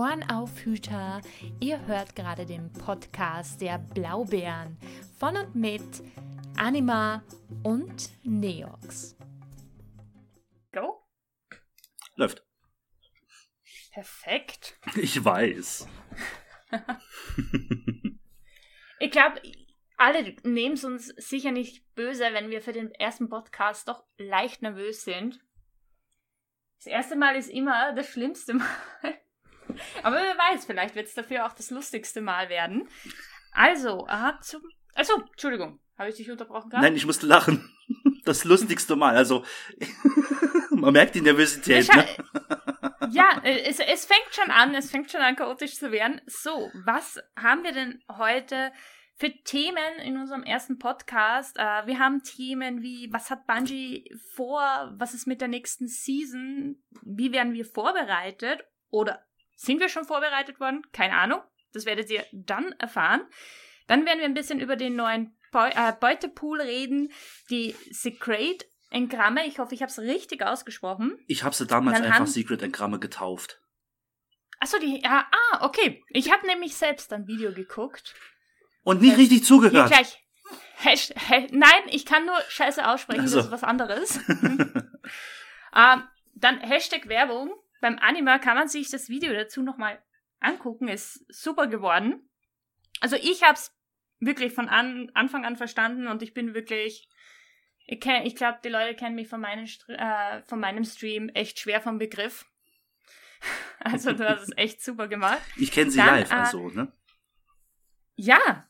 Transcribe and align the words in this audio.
Ohrenaufhüter. 0.00 1.20
Ihr 1.60 1.86
hört 1.86 2.16
gerade 2.16 2.46
den 2.46 2.72
Podcast 2.72 3.60
der 3.60 3.76
Blaubeeren 3.76 4.78
von 5.18 5.36
und 5.36 5.54
mit 5.54 6.02
Anima 6.56 7.22
und 7.62 8.08
Neox. 8.24 9.14
Go? 10.72 11.06
Läuft. 12.14 12.42
Perfekt. 13.92 14.80
Ich 14.96 15.22
weiß. 15.22 15.86
Ich 19.02 19.10
glaube, 19.10 19.40
alle 19.96 20.36
nehmen 20.44 20.74
es 20.74 20.84
uns 20.84 21.06
sicher 21.16 21.52
nicht 21.52 21.94
böse, 21.94 22.24
wenn 22.32 22.50
wir 22.50 22.60
für 22.60 22.72
den 22.74 22.92
ersten 22.92 23.30
Podcast 23.30 23.88
doch 23.88 24.04
leicht 24.18 24.60
nervös 24.60 25.04
sind. 25.04 25.40
Das 26.76 26.86
erste 26.86 27.16
Mal 27.16 27.34
ist 27.34 27.48
immer 27.48 27.94
das 27.94 28.08
schlimmste 28.08 28.52
Mal. 28.52 28.66
Aber 30.02 30.16
wer 30.16 30.36
weiß, 30.36 30.64
vielleicht 30.64 30.94
wird 30.94 31.06
es 31.06 31.14
dafür 31.14 31.46
auch 31.46 31.52
das 31.52 31.70
lustigste 31.70 32.20
Mal 32.20 32.48
werden. 32.48 32.88
Also, 33.52 34.06
aha, 34.06 34.38
zum. 34.40 34.62
Achso, 34.94 35.22
Entschuldigung. 35.30 35.80
Habe 35.98 36.10
ich 36.10 36.16
dich 36.16 36.30
unterbrochen 36.30 36.70
gerade? 36.70 36.84
Nein, 36.84 36.96
ich 36.96 37.06
musste 37.06 37.26
lachen. 37.26 37.68
Das 38.22 38.44
lustigste 38.44 38.96
Mal. 38.96 39.16
Also, 39.16 39.44
man 40.70 40.92
merkt 40.92 41.14
die 41.14 41.22
Nervosität. 41.22 41.88
Ja, 41.88 41.96
Ne? 41.96 42.06
Ja, 43.12 43.40
äh, 43.42 43.62
es, 43.62 43.80
es 43.80 44.04
fängt 44.04 44.32
schon 44.32 44.50
an, 44.50 44.74
es 44.74 44.90
fängt 44.90 45.10
schon 45.10 45.20
an 45.20 45.36
chaotisch 45.36 45.76
zu 45.76 45.90
werden. 45.90 46.20
So, 46.26 46.70
was 46.84 47.18
haben 47.36 47.64
wir 47.64 47.72
denn 47.72 48.02
heute 48.10 48.72
für 49.16 49.32
Themen 49.42 49.98
in 50.04 50.16
unserem 50.16 50.42
ersten 50.42 50.78
Podcast? 50.78 51.58
Äh, 51.58 51.86
wir 51.86 51.98
haben 51.98 52.22
Themen 52.22 52.82
wie, 52.82 53.08
was 53.12 53.30
hat 53.30 53.46
Bungie 53.46 54.10
vor? 54.34 54.94
Was 54.96 55.14
ist 55.14 55.26
mit 55.26 55.40
der 55.40 55.48
nächsten 55.48 55.88
Season? 55.88 56.82
Wie 57.02 57.32
werden 57.32 57.52
wir 57.52 57.64
vorbereitet? 57.64 58.60
Oder 58.90 59.24
sind 59.62 59.78
wir 59.80 59.88
schon 59.90 60.06
vorbereitet 60.06 60.58
worden? 60.58 60.82
Keine 60.92 61.16
Ahnung. 61.16 61.42
Das 61.72 61.84
werdet 61.84 62.08
ihr 62.10 62.24
dann 62.32 62.72
erfahren. 62.78 63.22
Dann 63.86 64.06
werden 64.06 64.18
wir 64.18 64.24
ein 64.24 64.34
bisschen 64.34 64.58
über 64.60 64.76
den 64.76 64.96
neuen 64.96 65.36
Beu 65.52 65.68
äh, 65.68 65.92
Beutepool 66.00 66.60
reden, 66.60 67.12
die 67.50 67.74
Secret 67.90 68.66
Engramme. 68.90 69.46
Ich 69.46 69.58
hoffe, 69.58 69.74
ich 69.74 69.82
habe 69.82 69.90
es 69.90 69.98
richtig 69.98 70.42
ausgesprochen. 70.44 71.18
Ich 71.26 71.44
habe 71.44 71.54
sie 71.54 71.66
damals 71.66 71.98
Dann 71.98 72.06
einfach 72.06 72.20
haben- 72.20 72.26
Secret 72.26 72.62
Engramme 72.62 72.98
getauft. 72.98 73.60
Achso, 74.60 74.78
die. 74.78 75.02
Ja, 75.02 75.28
ah, 75.30 75.64
okay. 75.66 76.02
Ich 76.08 76.32
habe 76.32 76.46
nämlich 76.46 76.74
selbst 76.76 77.12
ein 77.12 77.26
Video 77.26 77.52
geguckt. 77.52 78.14
Und 78.82 79.02
nicht 79.02 79.16
richtig 79.18 79.38
Hier 79.38 79.46
zugehört. 79.46 79.90
gleich. 79.90 80.16
Hash, 80.76 81.10
ha, 81.28 81.46
nein, 81.50 81.82
ich 81.90 82.06
kann 82.06 82.24
nur 82.26 82.40
Scheiße 82.48 82.88
aussprechen, 82.88 83.24
Ach 83.24 83.28
so. 83.28 83.36
das 83.36 83.46
ist 83.46 83.52
was 83.52 83.64
anderes. 83.64 84.18
ähm, 84.28 84.82
dann 86.34 86.58
Hashtag 86.60 87.08
Werbung. 87.08 87.52
Beim 87.80 87.98
Anima 87.98 88.38
kann 88.38 88.56
man 88.56 88.68
sich 88.68 88.90
das 88.90 89.08
Video 89.08 89.32
dazu 89.32 89.62
nochmal 89.62 90.02
angucken. 90.40 90.88
Ist 90.88 91.24
super 91.32 91.66
geworden. 91.66 92.28
Also 93.00 93.16
ich 93.16 93.42
habe 93.42 93.54
es 93.54 93.74
wirklich 94.18 94.52
von 94.52 94.68
an, 94.68 95.10
Anfang 95.14 95.44
an 95.44 95.56
verstanden 95.56 96.06
und 96.06 96.22
ich 96.22 96.34
bin 96.34 96.54
wirklich. 96.54 97.08
Ich, 97.86 97.98
kenn- 98.00 98.22
ich 98.24 98.36
glaube, 98.36 98.58
die 98.62 98.68
Leute 98.68 98.94
kennen 98.94 99.16
mich 99.16 99.26
von, 99.28 99.40
meinen, 99.40 99.68
äh, 99.88 100.42
von 100.46 100.60
meinem 100.60 100.84
Stream 100.84 101.28
echt 101.30 101.58
schwer 101.58 101.80
vom 101.80 101.98
Begriff. 101.98 102.46
Also 103.82 104.12
du 104.12 104.28
hast 104.28 104.42
es 104.42 104.50
echt 104.58 104.84
super 104.84 105.08
gemacht. 105.08 105.40
Ich 105.56 105.72
kenne 105.72 105.90
sie 105.90 105.96
Dann, 105.96 106.06
live, 106.08 106.30
äh, 106.30 106.34
also, 106.34 106.68
ne? 106.68 106.92
Ja. 108.14 108.68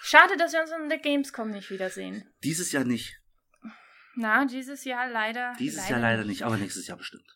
Schade, 0.00 0.38
dass 0.38 0.54
wir 0.54 0.62
uns 0.62 0.70
in 0.70 0.88
der 0.88 0.96
Gamescom 0.98 1.50
nicht 1.50 1.70
wiedersehen. 1.70 2.26
Dieses 2.42 2.72
Jahr 2.72 2.84
nicht. 2.84 3.20
Na, 4.14 4.46
dieses 4.46 4.84
Jahr 4.84 5.10
leider. 5.10 5.52
Dieses 5.58 5.86
Jahr 5.90 6.00
leider 6.00 6.24
nicht, 6.24 6.42
aber 6.44 6.56
nächstes 6.56 6.86
Jahr 6.86 6.96
bestimmt. 6.96 7.30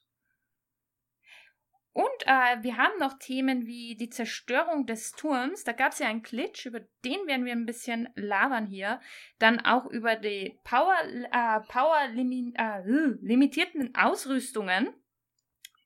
Und 1.92 2.26
äh, 2.26 2.62
wir 2.62 2.76
haben 2.76 2.98
noch 3.00 3.18
Themen 3.18 3.66
wie 3.66 3.96
die 3.96 4.10
Zerstörung 4.10 4.86
des 4.86 5.10
Turms. 5.12 5.64
Da 5.64 5.72
gab 5.72 5.92
es 5.92 5.98
ja 5.98 6.06
einen 6.06 6.22
Glitch, 6.22 6.66
über 6.66 6.80
den 7.04 7.26
werden 7.26 7.44
wir 7.44 7.52
ein 7.52 7.66
bisschen 7.66 8.08
labern 8.14 8.66
hier. 8.66 9.00
Dann 9.40 9.60
auch 9.64 9.86
über 9.86 10.14
die 10.14 10.58
Power, 10.62 10.94
äh, 11.04 11.60
Power 11.68 12.08
limi 12.12 12.54
äh, 12.56 12.80
äh, 12.80 13.16
limitierten 13.22 13.94
Ausrüstungen. 13.96 14.94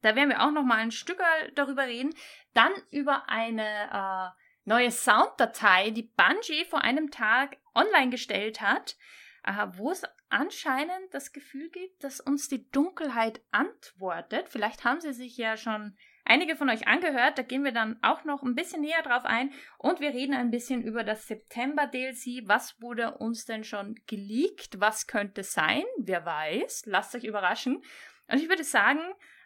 Da 0.02 0.14
werden 0.14 0.28
wir 0.28 0.42
auch 0.42 0.50
noch 0.50 0.64
mal 0.64 0.76
ein 0.76 0.90
Stück 0.90 1.22
darüber 1.54 1.86
reden. 1.86 2.14
Dann 2.52 2.72
über 2.90 3.30
eine 3.30 3.64
äh, 3.64 4.28
neue 4.64 4.90
Sounddatei, 4.90 5.90
die 5.90 6.02
Bungie 6.02 6.66
vor 6.68 6.82
einem 6.82 7.10
Tag 7.10 7.56
online 7.74 8.10
gestellt 8.10 8.60
hat, 8.60 8.98
äh, 9.44 9.66
wo 9.72 9.90
es 9.90 10.02
anscheinend 10.34 11.12
das 11.12 11.32
Gefühl 11.32 11.70
gibt, 11.70 12.02
dass 12.02 12.20
uns 12.20 12.48
die 12.48 12.68
Dunkelheit 12.70 13.40
antwortet. 13.52 14.48
Vielleicht 14.48 14.84
haben 14.84 15.00
sie 15.00 15.12
sich 15.12 15.36
ja 15.36 15.56
schon 15.56 15.96
einige 16.24 16.56
von 16.56 16.68
euch 16.68 16.88
angehört. 16.88 17.38
Da 17.38 17.42
gehen 17.42 17.64
wir 17.64 17.72
dann 17.72 17.98
auch 18.02 18.24
noch 18.24 18.42
ein 18.42 18.56
bisschen 18.56 18.80
näher 18.80 19.02
drauf 19.02 19.24
ein. 19.24 19.52
Und 19.78 20.00
wir 20.00 20.10
reden 20.10 20.34
ein 20.34 20.50
bisschen 20.50 20.82
über 20.82 21.04
das 21.04 21.28
September-DLC. 21.28 22.48
Was 22.48 22.80
wurde 22.80 23.16
uns 23.18 23.44
denn 23.44 23.62
schon 23.62 23.94
geleakt? 24.06 24.80
Was 24.80 25.06
könnte 25.06 25.44
sein? 25.44 25.84
Wer 25.98 26.26
weiß. 26.26 26.86
Lasst 26.86 27.14
euch 27.14 27.24
überraschen. 27.24 27.82
Und 28.26 28.38
ich 28.38 28.48
würde 28.48 28.64
sagen, 28.64 29.00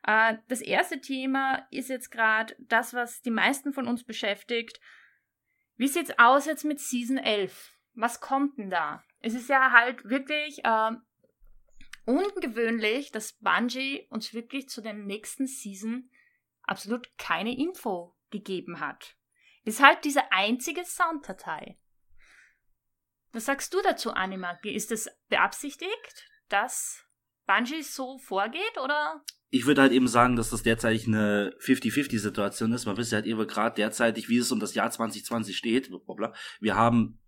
äh, 0.07 0.37
das 0.49 0.63
erste 0.63 1.01
Thema 1.01 1.67
ist 1.71 1.91
jetzt 1.91 2.11
gerade 2.11 2.57
das, 2.59 2.95
was 2.95 3.21
die 3.21 3.31
meisten 3.31 3.75
von 3.75 3.87
uns 3.87 4.05
beschäftigt. 4.05 4.81
Wie 5.77 5.89
sieht's 5.89 6.19
aus 6.19 6.47
jetzt 6.47 6.65
mit 6.65 6.81
Season 6.81 7.19
11? 7.19 7.78
Was 8.01 8.21
kommt 8.21 8.59
denn 8.59 8.71
da? 8.71 9.03
Es 9.19 9.35
ist 9.35 9.49
ja 9.49 9.73
halt 9.73 10.05
wirklich 10.05 10.61
ähm, 10.63 11.03
ungewöhnlich, 12.05 13.11
dass 13.11 13.33
Bungie 13.33 14.07
uns 14.11 14.33
wirklich 14.33 14.69
zu 14.69 14.81
der 14.81 14.93
nächsten 14.93 15.49
Season 15.49 16.09
absolut 16.63 17.11
keine 17.19 17.59
Info 17.59 18.15
gegeben 18.31 18.79
hat. 18.79 19.17
Ist 19.65 19.83
halt 19.83 20.05
diese 20.05 20.31
einzige 20.31 20.85
Sounddatei. 20.85 21.77
Was 23.33 23.47
sagst 23.47 23.75
du 23.75 23.83
dazu, 23.83 24.13
Anima? 24.13 24.53
Ist 24.63 24.93
es 24.93 25.11
beabsichtigt, 25.29 26.31
dass 26.49 27.05
Bungie 27.49 27.83
so 27.83 28.19
vorgeht 28.19 28.79
oder? 28.79 29.25
Ich 29.51 29.67
würde 29.67 29.83
halt 29.83 29.93
eben 29.93 30.07
sagen, 30.07 30.37
dass 30.37 30.51
das 30.51 30.63
derzeit 30.63 31.05
eine 31.09 31.53
50-50-Situation 31.59 32.73
ist. 32.73 32.87
Man 32.87 32.97
wisst 32.97 33.11
ja 33.11 33.17
halt 33.17 33.27
eben 33.27 33.45
gerade 33.49 33.75
derzeitig, 33.75 34.29
wie 34.29 34.39
es 34.39 34.53
um 34.53 34.61
das 34.61 34.75
Jahr 34.75 34.89
2020 34.89 35.57
steht. 35.57 35.91
Wir 36.61 36.77
haben 36.77 37.19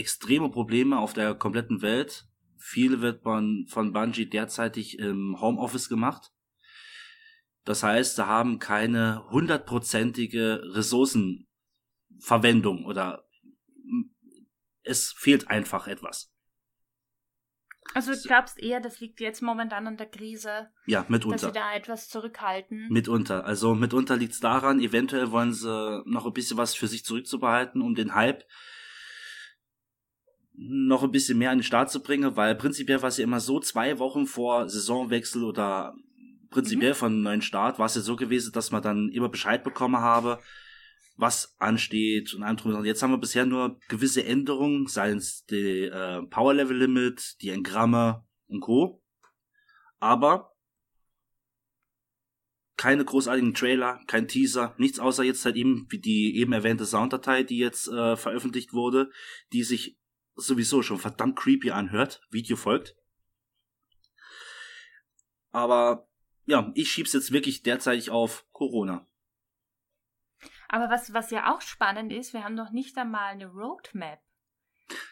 extreme 0.00 0.50
Probleme 0.50 0.98
auf 0.98 1.12
der 1.12 1.34
kompletten 1.34 1.82
Welt. 1.82 2.26
Viel 2.58 3.00
wird 3.00 3.24
man 3.24 3.66
von 3.68 3.92
Bungie 3.92 4.26
derzeitig 4.26 4.98
im 4.98 5.40
Homeoffice 5.40 5.88
gemacht. 5.88 6.30
Das 7.64 7.82
heißt, 7.82 8.18
da 8.18 8.26
haben 8.26 8.58
keine 8.58 9.24
hundertprozentige 9.30 10.62
Ressourcenverwendung 10.74 12.84
oder 12.86 13.26
es 14.82 15.12
fehlt 15.12 15.48
einfach 15.48 15.86
etwas. 15.86 16.32
Also 17.94 18.12
du 18.12 18.22
glaubst 18.22 18.58
eher, 18.58 18.80
das 18.80 19.00
liegt 19.00 19.20
jetzt 19.20 19.42
momentan 19.42 19.86
an 19.86 19.96
der 19.96 20.08
Krise, 20.08 20.70
Ja, 20.86 21.00
dass 21.00 21.08
mitunter. 21.08 21.48
sie 21.48 21.52
da 21.52 21.74
etwas 21.74 22.08
zurückhalten. 22.08 22.88
Mitunter. 22.88 23.44
Also 23.44 23.74
mitunter 23.74 24.16
liegt 24.16 24.34
es 24.34 24.40
daran, 24.40 24.80
eventuell 24.80 25.32
wollen 25.32 25.52
sie 25.52 26.02
noch 26.06 26.26
ein 26.26 26.32
bisschen 26.32 26.56
was 26.56 26.74
für 26.74 26.86
sich 26.86 27.04
zurückzubehalten, 27.04 27.82
um 27.82 27.94
den 27.94 28.14
Hype 28.14 28.44
noch 30.62 31.02
ein 31.02 31.10
bisschen 31.10 31.38
mehr 31.38 31.50
an 31.50 31.58
den 31.58 31.64
Start 31.64 31.90
zu 31.90 32.02
bringen, 32.02 32.36
weil 32.36 32.54
prinzipiell 32.54 33.00
war 33.00 33.08
es 33.08 33.16
ja 33.16 33.24
immer 33.24 33.40
so, 33.40 33.60
zwei 33.60 33.98
Wochen 33.98 34.26
vor 34.26 34.68
Saisonwechsel 34.68 35.42
oder 35.42 35.94
prinzipiell 36.50 36.92
von 36.92 37.12
einem 37.12 37.22
neuen 37.22 37.42
Start 37.42 37.78
war 37.78 37.86
es 37.86 37.94
ja 37.94 38.02
so 38.02 38.14
gewesen, 38.14 38.52
dass 38.52 38.70
man 38.70 38.82
dann 38.82 39.08
immer 39.08 39.30
Bescheid 39.30 39.64
bekommen 39.64 39.96
habe, 39.96 40.38
was 41.16 41.54
ansteht 41.58 42.34
und 42.34 42.42
allem 42.42 42.58
drum 42.58 42.74
und. 42.74 42.84
Jetzt 42.84 43.02
haben 43.02 43.10
wir 43.10 43.18
bisher 43.18 43.46
nur 43.46 43.78
gewisse 43.88 44.24
Änderungen, 44.24 44.86
seien 44.86 45.18
es 45.18 45.46
die 45.46 45.84
äh, 45.84 46.22
Power 46.26 46.52
Level 46.52 46.76
Limit, 46.76 47.36
die 47.40 47.50
Engramme 47.50 48.26
und 48.48 48.60
Co. 48.60 49.02
Aber 49.98 50.52
keine 52.76 53.04
großartigen 53.04 53.54
Trailer, 53.54 54.00
kein 54.06 54.28
Teaser, 54.28 54.74
nichts 54.78 54.98
außer 54.98 55.22
jetzt 55.22 55.44
halt 55.44 55.56
eben 55.56 55.86
wie 55.90 55.98
die 55.98 56.36
eben 56.36 56.52
erwähnte 56.52 56.86
Sounddatei, 56.86 57.44
die 57.44 57.58
jetzt 57.58 57.88
äh, 57.88 58.16
veröffentlicht 58.16 58.72
wurde, 58.72 59.10
die 59.52 59.62
sich 59.62 59.99
sowieso 60.34 60.82
schon 60.82 60.98
verdammt 60.98 61.36
creepy 61.36 61.70
anhört. 61.70 62.22
Video 62.30 62.56
folgt. 62.56 62.96
Aber 65.52 66.08
ja, 66.46 66.70
ich 66.74 66.90
schieb's 66.90 67.12
jetzt 67.12 67.32
wirklich 67.32 67.62
derzeitig 67.62 68.10
auf 68.10 68.46
Corona. 68.52 69.06
Aber 70.68 70.88
was, 70.88 71.12
was 71.12 71.30
ja 71.30 71.52
auch 71.52 71.60
spannend 71.60 72.12
ist, 72.12 72.32
wir 72.32 72.44
haben 72.44 72.54
noch 72.54 72.70
nicht 72.70 72.96
einmal 72.96 73.32
eine 73.32 73.46
Roadmap. 73.46 74.20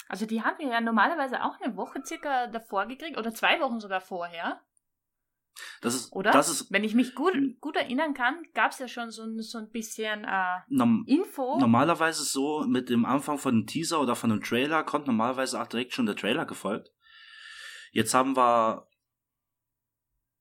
Also 0.09 0.27
die 0.27 0.43
haben 0.43 0.59
wir 0.59 0.69
ja 0.69 0.81
normalerweise 0.81 1.45
auch 1.45 1.61
eine 1.61 1.77
Woche 1.77 2.03
circa 2.05 2.47
davor 2.47 2.87
gekriegt 2.87 3.19
oder 3.19 3.35
zwei 3.35 3.61
Wochen 3.61 3.81
sogar 3.81 4.01
vorher, 4.01 4.61
Das 5.81 5.95
ist, 5.95 6.13
oder? 6.13 6.31
das 6.31 6.49
ist 6.49 6.71
Wenn 6.73 6.85
ich 6.85 6.95
mich 6.95 7.15
gut, 7.15 7.33
gut 7.61 7.77
erinnern 7.77 8.15
kann, 8.15 8.43
gab 8.55 8.73
es 8.73 8.79
ja 8.79 8.89
schon 8.89 9.11
so, 9.11 9.23
ein- 9.23 9.41
so 9.41 9.59
ein 9.59 9.71
bisschen 9.71 10.25
äh, 10.25 10.59
norm 10.69 11.05
Info. 11.07 11.59
normalerweise 11.59 12.25
so 12.25 12.65
mit 12.67 12.89
dem 12.91 13.05
Anfang 13.05 13.39
von 13.39 13.55
einem 13.55 13.67
Teaser 13.67 14.01
oder 14.01 14.17
von 14.17 14.31
einem 14.33 14.43
Trailer 14.43 14.83
kommt 14.85 15.07
normalerweise 15.07 15.61
auch 15.61 15.67
direkt 15.67 15.93
schon 15.95 16.07
der 16.07 16.17
Trailer 16.17 16.47
gefolgt. 16.47 16.91
Jetzt 17.93 18.15
haben 18.15 18.37
wir 18.37 18.87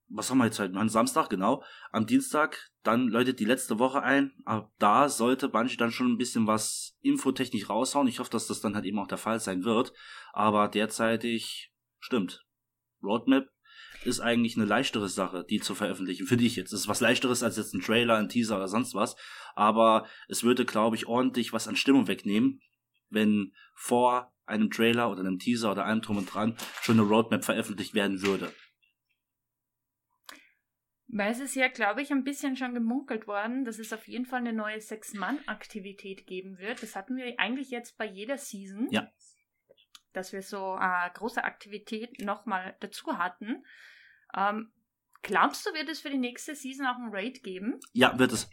was 0.09 0.29
haben 0.31 0.37
wir 0.37 0.45
jetzt 0.45 0.57
heute? 0.59 0.77
An 0.77 0.87
Samstag, 0.87 1.29
genau. 1.29 1.63
Am 1.91 2.05
Dienstag, 2.05 2.69
dann 2.83 3.09
läutet 3.09 3.41
die 3.41 3.45
letzte 3.45 3.77
Woche 3.77 4.01
ein. 4.03 4.31
Ab 4.45 4.71
da 4.79 5.09
sollte 5.09 5.49
Bungie 5.49 5.75
dann 5.75 5.91
schon 5.91 6.09
ein 6.13 6.17
bisschen 6.17 6.47
was 6.47 6.95
infotechnisch 7.01 7.69
raushauen. 7.69 8.07
Ich 8.07 8.19
hoffe, 8.19 8.29
dass 8.29 8.47
das 8.47 8.61
dann 8.61 8.73
halt 8.75 8.85
eben 8.85 8.99
auch 8.99 9.07
der 9.07 9.17
Fall 9.17 9.41
sein 9.41 9.65
wird. 9.65 9.91
Aber 10.31 10.69
derzeitig 10.69 11.73
stimmt. 11.99 12.45
Roadmap 13.03 13.49
ist 14.07 14.21
eigentlich 14.21 14.55
eine 14.55 14.65
leichtere 14.65 15.09
Sache, 15.09 15.45
die 15.47 15.59
zu 15.59 15.75
veröffentlichen. 15.75 16.25
Für 16.25 16.37
dich 16.37 16.55
jetzt. 16.55 16.71
Es 16.71 16.81
ist 16.81 16.87
was 16.87 17.01
leichteres 17.01 17.43
als 17.43 17.57
jetzt 17.57 17.73
ein 17.73 17.81
Trailer, 17.81 18.15
ein 18.15 18.29
Teaser 18.29 18.55
oder 18.55 18.67
sonst 18.67 18.95
was. 18.95 19.15
Aber 19.55 20.07
es 20.27 20.43
würde, 20.43 20.65
glaube 20.65 20.95
ich, 20.95 21.07
ordentlich 21.07 21.53
was 21.53 21.67
an 21.67 21.75
Stimmung 21.75 22.07
wegnehmen, 22.07 22.61
wenn 23.09 23.53
vor 23.75 24.33
einem 24.45 24.69
Trailer 24.69 25.11
oder 25.11 25.19
einem 25.19 25.39
Teaser 25.39 25.71
oder 25.71 25.85
allem 25.85 26.01
drum 26.01 26.17
und 26.17 26.33
dran 26.33 26.55
schon 26.81 26.99
eine 26.99 27.07
Roadmap 27.07 27.43
veröffentlicht 27.43 27.93
werden 27.93 28.21
würde. 28.21 28.51
Weil 31.09 31.31
es 31.31 31.39
ist 31.39 31.55
ja, 31.55 31.67
glaube 31.67 32.01
ich, 32.01 32.11
ein 32.11 32.23
bisschen 32.23 32.57
schon 32.57 32.73
gemunkelt 32.73 33.27
worden, 33.27 33.63
dass 33.63 33.79
es 33.79 33.93
auf 33.93 34.07
jeden 34.07 34.25
Fall 34.25 34.39
eine 34.39 34.53
neue 34.53 34.79
Sechs-Mann-Aktivität 34.81 36.27
geben 36.27 36.57
wird. 36.57 36.83
Das 36.83 36.95
hatten 36.95 37.15
wir 37.15 37.39
eigentlich 37.39 37.69
jetzt 37.69 37.97
bei 37.97 38.05
jeder 38.05 38.37
Season. 38.37 38.87
Ja. 38.89 39.09
Dass 40.11 40.33
wir 40.33 40.41
so 40.41 40.77
äh, 40.79 41.09
große 41.13 41.43
Aktivität 41.43 42.19
nochmal 42.21 42.75
dazu 42.79 43.17
hatten. 43.17 43.63
Ähm, 44.35 44.71
glaubst 45.21 45.65
du, 45.65 45.73
wird 45.73 45.89
es 45.89 45.99
für 45.99 46.09
die 46.09 46.17
nächste 46.17 46.55
Season 46.55 46.85
auch 46.85 46.97
ein 46.97 47.09
Raid 47.11 47.43
geben? 47.43 47.79
Ja, 47.93 48.17
wird 48.17 48.31
es. 48.31 48.49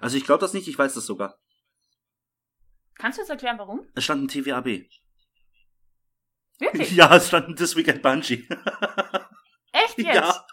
Also 0.00 0.16
ich 0.16 0.24
glaube 0.24 0.40
das 0.40 0.54
nicht, 0.54 0.68
ich 0.68 0.78
weiß 0.78 0.94
das 0.94 1.06
sogar. 1.06 1.38
Kannst 2.96 3.18
du 3.18 3.22
uns 3.22 3.30
erklären, 3.30 3.58
warum? 3.58 3.86
Es 3.94 4.04
stand 4.04 4.24
ein 4.24 4.28
TWAB. 4.28 4.88
Wirklich? 6.58 6.90
Ja, 6.96 7.14
es 7.14 7.28
stand 7.28 7.48
ein 7.48 7.56
This 7.56 7.76
Weekend 7.76 8.02
Bungie. 8.02 8.48
Echt 9.72 9.96
jetzt? 9.98 10.14
Ja. 10.14 10.46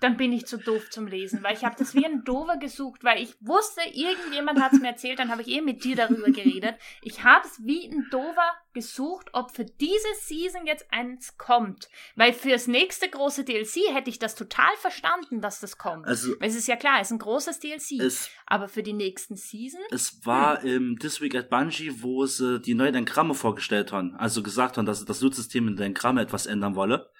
Dann 0.00 0.16
bin 0.16 0.32
ich 0.32 0.46
zu 0.46 0.58
doof 0.58 0.90
zum 0.90 1.06
Lesen, 1.06 1.42
weil 1.42 1.54
ich 1.54 1.64
habe 1.64 1.76
das 1.78 1.94
wie 1.94 2.04
ein 2.04 2.24
Dover 2.24 2.56
gesucht, 2.56 3.04
weil 3.04 3.22
ich 3.22 3.34
wusste, 3.40 3.80
irgendjemand 3.92 4.60
hat 4.60 4.72
es 4.72 4.80
mir 4.80 4.88
erzählt, 4.88 5.18
dann 5.18 5.30
habe 5.30 5.42
ich 5.42 5.48
eh 5.48 5.60
mit 5.60 5.84
dir 5.84 5.96
darüber 5.96 6.30
geredet. 6.30 6.76
Ich 7.02 7.24
habe 7.24 7.46
es 7.46 7.64
wie 7.64 7.86
ein 7.86 8.06
Dover 8.10 8.52
gesucht, 8.72 9.28
ob 9.32 9.50
für 9.50 9.64
diese 9.64 10.08
Season 10.20 10.66
jetzt 10.66 10.86
eins 10.90 11.36
kommt. 11.36 11.88
Weil 12.14 12.32
fürs 12.32 12.66
nächste 12.66 13.08
große 13.08 13.44
DLC 13.44 13.92
hätte 13.92 14.10
ich 14.10 14.18
das 14.18 14.34
total 14.34 14.74
verstanden, 14.76 15.40
dass 15.40 15.60
das 15.60 15.78
kommt. 15.78 16.06
Also, 16.06 16.32
Weil 16.38 16.48
es 16.48 16.56
ist 16.56 16.68
ja 16.68 16.76
klar, 16.76 17.00
es 17.00 17.08
ist 17.08 17.12
ein 17.12 17.18
großes 17.18 17.60
DLC. 17.60 18.00
es, 18.00 18.30
aber 18.46 18.68
für 18.68 18.82
die 18.82 18.92
nächsten 18.92 19.36
Season? 19.36 19.80
es 19.90 20.24
war 20.24 20.62
im 20.62 20.98
This 20.98 21.20
Week 21.20 21.34
at 21.34 21.50
Bungie, 21.50 22.02
wo 22.02 22.26
sie 22.26 22.60
die 22.60 22.74
neuen 22.74 22.94
Engramme 22.94 23.34
vorgestellt 23.34 23.92
haben. 23.92 24.14
Also 24.16 24.42
gesagt 24.42 24.76
haben, 24.76 24.86
dass 24.86 25.00
sie 25.00 25.06
das 25.06 25.20
Nutzsystem 25.20 25.66
in 25.68 25.76
den 25.76 25.86
Engramme 25.86 26.22
etwas 26.22 26.46
ändern 26.46 26.74
wolle. 26.74 27.10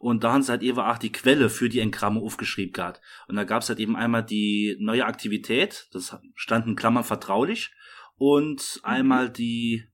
Und 0.00 0.24
da 0.24 0.32
haben 0.32 0.42
sie 0.42 0.50
halt 0.50 0.62
eben 0.62 0.78
auch 0.78 0.96
die 0.96 1.12
Quelle 1.12 1.50
für 1.50 1.68
die 1.68 1.80
Engramme 1.80 2.20
aufgeschrieben 2.20 2.72
gehabt. 2.72 3.02
Und 3.28 3.36
da 3.36 3.44
gab 3.44 3.60
es 3.60 3.68
halt 3.68 3.78
eben 3.80 3.96
einmal 3.96 4.24
die 4.24 4.78
neue 4.80 5.04
Aktivität, 5.04 5.88
das 5.92 6.16
stand 6.34 6.66
in 6.66 6.74
Klammern 6.74 7.04
vertraulich, 7.04 7.70
und 8.16 8.80
einmal 8.82 9.28
die 9.28 9.84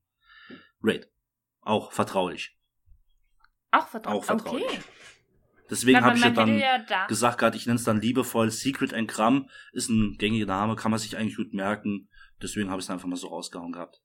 Raid. 0.80 1.10
Auch 1.60 1.90
vertraulich. 1.90 2.56
Auch 3.72 3.88
vertraut. 3.88 4.14
Auch 4.14 4.24
vertraulich. 4.24 4.64
Okay. 4.64 4.78
Deswegen 5.68 6.00
habe 6.00 6.16
ich 6.16 6.22
ja 6.22 6.30
dann 6.30 6.56
ja 6.56 6.78
da 6.78 7.06
gesagt 7.06 7.38
gehabt, 7.38 7.56
ich 7.56 7.66
nenne 7.66 7.80
es 7.80 7.84
dann 7.84 8.00
liebevoll 8.00 8.52
Secret 8.52 8.92
Engramm. 8.92 9.50
Ist 9.72 9.88
ein 9.88 10.18
gängiger 10.18 10.46
Name, 10.46 10.76
kann 10.76 10.92
man 10.92 11.00
sich 11.00 11.16
eigentlich 11.16 11.36
gut 11.36 11.52
merken. 11.52 12.08
Deswegen 12.40 12.70
habe 12.70 12.78
ich 12.78 12.86
es 12.86 12.90
einfach 12.90 13.08
mal 13.08 13.16
so 13.16 13.26
rausgehauen 13.26 13.72
gehabt. 13.72 14.00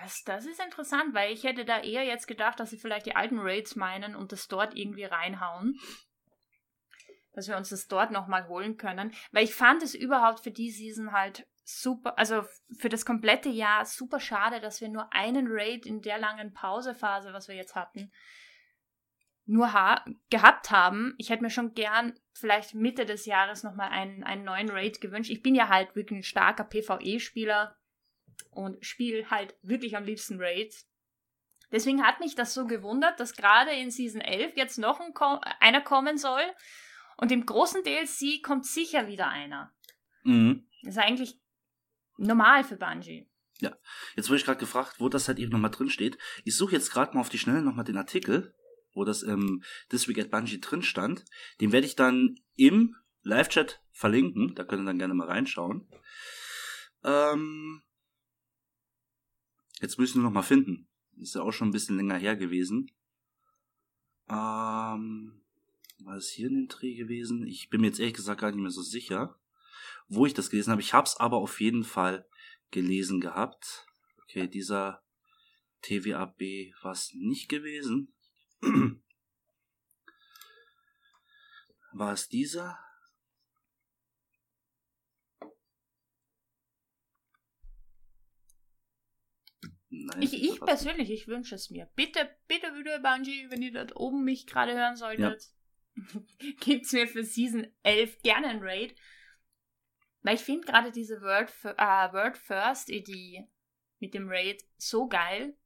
Das, 0.00 0.22
das 0.24 0.46
ist 0.46 0.62
interessant, 0.62 1.14
weil 1.14 1.32
ich 1.32 1.44
hätte 1.44 1.64
da 1.64 1.80
eher 1.80 2.04
jetzt 2.04 2.28
gedacht, 2.28 2.60
dass 2.60 2.70
sie 2.70 2.78
vielleicht 2.78 3.06
die 3.06 3.16
alten 3.16 3.38
Raids 3.38 3.74
meinen 3.74 4.14
und 4.14 4.32
das 4.32 4.46
dort 4.46 4.76
irgendwie 4.76 5.04
reinhauen. 5.04 5.78
Dass 7.32 7.48
wir 7.48 7.56
uns 7.56 7.70
das 7.70 7.88
dort 7.88 8.10
nochmal 8.10 8.48
holen 8.48 8.76
können. 8.76 9.12
Weil 9.32 9.44
ich 9.44 9.54
fand 9.54 9.82
es 9.82 9.94
überhaupt 9.94 10.40
für 10.40 10.50
die 10.50 10.70
Season 10.70 11.12
halt 11.12 11.46
super, 11.64 12.18
also 12.18 12.44
für 12.78 12.88
das 12.88 13.04
komplette 13.04 13.48
Jahr 13.48 13.84
super 13.84 14.20
schade, 14.20 14.60
dass 14.60 14.80
wir 14.80 14.88
nur 14.88 15.12
einen 15.12 15.46
Raid 15.48 15.84
in 15.84 16.00
der 16.00 16.18
langen 16.18 16.52
Pausephase, 16.54 17.32
was 17.32 17.48
wir 17.48 17.56
jetzt 17.56 17.74
hatten, 17.74 18.10
nur 19.44 19.72
ha 19.72 20.04
gehabt 20.30 20.70
haben. 20.70 21.14
Ich 21.18 21.30
hätte 21.30 21.42
mir 21.42 21.50
schon 21.50 21.74
gern 21.74 22.18
vielleicht 22.32 22.74
Mitte 22.74 23.04
des 23.04 23.26
Jahres 23.26 23.64
nochmal 23.64 23.90
einen, 23.90 24.22
einen 24.22 24.44
neuen 24.44 24.70
Raid 24.70 25.00
gewünscht. 25.00 25.30
Ich 25.30 25.42
bin 25.42 25.54
ja 25.54 25.68
halt 25.68 25.94
wirklich 25.96 26.20
ein 26.20 26.24
starker 26.24 26.64
PvE-Spieler 26.64 27.77
und 28.50 28.84
spiele 28.84 29.30
halt 29.30 29.56
wirklich 29.62 29.96
am 29.96 30.04
liebsten 30.04 30.40
Raids. 30.40 30.88
Deswegen 31.70 32.02
hat 32.02 32.20
mich 32.20 32.34
das 32.34 32.54
so 32.54 32.66
gewundert, 32.66 33.20
dass 33.20 33.34
gerade 33.34 33.72
in 33.72 33.90
Season 33.90 34.20
11 34.20 34.56
jetzt 34.56 34.78
noch 34.78 35.00
ein 35.00 35.12
Ko 35.12 35.40
einer 35.60 35.82
kommen 35.82 36.16
soll. 36.16 36.42
Und 37.16 37.32
im 37.32 37.44
großen 37.44 37.82
DLC 37.82 38.42
kommt 38.42 38.64
sicher 38.64 39.06
wieder 39.06 39.28
einer. 39.28 39.72
Mhm. 40.22 40.66
Das 40.82 40.96
ist 40.96 41.02
eigentlich 41.02 41.38
normal 42.16 42.64
für 42.64 42.76
Bungie. 42.76 43.28
Jetzt 44.16 44.28
wurde 44.28 44.38
ich 44.38 44.44
gerade 44.44 44.60
gefragt, 44.60 44.96
wo 44.98 45.08
das 45.08 45.28
halt 45.28 45.38
eben 45.38 45.52
nochmal 45.52 45.70
drin 45.70 45.90
steht. 45.90 46.18
Ich 46.44 46.56
suche 46.56 46.72
jetzt 46.72 46.90
gerade 46.92 47.14
mal 47.14 47.20
auf 47.20 47.28
die 47.28 47.38
Schnelle 47.38 47.62
nochmal 47.62 47.84
den 47.84 47.96
Artikel, 47.96 48.54
wo 48.92 49.04
das 49.04 49.22
im 49.22 49.62
This 49.90 50.08
Week 50.08 50.18
at 50.18 50.30
Bungie 50.30 50.60
drin 50.60 50.82
stand. 50.82 51.24
Den 51.60 51.72
werde 51.72 51.86
ich 51.86 51.96
dann 51.96 52.36
im 52.54 52.96
Live-Chat 53.22 53.80
verlinken. 53.92 54.54
Da 54.54 54.64
könnt 54.64 54.82
ihr 54.82 54.86
dann 54.86 54.98
gerne 54.98 55.14
mal 55.14 55.28
reinschauen. 55.28 55.88
Ähm, 57.04 57.82
jetzt 59.80 59.98
müssen 59.98 60.20
wir 60.20 60.24
noch 60.24 60.32
mal 60.32 60.42
finden. 60.42 60.88
Ist 61.16 61.34
ja 61.34 61.42
auch 61.42 61.52
schon 61.52 61.68
ein 61.68 61.72
bisschen 61.72 61.96
länger 61.96 62.16
her 62.16 62.36
gewesen. 62.36 62.90
Ähm, 64.28 65.40
war 66.00 66.16
es 66.16 66.30
hier 66.30 66.48
in 66.48 66.54
dem 66.54 66.68
Dreh 66.68 66.94
gewesen? 66.94 67.46
Ich 67.46 67.70
bin 67.70 67.80
mir 67.80 67.88
jetzt 67.88 67.98
ehrlich 67.98 68.14
gesagt 68.14 68.40
gar 68.40 68.50
nicht 68.50 68.60
mehr 68.60 68.70
so 68.70 68.82
sicher, 68.82 69.38
wo 70.08 70.26
ich 70.26 70.34
das 70.34 70.50
gelesen 70.50 70.70
habe. 70.70 70.82
Ich 70.82 70.94
habe 70.94 71.06
es 71.06 71.16
aber 71.16 71.38
auf 71.38 71.60
jeden 71.60 71.84
Fall 71.84 72.26
gelesen 72.70 73.20
gehabt. 73.20 73.86
Okay, 74.22 74.46
dieser 74.46 75.02
TWAB 75.82 76.40
war 76.82 76.92
es 76.92 77.12
nicht 77.14 77.48
gewesen. 77.48 78.12
War 81.92 82.12
es 82.12 82.28
dieser? 82.28 82.78
Nein, 90.06 90.22
Ich, 90.22 90.34
ich 90.34 90.60
persönlich, 90.60 91.10
ich 91.10 91.26
wünsche 91.28 91.54
es 91.54 91.70
mir. 91.70 91.86
Bitte, 91.94 92.28
bitte, 92.46 92.72
bitte, 92.72 93.00
Bungie, 93.00 93.50
wenn 93.50 93.62
ihr 93.62 93.72
dort 93.72 93.96
oben 93.96 94.24
mich 94.24 94.46
gerade 94.46 94.74
hören 94.74 94.96
solltet, 94.96 95.48
gibt's 96.60 96.92
mir 96.92 97.08
für 97.08 97.24
Season 97.24 97.66
11 97.82 98.22
gerne 98.22 98.48
ein 98.48 98.62
Raid. 98.62 98.94
Weil 100.22 100.34
ich 100.34 100.42
finde 100.42 100.66
gerade 100.66 100.92
diese 100.92 101.18
Fir- 101.18 101.76
äh, 101.76 102.12
Word 102.12 102.36
First 102.36 102.90
Idee 102.90 103.48
mit 103.98 104.14
dem 104.14 104.28
Raid 104.28 104.62
so 104.76 105.08
geil, 105.08 105.56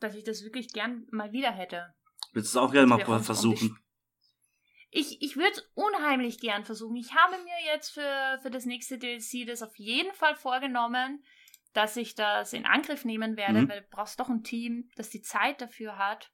dass 0.00 0.14
ich 0.14 0.24
das 0.24 0.42
wirklich 0.42 0.72
gern 0.72 1.06
mal 1.10 1.32
wieder 1.32 1.52
hätte. 1.52 1.94
Willst 2.32 2.54
du 2.54 2.58
es 2.58 2.64
auch 2.64 2.72
gerne 2.72 2.86
mal 2.86 3.22
versuchen? 3.22 3.78
Ich, 4.90 5.20
ich 5.22 5.36
würde 5.36 5.50
es 5.52 5.70
unheimlich 5.74 6.38
gern 6.38 6.64
versuchen. 6.64 6.96
Ich 6.96 7.14
habe 7.14 7.42
mir 7.42 7.64
jetzt 7.66 7.90
für, 7.90 8.38
für 8.42 8.50
das 8.50 8.64
nächste 8.64 8.96
DLC 8.96 9.44
das 9.46 9.62
auf 9.62 9.76
jeden 9.76 10.12
Fall 10.14 10.36
vorgenommen, 10.36 11.24
dass 11.74 11.96
ich 11.96 12.14
das 12.14 12.52
in 12.52 12.64
Angriff 12.64 13.04
nehmen 13.04 13.36
werde, 13.36 13.62
Mhm. 13.62 13.68
weil 13.68 13.80
du 13.82 13.86
brauchst 13.90 14.18
doch 14.18 14.28
ein 14.28 14.42
Team, 14.42 14.88
das 14.96 15.10
die 15.10 15.22
Zeit 15.22 15.60
dafür 15.60 15.98
hat 15.98 16.32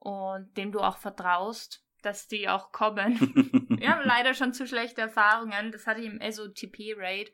und 0.00 0.56
dem 0.56 0.72
du 0.72 0.80
auch 0.80 0.98
vertraust, 0.98 1.84
dass 2.02 2.26
die 2.26 2.48
auch 2.48 2.72
kommen. 2.72 3.18
Wir 3.80 3.90
haben 3.94 4.04
leider 4.06 4.34
schon 4.34 4.52
zu 4.52 4.66
schlechte 4.66 5.00
Erfahrungen. 5.02 5.72
Das 5.72 5.86
hatte 5.86 6.00
ich 6.00 6.06
im 6.06 6.20
SOTP-Raid, 6.20 7.32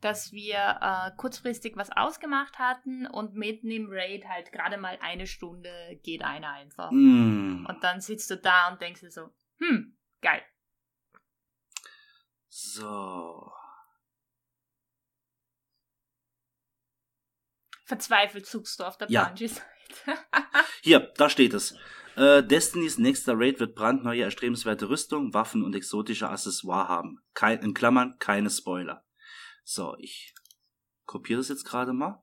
dass 0.00 0.32
wir 0.32 0.78
äh, 0.80 1.10
kurzfristig 1.16 1.76
was 1.76 1.90
ausgemacht 1.90 2.58
hatten 2.58 3.06
und 3.06 3.34
mitten 3.34 3.70
im 3.70 3.88
Raid 3.90 4.26
halt 4.28 4.52
gerade 4.52 4.76
mal 4.76 4.98
eine 5.00 5.26
Stunde 5.26 5.98
geht 6.02 6.22
einer 6.22 6.52
einfach. 6.52 6.90
Mm. 6.90 7.66
Und 7.66 7.78
dann 7.82 8.00
sitzt 8.00 8.30
du 8.30 8.36
da 8.36 8.70
und 8.70 8.80
denkst 8.80 9.00
dir 9.00 9.10
so, 9.10 9.30
hm, 9.58 9.96
geil. 10.20 10.42
So. 12.48 13.52
Verzweifelt 17.86 18.46
suchst 18.46 18.80
du 18.80 18.84
auf 18.84 18.98
der 18.98 19.08
Ja. 19.10 19.28
Bungie-Seite. 19.28 19.62
Hier, 20.82 21.12
da 21.16 21.30
steht 21.30 21.54
es. 21.54 21.76
Äh, 22.16 22.42
Destinys 22.42 22.98
nächster 22.98 23.34
Raid 23.36 23.60
wird 23.60 23.76
brandneue, 23.76 24.22
erstrebenswerte 24.22 24.88
Rüstung, 24.88 25.32
Waffen 25.32 25.62
und 25.62 25.74
exotische 25.74 26.28
Accessoire 26.28 26.88
haben. 26.88 27.20
Kein, 27.32 27.60
in 27.60 27.74
Klammern, 27.74 28.16
keine 28.18 28.50
Spoiler. 28.50 29.04
So, 29.62 29.96
ich 29.98 30.34
kopiere 31.04 31.38
das 31.38 31.48
jetzt 31.48 31.64
gerade 31.64 31.92
mal 31.92 32.22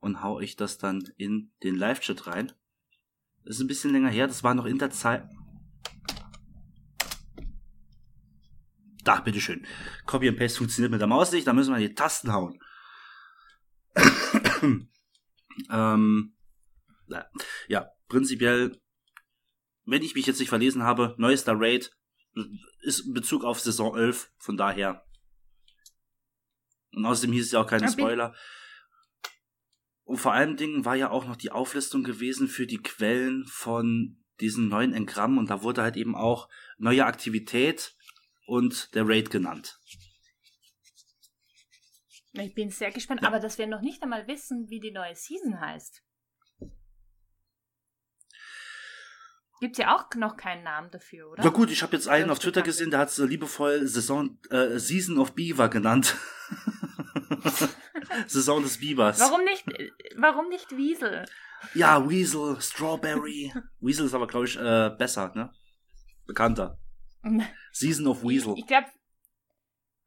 und 0.00 0.22
hau 0.22 0.40
ich 0.40 0.56
das 0.56 0.76
dann 0.78 1.04
in 1.16 1.52
den 1.62 1.76
Live-Chat 1.76 2.26
rein. 2.26 2.52
Das 3.44 3.56
ist 3.56 3.62
ein 3.62 3.68
bisschen 3.68 3.92
länger 3.92 4.10
her, 4.10 4.26
das 4.26 4.42
war 4.42 4.54
noch 4.54 4.66
in 4.66 4.78
der 4.78 4.90
Zeit. 4.90 5.28
Da, 9.04 9.20
bitteschön. 9.20 9.66
Copy 10.06 10.28
and 10.28 10.38
Paste 10.38 10.58
funktioniert 10.58 10.90
mit 10.90 11.00
der 11.00 11.08
Maus 11.08 11.30
nicht, 11.30 11.46
da 11.46 11.52
müssen 11.52 11.72
wir 11.72 11.80
die 11.86 11.94
Tasten 11.94 12.32
hauen. 12.32 12.58
Ähm, 15.70 16.36
ja, 17.68 17.90
prinzipiell, 18.08 18.80
wenn 19.84 20.02
ich 20.02 20.14
mich 20.14 20.26
jetzt 20.26 20.40
nicht 20.40 20.48
verlesen 20.48 20.82
habe, 20.82 21.14
neuester 21.18 21.54
Raid 21.56 21.90
ist 22.80 23.00
in 23.00 23.12
Bezug 23.12 23.44
auf 23.44 23.60
Saison 23.60 23.96
11, 23.96 24.32
von 24.38 24.56
daher. 24.56 25.04
Und 26.94 27.04
außerdem 27.04 27.32
hieß 27.32 27.46
es 27.46 27.52
ja 27.52 27.60
auch 27.60 27.66
keine 27.66 27.90
Spoiler. 27.90 28.34
Und 30.04 30.18
vor 30.18 30.32
allen 30.32 30.56
Dingen 30.56 30.84
war 30.84 30.96
ja 30.96 31.10
auch 31.10 31.26
noch 31.26 31.36
die 31.36 31.52
Auflistung 31.52 32.02
gewesen 32.02 32.48
für 32.48 32.66
die 32.66 32.82
Quellen 32.82 33.44
von 33.46 34.22
diesen 34.40 34.68
neuen 34.68 34.92
Engramm 34.92 35.38
und 35.38 35.50
da 35.50 35.62
wurde 35.62 35.82
halt 35.82 35.96
eben 35.96 36.14
auch 36.14 36.48
neue 36.78 37.06
Aktivität 37.06 37.94
und 38.46 38.94
der 38.94 39.08
Raid 39.08 39.30
genannt. 39.30 39.78
Ich 42.32 42.54
bin 42.54 42.70
sehr 42.70 42.90
gespannt, 42.90 43.22
ja. 43.22 43.28
aber 43.28 43.40
dass 43.40 43.58
wir 43.58 43.66
noch 43.66 43.82
nicht 43.82 44.02
einmal 44.02 44.26
wissen, 44.26 44.68
wie 44.70 44.80
die 44.80 44.90
neue 44.90 45.14
Season 45.14 45.60
heißt. 45.60 46.02
Gibt 49.60 49.78
es 49.78 49.84
ja 49.84 49.94
auch 49.94 50.12
noch 50.16 50.36
keinen 50.36 50.64
Namen 50.64 50.90
dafür, 50.90 51.30
oder? 51.30 51.44
Na 51.44 51.50
gut, 51.50 51.70
ich 51.70 51.82
habe 51.82 51.94
jetzt 51.94 52.08
einen 52.08 52.30
auf 52.30 52.40
Twitter 52.40 52.62
gesehen, 52.62 52.90
der 52.90 52.98
hat 52.98 53.10
es 53.10 53.18
liebevoll 53.18 53.86
Saison, 53.86 54.38
äh, 54.50 54.78
Season 54.78 55.18
of 55.18 55.34
Beaver 55.34 55.68
genannt. 55.68 56.16
Saison 58.26 58.62
des 58.62 58.78
Beavers. 58.78 59.20
Warum 59.20 59.44
nicht, 59.44 59.64
warum 60.16 60.48
nicht 60.48 60.76
Wiesel? 60.76 61.26
Ja, 61.74 62.08
Weasel, 62.08 62.60
Strawberry. 62.60 63.52
Weasel 63.80 64.06
ist 64.06 64.14
aber, 64.14 64.26
glaube 64.26 64.46
ich, 64.46 64.56
äh, 64.58 64.90
besser, 64.98 65.32
ne? 65.34 65.52
Bekannter. 66.26 66.78
Season 67.72 68.06
of 68.08 68.24
Weasel. 68.24 68.54
Ich, 68.54 68.62
ich 68.62 68.66
glaube, 68.66 68.88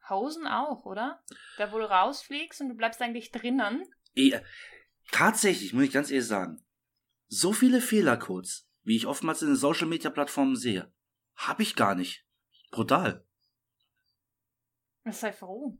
Hosen 0.09 0.47
auch, 0.47 0.85
oder? 0.85 1.23
Da, 1.57 1.71
wo 1.71 1.77
du 1.77 1.89
rausfliegst 1.89 2.61
und 2.61 2.69
du 2.69 2.75
bleibst 2.75 3.01
eigentlich 3.01 3.31
drinnen. 3.31 3.83
E 4.15 4.39
tatsächlich, 5.11 5.73
muss 5.73 5.83
ich 5.83 5.91
ganz 5.91 6.11
ehrlich 6.11 6.27
sagen, 6.27 6.65
so 7.27 7.53
viele 7.53 7.81
Fehlercodes, 7.81 8.69
wie 8.83 8.95
ich 8.95 9.07
oftmals 9.07 9.41
in 9.41 9.49
den 9.49 9.57
Social 9.57 9.87
Media 9.87 10.09
Plattformen 10.09 10.55
sehe, 10.55 10.91
habe 11.35 11.63
ich 11.63 11.75
gar 11.75 11.95
nicht. 11.95 12.25
Brutal. 12.71 13.25
Sei 15.05 15.31
froh. 15.31 15.77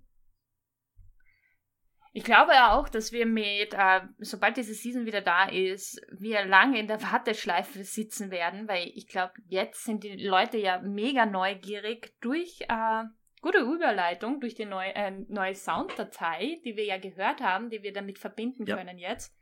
Ich 2.17 2.23
glaube 2.23 2.53
ja 2.53 2.71
auch, 2.71 2.87
dass 2.87 3.11
wir 3.11 3.25
mit, 3.25 3.73
äh, 3.73 4.01
sobald 4.19 4.55
diese 4.55 4.73
Season 4.73 5.05
wieder 5.05 5.19
da 5.19 5.49
ist, 5.49 5.99
wir 6.11 6.45
lange 6.45 6.79
in 6.79 6.87
der 6.87 7.01
Warteschleife 7.01 7.83
sitzen 7.83 8.31
werden, 8.31 8.69
weil 8.69 8.89
ich 8.95 9.07
glaube, 9.07 9.33
jetzt 9.47 9.83
sind 9.83 10.05
die 10.05 10.15
Leute 10.15 10.57
ja 10.57 10.79
mega 10.79 11.25
neugierig 11.25 12.15
durch 12.21 12.61
äh, 12.69 13.03
gute 13.45 13.59
Überleitung, 13.59 14.39
durch 14.39 14.55
die 14.55 14.65
neu, 14.65 14.87
äh, 14.87 15.11
neue 15.27 15.53
Sounddatei, 15.53 16.59
die 16.65 16.75
wir 16.75 16.85
ja 16.85 16.97
gehört 16.97 17.41
haben, 17.41 17.69
die 17.69 17.83
wir 17.83 17.93
damit 17.93 18.17
verbinden 18.17 18.65
ja. 18.65 18.75
können 18.75 18.97
jetzt. 18.97 19.35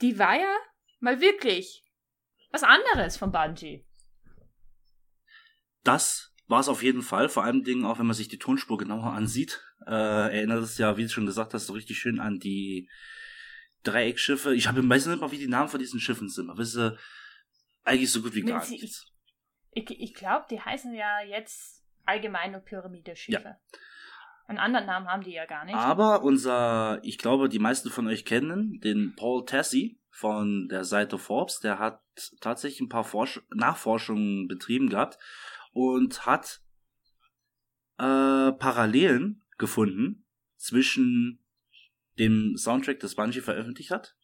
Die 0.00 0.18
war 0.18 0.34
ja 0.34 0.52
mal 0.98 1.20
wirklich 1.20 1.84
was 2.50 2.64
anderes 2.64 3.16
von 3.16 3.30
Bungie. 3.30 3.86
Das 5.84 6.34
war 6.48 6.58
es 6.58 6.68
auf 6.68 6.82
jeden 6.82 7.02
Fall, 7.02 7.28
vor 7.28 7.44
allem 7.44 7.62
Dingen 7.62 7.84
auch, 7.84 8.00
wenn 8.00 8.06
man 8.06 8.16
sich 8.16 8.26
die 8.26 8.38
Tonspur 8.38 8.76
genauer 8.76 9.12
ansieht 9.12 9.62
äh, 9.86 10.36
erinnert 10.36 10.62
es 10.62 10.78
ja, 10.78 10.96
wie 10.96 11.02
du 11.02 11.08
schon 11.08 11.26
gesagt 11.26 11.54
hast, 11.54 11.66
so 11.66 11.72
richtig 11.72 11.98
schön 11.98 12.20
an 12.20 12.38
die 12.38 12.88
Dreieckschiffe. 13.82 14.54
Ich 14.54 14.68
habe 14.68 14.82
meistens 14.82 15.12
nicht 15.12 15.20
mal, 15.20 15.32
wie 15.32 15.38
die 15.38 15.48
Namen 15.48 15.68
von 15.68 15.80
diesen 15.80 16.00
Schiffen 16.00 16.28
sind, 16.28 16.50
aber 16.50 16.62
es 16.62 16.74
ist 16.74 16.98
eigentlich 17.84 18.10
so 18.10 18.22
gut 18.22 18.34
wie 18.34 18.42
gar 18.42 18.68
nichts. 18.68 19.10
Ich, 19.72 19.90
ich, 19.90 20.00
ich 20.00 20.14
glaube, 20.14 20.46
die 20.50 20.60
heißen 20.60 20.94
ja 20.94 21.20
jetzt 21.22 21.81
allgemein 22.06 22.52
nur 22.52 22.60
Pyramideschiffe. 22.60 23.42
Ja. 23.42 23.58
Einen 24.46 24.58
anderen 24.58 24.86
Namen 24.86 25.08
haben 25.08 25.22
die 25.22 25.32
ja 25.32 25.46
gar 25.46 25.64
nicht. 25.64 25.74
Aber 25.74 26.22
unser, 26.22 27.00
ich 27.02 27.18
glaube, 27.18 27.48
die 27.48 27.58
meisten 27.58 27.90
von 27.90 28.08
euch 28.08 28.24
kennen 28.24 28.80
den 28.80 29.14
Paul 29.16 29.44
Tassi 29.46 30.00
von 30.10 30.68
der 30.68 30.84
Seite 30.84 31.16
Forbes. 31.18 31.60
Der 31.60 31.78
hat 31.78 32.02
tatsächlich 32.40 32.80
ein 32.80 32.88
paar 32.88 33.04
Forsch 33.04 33.40
Nachforschungen 33.54 34.48
betrieben 34.48 34.90
gehabt 34.90 35.18
und 35.72 36.26
hat 36.26 36.60
äh, 37.98 38.52
Parallelen 38.52 39.44
gefunden 39.58 40.26
zwischen 40.56 41.38
dem 42.18 42.56
Soundtrack, 42.56 43.00
das 43.00 43.14
Bungie 43.14 43.40
veröffentlicht 43.40 43.90
hat, 43.90 44.16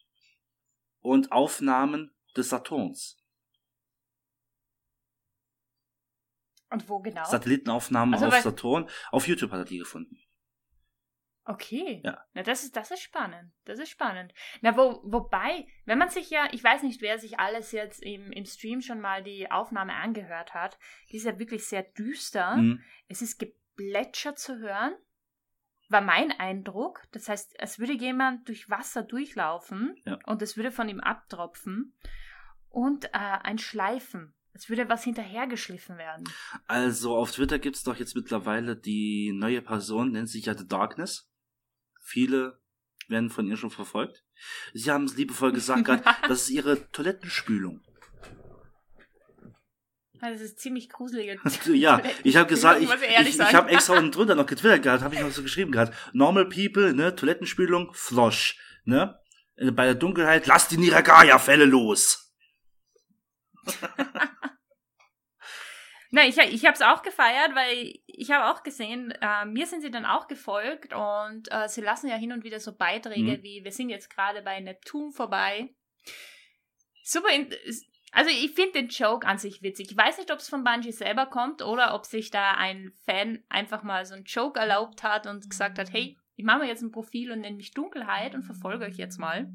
und 0.99 1.31
Aufnahmen 1.31 2.11
des 2.35 2.49
Saturns. 2.49 3.18
Und 6.69 6.87
wo 6.87 6.99
genau? 6.99 7.23
Satellitenaufnahmen 7.25 8.13
also, 8.13 8.27
auf 8.27 8.35
Saturn. 8.35 8.89
Auf 9.11 9.27
YouTube 9.27 9.51
hat 9.51 9.59
er 9.59 9.65
die 9.65 9.79
gefunden. 9.79 10.19
Okay. 11.45 12.01
Ja. 12.05 12.23
Na, 12.33 12.43
das 12.43 12.63
ist, 12.63 12.75
das 12.75 12.91
ist 12.91 13.01
spannend. 13.01 13.51
Das 13.65 13.79
ist 13.79 13.89
spannend. 13.89 14.33
Na, 14.61 14.77
wo, 14.77 15.01
wobei, 15.03 15.67
wenn 15.85 15.97
man 15.97 16.09
sich 16.09 16.29
ja, 16.29 16.47
ich 16.51 16.63
weiß 16.63 16.83
nicht, 16.83 17.01
wer 17.01 17.17
sich 17.17 17.39
alles 17.39 17.71
jetzt 17.71 18.03
im, 18.03 18.31
im 18.31 18.45
Stream 18.45 18.81
schon 18.81 19.01
mal 19.01 19.23
die 19.23 19.49
Aufnahme 19.49 19.93
angehört 19.93 20.53
hat, 20.53 20.77
die 21.09 21.17
ist 21.17 21.25
ja 21.25 21.39
wirklich 21.39 21.65
sehr 21.65 21.81
düster. 21.81 22.57
Mhm. 22.57 22.83
Es 23.07 23.23
ist 23.23 23.39
geplätschert 23.39 24.37
zu 24.37 24.59
hören 24.59 24.93
war 25.89 26.01
mein 26.01 26.31
Eindruck. 26.31 27.03
Das 27.11 27.27
heißt, 27.27 27.55
es 27.57 27.79
würde 27.79 27.93
jemand 27.93 28.47
durch 28.47 28.69
Wasser 28.69 29.03
durchlaufen 29.03 29.95
ja. 30.05 30.19
und 30.25 30.41
es 30.41 30.55
würde 30.55 30.71
von 30.71 30.87
ihm 30.87 30.99
abtropfen 30.99 31.93
und 32.69 33.05
äh, 33.05 33.09
ein 33.13 33.57
Schleifen. 33.57 34.33
Es 34.59 34.67
würde 34.67 34.89
was 34.89 35.05
hinterhergeschliffen 35.05 35.97
werden. 35.97 36.27
Also 36.67 37.15
auf 37.15 37.31
Twitter 37.31 37.59
gibt 37.59 37.77
es 37.77 37.83
doch 37.83 37.95
jetzt 37.95 38.13
mittlerweile 38.13 38.75
die 38.75 39.31
neue 39.33 39.61
Person, 39.61 40.11
nennt 40.11 40.27
sich 40.27 40.47
ja 40.47 40.57
The 40.57 40.67
Darkness. 40.67 41.29
Viele 42.01 42.59
werden 43.07 43.29
von 43.29 43.47
ihr 43.47 43.55
schon 43.55 43.71
verfolgt. 43.71 44.25
Sie 44.73 44.91
haben 44.91 45.05
es 45.05 45.15
liebevoll 45.15 45.53
gesagt, 45.53 45.87
das 46.27 46.41
ist 46.41 46.49
ihre 46.49 46.91
Toilettenspülung. 46.91 47.81
Das 50.19 50.41
ist 50.41 50.59
ziemlich 50.59 50.89
gruselig. 50.89 51.39
ja, 51.73 52.01
ich 52.25 52.35
habe 52.35 52.49
gesagt, 52.49 52.81
ich, 52.81 52.89
ich, 52.89 53.39
ich 53.39 53.53
habe 53.53 53.69
extra 53.69 53.97
unten 53.97 54.11
drunter 54.11 54.35
noch 54.35 54.45
getwittert 54.45 54.83
gehabt, 54.83 55.03
habe 55.03 55.15
ich 55.15 55.21
noch 55.21 55.31
so 55.31 55.41
geschrieben 55.41 55.71
gehabt. 55.71 55.95
Normal 56.11 56.49
people, 56.49 56.93
ne, 56.93 57.15
Toilettenspülung, 57.15 57.93
Flosch, 57.93 58.59
ne? 58.83 59.17
Bei 59.71 59.85
der 59.85 59.95
Dunkelheit, 59.95 60.47
lass 60.47 60.67
die 60.67 60.77
Niragaya-Fälle 60.77 61.63
los. 61.63 62.28
Na, 66.11 66.25
ich, 66.25 66.37
ich 66.37 66.65
habe 66.65 66.73
es 66.73 66.81
auch 66.81 67.03
gefeiert, 67.03 67.53
weil 67.53 67.93
ich 68.07 68.31
habe 68.31 68.51
auch 68.51 68.63
gesehen, 68.63 69.11
äh, 69.21 69.45
mir 69.45 69.67
sind 69.67 69.81
sie 69.81 69.91
dann 69.91 70.07
auch 70.07 70.27
gefolgt 70.27 70.91
und 70.93 71.51
äh, 71.51 71.69
sie 71.69 71.81
lassen 71.81 72.07
ja 72.07 72.15
hin 72.15 72.31
und 72.31 72.43
wieder 72.43 72.59
so 72.59 72.75
Beiträge 72.75 73.37
mhm. 73.37 73.43
wie, 73.43 73.63
wir 73.63 73.71
sind 73.71 73.89
jetzt 73.89 74.09
gerade 74.09 74.41
bei 74.41 74.59
Neptun 74.59 75.11
vorbei. 75.11 75.75
Super, 77.03 77.29
also 78.11 78.31
ich 78.31 78.51
finde 78.53 78.71
den 78.73 78.87
Joke 78.87 79.27
an 79.27 79.37
sich 79.37 79.61
witzig. 79.61 79.91
Ich 79.91 79.97
weiß 79.97 80.17
nicht, 80.17 80.31
ob 80.31 80.39
es 80.39 80.49
von 80.49 80.63
Bungie 80.63 80.91
selber 80.91 81.27
kommt 81.27 81.61
oder 81.61 81.93
ob 81.93 82.05
sich 82.05 82.31
da 82.31 82.51
ein 82.51 82.91
Fan 83.05 83.43
einfach 83.49 83.83
mal 83.83 84.03
so 84.05 84.15
einen 84.15 84.23
Joke 84.23 84.59
erlaubt 84.59 85.03
hat 85.03 85.27
und 85.27 85.47
gesagt 85.47 85.77
hat, 85.77 85.93
hey, 85.93 86.17
ich 86.35 86.45
mache 86.45 86.59
mir 86.59 86.67
jetzt 86.67 86.81
ein 86.81 86.91
Profil 86.91 87.31
und 87.31 87.41
nenne 87.41 87.57
mich 87.57 87.71
Dunkelheit 87.71 88.33
und 88.33 88.43
verfolge 88.43 88.85
euch 88.85 88.95
jetzt 88.95 89.19
mal. 89.19 89.51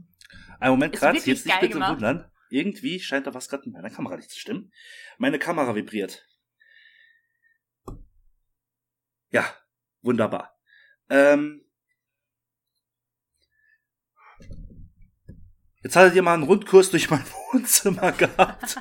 Ein 0.61 0.71
Moment, 0.71 0.95
gerade 0.95 1.17
jetzt 1.19 1.27
nicht 1.27 1.61
bitte 1.61 1.73
gemacht. 1.73 1.93
wundern. 1.95 2.31
Irgendwie 2.55 3.01
scheint 3.01 3.27
da 3.27 3.35
was 3.35 3.49
gerade 3.49 3.65
mit 3.69 3.75
meiner 3.75 3.91
Kamera 3.91 4.17
nicht 4.17 4.31
zu 4.31 4.39
stimmen. 4.39 4.73
Meine 5.19 5.41
Kamera 5.41 5.75
vibriert. 5.75 6.25
Ja, 9.31 9.45
wunderbar. 10.03 10.57
Ähm, 11.11 11.63
Jetzt 15.83 15.97
hattet 15.97 16.15
ihr 16.15 16.23
mal 16.23 16.33
einen 16.33 16.45
Rundkurs 16.45 16.91
durch 16.91 17.11
mein 17.11 17.25
Wohnzimmer 17.53 18.13
gehabt, 18.13 18.77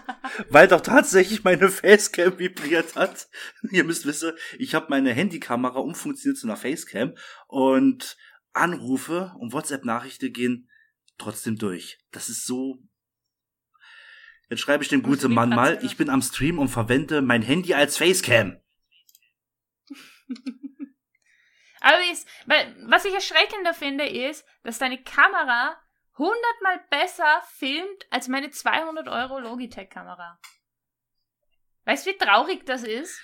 weil 0.49 0.67
doch 0.67 0.79
tatsächlich 0.79 1.43
meine 1.43 1.67
Facecam 1.69 2.37
vibriert 2.39 2.95
hat. 2.95 3.27
Ihr 3.71 3.83
müsst 3.83 4.05
wissen, 4.05 4.33
ich 4.57 4.73
habe 4.75 4.85
meine 4.89 5.11
Handykamera 5.11 5.79
umfunktioniert 5.79 6.37
zu 6.37 6.47
einer 6.47 6.55
Facecam 6.55 7.15
und 7.47 8.15
Anrufe 8.53 9.33
und 9.39 9.51
WhatsApp-Nachrichten 9.51 10.31
gehen 10.31 10.69
trotzdem 11.17 11.57
durch. 11.57 11.97
Das 12.11 12.29
ist 12.29 12.45
so. 12.45 12.77
Jetzt 14.49 14.59
schreibe 14.59 14.83
ich 14.83 14.89
dem 14.89 15.03
guten 15.03 15.33
Mann 15.33 15.49
mal, 15.49 15.79
ich 15.83 15.97
bin 15.97 16.09
am 16.09 16.21
Stream 16.21 16.59
und 16.59 16.67
verwende 16.67 17.21
mein 17.21 17.41
Handy 17.41 17.73
als 17.73 17.97
Facecam. 17.97 18.59
Aber 21.81 21.97
was 22.87 23.05
ich 23.05 23.13
erschreckender 23.13 23.73
finde, 23.73 24.07
ist, 24.07 24.45
dass 24.63 24.79
deine 24.79 25.01
Kamera 25.03 25.77
hundertmal 26.17 26.81
besser 26.89 27.43
filmt 27.55 28.07
als 28.09 28.27
meine 28.27 28.51
200 28.51 29.07
Euro 29.09 29.39
Logitech-Kamera. 29.39 30.39
Weißt 31.85 32.05
du, 32.05 32.11
wie 32.11 32.17
traurig 32.17 32.65
das 32.65 32.83
ist? 32.83 33.19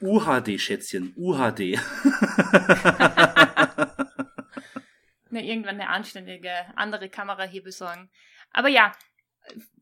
UHD, 0.00 0.58
Schätzchen, 0.58 1.14
UHD. 1.16 1.78
Na, 5.34 5.40
irgendwann 5.40 5.80
eine 5.80 5.88
anständige 5.88 6.52
andere 6.76 7.08
Kamera 7.08 7.42
hier 7.42 7.62
besorgen. 7.62 8.08
Aber 8.52 8.68
ja, 8.68 8.92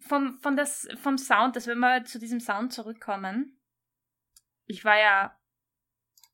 vom, 0.00 0.38
von 0.40 0.56
das, 0.56 0.88
vom 0.96 1.18
Sound, 1.18 1.56
dass 1.56 1.66
wir 1.66 1.74
mal 1.74 2.04
zu 2.04 2.18
diesem 2.18 2.40
Sound 2.40 2.72
zurückkommen. 2.72 3.58
Ich 4.66 4.84
war 4.84 4.98
ja 4.98 5.38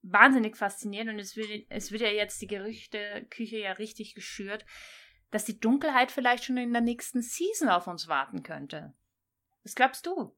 wahnsinnig 0.02 0.56
fasziniert 0.56 1.08
und 1.08 1.18
es 1.18 1.36
wird, 1.36 1.66
es 1.68 1.90
wird 1.90 2.02
ja 2.02 2.08
jetzt 2.08 2.40
die 2.40 2.46
Gerüchteküche 2.46 3.58
ja 3.58 3.72
richtig 3.72 4.14
geschürt 4.14 4.64
dass 5.30 5.44
die 5.44 5.58
Dunkelheit 5.58 6.10
vielleicht 6.10 6.44
schon 6.44 6.56
in 6.56 6.72
der 6.72 6.82
nächsten 6.82 7.22
Season 7.22 7.68
auf 7.68 7.86
uns 7.86 8.08
warten 8.08 8.42
könnte. 8.42 8.94
Was 9.62 9.74
glaubst 9.74 10.06
du? 10.06 10.34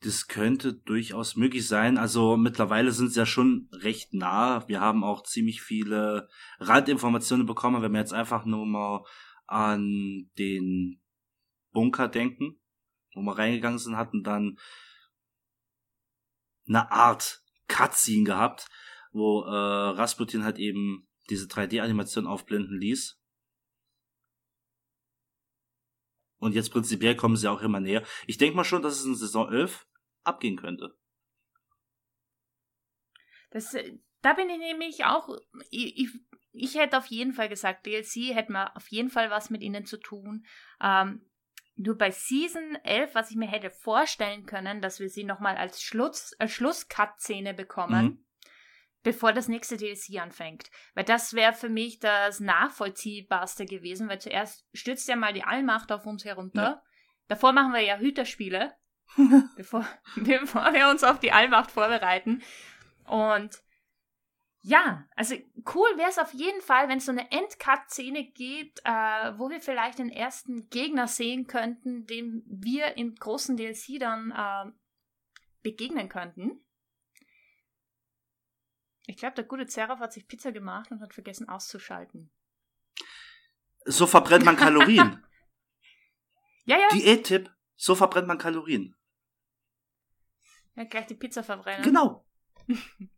Das 0.00 0.28
könnte 0.28 0.74
durchaus 0.74 1.34
möglich 1.34 1.66
sein. 1.66 1.96
Also 1.96 2.36
mittlerweile 2.36 2.92
sind 2.92 3.08
sie 3.08 3.20
ja 3.20 3.26
schon 3.26 3.70
recht 3.72 4.12
nah. 4.12 4.68
Wir 4.68 4.80
haben 4.80 5.02
auch 5.02 5.22
ziemlich 5.22 5.62
viele 5.62 6.28
Randinformationen 6.58 7.46
bekommen, 7.46 7.80
wenn 7.80 7.92
wir 7.92 8.00
jetzt 8.00 8.12
einfach 8.12 8.44
nur 8.44 8.66
mal 8.66 9.04
an 9.46 10.30
den 10.38 11.00
Bunker 11.74 12.08
denken, 12.08 12.58
wo 13.14 13.20
wir 13.20 13.36
reingegangen 13.36 13.78
sind, 13.78 13.98
hatten 13.98 14.22
dann 14.22 14.58
eine 16.66 16.90
Art 16.90 17.42
Cutscene 17.68 18.24
gehabt, 18.24 18.68
wo 19.12 19.42
äh, 19.42 19.50
Rasputin 19.50 20.44
halt 20.44 20.58
eben 20.58 21.06
diese 21.28 21.46
3D-Animation 21.46 22.26
aufblenden 22.26 22.78
ließ. 22.78 23.20
Und 26.38 26.54
jetzt 26.54 26.70
prinzipiell 26.70 27.16
kommen 27.16 27.36
sie 27.36 27.50
auch 27.50 27.62
immer 27.62 27.80
näher. 27.80 28.04
Ich 28.26 28.38
denke 28.38 28.56
mal 28.56 28.64
schon, 28.64 28.82
dass 28.82 28.98
es 28.98 29.04
in 29.04 29.14
Saison 29.14 29.50
11 29.52 29.86
abgehen 30.24 30.56
könnte. 30.56 30.96
Das, 33.50 33.72
äh, 33.74 33.98
da 34.20 34.34
bin 34.34 34.50
ich 34.50 34.58
nämlich 34.58 35.04
auch, 35.04 35.38
ich, 35.70 35.98
ich, 35.98 36.08
ich 36.52 36.74
hätte 36.74 36.98
auf 36.98 37.06
jeden 37.06 37.32
Fall 37.32 37.48
gesagt, 37.48 37.86
DLC 37.86 38.34
hätte 38.34 38.52
man 38.52 38.68
auf 38.68 38.88
jeden 38.88 39.10
Fall 39.10 39.30
was 39.30 39.50
mit 39.50 39.62
ihnen 39.62 39.86
zu 39.86 39.98
tun. 39.98 40.44
Ähm, 40.80 41.24
nur 41.76 41.98
bei 41.98 42.10
Season 42.10 42.76
11, 42.84 43.14
was 43.14 43.30
ich 43.30 43.36
mir 43.36 43.48
hätte 43.48 43.70
vorstellen 43.70 44.46
können, 44.46 44.80
dass 44.80 45.00
wir 45.00 45.08
sie 45.08 45.24
nochmal 45.24 45.56
als 45.56 45.82
Schluss, 45.82 46.32
äh, 46.38 46.48
Schluss-Cut-Szene 46.48 47.52
bekommen, 47.54 48.04
mhm. 48.04 48.24
bevor 49.02 49.32
das 49.32 49.48
nächste 49.48 49.76
DLC 49.76 50.20
anfängt. 50.20 50.70
Weil 50.94 51.04
das 51.04 51.34
wäre 51.34 51.52
für 51.52 51.68
mich 51.68 51.98
das 51.98 52.40
nachvollziehbarste 52.40 53.66
gewesen, 53.66 54.08
weil 54.08 54.20
zuerst 54.20 54.66
stürzt 54.72 55.08
ja 55.08 55.16
mal 55.16 55.32
die 55.32 55.44
Allmacht 55.44 55.90
auf 55.90 56.06
uns 56.06 56.24
herunter. 56.24 56.62
Ja. 56.62 56.82
Davor 57.26 57.52
machen 57.52 57.72
wir 57.72 57.80
ja 57.80 57.98
Hüterspiele, 57.98 58.74
bevor, 59.56 59.86
bevor 60.16 60.72
wir 60.72 60.88
uns 60.88 61.02
auf 61.02 61.18
die 61.18 61.32
Allmacht 61.32 61.72
vorbereiten. 61.72 62.42
Und 63.04 63.62
ja, 64.66 65.06
also 65.14 65.34
cool 65.74 65.88
wäre 65.98 66.08
es 66.08 66.18
auf 66.18 66.32
jeden 66.32 66.62
Fall, 66.62 66.88
wenn 66.88 66.96
es 66.96 67.04
so 67.04 67.12
eine 67.12 67.30
Endcut-Szene 67.30 68.24
gibt, 68.24 68.80
äh, 68.84 69.38
wo 69.38 69.50
wir 69.50 69.60
vielleicht 69.60 69.98
den 69.98 70.08
ersten 70.08 70.70
Gegner 70.70 71.06
sehen 71.06 71.46
könnten, 71.46 72.06
dem 72.06 72.42
wir 72.46 72.96
im 72.96 73.14
großen 73.14 73.58
DLC 73.58 74.00
dann 74.00 74.30
äh, 74.30 74.72
begegnen 75.62 76.08
könnten. 76.08 76.64
Ich 79.06 79.18
glaube, 79.18 79.34
der 79.34 79.44
gute 79.44 79.68
Seraph 79.68 80.00
hat 80.00 80.14
sich 80.14 80.26
Pizza 80.26 80.50
gemacht 80.50 80.90
und 80.90 81.02
hat 81.02 81.12
vergessen 81.12 81.46
auszuschalten. 81.46 82.30
So 83.84 84.06
verbrennt 84.06 84.46
man 84.46 84.56
Kalorien. 84.56 85.22
ja, 86.64 86.78
ja. 86.78 86.88
Diät-Tipp, 86.88 87.54
so 87.76 87.94
verbrennt 87.94 88.28
man 88.28 88.38
Kalorien. 88.38 88.96
Ja, 90.74 90.84
gleich 90.84 91.04
die 91.04 91.16
Pizza 91.16 91.42
verbrennen. 91.42 91.82
Genau. 91.82 92.24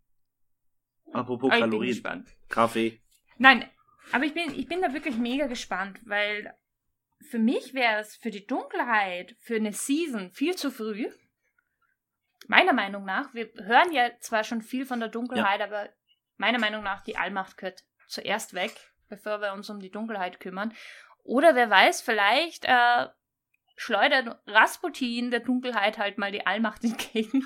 Apropos 1.13 1.51
aber 1.51 1.61
Kalorien. 1.61 2.27
Kaffee. 2.49 3.01
Nein, 3.39 3.69
aber 4.13 4.25
ich 4.25 4.35
bin, 4.35 4.55
ich 4.55 4.69
bin 4.69 4.81
da 4.81 4.93
wirklich 4.93 5.17
mega 5.17 5.47
gespannt, 5.47 6.01
weil 6.05 6.55
für 7.29 7.39
mich 7.39 7.75
wäre 7.75 8.01
es 8.01 8.17
für 8.17 8.31
die 8.31 8.47
Dunkelheit, 8.47 9.37
für 9.41 9.57
eine 9.57 9.73
Season 9.73 10.31
viel 10.31 10.55
zu 10.55 10.71
früh. 10.71 11.11
Meiner 12.47 12.73
Meinung 12.73 13.05
nach. 13.05 13.35
Wir 13.35 13.51
hören 13.57 13.93
ja 13.93 14.11
zwar 14.21 14.45
schon 14.45 14.63
viel 14.63 14.87
von 14.87 15.01
der 15.01 15.09
Dunkelheit, 15.09 15.61
ja. 15.61 15.67
aber 15.67 15.89
meiner 16.37 16.61
Meinung 16.61 16.83
nach, 16.83 17.03
die 17.03 17.17
Allmacht 17.17 17.57
gehört 17.57 17.85
zuerst 18.07 18.55
weg, 18.55 18.73
bevor 19.09 19.41
wir 19.41 19.53
uns 19.53 19.69
um 19.71 19.81
die 19.81 19.91
Dunkelheit 19.91 20.39
kümmern. 20.39 20.73
Oder 21.25 21.57
wer 21.57 21.71
weiß, 21.71 22.03
vielleicht 22.03 22.65
äh, 22.67 23.09
schleudert 23.77 24.39
Rasputin 24.47 25.31
der 25.31 25.41
Dunkelheit 25.41 25.99
halt 25.99 26.19
mal 26.19 26.31
die 26.31 26.47
Allmacht 26.47 26.85
entgegen. 26.85 27.45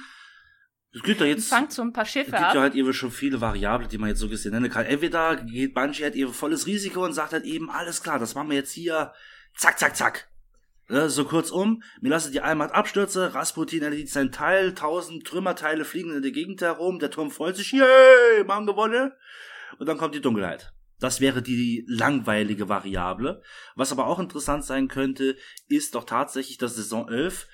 Es 0.92 1.02
gibt 1.02 1.20
da 1.20 1.25
jetzt. 1.25 1.49
Fangt 1.49 1.73
so 1.73 1.82
ein 1.82 1.92
paar 1.92 2.04
Schiffe 2.04 2.32
Es 2.32 2.37
gibt 2.37 2.44
ab. 2.44 2.54
ja 2.54 2.61
halt 2.62 2.75
eben 2.75 2.92
schon 2.92 3.12
viele 3.12 3.40
Variablen, 3.40 3.88
die 3.88 3.98
man 3.98 4.09
jetzt 4.09 4.18
so 4.18 4.29
gesehen 4.29 4.53
nennen 4.53 4.70
kann. 4.70 4.87
Entweder 4.87 5.37
geht 5.37 5.74
Bungie 5.74 6.03
halt 6.03 6.16
eben 6.16 6.33
volles 6.33 6.66
Risiko 6.66 7.05
und 7.05 7.12
sagt 7.12 7.33
halt 7.33 7.44
eben, 7.44 7.70
alles 7.70 8.03
klar, 8.03 8.18
das 8.18 8.35
machen 8.35 8.50
wir 8.50 8.57
jetzt 8.57 8.72
hier, 8.72 9.12
zack, 9.57 9.79
zack, 9.79 9.96
zack. 9.96 10.29
Ja, 10.88 11.09
so 11.09 11.24
kurzum, 11.24 11.85
mir 12.00 12.09
lasse 12.09 12.33
die 12.33 12.40
Allmacht 12.40 12.72
abstürze, 12.72 13.33
Rasputin 13.33 13.85
erledigt 13.85 14.12
sein 14.12 14.33
Teil, 14.33 14.74
tausend 14.74 15.24
Trümmerteile 15.24 15.85
fliegen 15.85 16.16
in 16.16 16.22
der 16.22 16.33
Gegend 16.33 16.61
herum, 16.62 16.98
der 16.98 17.12
Turm 17.12 17.31
freut 17.31 17.55
sich, 17.55 17.70
yay, 17.70 18.42
machen 18.44 18.66
gewonnen. 18.66 19.12
Und 19.79 19.88
dann 19.88 19.98
kommt 19.98 20.16
die 20.16 20.20
Dunkelheit. 20.20 20.72
Das 20.98 21.20
wäre 21.20 21.42
die 21.42 21.85
langweilige 21.87 22.68
Variable. 22.68 23.40
Was 23.76 23.92
aber 23.92 24.09
auch 24.09 24.18
interessant 24.18 24.64
sein 24.64 24.88
könnte, 24.88 25.37
ist 25.68 25.94
doch 25.94 26.05
tatsächlich, 26.05 26.59
dass 26.59 26.74
Saison 26.74 27.09
11 27.09 27.46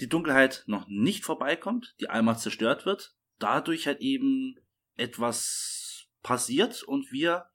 die 0.00 0.08
Dunkelheit 0.08 0.64
noch 0.66 0.88
nicht 0.88 1.24
vorbeikommt, 1.24 1.94
die 2.00 2.08
Allmacht 2.08 2.40
zerstört 2.40 2.86
wird, 2.86 3.14
dadurch 3.38 3.86
halt 3.86 4.00
eben 4.00 4.56
etwas 4.96 6.08
passiert 6.22 6.82
und 6.82 7.12
wir 7.12 7.50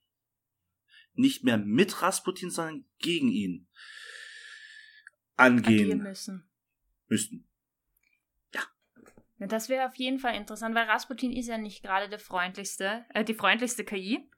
nicht 1.14 1.44
mehr 1.44 1.58
mit 1.58 2.02
Rasputin, 2.02 2.50
sondern 2.50 2.84
gegen 2.98 3.28
ihn 3.28 3.68
angehen 5.36 5.98
müssen. 5.98 6.48
müssten. 7.08 7.48
Ja. 8.54 8.62
ja 9.38 9.46
das 9.46 9.68
wäre 9.68 9.86
auf 9.86 9.96
jeden 9.96 10.18
Fall 10.18 10.34
interessant, 10.34 10.74
weil 10.74 10.86
Rasputin 10.86 11.32
ist 11.32 11.48
ja 11.48 11.58
nicht 11.58 11.82
gerade 11.82 12.08
der 12.08 12.18
freundlichste, 12.18 13.04
äh, 13.14 13.24
die 13.24 13.34
freundlichste 13.34 13.84
KI. 13.84 14.28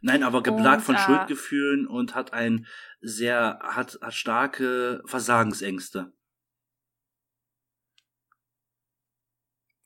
Nein, 0.00 0.22
aber 0.22 0.42
geplagt 0.42 0.82
von 0.82 0.94
äh, 0.94 0.98
Schuldgefühlen 0.98 1.86
und 1.86 2.14
hat 2.14 2.32
ein 2.32 2.66
sehr, 3.00 3.58
hat, 3.62 3.98
hat 4.00 4.14
starke 4.14 5.02
Versagensängste. 5.06 6.12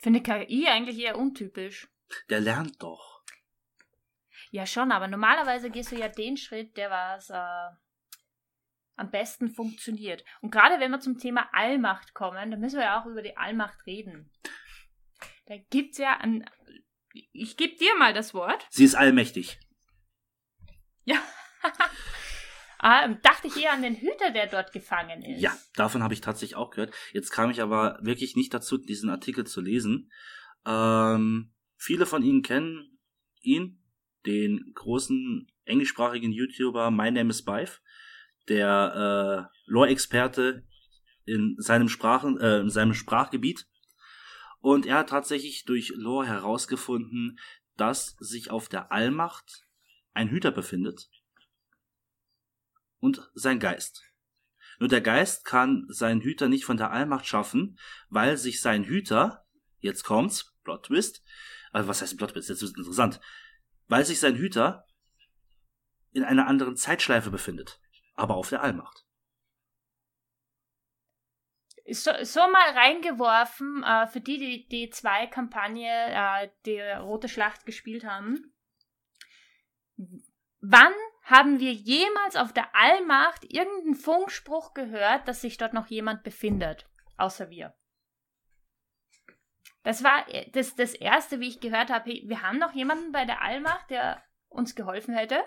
Finde 0.03 0.21
KI 0.21 0.67
eigentlich 0.67 0.99
eher 0.99 1.17
untypisch. 1.17 1.89
Der 2.29 2.41
lernt 2.41 2.83
doch. 2.83 3.23
Ja, 4.51 4.67
schon, 4.67 4.91
aber 4.91 5.07
normalerweise 5.07 5.71
gehst 5.71 5.93
du 5.93 5.97
ja 5.97 6.09
den 6.09 6.37
Schritt, 6.37 6.77
der 6.77 6.91
was 6.91 7.31
äh, 7.31 7.77
am 8.97 9.11
besten 9.13 9.49
funktioniert. 9.49 10.25
Und 10.41 10.51
gerade 10.51 10.81
wenn 10.81 10.91
wir 10.91 10.99
zum 10.99 11.19
Thema 11.19 11.49
Allmacht 11.53 12.15
kommen, 12.15 12.51
dann 12.51 12.61
müssen 12.61 12.79
wir 12.79 12.85
ja 12.85 13.01
auch 13.01 13.07
über 13.07 13.23
die 13.23 13.37
Allmacht 13.37 13.87
reden. 13.87 14.33
Da 15.47 15.57
gibt's 15.71 15.99
ja 15.99 16.19
ein. 16.19 16.51
Ich 17.33 17.57
gebe 17.57 17.77
dir 17.77 17.97
mal 17.97 18.13
das 18.13 18.35
Wort. 18.35 18.67
Sie 18.71 18.85
ist 18.85 18.97
allmächtig. 18.97 19.61
Ja. 21.05 21.23
Ah, 22.85 23.07
dachte 23.23 23.47
ich 23.47 23.63
eher 23.63 23.73
an 23.73 23.83
den 23.83 23.95
Hüter, 23.95 24.33
der 24.33 24.49
dort 24.49 24.73
gefangen 24.73 25.23
ist. 25.23 25.41
Ja, 25.41 25.57
davon 25.77 26.03
habe 26.03 26.15
ich 26.15 26.21
tatsächlich 26.21 26.57
auch 26.57 26.71
gehört. 26.71 26.93
Jetzt 27.13 27.31
kam 27.31 27.49
ich 27.49 27.63
aber 27.63 27.97
wirklich 28.03 28.35
nicht 28.35 28.53
dazu, 28.53 28.77
diesen 28.77 29.09
Artikel 29.09 29.47
zu 29.47 29.61
lesen. 29.61 30.11
Ähm, 30.67 31.53
viele 31.77 32.07
von 32.07 32.25
Ihnen 32.25 32.43
kennen 32.43 32.99
ihn, 33.41 33.81
den 34.27 34.73
großen 34.75 35.47
englischsprachigen 35.65 36.33
YouTuber 36.33 36.91
My 36.91 37.13
Name 37.13 37.31
is 37.31 37.45
Bife, 37.45 37.81
der 38.49 39.49
äh, 39.49 39.61
Lore-Experte 39.67 40.65
in 41.25 41.55
seinem 41.59 41.89
Sprachen, 41.89 42.41
äh, 42.41 42.59
in 42.59 42.71
seinem 42.71 42.95
Sprachgebiet. 42.95 43.69
Und 44.59 44.87
er 44.87 44.99
hat 44.99 45.11
tatsächlich 45.11 45.65
durch 45.67 45.93
Lore 45.95 46.27
herausgefunden, 46.27 47.39
dass 47.77 48.17
sich 48.19 48.51
auf 48.51 48.69
der 48.69 48.91
Allmacht 48.91 49.67
ein 50.15 50.31
Hüter 50.31 50.51
befindet, 50.51 51.09
und 53.03 53.29
sein 53.35 53.59
Geist. 53.59 54.05
Nur 54.79 54.89
der 54.89 55.01
Geist 55.01 55.45
kann 55.45 55.87
seinen 55.89 56.23
Hüter 56.23 56.49
nicht 56.49 56.65
von 56.65 56.77
der 56.77 56.93
Allmacht 56.93 57.27
schaffen, 57.27 57.79
weil 58.09 58.37
sich 58.37 58.63
sein 58.63 58.85
Hüter, 58.85 59.45
jetzt 59.81 60.05
kommt's, 60.05 60.57
Plot 60.63 60.87
Twist, 60.87 61.23
also 61.73 61.89
was 61.89 62.01
heißt 62.01 62.17
Plot 62.17 62.33
Twist, 62.33 62.49
jetzt 62.49 62.63
ist 62.63 62.79
interessant, 62.79 63.21
weil 63.89 64.05
sich 64.05 64.21
sein 64.21 64.37
Hüter 64.37 64.87
in 66.13 66.25
einer 66.25 66.47
anderen 66.47 66.77
Zeitschleife 66.77 67.31
befindet, 67.31 67.81
aber 68.15 68.37
auf 68.37 68.49
der 68.49 68.63
Allmacht. 68.63 69.05
So, 71.91 72.13
so 72.23 72.41
mal 72.41 72.71
reingeworfen, 72.71 73.83
äh, 73.83 74.07
für 74.07 74.21
die, 74.21 74.39
die 74.39 74.69
die 74.69 74.91
zwei 74.91 75.27
Kampagne, 75.27 75.91
äh, 75.91 76.49
die 76.65 76.81
Rote 76.81 77.29
Schlacht 77.29 77.67
gespielt 77.67 78.05
haben. 78.05 78.55
Wann 80.61 80.93
haben 81.33 81.61
wir 81.61 81.73
jemals 81.73 82.37
auf 82.37 82.53
der 82.53 82.77
Allmacht 82.77 83.45
irgendeinen 83.45 83.95
Funkspruch 83.95 84.75
gehört, 84.75 85.27
dass 85.27 85.41
sich 85.41 85.57
dort 85.57 85.73
noch 85.73 85.87
jemand 85.87 86.23
befindet? 86.25 86.87
Außer 87.17 87.49
wir. 87.49 87.75
Das 89.83 90.05
war 90.05 90.27
das, 90.53 90.77
das 90.77 90.95
Erste, 90.95 91.41
wie 91.41 91.49
ich 91.49 91.61
gehört 91.61 91.91
habe, 91.91 92.11
wir 92.11 92.43
haben 92.43 92.59
noch 92.59 92.75
jemanden 92.75 93.13
bei 93.13 93.25
der 93.25 93.41
Allmacht, 93.41 93.89
der 93.89 94.23
uns 94.49 94.75
geholfen 94.75 95.15
hätte. 95.15 95.43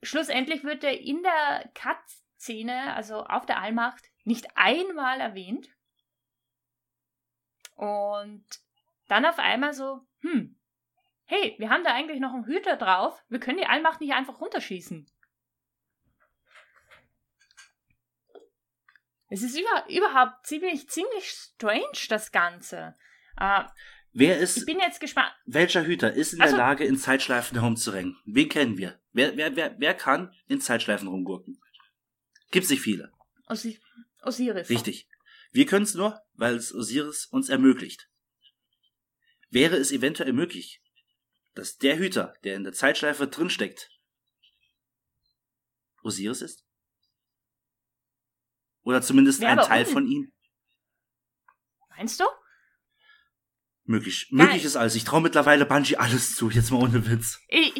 Schlussendlich 0.00 0.62
wird 0.62 0.84
er 0.84 0.98
in 0.98 1.24
der 1.24 1.68
Cut-Szene, 1.74 2.94
also 2.94 3.24
auf 3.24 3.46
der 3.46 3.60
Allmacht, 3.60 4.04
nicht 4.22 4.46
einmal 4.54 5.20
erwähnt. 5.20 5.68
Und 7.74 8.46
dann 9.08 9.26
auf 9.26 9.40
einmal 9.40 9.74
so, 9.74 10.06
hm, 10.20 10.59
hey, 11.30 11.54
wir 11.58 11.70
haben 11.70 11.84
da 11.84 11.94
eigentlich 11.94 12.18
noch 12.20 12.34
einen 12.34 12.44
Hüter 12.44 12.76
drauf, 12.76 13.22
wir 13.28 13.38
können 13.38 13.58
die 13.58 13.66
Allmacht 13.66 14.00
nicht 14.00 14.12
einfach 14.12 14.40
runterschießen. 14.40 15.08
Es 19.28 19.42
ist 19.42 19.56
über, 19.56 19.86
überhaupt 19.88 20.44
ziemlich, 20.46 20.88
ziemlich 20.88 21.30
strange, 21.30 21.84
das 22.08 22.32
Ganze. 22.32 22.96
Äh, 23.38 23.62
Wer 24.12 24.38
ist, 24.38 24.56
ich 24.56 24.66
bin 24.66 24.80
jetzt 24.80 24.98
gespannt. 25.00 25.32
welcher 25.46 25.84
Hüter 25.86 26.12
ist 26.12 26.32
in 26.32 26.40
Also- 26.40 26.56
der 26.56 26.66
Lage, 26.66 26.84
in 26.84 26.96
Zeitschleifen 26.96 27.56
herumzurennen? 27.58 28.18
Wen 28.26 28.48
kennen 28.48 28.76
wir? 28.76 29.00
Wer, 29.12 29.36
wer, 29.36 29.54
wer, 29.54 29.76
wer 29.78 29.94
kann 29.94 30.34
in 30.48 30.60
Zeitschleifen 30.60 31.06
rumgurken? 31.06 31.60
Gibt's 32.50 32.70
nicht 32.70 32.82
viele. 32.82 33.12
Osi 33.48 33.80
Osiris. 34.22 34.68
Richtig. 34.68 35.08
Wir 35.52 35.66
können 35.66 35.84
es 35.84 35.94
nur, 35.94 36.20
weil 36.34 36.56
es 36.56 36.74
Osiris 36.74 37.26
uns 37.26 37.48
ermöglicht. 37.48 38.08
Wäre 39.48 39.76
es 39.76 39.92
eventuell 39.92 40.32
möglich, 40.32 40.82
dass 41.54 41.78
der 41.78 41.98
Hüter, 41.98 42.34
der 42.44 42.56
in 42.56 42.64
der 42.64 42.72
Zeitschleife 42.72 43.26
drinsteckt, 43.28 43.90
Osiris 46.02 46.42
ist? 46.42 46.64
Oder 48.82 49.02
zumindest 49.02 49.40
Wäre 49.40 49.52
ein 49.52 49.66
Teil 49.66 49.86
un- 49.86 49.92
von 49.92 50.06
ihm? 50.06 50.32
Meinst 51.90 52.18
du? 52.20 52.24
Möglich. 53.90 54.28
Geil. 54.30 54.46
Möglich 54.46 54.64
ist 54.64 54.76
alles. 54.76 54.94
Ich 54.94 55.02
traue 55.04 55.20
mittlerweile 55.20 55.66
Bungie 55.66 55.96
alles 55.96 56.36
zu, 56.36 56.48
jetzt 56.48 56.70
mal 56.70 56.80
ohne 56.80 57.04
Witz. 57.10 57.40
Ich, 57.48 57.74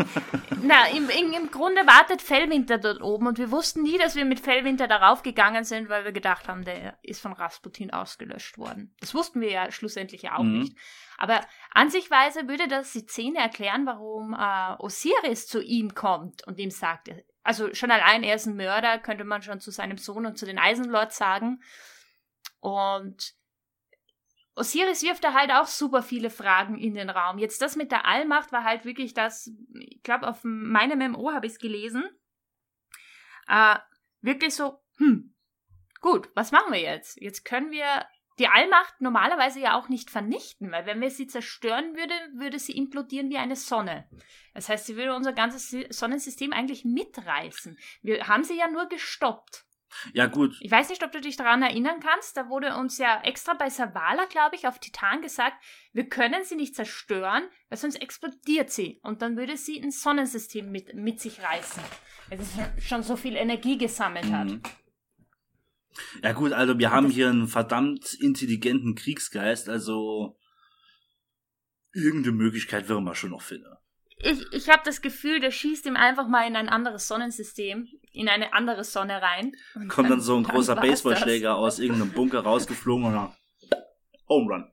na, 0.61 0.88
im, 0.88 1.09
im, 1.09 1.33
im 1.33 1.51
Grunde 1.53 1.87
wartet 1.87 2.20
Fellwinter 2.20 2.79
dort 2.79 3.01
oben 3.01 3.29
und 3.29 3.38
wir 3.38 3.53
wussten 3.53 3.83
nie, 3.83 3.96
dass 3.96 4.16
wir 4.16 4.25
mit 4.25 4.40
Fellwinter 4.40 4.88
darauf 4.88 5.23
gegangen 5.23 5.62
sind, 5.62 5.88
weil 5.88 6.05
wir 6.05 6.11
gedacht 6.11 6.49
haben, 6.49 6.64
der 6.64 6.99
ist 7.03 7.20
von 7.23 7.33
Rasputin 7.33 7.92
ausgelöscht 7.92 8.59
worden. 8.59 8.92
Das 8.99 9.14
wussten 9.14 9.40
wir 9.40 9.53
ja 9.53 9.70
schlussendlich 9.70 10.23
ja 10.23 10.37
auch 10.37 10.42
Mhm. 10.42 10.59
nicht. 10.61 10.77
Aber 11.16 11.40
an 11.73 11.90
sich 11.90 12.11
weise 12.11 12.49
würde 12.49 12.66
das 12.66 12.92
die 12.92 13.07
Szene 13.07 13.38
erklären, 13.38 13.87
warum 13.87 14.35
äh, 14.35 14.83
Osiris 14.83 15.46
zu 15.46 15.62
ihm 15.62 15.94
kommt 15.94 16.44
und 16.46 16.59
ihm 16.59 16.70
sagt, 16.73 17.11
also 17.44 17.73
schon 17.73 17.92
allein 17.92 18.25
er 18.25 18.35
ist 18.35 18.46
ein 18.46 18.57
Mörder, 18.57 18.99
könnte 18.99 19.25
man 19.25 19.42
schon 19.42 19.61
zu 19.61 19.70
seinem 19.70 19.96
Sohn 19.96 20.27
und 20.27 20.38
zu 20.38 20.44
den 20.44 20.59
Eisenlords 20.59 21.16
sagen. 21.16 21.62
Und 22.59 23.35
Osiris 24.56 25.02
wirft 25.02 25.24
da 25.24 25.32
halt 25.32 25.50
auch 25.52 25.66
super 25.66 26.02
viele 26.02 26.30
Fragen 26.30 26.76
in 26.76 26.94
den 26.94 27.10
Raum. 27.10 27.38
Jetzt 27.38 27.62
das 27.62 27.76
mit 27.76 27.92
der 27.92 28.04
Allmacht 28.04 28.52
war 28.52 28.64
halt 28.64 28.84
wirklich 28.84 29.14
das, 29.14 29.50
ich 29.74 30.02
glaube, 30.02 30.28
auf 30.28 30.40
meinem 30.42 31.12
MMO 31.12 31.32
habe 31.32 31.46
ich 31.46 31.52
es 31.52 31.58
gelesen. 31.58 32.04
Äh, 33.46 33.76
wirklich 34.20 34.54
so, 34.54 34.80
hm, 34.98 35.34
gut, 36.00 36.28
was 36.34 36.52
machen 36.52 36.72
wir 36.72 36.80
jetzt? 36.80 37.20
Jetzt 37.20 37.44
können 37.44 37.70
wir 37.70 38.06
die 38.38 38.48
Allmacht 38.48 39.00
normalerweise 39.00 39.60
ja 39.60 39.78
auch 39.78 39.88
nicht 39.90 40.10
vernichten, 40.10 40.72
weil 40.72 40.86
wenn 40.86 41.00
wir 41.00 41.10
sie 41.10 41.26
zerstören 41.26 41.94
würde, 41.94 42.14
würde 42.34 42.58
sie 42.58 42.76
implodieren 42.76 43.28
wie 43.28 43.36
eine 43.36 43.56
Sonne. 43.56 44.08
Das 44.54 44.68
heißt, 44.68 44.86
sie 44.86 44.96
würde 44.96 45.14
unser 45.14 45.34
ganzes 45.34 45.70
Sonnensystem 45.90 46.52
eigentlich 46.52 46.84
mitreißen. 46.84 47.78
Wir 48.02 48.28
haben 48.28 48.42
sie 48.42 48.56
ja 48.56 48.68
nur 48.68 48.88
gestoppt. 48.88 49.66
Ja, 50.12 50.26
gut. 50.26 50.57
Ich 50.61 50.70
weiß 50.70 50.88
nicht, 50.88 51.03
ob 51.05 51.12
du 51.12 51.20
dich 51.20 51.37
daran 51.37 51.62
erinnern 51.62 52.00
kannst. 52.00 52.37
Da 52.37 52.48
wurde 52.48 52.76
uns 52.76 52.98
ja 52.98 53.20
extra 53.22 53.55
bei 53.55 53.68
Savala, 53.70 54.24
glaube 54.26 54.57
ich, 54.57 54.66
auf 54.66 54.79
Titan 54.79 55.20
gesagt, 55.22 55.57
wir 55.92 56.09
können 56.09 56.44
sie 56.44 56.55
nicht 56.57 56.74
zerstören, 56.74 57.44
weil 57.68 57.79
sonst 57.79 57.96
explodiert 57.96 58.70
sie. 58.70 59.00
Und 59.03 59.20
dann 59.22 59.37
würde 59.37 59.57
sie 59.57 59.81
ein 59.83 59.90
Sonnensystem 59.90 60.70
mit, 60.70 60.94
mit 60.94 61.20
sich 61.20 61.42
reißen. 61.42 61.83
Weil 62.29 62.40
sie 62.40 62.62
schon- 62.81 63.03
so 63.03 63.16
viel 63.16 63.35
Energie 63.37 63.79
gesammelt 63.79 64.31
hat. 64.33 64.46
Mhm. 64.48 64.62
Ja 66.22 66.33
gut, 66.33 66.53
also 66.53 66.79
wir 66.79 66.92
haben 66.92 67.09
hier 67.11 67.29
einen 67.29 67.48
verdammt 67.48 68.14
intelligenten 68.14 68.94
Kriegsgeist, 68.94 69.68
also 69.68 70.38
irgendeine 71.92 72.37
Möglichkeit 72.37 72.88
werden 72.88 73.05
wir 73.05 73.16
schon 73.16 73.31
noch 73.31 73.42
finden. 73.42 73.74
Ich, 74.22 74.52
ich 74.52 74.68
habe 74.68 74.83
das 74.85 75.00
Gefühl, 75.00 75.40
der 75.40 75.50
schießt 75.50 75.87
ihm 75.87 75.96
einfach 75.96 76.28
mal 76.28 76.46
in 76.46 76.56
ein 76.56 76.68
anderes 76.68 77.09
Sonnensystem, 77.09 77.88
in 78.12 78.28
eine 78.28 78.52
andere 78.52 78.85
Sonne 78.85 79.22
rein. 79.22 79.52
Kommt 79.88 80.11
dann 80.11 80.20
so 80.20 80.37
ein 80.37 80.44
großer 80.44 80.76
Baseballschläger 80.76 81.56
aus 81.56 81.78
irgendeinem 81.78 82.12
Bunker 82.12 82.40
rausgeflogen 82.40 83.06
und 83.06 83.14
dann 83.14 83.35
Home 84.28 84.52
Run. 84.52 84.72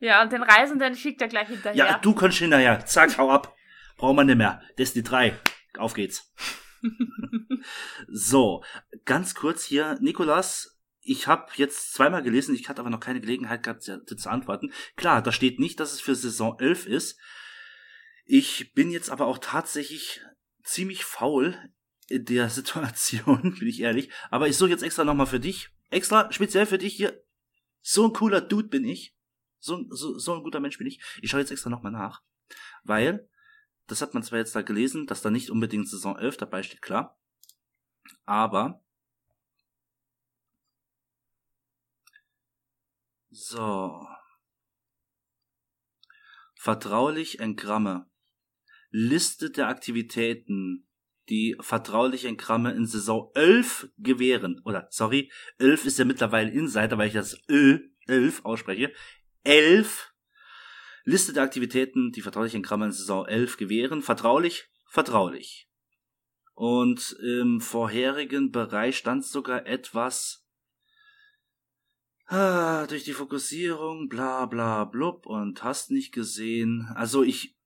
Ja, 0.00 0.22
und 0.22 0.32
den 0.32 0.42
Reisenden 0.42 0.96
schickt 0.96 1.20
er 1.20 1.28
gleich 1.28 1.48
hinterher. 1.48 1.76
Ja, 1.76 1.98
du 1.98 2.14
kannst 2.14 2.38
hinterher. 2.38 2.84
Zack, 2.86 3.16
hau 3.18 3.30
ab. 3.30 3.54
Brauchen 3.96 4.16
wir 4.16 4.24
nicht 4.24 4.38
mehr. 4.38 4.62
Destiny 4.78 5.04
3. 5.04 5.38
Auf 5.78 5.92
geht's. 5.92 6.32
so, 8.08 8.64
ganz 9.04 9.34
kurz 9.34 9.64
hier, 9.64 9.98
Nikolas. 10.00 10.78
Ich 11.02 11.26
habe 11.26 11.50
jetzt 11.56 11.92
zweimal 11.92 12.22
gelesen, 12.22 12.54
ich 12.54 12.68
hatte 12.68 12.80
aber 12.80 12.90
noch 12.90 13.00
keine 13.00 13.20
Gelegenheit 13.20 13.62
gehabt, 13.62 13.82
zu 13.82 14.30
antworten. 14.30 14.72
Klar, 14.96 15.22
da 15.22 15.32
steht 15.32 15.58
nicht, 15.58 15.80
dass 15.80 15.92
es 15.92 16.00
für 16.00 16.14
Saison 16.14 16.58
11 16.58 16.86
ist. 16.86 17.18
Ich 18.32 18.74
bin 18.74 18.92
jetzt 18.92 19.10
aber 19.10 19.26
auch 19.26 19.38
tatsächlich 19.38 20.20
ziemlich 20.62 21.04
faul 21.04 21.58
in 22.06 22.24
der 22.26 22.48
Situation, 22.58 23.56
bin 23.58 23.66
ich 23.66 23.80
ehrlich. 23.80 24.08
Aber 24.30 24.46
ich 24.46 24.56
suche 24.56 24.70
jetzt 24.70 24.84
extra 24.84 25.02
nochmal 25.02 25.26
für 25.26 25.40
dich, 25.40 25.70
extra 25.90 26.30
speziell 26.30 26.64
für 26.64 26.78
dich 26.78 26.94
hier. 26.94 27.24
So 27.82 28.06
ein 28.06 28.12
cooler 28.12 28.40
Dude 28.40 28.68
bin 28.68 28.84
ich. 28.84 29.16
So, 29.58 29.84
so, 29.90 30.16
so 30.16 30.34
ein 30.34 30.44
guter 30.44 30.60
Mensch 30.60 30.78
bin 30.78 30.86
ich. 30.86 31.02
Ich 31.20 31.28
schaue 31.28 31.40
jetzt 31.40 31.50
extra 31.50 31.70
nochmal 31.70 31.90
nach. 31.90 32.22
Weil, 32.84 33.28
das 33.88 34.00
hat 34.00 34.14
man 34.14 34.22
zwar 34.22 34.38
jetzt 34.38 34.54
da 34.54 34.62
gelesen, 34.62 35.08
dass 35.08 35.22
da 35.22 35.30
nicht 35.32 35.50
unbedingt 35.50 35.88
Saison 35.88 36.16
11 36.16 36.36
dabei 36.36 36.62
steht, 36.62 36.82
klar. 36.82 37.18
Aber, 38.26 38.80
so. 43.30 44.06
Vertraulich 46.54 47.40
Engramme. 47.40 48.09
Liste 48.90 49.50
der 49.50 49.68
Aktivitäten, 49.68 50.86
die 51.28 51.56
vertraulich 51.60 52.24
Engramme 52.24 52.72
in 52.72 52.86
Saison 52.86 53.30
11 53.34 53.90
gewähren. 53.98 54.60
Oder, 54.64 54.88
sorry, 54.90 55.30
11 55.58 55.86
ist 55.86 55.98
ja 55.98 56.04
mittlerweile 56.04 56.50
Insider, 56.50 56.98
weil 56.98 57.08
ich 57.08 57.14
das 57.14 57.38
Ö, 57.48 57.78
11 58.06 58.44
ausspreche. 58.44 58.92
11 59.44 60.12
Liste 61.04 61.32
der 61.32 61.44
Aktivitäten, 61.44 62.12
die 62.12 62.20
vertraulich 62.20 62.54
Engramme 62.54 62.86
in 62.86 62.92
Saison 62.92 63.26
11 63.26 63.56
gewähren. 63.56 64.02
Vertraulich, 64.02 64.68
vertraulich. 64.86 65.68
Und 66.54 67.16
im 67.22 67.60
vorherigen 67.60 68.50
Bereich 68.50 68.98
stand 68.98 69.24
sogar 69.24 69.66
etwas 69.66 70.46
ah, 72.26 72.86
durch 72.86 73.04
die 73.04 73.14
Fokussierung, 73.14 74.08
bla 74.08 74.46
bla 74.46 74.84
blub 74.84 75.26
und 75.26 75.62
hast 75.62 75.90
nicht 75.90 76.12
gesehen. 76.12 76.90
Also 76.94 77.22
ich 77.22 77.56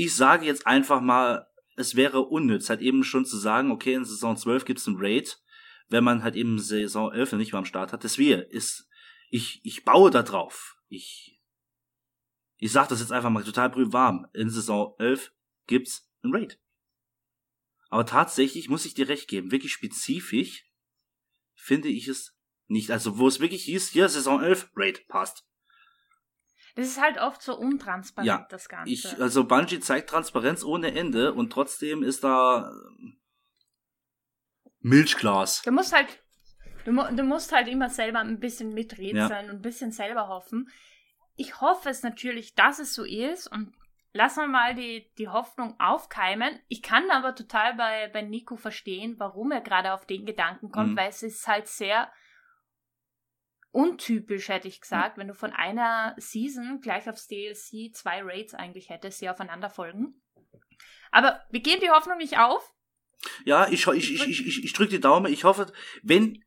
ich 0.00 0.16
sage 0.16 0.46
jetzt 0.46 0.66
einfach 0.66 1.02
mal, 1.02 1.46
es 1.76 1.94
wäre 1.94 2.22
unnütz, 2.22 2.70
halt 2.70 2.80
eben 2.80 3.04
schon 3.04 3.26
zu 3.26 3.36
sagen, 3.36 3.70
okay, 3.70 3.92
in 3.92 4.06
Saison 4.06 4.34
12 4.34 4.64
gibt's 4.64 4.88
einen 4.88 4.96
Raid, 4.98 5.38
wenn 5.88 6.04
man 6.04 6.22
halt 6.22 6.36
eben 6.36 6.58
Saison 6.58 7.12
11 7.12 7.32
noch 7.32 7.38
nicht 7.38 7.52
mal 7.52 7.58
am 7.58 7.66
Start 7.66 7.92
hat. 7.92 8.02
Deswegen 8.02 8.40
ist, 8.48 8.88
ich, 9.28 9.60
ich 9.62 9.84
baue 9.84 10.10
da 10.10 10.22
drauf. 10.22 10.78
Ich, 10.88 11.38
ich 12.56 12.72
sag 12.72 12.88
das 12.88 13.00
jetzt 13.00 13.12
einfach 13.12 13.28
mal 13.28 13.44
total 13.44 13.68
brüh 13.68 13.92
warm. 13.92 14.26
In 14.32 14.48
Saison 14.48 14.94
11 14.98 15.34
gibt's 15.66 16.10
einen 16.22 16.34
Raid. 16.34 16.58
Aber 17.90 18.06
tatsächlich 18.06 18.70
muss 18.70 18.86
ich 18.86 18.94
dir 18.94 19.08
recht 19.08 19.28
geben, 19.28 19.50
wirklich 19.50 19.74
spezifisch 19.74 20.64
finde 21.54 21.88
ich 21.88 22.08
es 22.08 22.34
nicht. 22.68 22.90
Also, 22.90 23.18
wo 23.18 23.28
es 23.28 23.40
wirklich 23.40 23.64
hieß, 23.64 23.90
hier 23.90 24.08
Saison 24.08 24.42
11, 24.42 24.70
Raid, 24.76 25.06
passt. 25.08 25.44
Das 26.76 26.86
ist 26.86 27.00
halt 27.00 27.18
oft 27.18 27.42
so 27.42 27.56
untransparent, 27.56 28.26
Ja, 28.26 28.46
das 28.50 28.68
Ganze. 28.68 28.92
Ich, 28.92 29.20
also 29.20 29.44
Bungie 29.44 29.80
zeigt 29.80 30.10
Transparenz 30.10 30.62
ohne 30.64 30.94
Ende 30.94 31.32
und 31.34 31.52
trotzdem 31.52 32.02
ist 32.02 32.22
da 32.24 32.70
ähm, 32.70 33.20
Milchglas. 34.80 35.62
Du 35.62 35.72
musst 35.72 35.92
halt, 35.94 36.06
du, 36.84 36.92
du 36.92 37.22
musst 37.22 37.52
halt 37.52 37.68
immer 37.68 37.88
selber 37.90 38.20
ein 38.20 38.40
bisschen 38.40 38.72
miträtseln 38.72 39.50
und 39.50 39.56
ein 39.56 39.62
bisschen 39.62 39.92
selber 39.92 40.28
hoffen. 40.28 40.70
Ich 41.36 41.60
hoffe 41.60 41.88
es 41.90 42.02
natürlich, 42.02 42.54
dass 42.54 42.78
es 42.78 42.94
so 42.94 43.04
ist 43.04 43.46
und 43.46 43.72
lassen 44.12 44.40
wir 44.40 44.48
mal 44.48 44.74
die, 44.74 45.10
die 45.18 45.28
Hoffnung 45.28 45.78
aufkeimen. 45.78 46.58
Ich 46.68 46.82
kann 46.82 47.10
aber 47.10 47.34
total 47.34 47.74
bei, 47.74 48.08
bei 48.12 48.22
Nico 48.22 48.56
verstehen, 48.56 49.16
warum 49.18 49.52
er 49.52 49.60
gerade 49.60 49.92
auf 49.92 50.06
den 50.06 50.26
Gedanken 50.26 50.70
kommt, 50.70 50.92
Mhm. 50.92 50.96
weil 50.96 51.08
es 51.10 51.22
ist 51.22 51.46
halt 51.46 51.66
sehr 51.68 52.10
untypisch, 53.72 54.48
hätte 54.48 54.68
ich 54.68 54.80
gesagt, 54.80 55.16
wenn 55.16 55.28
du 55.28 55.34
von 55.34 55.52
einer 55.52 56.14
Season 56.18 56.80
gleich 56.80 57.08
aufs 57.08 57.26
DLC 57.26 57.94
zwei 57.94 58.22
Raids 58.22 58.54
eigentlich 58.54 58.90
hättest, 58.90 59.20
die 59.20 59.28
aufeinander 59.28 59.70
folgen. 59.70 60.20
Aber 61.10 61.40
wir 61.50 61.60
geben 61.60 61.80
die 61.80 61.90
Hoffnung 61.90 62.18
nicht 62.18 62.38
auf. 62.38 62.72
Ja, 63.44 63.68
ich, 63.68 63.86
ich, 63.86 64.14
ich, 64.14 64.28
ich, 64.28 64.46
ich, 64.46 64.64
ich 64.64 64.72
drücke 64.72 64.90
die 64.90 65.00
Daumen. 65.00 65.32
Ich 65.32 65.44
hoffe, 65.44 65.72
wenn 66.02 66.42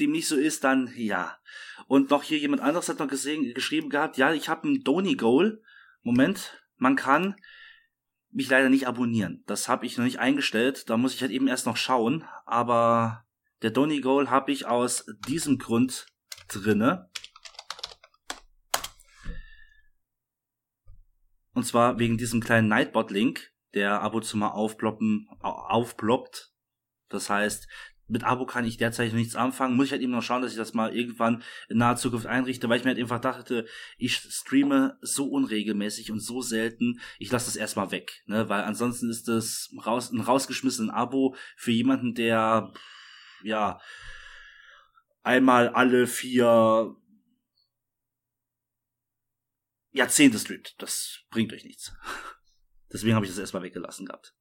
dem 0.00 0.12
nicht 0.12 0.28
so 0.28 0.36
ist, 0.36 0.64
dann 0.64 0.92
ja. 0.96 1.38
Und 1.86 2.10
noch 2.10 2.22
hier 2.22 2.38
jemand 2.38 2.62
anderes 2.62 2.88
hat 2.88 2.98
noch 2.98 3.08
gesehen, 3.08 3.54
geschrieben 3.54 3.88
gehabt, 3.88 4.16
ja, 4.16 4.32
ich 4.32 4.48
habe 4.48 4.68
ein 4.68 4.82
Doni-Goal. 4.82 5.62
Moment, 6.02 6.62
man 6.76 6.96
kann 6.96 7.36
mich 8.30 8.48
leider 8.50 8.68
nicht 8.68 8.86
abonnieren. 8.86 9.42
Das 9.46 9.68
habe 9.68 9.86
ich 9.86 9.96
noch 9.96 10.04
nicht 10.04 10.18
eingestellt. 10.18 10.90
Da 10.90 10.96
muss 10.96 11.14
ich 11.14 11.22
halt 11.22 11.30
eben 11.30 11.48
erst 11.48 11.66
noch 11.66 11.76
schauen. 11.76 12.24
Aber 12.44 13.24
der 13.62 13.70
Doni-Goal 13.70 14.28
habe 14.30 14.52
ich 14.52 14.66
aus 14.66 15.06
diesem 15.26 15.58
Grund 15.58 16.06
drinne. 16.48 17.10
Und 21.52 21.64
zwar 21.64 21.98
wegen 21.98 22.18
diesem 22.18 22.40
kleinen 22.40 22.68
Nightbot-Link, 22.68 23.52
der 23.74 24.02
ab 24.02 24.14
und 24.14 24.24
zu 24.24 24.36
mal 24.36 24.50
aufploppen, 24.50 25.28
aufploppt. 25.40 26.52
Das 27.08 27.30
heißt, 27.30 27.66
mit 28.08 28.24
Abo 28.24 28.46
kann 28.46 28.64
ich 28.64 28.76
derzeit 28.76 29.12
nichts 29.12 29.36
anfangen. 29.36 29.74
Muss 29.74 29.86
ich 29.86 29.92
halt 29.92 30.02
eben 30.02 30.12
noch 30.12 30.22
schauen, 30.22 30.42
dass 30.42 30.52
ich 30.52 30.56
das 30.56 30.74
mal 30.74 30.94
irgendwann 30.94 31.42
in 31.68 31.78
naher 31.78 31.96
Zukunft 31.96 32.26
einrichte, 32.26 32.68
weil 32.68 32.78
ich 32.78 32.84
mir 32.84 32.90
halt 32.90 33.00
einfach 33.00 33.20
dachte, 33.20 33.66
ich 33.98 34.16
streame 34.16 34.96
so 35.00 35.28
unregelmäßig 35.28 36.12
und 36.12 36.20
so 36.20 36.40
selten, 36.40 37.00
ich 37.18 37.32
lasse 37.32 37.46
das 37.46 37.56
erstmal 37.56 37.90
weg, 37.90 38.22
ne? 38.26 38.48
Weil 38.48 38.62
ansonsten 38.62 39.10
ist 39.10 39.26
das 39.28 39.70
raus, 39.84 40.12
ein 40.12 40.20
rausgeschmissenes 40.20 40.92
Abo 40.92 41.34
für 41.56 41.72
jemanden, 41.72 42.14
der 42.14 42.72
ja 43.42 43.80
einmal 45.26 45.68
alle 45.70 46.06
vier 46.06 46.96
Jahrzehnte 49.90 50.38
streamt. 50.38 50.80
Das 50.80 51.24
bringt 51.30 51.52
euch 51.52 51.64
nichts. 51.64 51.94
Deswegen 52.92 53.14
habe 53.14 53.26
ich 53.26 53.32
das 53.32 53.38
erstmal 53.38 53.62
weggelassen 53.62 54.06
gehabt. 54.06 54.34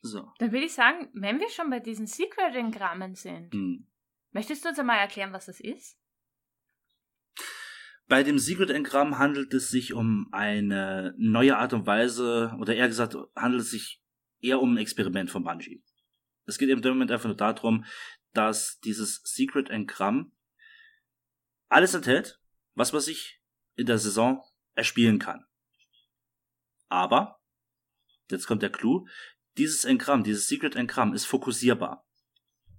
So. 0.00 0.32
Dann 0.38 0.52
würde 0.52 0.66
ich 0.66 0.74
sagen, 0.74 1.08
wenn 1.14 1.40
wir 1.40 1.48
schon 1.48 1.70
bei 1.70 1.80
diesen 1.80 2.06
Secret-Engrammen 2.06 3.14
sind, 3.14 3.52
hm. 3.52 3.86
möchtest 4.32 4.64
du 4.64 4.70
uns 4.70 4.78
einmal 4.78 4.98
erklären, 4.98 5.32
was 5.32 5.46
das 5.46 5.60
ist? 5.60 5.98
Bei 8.06 8.22
dem 8.22 8.38
Secret-Engramm 8.38 9.18
handelt 9.18 9.54
es 9.54 9.70
sich 9.70 9.94
um 9.94 10.28
eine 10.30 11.14
neue 11.16 11.56
Art 11.56 11.72
und 11.72 11.86
Weise, 11.86 12.54
oder 12.60 12.74
eher 12.74 12.88
gesagt, 12.88 13.16
handelt 13.34 13.62
es 13.62 13.70
sich 13.70 14.03
eher 14.44 14.60
um 14.60 14.74
ein 14.74 14.78
Experiment 14.78 15.30
von 15.30 15.44
Bungie. 15.44 15.82
Es 16.46 16.58
geht 16.58 16.68
im 16.68 16.80
Moment 16.80 17.10
einfach 17.10 17.26
nur 17.26 17.36
darum, 17.36 17.84
dass 18.32 18.78
dieses 18.80 19.22
Secret-Engramm 19.24 20.32
alles 21.68 21.94
enthält, 21.94 22.40
was 22.74 22.92
man 22.92 23.00
sich 23.00 23.40
in 23.76 23.86
der 23.86 23.98
Saison 23.98 24.42
erspielen 24.74 25.18
kann. 25.18 25.44
Aber, 26.88 27.40
jetzt 28.30 28.46
kommt 28.46 28.62
der 28.62 28.70
Clou, 28.70 29.06
dieses 29.56 29.84
Engramm, 29.84 30.24
dieses 30.24 30.48
Secret 30.48 30.76
Engramm 30.76 31.14
ist 31.14 31.24
fokussierbar. 31.24 32.06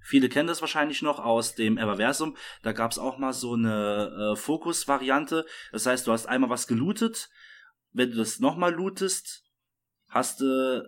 Viele 0.01 0.29
kennen 0.29 0.47
das 0.47 0.61
wahrscheinlich 0.61 1.01
noch 1.01 1.19
aus 1.19 1.55
dem 1.55 1.77
Everversum. 1.77 2.37
Da 2.61 2.73
gab 2.73 2.91
es 2.91 2.99
auch 2.99 3.17
mal 3.17 3.33
so 3.33 3.53
eine 3.53 4.33
äh, 4.33 4.35
Fokus-Variante. 4.35 5.47
Das 5.71 5.87
heißt, 5.87 6.05
du 6.05 6.11
hast 6.11 6.27
einmal 6.27 6.51
was 6.51 6.67
gelootet. 6.67 7.29
Wenn 7.91 8.11
du 8.11 8.17
das 8.17 8.39
nochmal 8.39 8.73
lootest, 8.73 9.45
hast 10.07 10.41
du 10.41 10.87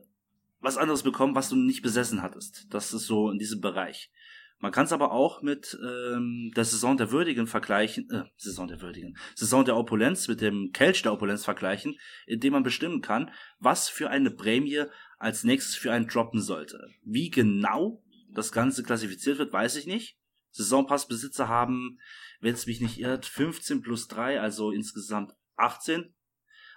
was 0.59 0.77
anderes 0.77 1.03
bekommen, 1.03 1.35
was 1.35 1.49
du 1.49 1.55
nicht 1.55 1.81
besessen 1.81 2.21
hattest. 2.21 2.67
Das 2.69 2.93
ist 2.93 3.05
so 3.05 3.29
in 3.29 3.37
diesem 3.37 3.61
Bereich. 3.61 4.11
Man 4.59 4.71
kann 4.71 4.85
es 4.85 4.91
aber 4.91 5.11
auch 5.11 5.43
mit 5.43 5.77
ähm, 5.83 6.51
der 6.55 6.65
Saison 6.65 6.97
der 6.97 7.11
Würdigen 7.11 7.45
vergleichen, 7.45 8.09
äh, 8.09 8.23
Saison 8.37 8.67
der 8.67 8.81
Würdigen, 8.81 9.15
Saison 9.35 9.63
der 9.63 9.77
Opulenz 9.77 10.27
mit 10.27 10.41
dem 10.41 10.71
Kelch 10.73 11.03
der 11.03 11.13
Opulenz 11.13 11.45
vergleichen, 11.45 11.99
indem 12.25 12.53
man 12.53 12.63
bestimmen 12.63 13.01
kann, 13.01 13.29
was 13.59 13.87
für 13.87 14.09
eine 14.09 14.31
Prämie 14.31 14.85
als 15.19 15.43
nächstes 15.43 15.75
für 15.75 15.91
einen 15.91 16.07
droppen 16.07 16.41
sollte. 16.41 16.89
Wie 17.03 17.29
genau 17.29 18.03
das 18.29 18.51
Ganze 18.51 18.81
klassifiziert 18.81 19.37
wird, 19.37 19.53
weiß 19.53 19.75
ich 19.75 19.85
nicht. 19.85 20.17
Saisonpassbesitzer 20.51 21.47
haben, 21.47 21.99
wenn 22.39 22.55
es 22.55 22.65
mich 22.65 22.81
nicht 22.81 22.97
irrt, 22.97 23.27
15 23.27 23.81
plus 23.81 24.07
3, 24.07 24.41
also 24.41 24.71
insgesamt 24.71 25.33
18. 25.55 26.15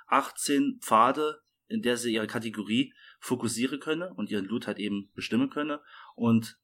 18 0.07 0.81
Pfade, 0.83 1.40
in 1.69 1.83
der 1.83 1.97
sie 1.97 2.12
ihre 2.12 2.27
Kategorie 2.27 2.93
fokussieren 3.21 3.79
können 3.81 4.11
und 4.11 4.31
ihren 4.31 4.47
Loot 4.47 4.67
halt 4.67 4.79
eben 4.79 5.11
bestimmen 5.15 5.51
können. 5.51 5.79
Und 6.17 6.59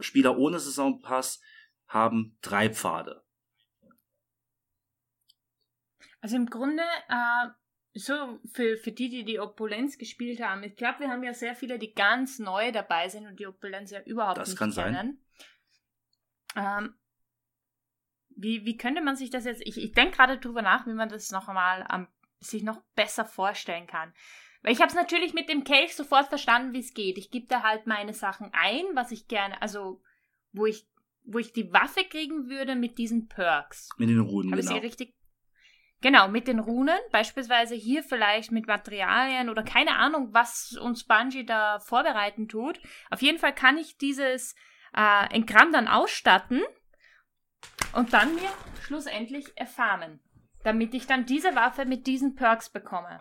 Spieler 0.00 0.38
ohne 0.38 0.58
Saisonpass 0.58 1.40
haben 1.86 2.38
drei 2.42 2.70
Pfade. 2.70 3.24
Also 6.20 6.36
im 6.36 6.46
Grunde, 6.46 6.84
äh, 7.08 7.48
so 7.94 8.38
für, 8.52 8.76
für 8.76 8.92
die, 8.92 9.08
die 9.08 9.24
die 9.24 9.40
Opulenz 9.40 9.98
gespielt 9.98 10.40
haben, 10.40 10.62
ich 10.62 10.76
glaube, 10.76 11.00
wir 11.00 11.08
haben 11.08 11.24
ja 11.24 11.34
sehr 11.34 11.56
viele, 11.56 11.78
die 11.78 11.94
ganz 11.94 12.38
neu 12.38 12.70
dabei 12.70 13.08
sind 13.08 13.26
und 13.26 13.40
die 13.40 13.46
Opulenz 13.46 13.90
ja 13.90 14.00
überhaupt 14.02 14.38
das 14.38 14.50
nicht 14.50 14.58
kann 14.58 14.72
kennen. 14.72 15.22
Sein. 16.54 16.84
Ähm, 16.84 16.94
wie, 18.36 18.64
wie 18.64 18.76
könnte 18.76 19.02
man 19.02 19.16
sich 19.16 19.30
das 19.30 19.44
jetzt, 19.44 19.62
ich, 19.64 19.76
ich 19.76 19.92
denke 19.92 20.16
gerade 20.16 20.38
drüber 20.38 20.62
nach, 20.62 20.86
wie 20.86 20.94
man 20.94 21.08
das 21.08 21.30
noch 21.30 21.48
einmal 21.48 21.84
am, 21.88 22.08
sich 22.44 22.62
noch 22.62 22.80
besser 22.94 23.24
vorstellen 23.24 23.86
kann. 23.86 24.12
Weil 24.62 24.72
ich 24.72 24.80
habe 24.80 24.88
es 24.88 24.94
natürlich 24.94 25.34
mit 25.34 25.48
dem 25.48 25.64
Kelch 25.64 25.96
sofort 25.96 26.28
verstanden, 26.28 26.72
wie 26.72 26.80
es 26.80 26.94
geht. 26.94 27.18
Ich 27.18 27.30
gebe 27.30 27.46
da 27.46 27.62
halt 27.62 27.86
meine 27.86 28.14
Sachen 28.14 28.50
ein, 28.52 28.84
was 28.94 29.10
ich 29.10 29.26
gerne, 29.26 29.60
also 29.60 30.00
wo 30.52 30.66
ich, 30.66 30.86
wo 31.24 31.38
ich 31.38 31.52
die 31.52 31.72
Waffe 31.72 32.04
kriegen 32.04 32.48
würde 32.48 32.76
mit 32.76 32.98
diesen 32.98 33.28
Perks. 33.28 33.88
Mit 33.98 34.08
den 34.08 34.20
Runen, 34.20 34.52
Habe 34.52 34.60
genau. 34.60 34.74
ich 34.74 34.80
sie 34.80 34.86
richtig? 34.86 35.14
Genau, 36.00 36.26
mit 36.26 36.48
den 36.48 36.58
Runen, 36.58 36.98
beispielsweise 37.12 37.76
hier 37.76 38.02
vielleicht 38.02 38.50
mit 38.50 38.66
Materialien 38.66 39.48
oder 39.48 39.62
keine 39.62 39.96
Ahnung, 39.96 40.30
was 40.32 40.76
uns 40.76 41.04
Bungie 41.04 41.46
da 41.46 41.78
vorbereiten 41.78 42.48
tut. 42.48 42.80
Auf 43.10 43.22
jeden 43.22 43.38
Fall 43.38 43.54
kann 43.54 43.78
ich 43.78 43.98
dieses 43.98 44.56
äh, 44.96 45.32
Engramm 45.32 45.72
dann 45.72 45.86
ausstatten 45.86 46.60
und 47.94 48.12
dann 48.12 48.34
mir 48.34 48.50
schlussendlich 48.82 49.46
erfarmen, 49.56 50.20
damit 50.64 50.94
ich 50.94 51.06
dann 51.06 51.26
diese 51.26 51.54
Waffe 51.54 51.84
mit 51.84 52.06
diesen 52.06 52.34
Perks 52.34 52.70
bekomme. 52.70 53.20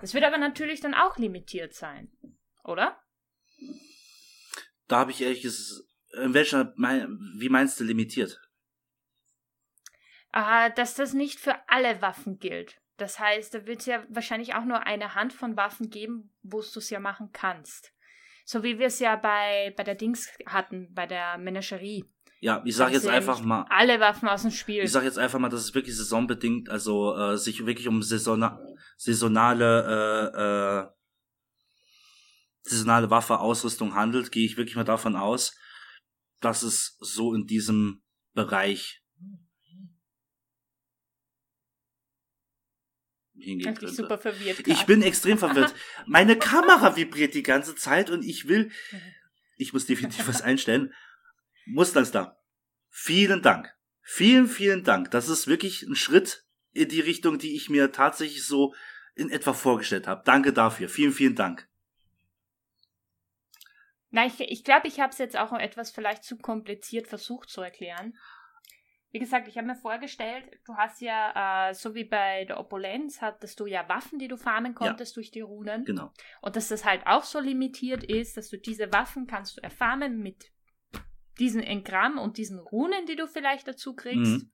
Das 0.00 0.14
wird 0.14 0.24
aber 0.24 0.38
natürlich 0.38 0.80
dann 0.80 0.94
auch 0.94 1.16
limitiert 1.18 1.74
sein, 1.74 2.10
oder? 2.64 3.00
Da 4.86 4.98
habe 4.98 5.10
ich 5.10 5.20
ehrlich 5.20 5.42
gesagt, 5.42 5.88
in 6.12 6.34
welcher, 6.34 6.72
wie 6.76 7.48
meinst 7.48 7.78
du 7.80 7.84
limitiert? 7.84 8.40
Äh, 10.32 10.70
dass 10.74 10.94
das 10.94 11.14
nicht 11.14 11.38
für 11.40 11.56
alle 11.68 12.00
Waffen 12.00 12.38
gilt. 12.38 12.80
Das 12.96 13.18
heißt, 13.18 13.54
da 13.54 13.66
wird 13.66 13.80
es 13.80 13.86
ja 13.86 14.04
wahrscheinlich 14.08 14.54
auch 14.54 14.64
nur 14.64 14.84
eine 14.84 15.14
Hand 15.14 15.32
von 15.32 15.56
Waffen 15.56 15.90
geben, 15.90 16.32
wo 16.42 16.60
du 16.60 16.78
es 16.78 16.90
ja 16.90 17.00
machen 17.00 17.30
kannst. 17.32 17.92
So 18.44 18.62
wie 18.62 18.78
wir 18.78 18.86
es 18.86 18.98
ja 18.98 19.16
bei, 19.16 19.72
bei 19.76 19.84
der 19.84 19.94
Dings 19.94 20.30
hatten, 20.46 20.92
bei 20.94 21.06
der 21.06 21.38
Menagerie. 21.38 22.04
Ja, 22.40 22.62
ich 22.64 22.76
sag 22.76 22.92
jetzt 22.92 23.06
einfach 23.06 23.40
mal. 23.40 23.66
Alle 23.68 23.98
Waffen 23.98 24.28
aus 24.28 24.42
dem 24.42 24.52
Spiel. 24.52 24.84
Ich 24.84 24.92
sag 24.92 25.02
jetzt 25.02 25.18
einfach 25.18 25.40
mal, 25.40 25.48
dass 25.48 25.60
es 25.60 25.74
wirklich 25.74 25.96
saisonbedingt, 25.96 26.68
also 26.68 27.16
äh, 27.16 27.36
sich 27.36 27.66
wirklich 27.66 27.88
um 27.88 28.02
saisona 28.02 28.60
saisonale 28.96 30.32
äh, 30.34 30.86
äh, 30.86 30.88
saisonale 32.62 33.10
Waffe 33.10 33.38
Ausrüstung 33.38 33.94
handelt, 33.94 34.30
gehe 34.30 34.44
ich 34.44 34.56
wirklich 34.56 34.76
mal 34.76 34.84
davon 34.84 35.16
aus, 35.16 35.56
dass 36.40 36.62
es 36.62 36.96
so 37.00 37.34
in 37.34 37.46
diesem 37.46 38.02
Bereich 38.34 39.02
hingehen 43.36 43.74
könnte. 43.74 43.88
super 43.88 44.18
verwirrt. 44.18 44.66
Ich 44.66 44.86
bin 44.86 45.02
extrem 45.02 45.38
verwirrt. 45.38 45.74
Meine 46.06 46.36
Kamera 46.38 46.96
vibriert 46.96 47.34
die 47.34 47.42
ganze 47.42 47.74
Zeit 47.74 48.10
und 48.10 48.24
ich 48.24 48.48
will, 48.48 48.70
ich 49.56 49.72
muss 49.72 49.86
definitiv 49.86 50.28
was 50.28 50.42
einstellen. 50.42 50.92
Mustanstar, 51.70 52.38
vielen 52.88 53.42
Dank. 53.42 53.74
Vielen, 54.00 54.46
vielen 54.48 54.84
Dank. 54.84 55.10
Das 55.10 55.28
ist 55.28 55.48
wirklich 55.48 55.82
ein 55.82 55.94
Schritt 55.94 56.46
in 56.72 56.88
die 56.88 57.00
Richtung, 57.00 57.38
die 57.38 57.54
ich 57.54 57.68
mir 57.68 57.92
tatsächlich 57.92 58.46
so 58.46 58.74
in 59.14 59.30
etwa 59.30 59.52
vorgestellt 59.52 60.06
habe. 60.06 60.22
Danke 60.24 60.54
dafür. 60.54 60.88
Vielen, 60.88 61.12
vielen 61.12 61.34
Dank. 61.34 61.68
Na, 64.10 64.24
ich 64.24 64.36
glaube, 64.36 64.52
ich, 64.52 64.64
glaub, 64.64 64.84
ich 64.86 65.00
habe 65.00 65.12
es 65.12 65.18
jetzt 65.18 65.36
auch 65.36 65.52
etwas 65.52 65.90
vielleicht 65.90 66.24
zu 66.24 66.38
kompliziert 66.38 67.06
versucht 67.06 67.50
zu 67.50 67.60
erklären. 67.60 68.16
Wie 69.10 69.18
gesagt, 69.18 69.48
ich 69.48 69.56
habe 69.56 69.66
mir 69.66 69.76
vorgestellt, 69.76 70.44
du 70.66 70.74
hast 70.74 71.00
ja, 71.00 71.68
äh, 71.70 71.74
so 71.74 71.94
wie 71.94 72.04
bei 72.04 72.44
der 72.44 72.60
Opulenz, 72.60 73.20
hattest 73.20 73.60
du 73.60 73.66
ja 73.66 73.86
Waffen, 73.88 74.18
die 74.18 74.28
du 74.28 74.36
farmen 74.36 74.74
konntest 74.74 75.12
ja, 75.12 75.20
durch 75.20 75.30
die 75.30 75.40
Runen. 75.40 75.84
Genau. 75.84 76.12
Und 76.40 76.56
dass 76.56 76.68
das 76.68 76.84
halt 76.84 77.06
auch 77.06 77.24
so 77.24 77.40
limitiert 77.40 78.04
ist, 78.04 78.36
dass 78.36 78.48
du 78.48 78.58
diese 78.58 78.92
Waffen 78.92 79.26
kannst 79.26 79.56
du 79.56 79.62
erfarmen 79.62 80.18
mit 80.18 80.50
diesen 81.38 81.62
Engramm 81.62 82.18
und 82.18 82.36
diesen 82.36 82.58
Runen, 82.58 83.06
die 83.06 83.16
du 83.16 83.26
vielleicht 83.26 83.68
dazu 83.68 83.94
kriegst. 83.94 84.42
Mhm. 84.42 84.50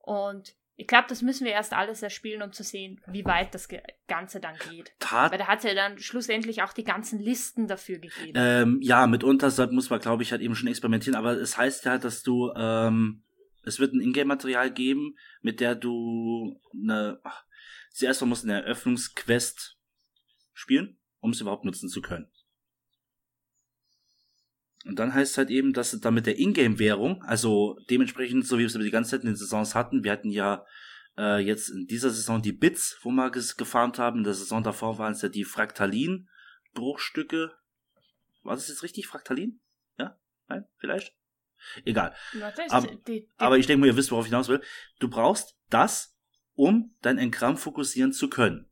Und 0.00 0.54
ich 0.76 0.86
glaube, 0.86 1.06
das 1.08 1.22
müssen 1.22 1.44
wir 1.44 1.52
erst 1.52 1.72
alles 1.72 2.02
erspielen, 2.02 2.42
um 2.42 2.52
zu 2.52 2.64
sehen, 2.64 3.00
wie 3.06 3.24
weit 3.24 3.54
das 3.54 3.68
Ganze 4.08 4.40
dann 4.40 4.56
geht. 4.70 4.92
Tat 4.98 5.30
Weil 5.30 5.38
da 5.38 5.46
hat 5.46 5.62
ja 5.62 5.74
dann 5.74 5.98
schlussendlich 5.98 6.62
auch 6.62 6.72
die 6.72 6.82
ganzen 6.82 7.20
Listen 7.20 7.68
dafür 7.68 7.98
gegeben. 7.98 8.32
Ähm, 8.34 8.78
ja, 8.82 9.06
mitunter 9.06 9.50
muss 9.70 9.90
man, 9.90 10.00
glaube 10.00 10.24
ich, 10.24 10.32
halt 10.32 10.42
eben 10.42 10.56
schon 10.56 10.68
experimentieren. 10.68 11.16
Aber 11.16 11.32
es 11.32 11.56
heißt 11.56 11.84
ja, 11.84 11.98
dass 11.98 12.24
du 12.24 12.52
ähm, 12.56 13.24
es 13.64 13.78
wird 13.78 13.94
ein 13.94 14.00
Ingame-Material 14.00 14.70
geben, 14.70 15.16
mit 15.40 15.60
der 15.60 15.74
du 15.74 16.60
eine, 16.72 17.20
ach, 17.24 17.44
zuerst 17.90 18.20
mal 18.20 18.26
musst 18.26 18.44
eine 18.44 18.62
Eröffnungsquest 18.62 19.78
spielen, 20.52 20.98
um 21.20 21.30
es 21.30 21.40
überhaupt 21.40 21.64
nutzen 21.64 21.88
zu 21.88 22.02
können. 22.02 22.28
Und 24.84 24.98
dann 24.98 25.14
heißt 25.14 25.32
es 25.32 25.38
halt 25.38 25.48
eben, 25.50 25.72
dass 25.72 25.98
da 25.98 26.10
mit 26.10 26.26
der 26.26 26.38
Ingame-Währung, 26.38 27.22
also 27.22 27.78
dementsprechend, 27.88 28.46
so 28.46 28.56
wie 28.56 28.60
wir 28.60 28.66
es 28.66 28.74
über 28.74 28.84
die 28.84 28.90
ganze 28.90 29.12
Zeit 29.12 29.20
in 29.20 29.28
den 29.28 29.36
Saisons 29.36 29.74
hatten, 29.74 30.04
wir 30.04 30.12
hatten 30.12 30.28
ja 30.30 30.66
äh, 31.16 31.38
jetzt 31.38 31.70
in 31.70 31.86
dieser 31.86 32.10
Saison 32.10 32.42
die 32.42 32.52
Bits, 32.52 32.98
wo 33.02 33.10
wir 33.10 33.30
gefarmt 33.30 33.98
haben, 33.98 34.18
in 34.18 34.24
der 34.24 34.34
Saison 34.34 34.62
davor 34.62 34.98
waren 34.98 35.14
es 35.14 35.22
ja 35.22 35.30
die 35.30 35.44
Fraktalin-Bruchstücke. 35.44 37.52
War 38.42 38.54
das 38.54 38.68
jetzt 38.68 38.82
richtig, 38.82 39.06
Fraktalin? 39.06 39.62
Ja? 39.98 40.18
Nein? 40.48 40.66
Vielleicht? 40.76 41.16
Egal. 41.84 42.14
Aber, 42.68 42.88
aber 43.38 43.58
ich 43.58 43.66
denke 43.66 43.80
mal, 43.80 43.86
ihr 43.86 43.96
wisst, 43.96 44.10
worauf 44.10 44.26
ich 44.26 44.30
hinaus 44.30 44.48
will. 44.48 44.60
Du 44.98 45.08
brauchst 45.08 45.56
das, 45.70 46.14
um 46.52 46.94
dein 47.00 47.16
Engramm 47.16 47.56
fokussieren 47.56 48.12
zu 48.12 48.28
können. 48.28 48.70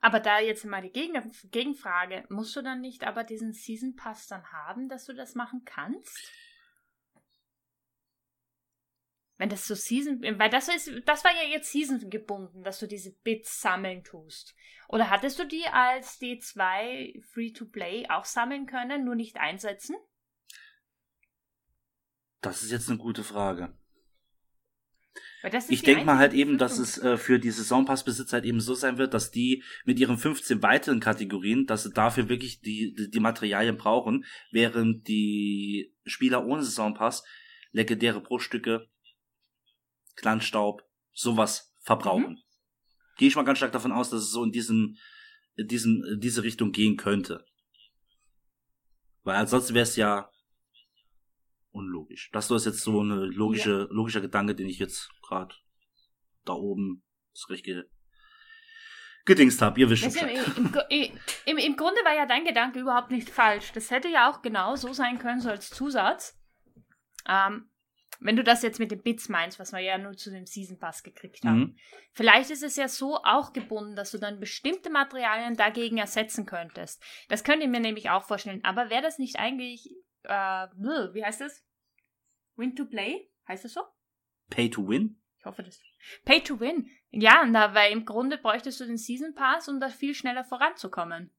Aber 0.00 0.20
da 0.20 0.38
jetzt 0.38 0.64
mal 0.64 0.82
die 0.82 0.92
Gegen 0.92 1.32
Gegenfrage, 1.50 2.24
musst 2.28 2.54
du 2.54 2.62
dann 2.62 2.80
nicht 2.80 3.04
aber 3.04 3.24
diesen 3.24 3.52
Season 3.52 3.96
Pass 3.96 4.28
dann 4.28 4.52
haben, 4.52 4.88
dass 4.88 5.06
du 5.06 5.12
das 5.12 5.34
machen 5.34 5.62
kannst? 5.64 6.32
Wenn 9.38 9.48
das 9.48 9.66
so 9.66 9.74
Season, 9.74 10.20
weil 10.38 10.50
das 10.50 10.68
ist, 10.68 10.90
das 11.06 11.24
war 11.24 11.32
ja 11.32 11.48
jetzt 11.48 11.70
Season 11.70 12.10
gebunden, 12.10 12.64
dass 12.64 12.80
du 12.80 12.86
diese 12.86 13.12
Bits 13.22 13.60
sammeln 13.60 14.02
tust. 14.02 14.54
Oder 14.88 15.10
hattest 15.10 15.38
du 15.38 15.46
die 15.46 15.66
als 15.66 16.20
D2 16.20 17.22
Free-to-Play 17.24 18.08
auch 18.08 18.24
sammeln 18.24 18.66
können, 18.66 19.04
nur 19.04 19.14
nicht 19.14 19.36
einsetzen? 19.36 19.96
Das 22.40 22.62
ist 22.62 22.70
jetzt 22.70 22.88
eine 22.88 22.98
gute 22.98 23.24
Frage 23.24 23.76
ich 25.68 25.82
denke 25.82 26.04
mal 26.04 26.18
halt 26.18 26.32
eben, 26.32 26.58
dass 26.58 26.78
es 26.78 26.98
äh, 26.98 27.16
für 27.16 27.38
die 27.38 27.50
Saisonpassbesitzer 27.50 28.38
halt 28.38 28.44
eben 28.44 28.60
so 28.60 28.74
sein 28.74 28.98
wird, 28.98 29.14
dass 29.14 29.30
die 29.30 29.62
mit 29.84 30.00
ihren 30.00 30.18
15 30.18 30.62
weiteren 30.62 31.00
Kategorien, 31.00 31.66
dass 31.66 31.84
sie 31.84 31.92
dafür 31.92 32.28
wirklich 32.28 32.60
die, 32.60 32.94
die, 32.94 33.10
die 33.10 33.20
Materialien 33.20 33.76
brauchen, 33.76 34.24
während 34.50 35.06
die 35.06 35.94
Spieler 36.04 36.44
ohne 36.44 36.62
Saisonpass 36.64 37.24
legendäre 37.70 38.20
Brotstücke, 38.20 38.88
Glanzstaub, 40.16 40.82
sowas 41.12 41.72
verbrauchen. 41.80 42.32
Mhm. 42.32 42.42
Gehe 43.16 43.28
ich 43.28 43.36
mal 43.36 43.44
ganz 43.44 43.58
stark 43.58 43.72
davon 43.72 43.92
aus, 43.92 44.10
dass 44.10 44.22
es 44.22 44.30
so 44.30 44.42
in 44.44 44.52
diesem, 44.52 44.96
in 45.56 45.68
diesem, 45.68 46.04
in 46.04 46.20
diese 46.20 46.42
Richtung 46.42 46.72
gehen 46.72 46.96
könnte. 46.96 47.44
Weil 49.22 49.36
ansonsten 49.36 49.74
wäre 49.74 49.84
es 49.84 49.96
ja 49.96 50.30
unlogisch. 51.70 52.30
Das 52.32 52.50
ist 52.50 52.66
jetzt 52.66 52.80
so 52.80 53.00
eine 53.00 53.26
logische, 53.26 53.86
ja. 53.88 53.94
logischer 53.94 54.20
Gedanke, 54.20 54.54
den 54.54 54.68
ich 54.68 54.78
jetzt 54.78 55.10
gerade 55.22 55.54
da 56.44 56.54
oben 56.54 57.04
das 57.32 57.48
richtige 57.50 57.88
gedingst 59.28 59.60
habe. 59.62 59.78
Ihr 59.78 59.90
wisst 59.90 60.18
schon. 60.18 60.28
Im, 60.28 61.18
im, 61.44 61.58
Im 61.58 61.76
Grunde 61.76 62.00
war 62.04 62.14
ja 62.14 62.26
dein 62.26 62.44
Gedanke 62.44 62.80
überhaupt 62.80 63.10
nicht 63.10 63.28
falsch. 63.28 63.72
Das 63.72 63.90
hätte 63.90 64.08
ja 64.08 64.30
auch 64.30 64.42
genau 64.42 64.74
so 64.74 64.92
sein 64.92 65.18
können, 65.18 65.40
so 65.40 65.50
als 65.50 65.70
Zusatz. 65.70 66.36
Ähm, 67.28 67.70
wenn 68.20 68.36
du 68.36 68.42
das 68.42 68.62
jetzt 68.62 68.80
mit 68.80 68.90
den 68.90 69.02
Bits 69.02 69.28
meinst, 69.28 69.60
was 69.60 69.72
wir 69.72 69.80
ja 69.80 69.96
nur 69.96 70.16
zu 70.16 70.30
dem 70.30 70.46
Season 70.46 70.78
Pass 70.78 71.02
gekriegt 71.02 71.44
haben. 71.44 71.58
Mhm. 71.58 71.76
Vielleicht 72.12 72.50
ist 72.50 72.64
es 72.64 72.74
ja 72.74 72.88
so 72.88 73.18
auch 73.22 73.52
gebunden, 73.52 73.94
dass 73.94 74.10
du 74.10 74.18
dann 74.18 74.40
bestimmte 74.40 74.90
Materialien 74.90 75.54
dagegen 75.54 75.98
ersetzen 75.98 76.44
könntest. 76.44 77.02
Das 77.28 77.44
könnte 77.44 77.64
ich 77.64 77.70
mir 77.70 77.80
nämlich 77.80 78.10
auch 78.10 78.24
vorstellen. 78.24 78.64
Aber 78.64 78.90
wäre 78.90 79.02
das 79.02 79.18
nicht 79.18 79.38
eigentlich, 79.38 79.94
äh, 80.28 81.14
wie 81.14 81.24
heißt 81.24 81.40
das? 81.40 81.64
Win 82.56 82.74
to 82.74 82.84
Play? 82.84 83.30
Heißt 83.46 83.64
das 83.64 83.72
so? 83.72 83.82
Pay 84.50 84.70
to 84.70 84.86
Win? 84.86 85.20
Ich 85.38 85.44
hoffe 85.44 85.62
das. 85.62 85.80
Pay 86.24 86.42
to 86.42 86.60
Win. 86.60 86.90
Ja, 87.10 87.44
na, 87.46 87.74
weil 87.74 87.92
im 87.92 88.04
Grunde 88.04 88.38
bräuchtest 88.38 88.80
du 88.80 88.86
den 88.86 88.98
Season 88.98 89.34
Pass, 89.34 89.68
um 89.68 89.80
da 89.80 89.88
viel 89.88 90.14
schneller 90.14 90.44
voranzukommen. 90.44 91.32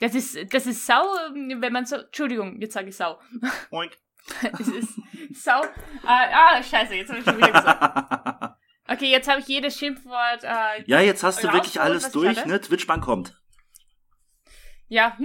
Das 0.00 0.14
ist, 0.14 0.52
das 0.52 0.66
ist 0.66 0.86
sau, 0.86 1.02
wenn 1.02 1.72
man 1.72 1.84
so. 1.84 1.96
Entschuldigung, 1.96 2.60
jetzt 2.60 2.74
sage 2.74 2.88
ich 2.88 2.96
sau. 2.96 3.20
Oink. 3.70 3.96
es 4.58 4.68
ist 4.68 5.00
sau. 5.32 5.62
Ah, 6.04 6.54
ah, 6.56 6.62
scheiße, 6.62 6.94
jetzt 6.94 7.10
habe 7.10 7.20
ich 7.20 7.24
schon 7.24 7.36
wieder 7.36 7.52
gesagt. 7.52 8.56
Okay, 8.90 9.08
jetzt 9.08 9.28
habe 9.28 9.38
ich 9.38 9.46
jedes 9.46 9.78
Schimpfwort. 9.78 10.42
Äh, 10.42 10.82
ja, 10.86 11.00
jetzt 11.00 11.22
hast 11.22 11.44
du 11.44 11.52
wirklich 11.52 11.80
alles 11.80 12.10
durch, 12.10 12.44
ne? 12.44 12.60
Twitchbank 12.60 13.04
kommt. 13.04 13.40
Ja, 14.88 15.16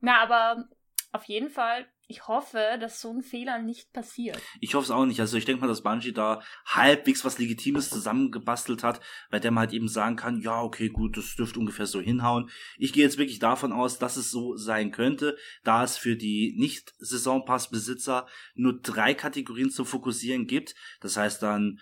na, 0.00 0.22
aber 0.22 0.68
auf 1.12 1.24
jeden 1.24 1.50
Fall 1.50 1.86
ich 2.10 2.26
hoffe, 2.26 2.78
dass 2.80 3.02
so 3.02 3.12
ein 3.12 3.22
Fehler 3.22 3.58
nicht 3.58 3.92
passiert. 3.92 4.40
Ich 4.60 4.74
hoffe 4.74 4.84
es 4.84 4.90
auch 4.90 5.04
nicht. 5.04 5.20
Also 5.20 5.36
ich 5.36 5.44
denke 5.44 5.60
mal, 5.60 5.66
dass 5.66 5.82
Bungie 5.82 6.12
da 6.12 6.42
halbwegs 6.64 7.22
was 7.22 7.38
Legitimes 7.38 7.90
zusammengebastelt 7.90 8.82
hat, 8.82 9.00
bei 9.30 9.38
der 9.38 9.50
man 9.50 9.60
halt 9.60 9.74
eben 9.74 9.88
sagen 9.88 10.16
kann, 10.16 10.40
ja, 10.40 10.62
okay, 10.62 10.88
gut, 10.88 11.18
das 11.18 11.36
dürfte 11.36 11.58
ungefähr 11.58 11.86
so 11.86 12.00
hinhauen. 12.00 12.48
Ich 12.78 12.94
gehe 12.94 13.04
jetzt 13.04 13.18
wirklich 13.18 13.40
davon 13.40 13.72
aus, 13.72 13.98
dass 13.98 14.16
es 14.16 14.30
so 14.30 14.56
sein 14.56 14.90
könnte, 14.90 15.36
da 15.64 15.84
es 15.84 15.98
für 15.98 16.16
die 16.16 16.54
Nicht-Saisonpass-Besitzer 16.56 18.26
nur 18.54 18.80
drei 18.80 19.12
Kategorien 19.12 19.70
zu 19.70 19.84
fokussieren 19.84 20.46
gibt. 20.46 20.74
Das 21.02 21.18
heißt 21.18 21.42
dann 21.42 21.78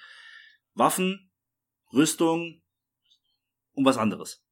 Waffen, 0.74 1.30
Rüstung 1.92 2.62
und 3.74 3.84
was 3.84 3.96
anderes. 3.96 4.42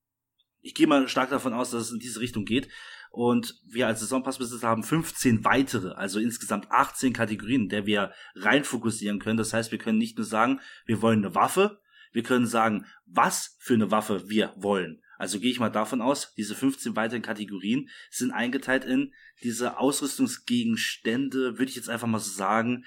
Ich 0.61 0.75
gehe 0.75 0.87
mal 0.87 1.09
stark 1.09 1.31
davon 1.31 1.53
aus, 1.53 1.73
dass 1.73 1.83
es 1.83 1.93
in 1.93 1.99
diese 1.99 2.21
Richtung 2.21 2.45
geht. 2.45 2.69
Und 3.15 3.61
wir 3.65 3.87
als 3.87 4.01
Saisonpassbesitzer 4.01 4.67
haben 4.67 4.83
15 4.83 5.45
weitere, 5.45 5.93
also 5.93 6.19
insgesamt 6.19 6.73
18 6.73 7.13
Kategorien, 7.13 7.63
in 7.63 7.69
der 7.69 7.87
wir 7.87 8.13
rein 8.35 8.65
fokussieren 8.65 9.21
können. 9.21 9.37
Das 9.37 9.53
heißt, 9.53 9.71
wir 9.71 9.79
können 9.79 9.99
nicht 9.99 10.19
nur 10.19 10.27
sagen, 10.27 10.61
wir 10.85 11.01
wollen 11.01 11.25
eine 11.25 11.33
Waffe, 11.37 11.81
wir 12.11 12.25
können 12.25 12.49
sagen, 12.49 12.87
was 13.07 13.57
für 13.61 13.75
eine 13.75 13.93
Waffe 13.93 14.29
wir 14.29 14.53
wollen. 14.57 15.01
Also 15.17 15.39
gehe 15.39 15.53
ich 15.53 15.61
mal 15.61 15.71
davon 15.71 16.03
aus, 16.03 16.35
diese 16.35 16.57
15 16.57 16.97
weiteren 16.97 17.23
Kategorien 17.23 17.89
sind 18.11 18.33
eingeteilt 18.33 18.85
in 18.85 19.15
diese 19.45 19.79
Ausrüstungsgegenstände, 19.79 21.57
würde 21.57 21.71
ich 21.71 21.77
jetzt 21.77 21.89
einfach 21.89 22.09
mal 22.09 22.19
so 22.19 22.33
sagen, 22.33 22.85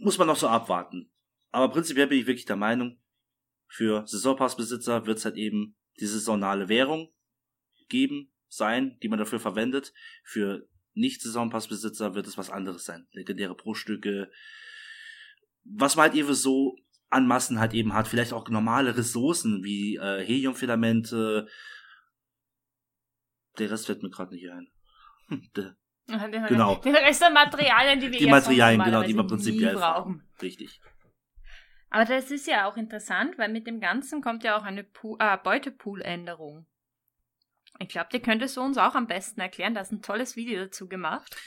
muss 0.00 0.18
man 0.18 0.26
noch 0.26 0.36
so 0.36 0.48
abwarten. 0.48 1.12
Aber 1.52 1.68
prinzipiell 1.70 2.08
bin 2.08 2.18
ich 2.18 2.26
wirklich 2.26 2.46
der 2.46 2.56
Meinung, 2.56 3.00
für 3.68 4.04
Saisonpassbesitzer 4.08 5.06
wird 5.06 5.18
es 5.18 5.24
halt 5.24 5.36
eben 5.36 5.76
die 6.00 6.06
saisonale 6.06 6.68
Währung 6.68 7.12
geben, 7.88 8.31
sein, 8.52 8.98
die 9.02 9.08
man 9.08 9.18
dafür 9.18 9.40
verwendet. 9.40 9.92
Für 10.24 10.66
Nicht-Saisonpassbesitzer 10.94 12.14
wird 12.14 12.26
es 12.26 12.36
was 12.36 12.50
anderes 12.50 12.84
sein. 12.84 13.06
Legendäre 13.12 13.54
Pro-Stücke. 13.54 14.30
Was 15.64 15.96
man 15.96 16.04
halt 16.04 16.14
eben 16.14 16.34
so 16.34 16.76
an 17.08 17.26
Massen 17.26 17.60
halt 17.60 17.74
eben 17.74 17.94
hat. 17.94 18.08
Vielleicht 18.08 18.32
auch 18.32 18.48
normale 18.48 18.96
Ressourcen 18.96 19.62
wie 19.62 19.96
äh, 19.96 20.24
Heliumfilamente. 20.24 21.46
Der 23.58 23.70
Rest 23.70 23.86
fällt 23.86 24.02
mir 24.02 24.10
gerade 24.10 24.34
nicht 24.34 24.50
ein. 24.50 24.68
Der, 25.56 25.76
genau. 26.48 26.76
Die 26.76 26.90
Rest 26.90 27.22
der 27.22 27.30
Materialien, 27.30 28.00
die 28.00 28.10
wir 28.10 28.18
Die 28.18 28.26
Materialien, 28.26 28.82
genau, 28.82 29.02
die 29.02 29.14
wir 29.14 29.26
prinzipiell 29.26 29.74
brauchen. 29.74 30.26
Richtig. 30.40 30.80
Aber 31.90 32.06
das 32.06 32.30
ist 32.30 32.46
ja 32.46 32.66
auch 32.66 32.78
interessant, 32.78 33.36
weil 33.36 33.50
mit 33.50 33.66
dem 33.66 33.78
Ganzen 33.78 34.22
kommt 34.22 34.44
ja 34.44 34.56
auch 34.56 34.62
eine 34.62 34.80
äh, 34.80 35.38
Beutepool-Änderung. 35.42 36.66
Ich 37.78 37.88
glaube, 37.88 38.08
die 38.12 38.20
könntest 38.20 38.56
du 38.56 38.60
uns 38.60 38.78
auch 38.78 38.94
am 38.94 39.06
besten 39.06 39.40
erklären. 39.40 39.74
Da 39.74 39.80
ist 39.80 39.92
ein 39.92 40.02
tolles 40.02 40.36
Video 40.36 40.64
dazu 40.64 40.88
gemacht. 40.88 41.36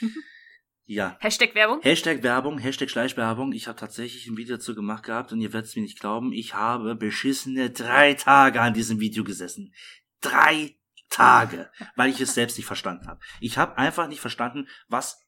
Ja. 0.88 1.16
Hashtag 1.18 1.56
Werbung? 1.56 1.82
Hashtag 1.82 2.22
Werbung, 2.22 2.58
Hashtag 2.58 2.88
Schleichwerbung. 2.88 3.52
Ich 3.52 3.66
habe 3.66 3.76
tatsächlich 3.76 4.28
ein 4.28 4.36
Video 4.36 4.56
dazu 4.56 4.76
gemacht 4.76 5.02
gehabt 5.02 5.32
und 5.32 5.40
ihr 5.40 5.52
werdet 5.52 5.68
es 5.68 5.74
mir 5.74 5.82
nicht 5.82 5.98
glauben. 5.98 6.32
Ich 6.32 6.54
habe 6.54 6.94
beschissene 6.94 7.70
drei 7.70 8.14
Tage 8.14 8.60
an 8.60 8.72
diesem 8.72 9.00
Video 9.00 9.24
gesessen. 9.24 9.74
Drei 10.20 10.76
Tage, 11.08 11.70
weil 11.96 12.10
ich 12.10 12.20
es 12.20 12.34
selbst 12.34 12.56
nicht 12.56 12.66
verstanden 12.66 13.08
habe. 13.08 13.20
Ich 13.40 13.58
habe 13.58 13.76
einfach 13.78 14.06
nicht 14.06 14.20
verstanden, 14.20 14.68
was 14.86 15.20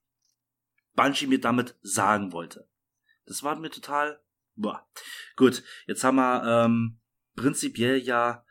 Bungie 0.94 1.26
mir 1.26 1.40
damit 1.40 1.74
sagen 1.82 2.32
wollte. 2.32 2.68
Das 3.26 3.42
war 3.42 3.56
mir 3.56 3.70
total. 3.70 4.20
Boah. 4.54 4.88
Gut, 5.34 5.64
jetzt 5.88 6.04
haben 6.04 6.16
wir 6.16 6.44
ähm, 6.44 7.00
prinzipiell 7.34 7.98
ja 7.98 8.44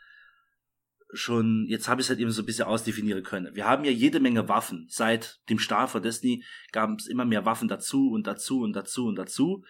schon, 1.14 1.66
jetzt 1.68 1.88
habe 1.88 2.02
ich 2.02 2.06
es 2.06 2.10
halt 2.10 2.20
eben 2.20 2.32
so 2.32 2.42
ein 2.42 2.46
bisschen 2.46 2.66
ausdefinieren 2.66 3.24
können. 3.24 3.56
Wir 3.56 3.66
haben 3.66 3.86
ja 3.86 3.92
jede 3.92 4.20
Menge 4.20 4.50
Waffen. 4.50 4.88
Seit 4.90 5.40
dem 5.50 5.60
Start 5.60 5.90
von 5.90 6.02
Destiny 6.02 6.44
gab 6.72 7.00
es 7.00 7.08
immer 7.08 7.26
mehr 7.26 7.46
Waffen 7.46 7.68
dazu 7.68 8.12
und 8.12 8.28
dazu 8.28 8.62
und 8.62 8.74
dazu 8.74 9.08
und 9.08 9.16
dazu. 9.16 9.64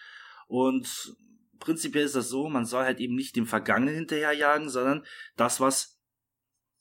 Und 0.48 1.16
prinzipiell 1.60 2.06
ist 2.06 2.16
das 2.16 2.30
so, 2.30 2.50
man 2.50 2.66
soll 2.66 2.86
halt 2.86 3.00
eben 3.00 3.16
nicht 3.16 3.36
dem 3.36 3.46
Vergangenen 3.46 3.96
hinterherjagen, 3.96 4.70
sondern 4.70 5.06
das, 5.36 5.60
was 5.60 6.00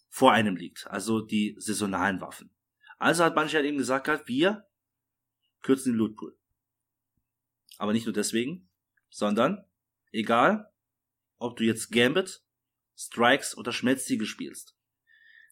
vor 0.08 0.32
einem 0.32 0.56
liegt. 0.56 0.86
Also 0.86 1.20
die 1.20 1.56
saisonalen 1.58 2.20
Waffen. 2.20 2.50
Also 2.98 3.24
hat 3.24 3.36
manche 3.36 3.56
halt 3.56 3.66
eben 3.66 3.78
gesagt, 3.78 4.08
halt, 4.08 4.26
wir 4.26 4.66
kürzen 5.60 5.92
den 5.92 5.98
Lootpool. 5.98 6.38
Aber 7.76 7.92
nicht 7.92 8.06
nur 8.06 8.14
deswegen, 8.14 8.70
sondern 9.10 9.64
egal, 10.12 10.72
ob 11.38 11.56
du 11.56 11.64
jetzt 11.64 11.90
Gambit 11.90 12.45
Strikes 12.96 13.56
oder 13.56 13.72
Schmelztiegel 13.72 14.26
spielst. 14.26 14.74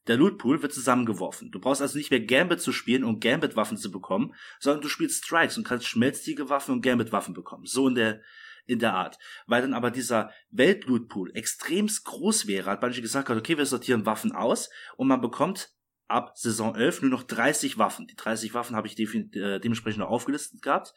Der 0.07 0.17
Lootpool 0.17 0.61
wird 0.63 0.73
zusammengeworfen. 0.73 1.51
Du 1.51 1.61
brauchst 1.61 1.81
also 1.81 1.97
nicht 1.97 2.11
mehr 2.11 2.21
Gambit 2.21 2.61
zu 2.61 2.73
spielen, 2.73 3.05
um 3.05 3.21
Gambit-Waffen 3.21 3.79
zu 3.79 3.91
bekommen, 3.91 4.35
sondern 4.61 4.83
du 4.83 4.89
spielst 4.89 5.25
Strikes 5.25 5.57
und 5.57 5.65
kannst 5.67 5.87
Schmelztiegel-Waffen 5.87 6.75
und 6.75 6.83
Gambit-Waffen 6.83 7.33
bekommen. 7.33 7.65
So 7.65 7.89
in 7.89 7.95
der, 7.95 8.21
in 8.67 8.79
der 8.79 8.95
Art. 8.95 9.19
Weil 9.47 9.63
dann 9.63 9.73
aber 9.73 9.91
dieser 9.91 10.31
Welt-Lootpool 10.51 11.35
extremst 11.35 12.05
groß 12.05 12.47
wäre, 12.47 12.71
hat 12.71 12.81
Bungie 12.81 13.01
gesagt, 13.01 13.31
okay, 13.31 13.57
wir 13.57 13.67
sortieren 13.67 14.05
Waffen 14.05 14.33
aus 14.33 14.69
und 14.97 15.09
man 15.09 15.23
bekommt 15.23 15.71
ab 16.07 16.37
Saison 16.37 16.75
11 16.75 17.03
nur 17.03 17.11
noch 17.11 17.23
30 17.23 17.79
Waffen. 17.79 18.07
Die 18.07 18.17
30 18.17 18.53
Waffen 18.53 18.77
habe 18.77 18.87
ich 18.87 18.99
äh, 18.99 19.59
dementsprechend 19.59 20.01
noch 20.01 20.11
aufgelistet 20.11 20.61
gehabt. 20.61 20.95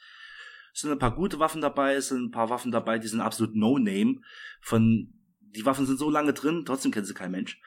Es 0.74 0.82
sind 0.82 0.92
ein 0.92 1.00
paar 1.00 1.16
gute 1.16 1.40
Waffen 1.40 1.62
dabei, 1.62 1.96
es 1.96 2.10
sind 2.10 2.26
ein 2.26 2.32
paar 2.32 2.50
Waffen 2.50 2.72
dabei, 2.72 3.00
die 3.00 3.08
sind 3.08 3.22
absolut 3.22 3.56
No-Name. 3.56 4.22
Von 4.62 5.17
die 5.58 5.66
Waffen 5.66 5.86
sind 5.86 5.98
so 5.98 6.10
lange 6.10 6.34
drin, 6.34 6.64
trotzdem 6.66 6.92
kennt 6.92 7.08
sie 7.08 7.14
kein 7.14 7.32
Mensch. 7.32 7.60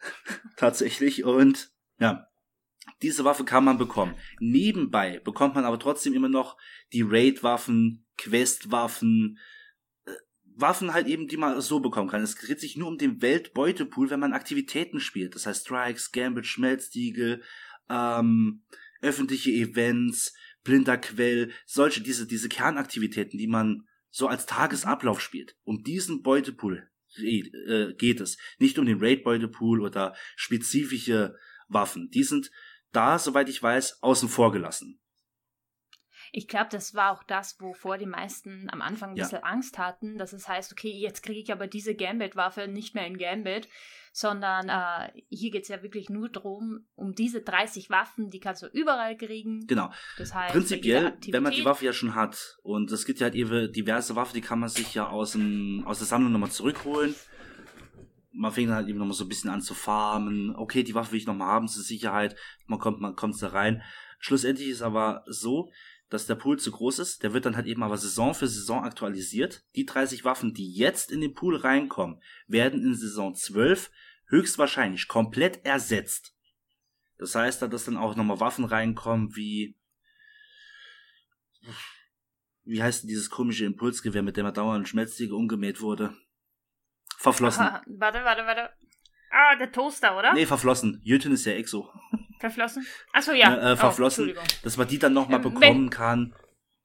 Tatsächlich. 0.56 1.24
Und 1.24 1.70
ja, 1.98 2.28
Diese 3.00 3.24
Waffe 3.24 3.44
kann 3.44 3.64
man 3.64 3.78
bekommen. 3.78 4.14
Nebenbei 4.40 5.20
bekommt 5.20 5.54
man 5.54 5.64
aber 5.64 5.78
trotzdem 5.78 6.14
immer 6.14 6.28
noch 6.28 6.56
die 6.92 7.02
Raid-Waffen, 7.02 8.06
Quest-Waffen, 8.18 9.38
äh, 10.04 10.10
Waffen 10.56 10.92
halt 10.92 11.06
eben, 11.06 11.28
die 11.28 11.36
man 11.36 11.60
so 11.60 11.80
bekommen 11.80 12.08
kann. 12.08 12.22
Es 12.22 12.34
dreht 12.34 12.60
sich 12.60 12.76
nur 12.76 12.88
um 12.88 12.98
den 12.98 13.22
Weltbeutepool, 13.22 14.10
wenn 14.10 14.20
man 14.20 14.32
Aktivitäten 14.32 15.00
spielt. 15.00 15.34
Das 15.34 15.46
heißt 15.46 15.62
Strikes, 15.66 16.12
Gambit, 16.12 16.46
Schmelztiegel, 16.46 17.42
ähm, 17.88 18.64
öffentliche 19.00 19.50
Events, 19.50 20.34
blinder 20.64 20.98
Quell, 20.98 21.52
solche, 21.66 22.02
diese, 22.02 22.26
diese 22.26 22.48
Kernaktivitäten, 22.48 23.38
die 23.38 23.48
man 23.48 23.86
so 24.12 24.28
als 24.28 24.46
Tagesablauf 24.46 25.20
spielt. 25.20 25.56
Um 25.64 25.82
diesen 25.82 26.22
Beutepool 26.22 26.88
äh, 27.16 27.94
geht 27.94 28.20
es. 28.20 28.38
Nicht 28.58 28.78
um 28.78 28.86
den 28.86 29.00
Raid-Beutepool 29.00 29.80
oder 29.80 30.14
spezifische 30.36 31.34
Waffen. 31.68 32.10
Die 32.10 32.22
sind 32.22 32.52
da, 32.92 33.18
soweit 33.18 33.48
ich 33.48 33.60
weiß, 33.60 34.02
außen 34.02 34.28
vor 34.28 34.52
gelassen. 34.52 35.01
Ich 36.34 36.48
glaube, 36.48 36.68
das 36.70 36.94
war 36.94 37.12
auch 37.12 37.22
das, 37.22 37.60
wovor 37.60 37.98
die 37.98 38.06
meisten 38.06 38.70
am 38.70 38.80
Anfang 38.80 39.10
ein 39.10 39.16
bisschen 39.16 39.40
ja. 39.42 39.46
Angst 39.46 39.76
hatten, 39.76 40.16
dass 40.16 40.32
es 40.32 40.48
heißt, 40.48 40.72
okay, 40.72 40.90
jetzt 40.90 41.22
kriege 41.22 41.40
ich 41.40 41.52
aber 41.52 41.66
diese 41.66 41.94
Gambit-Waffe 41.94 42.68
nicht 42.68 42.94
mehr 42.94 43.06
in 43.06 43.18
Gambit, 43.18 43.68
sondern 44.12 44.70
äh, 44.70 45.12
hier 45.28 45.50
geht 45.50 45.64
es 45.64 45.68
ja 45.68 45.82
wirklich 45.82 46.08
nur 46.08 46.30
darum, 46.30 46.86
um 46.94 47.14
diese 47.14 47.42
30 47.42 47.90
Waffen, 47.90 48.30
die 48.30 48.40
kannst 48.40 48.62
du 48.62 48.66
überall 48.66 49.14
kriegen. 49.16 49.66
Genau. 49.66 49.90
Das 50.16 50.34
heißt, 50.34 50.52
Prinzipiell, 50.52 51.12
wenn 51.28 51.42
man 51.42 51.52
die 51.52 51.66
Waffe 51.66 51.84
ja 51.84 51.92
schon 51.92 52.14
hat, 52.14 52.58
und 52.62 52.90
es 52.90 53.04
gibt 53.04 53.20
ja 53.20 53.24
halt 53.24 53.34
eben 53.34 53.70
diverse 53.70 54.16
Waffen, 54.16 54.34
die 54.34 54.40
kann 54.40 54.58
man 54.58 54.70
sich 54.70 54.94
ja 54.94 55.08
aus, 55.08 55.32
dem, 55.32 55.82
aus 55.86 55.98
der 55.98 56.06
Sammlung 56.06 56.32
nochmal 56.32 56.50
zurückholen. 56.50 57.14
Man 58.32 58.52
fängt 58.52 58.70
dann 58.70 58.76
halt 58.76 58.88
eben 58.88 58.98
nochmal 58.98 59.14
so 59.14 59.24
ein 59.24 59.28
bisschen 59.28 59.50
an 59.50 59.60
zu 59.60 59.74
farmen. 59.74 60.56
Okay, 60.56 60.82
die 60.82 60.94
Waffe 60.94 61.12
will 61.12 61.18
ich 61.18 61.26
nochmal 61.26 61.48
haben 61.48 61.68
zur 61.68 61.82
Sicherheit. 61.82 62.36
Man 62.66 62.78
kommt, 62.78 63.00
man 63.00 63.16
kommt 63.16 63.40
da 63.42 63.48
rein. 63.48 63.82
Schlussendlich 64.18 64.68
ist 64.68 64.82
aber 64.82 65.24
so, 65.26 65.70
dass 66.12 66.26
der 66.26 66.34
Pool 66.34 66.58
zu 66.58 66.70
groß 66.70 66.98
ist. 66.98 67.22
Der 67.22 67.32
wird 67.32 67.46
dann 67.46 67.56
halt 67.56 67.66
eben 67.66 67.82
aber 67.82 67.96
Saison 67.96 68.34
für 68.34 68.46
Saison 68.46 68.84
aktualisiert. 68.84 69.64
Die 69.74 69.86
30 69.86 70.24
Waffen, 70.24 70.52
die 70.52 70.70
jetzt 70.74 71.10
in 71.10 71.22
den 71.22 71.32
Pool 71.32 71.56
reinkommen, 71.56 72.20
werden 72.46 72.82
in 72.82 72.94
Saison 72.94 73.34
12 73.34 73.90
höchstwahrscheinlich 74.26 75.08
komplett 75.08 75.64
ersetzt. 75.64 76.36
Das 77.16 77.34
heißt, 77.34 77.62
dass 77.62 77.86
dann 77.86 77.96
auch 77.96 78.14
nochmal 78.14 78.40
Waffen 78.40 78.66
reinkommen 78.66 79.34
wie 79.36 79.78
wie 82.64 82.82
heißt 82.82 83.02
denn 83.02 83.08
dieses 83.08 83.30
komische 83.30 83.64
Impulsgewehr, 83.64 84.22
mit 84.22 84.36
dem 84.36 84.46
er 84.46 84.52
dauernd 84.52 84.88
Schmelztiegel 84.88 85.34
umgemäht 85.34 85.80
wurde? 85.80 86.14
Verflossen. 87.16 87.62
Aha, 87.62 87.82
warte, 87.86 88.22
warte, 88.24 88.44
warte. 88.44 88.70
Ah, 89.30 89.56
der 89.56 89.72
Toaster, 89.72 90.18
oder? 90.18 90.34
Nee, 90.34 90.44
verflossen. 90.44 91.00
Jüten 91.02 91.32
ist 91.32 91.46
ja 91.46 91.52
Exo. 91.52 91.90
Verflossen? 92.42 92.84
Achso, 93.12 93.32
ja. 93.32 93.54
Äh, 93.54 93.72
äh, 93.72 93.76
verflossen, 93.76 94.34
oh, 94.36 94.40
dass 94.64 94.76
man 94.76 94.88
die 94.88 94.98
dann 94.98 95.12
nochmal 95.12 95.44
ähm, 95.44 95.54
bekommen 95.54 95.90
kann. 95.90 96.34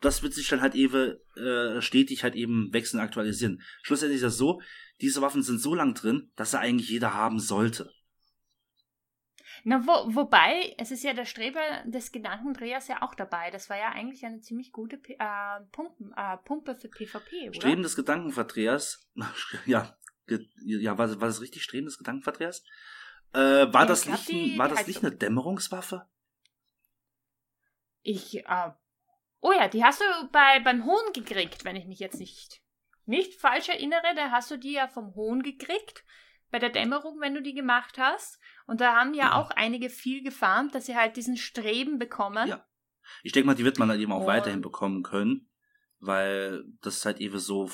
Das 0.01 0.21
wird 0.21 0.35
sich 0.35 0.47
dann 0.47 0.61
halt 0.61 0.75
eben 0.75 1.17
äh, 1.35 1.81
stetig 1.81 2.23
halt 2.23 2.35
eben 2.35 2.71
wechseln, 2.73 2.99
aktualisieren. 2.99 3.63
Schlussendlich 3.81 4.17
ist 4.17 4.25
das 4.25 4.37
so, 4.37 4.61
diese 5.01 5.23
Waffen 5.23 5.41
sind 5.41 5.59
so 5.59 5.73
lang 5.73 5.95
drin, 5.95 6.31
dass 6.35 6.53
er 6.53 6.59
eigentlich 6.59 6.89
jeder 6.89 7.15
haben 7.15 7.39
sollte. 7.39 7.91
Na, 9.63 9.81
wo, 9.87 10.13
wobei, 10.13 10.75
es 10.77 10.91
ist 10.91 11.03
ja 11.03 11.13
der 11.13 11.25
Streber 11.25 11.59
des 11.85 12.11
Gedankendrehers 12.11 12.87
ja 12.87 13.01
auch 13.01 13.15
dabei. 13.15 13.49
Das 13.49 13.71
war 13.71 13.77
ja 13.77 13.89
eigentlich 13.89 14.23
eine 14.23 14.41
ziemlich 14.41 14.71
gute 14.71 14.97
P 14.97 15.13
äh, 15.13 15.59
Pumpen, 15.71 16.13
äh, 16.15 16.37
Pumpe 16.45 16.75
für 16.75 16.87
PvP, 16.87 17.49
oder? 17.49 17.55
Streben 17.55 17.81
des 17.81 17.95
Gedankenverdrehers, 17.95 19.09
ja, 19.65 19.97
ja, 20.63 20.97
war, 20.99 21.09
war 21.19 21.27
das 21.27 21.41
richtig 21.41 21.63
Streben 21.63 21.87
des 21.87 21.97
Gedankenverdrehers? 21.97 22.63
Äh, 23.33 23.71
war 23.73 23.85
das, 23.85 24.05
nicht, 24.05 24.29
die, 24.29 24.57
war 24.57 24.69
das 24.69 24.87
nicht 24.87 25.03
eine 25.03 25.15
Dämmerungswaffe? 25.15 26.07
Ich, 28.01 28.37
äh, 28.37 28.71
oh 29.41 29.51
ja, 29.51 29.67
die 29.67 29.83
hast 29.83 30.01
du 30.01 30.05
bei, 30.31 30.59
beim 30.61 30.85
Hohn 30.85 31.13
gekriegt, 31.13 31.65
wenn 31.65 31.75
ich 31.75 31.85
mich 31.85 31.99
jetzt 31.99 32.19
nicht, 32.19 32.61
nicht 33.05 33.39
falsch 33.39 33.69
erinnere. 33.69 34.15
Da 34.15 34.31
hast 34.31 34.49
du 34.49 34.57
die 34.57 34.73
ja 34.73 34.87
vom 34.87 35.13
Hohn 35.15 35.43
gekriegt, 35.43 36.03
bei 36.49 36.59
der 36.59 36.69
Dämmerung, 36.69 37.19
wenn 37.19 37.33
du 37.33 37.41
die 37.41 37.53
gemacht 37.53 37.97
hast. 37.97 38.39
Und 38.65 38.81
da 38.81 38.95
haben 38.95 39.13
ja, 39.13 39.25
ja. 39.25 39.33
auch 39.35 39.51
einige 39.51 39.89
viel 39.89 40.23
gefarmt, 40.23 40.73
dass 40.73 40.85
sie 40.85 40.95
halt 40.95 41.17
diesen 41.17 41.37
Streben 41.37 41.99
bekommen. 41.99 42.47
Ja. 42.47 42.65
Ich 43.23 43.31
denke 43.31 43.47
mal, 43.47 43.55
die 43.55 43.65
wird 43.65 43.79
man 43.79 43.89
halt 43.89 43.99
eben 43.99 44.11
auch 44.11 44.21
Und 44.21 44.27
weiterhin 44.27 44.61
bekommen 44.61 45.03
können, 45.03 45.49
weil 45.99 46.63
das 46.81 47.05
halt 47.05 47.19
eben 47.19 47.39
so 47.39 47.69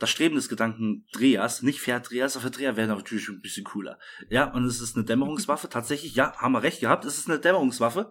das 0.00 0.10
Streben 0.10 0.34
des 0.34 0.48
Gedanken 0.48 1.06
Dreas, 1.12 1.62
nicht 1.62 1.80
Pferd 1.80 2.10
aber 2.10 2.50
Dreher 2.50 2.76
wäre 2.76 2.88
natürlich 2.88 3.28
ein 3.28 3.42
bisschen 3.42 3.64
cooler. 3.64 3.98
Ja, 4.30 4.50
und 4.50 4.64
es 4.64 4.80
ist 4.80 4.96
eine 4.96 5.04
Dämmerungswaffe, 5.04 5.68
tatsächlich, 5.68 6.14
ja, 6.14 6.34
haben 6.38 6.52
wir 6.52 6.62
recht 6.62 6.80
gehabt, 6.80 7.04
es 7.04 7.18
ist 7.18 7.28
eine 7.28 7.38
Dämmerungswaffe. 7.38 8.10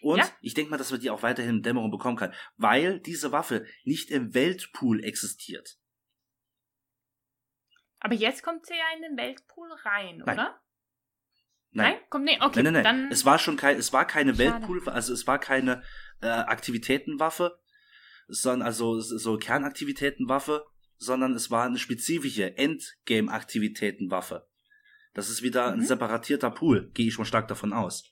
Und 0.00 0.18
ja. 0.18 0.28
ich 0.40 0.54
denke 0.54 0.70
mal, 0.70 0.78
dass 0.78 0.90
man 0.90 1.00
die 1.00 1.10
auch 1.10 1.22
weiterhin 1.22 1.56
in 1.56 1.62
Dämmerung 1.62 1.90
bekommen 1.90 2.16
kann, 2.16 2.32
weil 2.56 3.00
diese 3.00 3.32
Waffe 3.32 3.66
nicht 3.84 4.10
im 4.10 4.34
Weltpool 4.34 5.04
existiert. 5.04 5.78
Aber 8.00 8.14
jetzt 8.14 8.42
kommt 8.42 8.66
sie 8.66 8.74
ja 8.74 8.96
in 8.96 9.02
den 9.02 9.16
Weltpool 9.16 9.70
rein, 9.84 10.18
Nein. 10.18 10.38
oder? 10.38 10.60
Nein. 11.70 11.92
Nein? 11.92 12.00
Kommt 12.08 12.24
nee, 12.24 12.38
okay. 12.40 12.62
Nein, 12.62 12.72
nein, 12.72 12.82
nein. 12.82 13.08
es 13.10 13.26
war 13.26 13.38
schon 13.38 13.56
kein, 13.56 13.76
es 13.76 13.92
war 13.92 14.06
keine 14.06 14.34
Schade. 14.34 14.52
Weltpool, 14.52 14.88
also 14.88 15.12
es 15.12 15.26
war 15.26 15.38
keine 15.38 15.82
äh, 16.22 16.28
Aktivitätenwaffe, 16.28 17.58
sondern 18.28 18.66
also 18.66 19.00
so 19.00 19.36
Kernaktivitätenwaffe, 19.36 20.64
sondern 20.98 21.34
es 21.34 21.50
war 21.50 21.66
eine 21.66 21.78
spezifische 21.78 22.56
Endgame-Aktivitätenwaffe. 22.56 24.48
Das 25.14 25.30
ist 25.30 25.42
wieder 25.42 25.72
mhm. 25.72 25.80
ein 25.80 25.86
separatierter 25.86 26.50
Pool, 26.50 26.90
gehe 26.92 27.08
ich 27.08 27.14
schon 27.14 27.24
stark 27.24 27.48
davon 27.48 27.72
aus. 27.72 28.04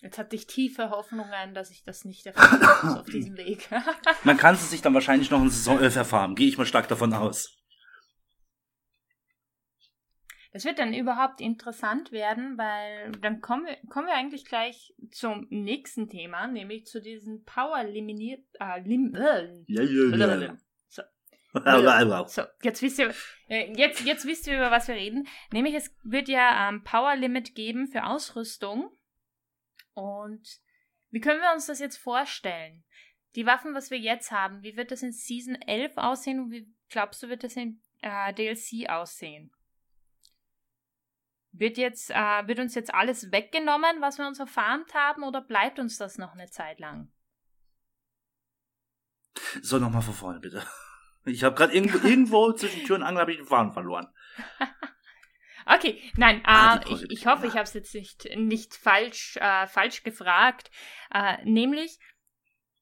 Jetzt 0.00 0.16
hatte 0.16 0.36
ich 0.36 0.46
tiefe 0.46 0.90
Hoffnungen, 0.90 1.54
dass 1.54 1.72
ich 1.72 1.82
das 1.82 2.04
nicht 2.04 2.24
erfahren 2.24 2.60
muss 2.84 2.98
auf 3.00 3.06
diesem 3.06 3.36
Weg. 3.36 3.68
Man 4.24 4.36
kann 4.36 4.54
es 4.54 4.70
sich 4.70 4.80
dann 4.80 4.94
wahrscheinlich 4.94 5.30
noch 5.30 5.42
in 5.42 5.50
Saison 5.50 5.80
11 5.80 5.96
erfahren, 5.96 6.34
gehe 6.36 6.48
ich 6.48 6.56
mal 6.56 6.66
stark 6.66 6.88
davon 6.88 7.12
aus. 7.14 7.58
Das 10.52 10.64
wird 10.64 10.78
dann 10.78 10.94
überhaupt 10.94 11.40
interessant 11.40 12.10
werden, 12.10 12.56
weil 12.56 13.12
dann 13.20 13.40
kommen 13.40 13.66
wir, 13.66 13.76
kommen 13.90 14.06
wir 14.06 14.14
eigentlich 14.14 14.44
gleich 14.44 14.94
zum 15.10 15.46
nächsten 15.50 16.08
Thema, 16.08 16.46
nämlich 16.46 16.86
zu 16.86 17.00
diesen 17.00 17.44
Power 17.44 17.84
limitiert 17.84 18.44
äh, 18.58 18.80
lim, 18.80 19.14
äh, 19.14 19.62
ja, 19.66 19.82
ja, 19.82 20.36
ja. 20.40 20.56
So, 22.28 22.42
jetzt 22.62 22.82
wisst 22.82 22.98
ihr, 22.98 23.14
äh, 23.48 23.72
jetzt, 23.74 24.00
jetzt 24.04 24.26
wisst 24.26 24.46
ihr, 24.46 24.56
über 24.56 24.70
was 24.70 24.88
wir 24.88 24.94
reden. 24.94 25.26
Nämlich, 25.50 25.74
es 25.74 25.94
wird 26.02 26.28
ja 26.28 26.68
ähm, 26.68 26.84
Power 26.84 27.16
Limit 27.16 27.54
geben 27.54 27.86
für 27.86 28.04
Ausrüstung. 28.04 28.90
Und 29.94 30.60
wie 31.10 31.20
können 31.20 31.40
wir 31.40 31.52
uns 31.52 31.66
das 31.66 31.80
jetzt 31.80 31.96
vorstellen? 31.96 32.84
Die 33.34 33.46
Waffen, 33.46 33.74
was 33.74 33.90
wir 33.90 33.98
jetzt 33.98 34.30
haben, 34.30 34.62
wie 34.62 34.76
wird 34.76 34.90
das 34.90 35.02
in 35.02 35.12
Season 35.12 35.54
11 35.54 35.96
aussehen 35.96 36.40
und 36.40 36.50
wie 36.50 36.72
glaubst 36.88 37.22
du, 37.22 37.28
wird 37.28 37.44
das 37.44 37.56
in 37.56 37.82
äh, 38.00 38.32
DLC 38.34 38.88
aussehen? 38.88 39.52
Wird, 41.52 41.78
jetzt, 41.78 42.10
äh, 42.10 42.46
wird 42.46 42.58
uns 42.58 42.74
jetzt 42.74 42.94
alles 42.94 43.32
weggenommen, 43.32 44.00
was 44.00 44.18
wir 44.18 44.26
uns 44.26 44.38
erfarmt 44.38 44.94
haben, 44.94 45.24
oder 45.24 45.40
bleibt 45.40 45.78
uns 45.78 45.96
das 45.96 46.18
noch 46.18 46.34
eine 46.34 46.50
Zeit 46.50 46.78
lang? 46.78 47.10
So, 49.62 49.78
nochmal 49.78 50.02
von 50.02 50.14
vorne, 50.14 50.40
bitte. 50.40 50.66
Ich 51.28 51.44
habe 51.44 51.54
gerade 51.54 51.74
irgendwo, 51.74 51.98
irgendwo 52.06 52.52
zwischen 52.52 52.84
Tür 52.84 52.96
und 52.96 53.02
Angel 53.02 53.20
habe 53.20 53.32
ich 53.32 53.38
den 53.38 53.46
Faden 53.46 53.72
verloren. 53.72 54.08
Okay, 55.70 56.00
nein, 56.16 56.40
ah, 56.44 56.76
äh, 56.78 56.94
ich, 56.94 57.10
ich 57.10 57.26
hoffe, 57.26 57.46
ich 57.46 57.52
habe 57.52 57.64
es 57.64 57.74
jetzt 57.74 57.94
nicht, 57.94 58.26
nicht 58.36 58.74
falsch, 58.74 59.36
äh, 59.36 59.66
falsch 59.66 60.02
gefragt. 60.02 60.70
Äh, 61.12 61.44
nämlich, 61.44 61.98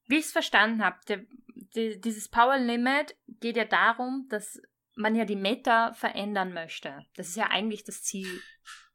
wie 0.07 0.19
ich 0.19 0.27
es 0.27 0.33
verstanden 0.33 0.85
habe, 0.85 0.99
die, 1.75 2.01
dieses 2.01 2.29
Power 2.29 2.59
Limit 2.59 3.17
geht 3.27 3.57
ja 3.57 3.65
darum, 3.65 4.27
dass 4.29 4.61
man 4.95 5.17
ja 5.17 5.25
die 5.25 5.37
Meta 5.37 5.95
verändern 5.95 6.53
möchte. 6.53 7.05
Das 7.17 7.29
ist 7.29 7.37
ja 7.37 7.49
eigentlich 7.51 7.83
das 7.83 8.03
Ziel, 8.03 8.29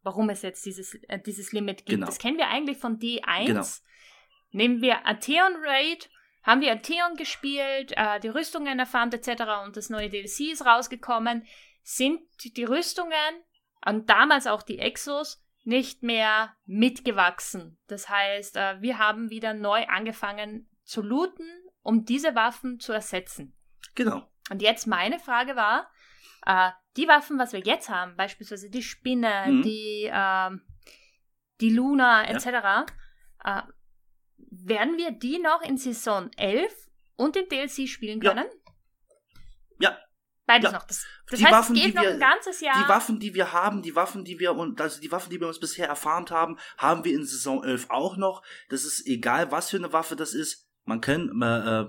warum 0.04 0.30
es 0.30 0.42
jetzt 0.42 0.66
dieses, 0.66 0.96
äh, 1.10 1.20
dieses 1.20 1.52
Limit 1.52 1.80
gibt. 1.80 1.90
Genau. 1.90 2.06
Das 2.06 2.18
kennen 2.18 2.38
wir 2.38 2.48
eigentlich 2.48 2.78
von 2.78 2.98
D1. 2.98 3.46
Genau. 3.46 3.66
Nehmen 4.52 4.82
wir 4.82 5.06
Atheon 5.06 5.54
Raid 5.64 6.10
haben 6.44 6.62
wir 6.62 6.82
Theon 6.82 7.16
gespielt, 7.16 7.94
äh, 7.96 8.20
die 8.20 8.30
Rüstungen 8.30 8.80
erfahren 8.80 9.12
etc. 9.12 9.44
und 9.66 9.78
das 9.78 9.90
neue 9.90 10.10
DLC 10.10 10.52
ist 10.52 10.66
rausgekommen, 10.66 11.46
sind 11.84 12.22
die 12.44 12.64
Rüstungen 12.64 13.44
und 13.86 14.10
damals 14.10 14.48
auch 14.48 14.64
die 14.64 14.80
Exos 14.80 15.44
nicht 15.64 16.04
mehr 16.04 16.56
mitgewachsen. 16.66 17.78
Das 17.88 18.10
heißt, 18.10 18.58
äh, 18.58 18.82
wir 18.82 18.98
haben 18.98 19.30
wieder 19.30 19.54
neu 19.54 19.86
angefangen 19.88 20.70
zu 20.84 21.02
looten, 21.02 21.48
um 21.84 22.06
diese 22.06 22.36
Waffen 22.36 22.80
zu 22.80 22.94
ersetzen. 22.94 23.56
Genau. 23.96 24.28
Und 24.50 24.62
jetzt 24.62 24.88
meine 24.88 25.20
Frage 25.20 25.56
war, 25.56 25.90
äh, 26.46 26.72
die 26.98 27.08
Waffen, 27.08 27.38
was 27.38 27.54
wir 27.54 27.62
jetzt 27.62 27.90
haben, 27.90 28.16
beispielsweise 28.16 28.70
die 28.70 28.84
Spinne, 28.84 29.46
mhm. 29.48 29.62
die, 29.62 30.10
äh, 30.12 30.50
die 31.62 31.70
Luna 31.70 32.28
etc., 32.28 32.46
ja. 33.46 33.68
Werden 34.64 34.98
wir 34.98 35.12
die 35.12 35.40
noch 35.40 35.62
in 35.62 35.78
Saison 35.78 36.30
11 36.38 36.72
und 37.16 37.36
in 37.36 37.48
DLC 37.50 37.88
spielen 37.88 38.20
können? 38.20 38.46
Ja. 39.80 39.92
ja. 39.92 39.98
Beides 40.46 40.72
Ja. 40.72 40.78
noch. 40.78 40.86
Das, 40.86 41.06
das 41.30 41.40
Die 41.40 41.46
heißt, 41.46 41.54
Waffen, 41.56 41.76
es 41.76 41.82
geht 41.84 41.96
noch 41.96 42.04
wir- 42.04 42.12
ein 42.12 42.20
ganzes 42.20 42.62
Jahr. 42.62 42.84
Die 42.84 42.90
Waffen, 42.90 43.20
die 43.20 43.34
wir 43.34 43.54
haben, 43.54 43.82
die 43.82 43.96
Waffen, 43.96 44.24
die 44.24 44.38
wir 44.40 44.54
und 44.56 44.80
also 44.80 45.00
die 45.02 45.12
Waffen, 45.12 45.30
die 45.30 45.40
wir 45.40 45.48
uns 45.48 45.60
bisher 45.60 45.88
erfarmt 45.88 46.30
haben, 46.32 46.58
haben 46.78 47.04
wir 47.06 47.14
in 47.14 47.26
Saison 47.26 47.64
11 47.64 47.90
auch 47.90 48.18
noch. 48.18 48.44
Das 48.70 48.84
ist 48.84 49.06
egal, 49.08 49.52
was 49.52 49.70
für 49.70 49.78
eine 49.78 49.94
Waffe 49.94 50.16
das 50.16 50.34
ist. 50.34 50.68
Man 50.84 51.00
kann, 51.02 51.30
äh, 51.42 51.82
äh, 51.82 51.86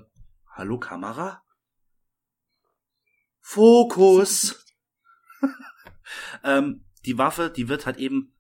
hallo 0.55 0.79
Kamera? 0.79 1.43
Fokus! 3.41 4.65
ähm, 6.45 6.85
die 7.05 7.19
Waffe, 7.19 7.51
die 7.51 7.69
wird 7.69 7.87
halt 7.87 7.97
eben, 7.97 8.35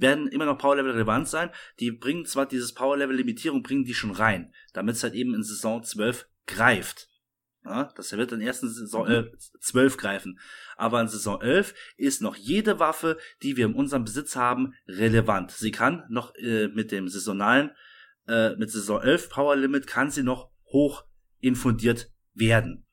werden 0.00 0.28
immer 0.28 0.46
noch 0.46 0.58
Power 0.58 0.76
Level 0.76 0.92
relevant 0.92 1.28
sein. 1.28 1.50
Die 1.80 1.90
bringen 1.90 2.24
zwar 2.24 2.46
dieses 2.46 2.72
Power 2.72 2.96
Level 2.96 3.16
Limitierung, 3.16 3.62
bringen 3.62 3.84
die 3.84 3.94
schon 3.94 4.12
rein, 4.12 4.52
damit 4.72 4.96
es 4.96 5.02
halt 5.02 5.14
eben 5.14 5.34
in 5.34 5.42
Saison 5.42 5.82
12 5.82 6.28
greift. 6.46 7.08
Ja, 7.64 7.92
das 7.96 8.12
wird 8.12 8.32
in 8.32 8.40
ersten 8.40 8.68
Saison 8.70 9.06
äh, 9.06 9.24
12 9.60 9.96
greifen. 9.96 10.38
Aber 10.76 11.00
in 11.00 11.08
Saison 11.08 11.40
11 11.40 11.74
ist 11.96 12.22
noch 12.22 12.36
jede 12.36 12.78
Waffe, 12.78 13.18
die 13.42 13.56
wir 13.56 13.66
in 13.66 13.74
unserem 13.74 14.04
Besitz 14.04 14.36
haben, 14.36 14.74
relevant. 14.86 15.50
Sie 15.50 15.70
kann 15.70 16.04
noch 16.08 16.34
äh, 16.36 16.68
mit 16.68 16.92
dem 16.92 17.08
saisonalen, 17.08 17.72
äh, 18.26 18.54
mit 18.56 18.70
Saison 18.70 19.02
11 19.02 19.28
Power 19.28 19.56
Limit, 19.56 19.86
kann 19.86 20.10
sie 20.10 20.22
noch 20.22 20.50
hoch 20.66 21.04
infundiert 21.40 22.10
werden. 22.32 22.86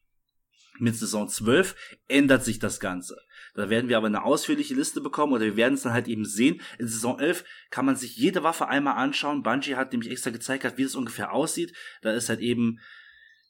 Mit 0.79 0.95
Saison 0.95 1.29
12 1.29 1.75
ändert 2.07 2.43
sich 2.43 2.59
das 2.59 2.79
Ganze. 2.79 3.17
Da 3.55 3.69
werden 3.69 3.89
wir 3.89 3.97
aber 3.97 4.07
eine 4.07 4.23
ausführliche 4.23 4.75
Liste 4.75 4.99
bekommen 4.99 5.31
oder 5.33 5.45
wir 5.45 5.55
werden 5.55 5.75
es 5.75 5.83
dann 5.83 5.93
halt 5.93 6.07
eben 6.09 6.25
sehen. 6.25 6.61
In 6.77 6.87
Saison 6.87 7.19
11 7.19 7.45
kann 7.69 7.85
man 7.85 7.95
sich 7.95 8.17
jede 8.17 8.43
Waffe 8.43 8.67
einmal 8.67 8.97
anschauen. 8.97 9.43
Bungie 9.43 9.75
hat 9.75 9.93
nämlich 9.93 10.11
extra 10.11 10.29
gezeigt, 10.29 10.77
wie 10.77 10.83
es 10.83 10.95
ungefähr 10.95 11.31
aussieht. 11.31 11.73
Da 12.01 12.11
ist 12.11 12.27
halt 12.27 12.41
eben 12.41 12.79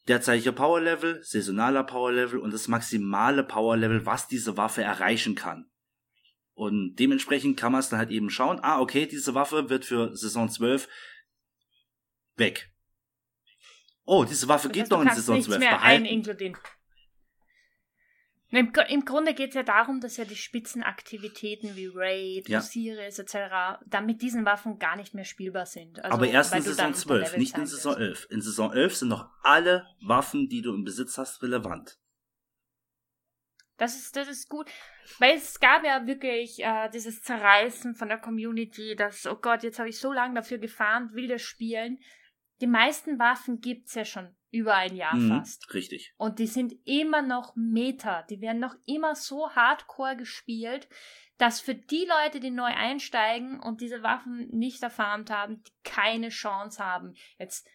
derzeitige 0.07 0.53
Power 0.53 0.79
Level, 0.79 1.23
saisonaler 1.23 1.83
Power 1.83 2.11
Level 2.11 2.39
und 2.39 2.53
das 2.53 2.67
maximale 2.67 3.43
Power 3.43 3.75
Level, 3.77 4.05
was 4.05 4.27
diese 4.27 4.57
Waffe 4.57 4.83
erreichen 4.83 5.33
kann. 5.33 5.65
Und 6.53 6.95
dementsprechend 6.95 7.59
kann 7.59 7.71
man 7.71 7.79
es 7.79 7.89
dann 7.89 7.99
halt 7.99 8.11
eben 8.11 8.29
schauen, 8.29 8.59
ah, 8.61 8.79
okay, 8.79 9.07
diese 9.07 9.33
Waffe 9.33 9.69
wird 9.69 9.85
für 9.85 10.15
Saison 10.15 10.49
12 10.49 10.87
weg. 12.35 12.71
Oh, 14.05 14.23
diese 14.23 14.47
Waffe 14.47 14.67
Das 14.67 14.73
geht 14.73 14.81
heißt, 14.83 14.91
noch 14.91 15.01
in 15.01 15.09
Saison 15.09 15.35
nichts 15.35 15.47
12 15.47 15.59
mehr 15.59 15.71
behalten. 15.71 16.05
eininkludieren. 16.05 16.57
Im, 18.55 18.71
Im 18.89 19.05
Grunde 19.05 19.33
geht 19.33 19.49
es 19.49 19.55
ja 19.55 19.63
darum, 19.63 19.99
dass 19.99 20.17
ja 20.17 20.25
die 20.25 20.35
Spitzenaktivitäten 20.35 21.75
wie 21.75 21.89
Raid, 21.93 22.47
Ja. 22.47 22.59
Osiris 22.59 23.19
etc. 23.19 23.79
dann 23.85 24.05
mit 24.05 24.21
diesen 24.21 24.45
Waffen 24.45 24.77
gar 24.79 24.95
nicht 24.95 25.13
mehr 25.13 25.25
spielbar 25.25 25.65
sind. 25.65 26.03
Also, 26.03 26.15
aber 26.15 26.27
erst 26.27 26.53
in 26.53 26.61
Saison 26.61 26.85
dann 26.85 26.93
12, 26.93 27.05
unterlevelt 27.09 27.39
nicht 27.39 27.57
in 27.57 27.65
Saison 27.65 27.91
wirst. 27.93 28.21
11. 28.23 28.27
In 28.31 28.41
Saison 28.41 28.73
11 28.73 28.95
sind 28.95 29.07
noch 29.09 29.29
alle 29.41 29.87
Waffen, 30.01 30.47
die 30.47 30.61
du 30.61 30.73
im 30.73 30.83
Besitz 30.83 31.17
hast, 31.17 31.41
relevant. 31.41 31.97
Das 33.77 33.95
ist, 33.95 34.15
das 34.15 34.27
ist 34.27 34.47
gut. 34.47 34.69
Weil 35.19 35.37
es 35.37 35.59
gab 35.59 35.83
ja 35.83 36.07
wirklich 36.07 36.59
äh, 36.59 36.89
dieses 36.89 37.21
Zerreißen 37.21 37.93
von 37.95 38.07
der 38.07 38.17
Community, 38.17 38.95
dass, 38.95 39.27
oh 39.27 39.35
Gott, 39.35 39.63
jetzt 39.63 39.79
habe 39.79 39.89
ich 39.89 39.99
so 39.99 40.13
lange 40.13 40.35
dafür 40.35 40.57
gefahren, 40.57 41.09
will 41.13 41.27
das 41.27 41.41
spielen. 41.41 41.99
Die 42.61 42.67
meisten 42.67 43.19
Waffen 43.19 43.59
gibt's 43.59 43.95
ja 43.95 44.05
schon 44.05 44.35
über 44.51 44.75
ein 44.75 44.95
Jahr 44.95 45.15
Mhm, 45.15 45.29
fast. 45.29 45.73
richtig. 45.73 46.13
Und 46.17 46.39
die 46.39 46.47
sind 46.47 46.73
immer 46.85 47.21
noch 47.21 47.55
Meta. 47.55 48.23
Die 48.23 48.39
werden 48.39 48.59
noch 48.59 48.75
immer 48.85 49.15
so 49.15 49.49
hardcore 49.51 50.15
gespielt, 50.15 50.87
dass 51.37 51.59
für 51.59 51.75
die 51.75 52.07
Leute, 52.07 52.39
die 52.39 52.51
neu 52.51 52.63
einsteigen 52.73 53.59
und 53.59 53.81
diese 53.81 54.03
Waffen 54.03 54.47
nicht 54.51 54.81
erfarmt 54.81 55.29
haben, 55.29 55.63
keine 55.83 56.29
Chance 56.29 56.81
haben. 56.83 57.13
Jetzt 57.37 57.67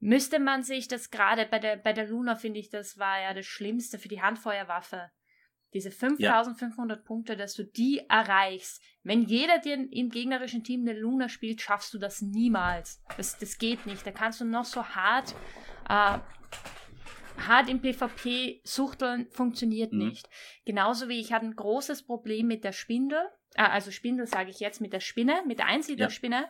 müsste 0.00 0.40
man 0.40 0.64
sich 0.64 0.88
das 0.88 1.10
gerade 1.10 1.46
bei 1.46 1.60
der, 1.60 1.76
bei 1.76 1.92
der 1.92 2.08
Luna, 2.08 2.34
finde 2.34 2.58
ich, 2.58 2.70
das 2.70 2.98
war 2.98 3.20
ja 3.20 3.32
das 3.32 3.46
Schlimmste 3.46 3.98
für 4.00 4.08
die 4.08 4.20
Handfeuerwaffe. 4.20 5.10
Diese 5.74 5.90
5500 5.90 7.04
Punkte, 7.04 7.36
dass 7.36 7.54
du 7.54 7.64
die 7.64 8.00
erreichst. 8.08 8.80
Wenn 9.02 9.22
jeder 9.24 9.58
dir 9.58 9.74
im 9.74 10.08
gegnerischen 10.08 10.64
Team 10.64 10.82
eine 10.82 10.98
Luna 10.98 11.28
spielt, 11.28 11.60
schaffst 11.60 11.92
du 11.92 11.98
das 11.98 12.22
niemals. 12.22 13.02
Das, 13.16 13.36
das 13.38 13.58
geht 13.58 13.84
nicht. 13.84 14.06
Da 14.06 14.12
kannst 14.12 14.40
du 14.40 14.44
noch 14.44 14.64
so 14.64 14.84
hart 14.84 15.34
äh, 15.88 16.18
hart 17.36 17.68
im 17.68 17.80
PvP 17.80 18.60
suchteln 18.64 19.26
funktioniert 19.30 19.92
Mhm. 19.92 19.98
nicht. 19.98 20.28
Genauso 20.64 21.08
wie 21.08 21.20
ich 21.20 21.32
hatte 21.32 21.46
ein 21.46 21.56
großes 21.56 22.04
Problem 22.04 22.46
mit 22.46 22.64
der 22.64 22.72
Spindel, 22.72 23.18
äh, 23.54 23.62
also 23.62 23.90
Spindel 23.90 24.26
sage 24.26 24.50
ich 24.50 24.60
jetzt 24.60 24.80
mit 24.80 24.92
der 24.92 25.00
Spinne, 25.00 25.42
mit 25.46 25.58
der 25.58 25.66
Einsiedlerspinne. 25.66 26.48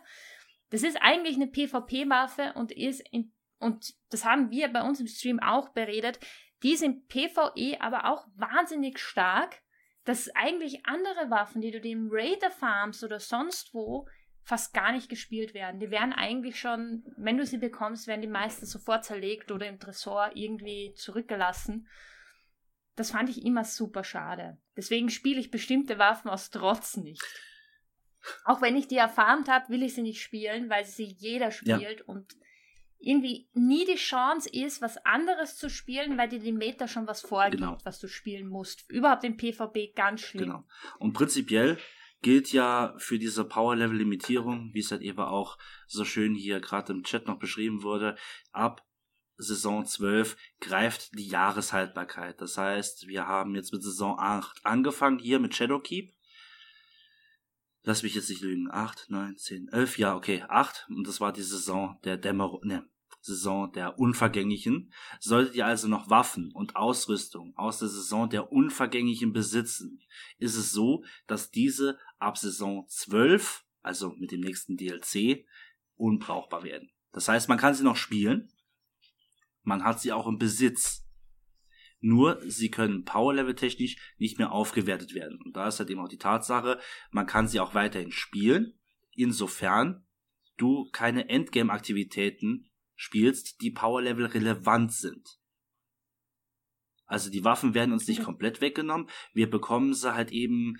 Das 0.69 0.83
ist 0.83 0.97
eigentlich 1.01 1.35
eine 1.35 1.47
PvP-Waffe 1.47 2.53
und 2.55 2.71
ist 2.71 3.01
in, 3.11 3.31
und 3.59 3.93
das 4.09 4.25
haben 4.25 4.51
wir 4.51 4.67
bei 4.67 4.81
uns 4.81 4.99
im 4.99 5.07
Stream 5.07 5.39
auch 5.39 5.69
beredet. 5.69 6.19
Die 6.65 6.73
im 6.83 7.05
PvE 7.05 7.79
aber 7.79 8.05
auch 8.05 8.25
wahnsinnig 8.37 8.97
stark, 8.97 9.61
dass 10.03 10.35
eigentlich 10.35 10.87
andere 10.87 11.29
Waffen, 11.29 11.61
die 11.61 11.69
du 11.69 11.77
im 11.77 12.09
Raider 12.11 12.49
farmst 12.49 13.03
oder 13.03 13.19
sonst 13.19 13.75
wo, 13.75 14.07
fast 14.41 14.73
gar 14.73 14.91
nicht 14.91 15.07
gespielt 15.07 15.53
werden. 15.53 15.79
Die 15.79 15.91
werden 15.91 16.11
eigentlich 16.11 16.59
schon, 16.59 17.03
wenn 17.17 17.37
du 17.37 17.45
sie 17.45 17.59
bekommst, 17.59 18.07
werden 18.07 18.23
die 18.23 18.27
meisten 18.27 18.65
sofort 18.65 19.05
zerlegt 19.05 19.51
oder 19.51 19.67
im 19.67 19.79
Tresor 19.79 20.31
irgendwie 20.33 20.95
zurückgelassen. 20.95 21.87
Das 22.95 23.11
fand 23.11 23.29
ich 23.29 23.45
immer 23.45 23.63
super 23.63 24.03
schade. 24.03 24.57
Deswegen 24.75 25.11
spiele 25.11 25.39
ich 25.39 25.51
bestimmte 25.51 25.99
Waffen 25.99 26.31
aus 26.31 26.49
Trotz 26.49 26.97
nicht. 26.97 27.23
Auch 28.43 28.63
wenn 28.63 28.75
ich 28.75 28.87
die 28.87 28.97
erfarmt 28.97 29.49
habe, 29.49 29.69
will 29.69 29.83
ich 29.83 29.93
sie 29.93 30.01
nicht 30.01 30.19
spielen, 30.19 30.67
weil 30.71 30.83
sie 30.83 31.15
jeder 31.19 31.51
spielt 31.51 32.01
und 32.01 32.35
irgendwie 33.05 33.47
nie 33.53 33.85
die 33.85 33.95
Chance 33.95 34.49
ist, 34.51 34.81
was 34.81 34.97
anderes 35.05 35.57
zu 35.57 35.69
spielen, 35.69 36.17
weil 36.17 36.27
dir 36.27 36.39
die 36.39 36.51
Meta 36.51 36.87
schon 36.87 37.05
was 37.07 37.21
vorgibt, 37.21 37.61
Genau. 37.61 37.77
was 37.83 37.99
du 37.99 38.07
spielen 38.07 38.47
musst. 38.47 38.89
Überhaupt 38.89 39.23
im 39.23 39.37
PvP 39.37 39.93
ganz 39.95 40.21
schlimm. 40.21 40.45
Genau. 40.45 40.63
Und 40.97 41.13
prinzipiell 41.13 41.77
gilt 42.23 42.51
ja 42.51 42.95
für 42.97 43.19
diese 43.19 43.45
Power-Level-Limitierung, 43.45 44.71
wie 44.73 44.79
es 44.79 44.89
halt 44.89 45.03
eben 45.03 45.19
auch 45.19 45.59
so 45.85 46.03
schön 46.03 46.33
hier 46.33 46.59
gerade 46.59 46.93
im 46.93 47.03
Chat 47.03 47.27
noch 47.27 47.37
beschrieben 47.37 47.83
wurde, 47.83 48.15
ab 48.51 48.83
Saison 49.37 49.85
12 49.85 50.35
greift 50.59 51.13
die 51.17 51.27
Jahreshaltbarkeit. 51.27 52.41
Das 52.41 52.57
heißt, 52.57 53.07
wir 53.07 53.27
haben 53.27 53.53
jetzt 53.53 53.71
mit 53.73 53.83
Saison 53.83 54.17
8 54.17 54.65
angefangen, 54.65 55.19
hier 55.19 55.39
mit 55.39 55.53
Shadowkeep. 55.53 56.15
Lass 57.83 58.01
mich 58.01 58.15
jetzt 58.15 58.29
nicht 58.29 58.41
lügen. 58.41 58.71
8, 58.71 59.09
9, 59.09 59.37
10, 59.37 59.67
11, 59.71 59.99
ja, 59.99 60.15
okay, 60.15 60.43
8. 60.47 60.87
Und 60.89 61.07
das 61.07 61.21
war 61.21 61.31
die 61.31 61.43
Saison 61.43 61.99
der 62.03 62.17
Dämmerung, 62.17 62.61
ne, 62.65 62.89
Saison 63.25 63.71
der 63.71 63.97
Unvergänglichen. 63.97 64.93
Solltet 65.19 65.55
ihr 65.55 65.65
also 65.65 65.87
noch 65.87 66.09
Waffen 66.09 66.51
und 66.51 66.75
Ausrüstung 66.75 67.53
aus 67.57 67.79
der 67.79 67.87
Saison 67.87 68.29
der 68.29 68.51
Unvergänglichen 68.51 69.33
besitzen, 69.33 69.99
ist 70.37 70.55
es 70.55 70.71
so, 70.71 71.03
dass 71.25 71.49
diese 71.49 71.97
ab 72.19 72.37
Saison 72.37 72.85
12, 72.87 73.65
also 73.81 74.11
mit 74.11 74.31
dem 74.31 74.41
nächsten 74.41 74.77
DLC, 74.77 75.45
unbrauchbar 75.95 76.63
werden. 76.63 76.91
Das 77.11 77.27
heißt, 77.27 77.49
man 77.49 77.57
kann 77.57 77.73
sie 77.73 77.83
noch 77.83 77.95
spielen, 77.95 78.51
man 79.63 79.83
hat 79.83 79.99
sie 79.99 80.13
auch 80.13 80.27
im 80.27 80.37
Besitz. 80.37 81.03
Nur 82.01 82.39
sie 82.45 82.69
können 82.69 83.05
Power-Level 83.05 83.55
technisch 83.55 83.95
nicht 84.19 84.37
mehr 84.37 84.51
aufgewertet 84.51 85.15
werden. 85.15 85.41
Und 85.43 85.55
da 85.55 85.67
ist 85.67 85.79
halt 85.79 85.89
eben 85.89 86.01
auch 86.01 86.09
die 86.09 86.19
Tatsache, 86.19 86.79
man 87.09 87.25
kann 87.25 87.47
sie 87.47 87.59
auch 87.59 87.73
weiterhin 87.73 88.11
spielen, 88.11 88.77
insofern 89.13 90.05
du 90.57 90.87
keine 90.91 91.29
Endgame-Aktivitäten 91.29 92.69
spielst, 92.95 93.61
die 93.61 93.71
Power-Level 93.71 94.25
relevant 94.27 94.93
sind. 94.93 95.39
Also 97.05 97.29
die 97.29 97.43
Waffen 97.43 97.73
werden 97.73 97.93
uns 97.93 98.07
nicht 98.07 98.23
komplett 98.23 98.61
weggenommen, 98.61 99.09
wir 99.33 99.49
bekommen 99.49 99.93
sie 99.93 100.13
halt 100.13 100.31
eben 100.31 100.77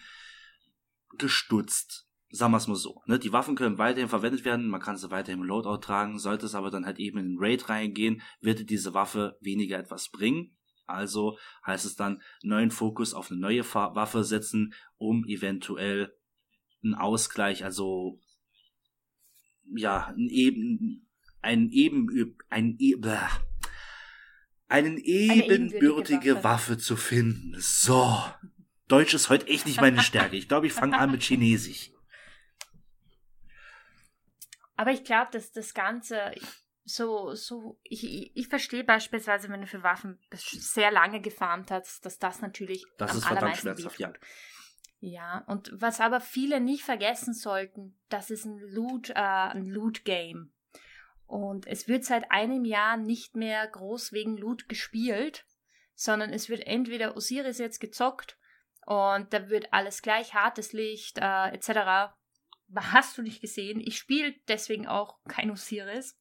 gestutzt. 1.17 2.07
Sagen 2.29 2.51
wir 2.51 2.57
es 2.57 2.67
mal 2.67 2.75
so. 2.75 3.01
Ne? 3.05 3.19
Die 3.19 3.31
Waffen 3.31 3.55
können 3.55 3.77
weiterhin 3.77 4.09
verwendet 4.09 4.43
werden, 4.43 4.67
man 4.67 4.81
kann 4.81 4.97
sie 4.97 5.11
weiterhin 5.11 5.41
im 5.41 5.45
Loadout 5.45 5.77
tragen, 5.77 6.19
sollte 6.19 6.47
es 6.47 6.55
aber 6.55 6.71
dann 6.71 6.85
halt 6.85 6.99
eben 6.99 7.19
in 7.19 7.29
den 7.29 7.37
Raid 7.39 7.69
reingehen, 7.69 8.21
wird 8.41 8.69
diese 8.69 8.93
Waffe 8.93 9.37
weniger 9.41 9.77
etwas 9.77 10.09
bringen. 10.09 10.57
Also 10.87 11.37
heißt 11.65 11.85
es 11.85 11.95
dann 11.95 12.21
neuen 12.43 12.71
Fokus 12.71 13.13
auf 13.13 13.31
eine 13.31 13.39
neue 13.39 13.63
Waffe 13.73 14.23
setzen, 14.23 14.73
um 14.97 15.25
eventuell 15.25 16.15
einen 16.83 16.95
Ausgleich, 16.95 17.63
also 17.63 18.19
ja, 19.73 20.07
ein 20.15 20.29
eben, 20.29 21.07
ein 21.45 21.69
eben, 21.69 22.35
ein, 22.49 22.75
e- 22.79 22.95
einen 24.67 24.97
ebenbürtige 24.97 25.53
ebenbürtige 25.53 26.35
Waffe. 26.35 26.43
Waffe. 26.43 26.77
zu 26.77 26.97
finden. 26.97 27.55
So. 27.59 28.23
Deutsch 28.87 29.13
ist 29.13 29.29
heute 29.29 29.47
echt 29.47 29.65
nicht 29.65 29.81
meine 29.81 30.01
Stärke. 30.01 30.35
Ich 30.35 30.47
glaube, 30.47 30.67
ich 30.67 30.73
fange 30.73 30.97
an 30.97 31.11
mit 31.11 31.23
Chinesisch. 31.23 31.91
Aber 34.75 34.91
ich 34.91 35.03
glaube, 35.03 35.31
dass 35.31 35.51
das 35.51 35.73
Ganze 35.73 36.33
so, 36.83 37.33
so, 37.33 37.79
ich, 37.83 38.35
ich, 38.35 38.47
verstehe 38.47 38.83
beispielsweise, 38.83 39.49
wenn 39.49 39.61
du 39.61 39.67
für 39.67 39.81
Waffen 39.81 40.19
sehr 40.31 40.91
lange 40.91 41.19
gefarmt 41.19 41.71
hast, 41.71 42.05
dass 42.05 42.19
das 42.19 42.41
natürlich 42.41 42.85
Das 42.97 43.11
am 43.11 43.17
ist 43.17 43.23
verdammt 43.23 43.41
allermeisten 43.41 43.81
schmerzhaft, 43.81 43.99
ja. 43.99 44.13
Ja, 44.99 45.43
und 45.47 45.71
was 45.73 45.99
aber 45.99 46.19
viele 46.19 46.59
nicht 46.59 46.83
vergessen 46.83 47.33
sollten, 47.33 47.97
das 48.09 48.29
ist 48.29 48.45
ein 48.45 48.59
Loot, 48.59 49.09
äh, 49.09 49.13
ein 49.13 49.65
Loot-Game. 49.65 50.51
Und 51.27 51.65
es 51.67 51.87
wird 51.87 52.03
seit 52.05 52.31
einem 52.31 52.65
Jahr 52.65 52.97
nicht 52.97 53.35
mehr 53.35 53.67
groß 53.67 54.11
wegen 54.11 54.37
Loot 54.37 54.69
gespielt, 54.69 55.45
sondern 55.95 56.31
es 56.31 56.49
wird 56.49 56.67
entweder 56.67 57.15
Osiris 57.15 57.57
jetzt 57.57 57.79
gezockt 57.79 58.37
und 58.85 59.33
da 59.33 59.49
wird 59.49 59.73
alles 59.73 60.01
gleich, 60.01 60.33
hartes 60.33 60.73
Licht 60.73 61.17
äh, 61.17 61.47
etc. 61.49 62.13
Hast 62.75 63.17
du 63.17 63.21
nicht 63.21 63.41
gesehen? 63.41 63.79
Ich 63.79 63.97
spiele 63.97 64.35
deswegen 64.47 64.87
auch 64.87 65.17
kein 65.27 65.49
Osiris. 65.49 66.19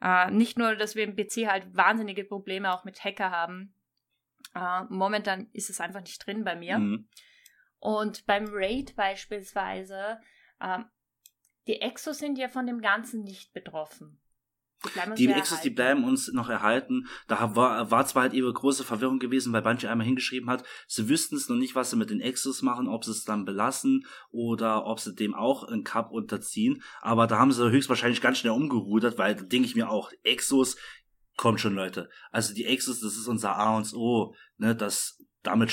Äh, 0.00 0.30
nicht 0.32 0.58
nur, 0.58 0.74
dass 0.74 0.96
wir 0.96 1.04
im 1.04 1.14
PC 1.14 1.46
halt 1.46 1.76
wahnsinnige 1.76 2.24
Probleme 2.24 2.74
auch 2.74 2.84
mit 2.84 3.04
Hacker 3.04 3.30
haben. 3.30 3.74
Äh, 4.54 4.82
momentan 4.88 5.48
ist 5.52 5.70
es 5.70 5.80
einfach 5.80 6.00
nicht 6.00 6.26
drin 6.26 6.42
bei 6.42 6.56
mir. 6.56 6.78
Mhm. 6.78 7.08
Und 7.78 8.26
beim 8.26 8.46
Raid 8.48 8.96
beispielsweise, 8.96 10.20
äh, 10.58 10.80
die 11.68 11.80
Exos 11.80 12.18
sind 12.18 12.38
ja 12.38 12.48
von 12.48 12.66
dem 12.66 12.80
Ganzen 12.80 13.22
nicht 13.22 13.52
betroffen. 13.52 14.21
Die, 15.16 15.26
die 15.26 15.32
Exos, 15.32 15.60
die 15.60 15.70
bleiben 15.70 16.04
uns 16.04 16.32
noch 16.32 16.48
erhalten. 16.48 17.06
Da 17.28 17.54
war, 17.54 17.90
war 17.90 18.06
zwar 18.06 18.24
halt 18.24 18.32
ihre 18.32 18.52
große 18.52 18.84
Verwirrung 18.84 19.18
gewesen, 19.18 19.52
weil 19.52 19.62
Bungie 19.62 19.86
einmal 19.86 20.06
hingeschrieben 20.06 20.50
hat, 20.50 20.64
sie 20.86 21.08
wüssten 21.08 21.36
es 21.36 21.48
noch 21.48 21.56
nicht, 21.56 21.74
was 21.74 21.90
sie 21.90 21.96
mit 21.96 22.10
den 22.10 22.20
Exos 22.20 22.62
machen, 22.62 22.88
ob 22.88 23.04
sie 23.04 23.12
es 23.12 23.24
dann 23.24 23.44
belassen 23.44 24.06
oder 24.30 24.86
ob 24.86 25.00
sie 25.00 25.14
dem 25.14 25.34
auch 25.34 25.64
einen 25.64 25.84
Cup 25.84 26.10
unterziehen. 26.10 26.82
Aber 27.00 27.26
da 27.26 27.38
haben 27.38 27.52
sie 27.52 27.70
höchstwahrscheinlich 27.70 28.20
ganz 28.20 28.38
schnell 28.38 28.52
umgerudert, 28.52 29.18
weil 29.18 29.36
da 29.36 29.42
denke 29.42 29.66
ich 29.66 29.76
mir 29.76 29.88
auch, 29.88 30.10
Exos, 30.24 30.76
kommt 31.36 31.60
schon 31.60 31.74
Leute. 31.74 32.10
Also 32.30 32.54
die 32.54 32.66
Exos, 32.66 33.00
das 33.00 33.16
ist 33.16 33.26
unser 33.26 33.56
A 33.56 33.76
und 33.76 33.92
O, 33.94 34.34
ne, 34.58 34.74
das 34.74 35.18
damit 35.42 35.72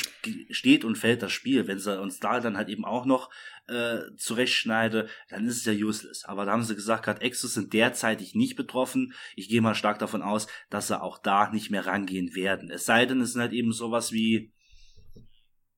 steht 0.49 0.83
und 0.83 0.97
fällt 0.97 1.21
das 1.21 1.31
Spiel. 1.31 1.67
Wenn 1.67 1.79
sie 1.79 1.99
uns 1.99 2.19
da 2.19 2.39
dann 2.39 2.57
halt 2.57 2.69
eben 2.69 2.85
auch 2.85 3.05
noch 3.05 3.29
äh, 3.69 4.15
zurechtschneide, 4.17 5.07
dann 5.29 5.45
ist 5.45 5.57
es 5.57 5.65
ja 5.65 5.73
useless. 5.73 6.25
Aber 6.25 6.45
da 6.45 6.51
haben 6.51 6.63
sie 6.63 6.75
gesagt, 6.75 7.05
gerade 7.05 7.21
Exos 7.21 7.53
sind 7.53 7.73
derzeitig 7.73 8.35
nicht 8.35 8.55
betroffen. 8.55 9.13
Ich 9.35 9.49
gehe 9.49 9.61
mal 9.61 9.75
stark 9.75 9.99
davon 9.99 10.21
aus, 10.21 10.47
dass 10.69 10.87
sie 10.87 11.01
auch 11.01 11.19
da 11.19 11.49
nicht 11.51 11.71
mehr 11.71 11.85
rangehen 11.85 12.35
werden. 12.35 12.69
Es 12.69 12.85
sei 12.85 13.05
denn, 13.05 13.21
es 13.21 13.33
sind 13.33 13.41
halt 13.41 13.53
eben 13.53 13.71
sowas 13.71 14.11
wie 14.11 14.53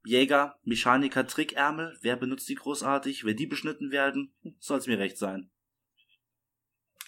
Jäger, 0.03 0.59
Mechaniker, 0.63 1.27
Trickärmel. 1.27 1.97
Wer 2.01 2.15
benutzt 2.15 2.49
die 2.49 2.55
großartig? 2.55 3.23
Wenn 3.23 3.37
die 3.37 3.45
beschnitten 3.45 3.91
werden, 3.91 4.33
soll 4.59 4.79
es 4.79 4.87
mir 4.87 4.97
recht 4.97 5.17
sein. 5.17 5.51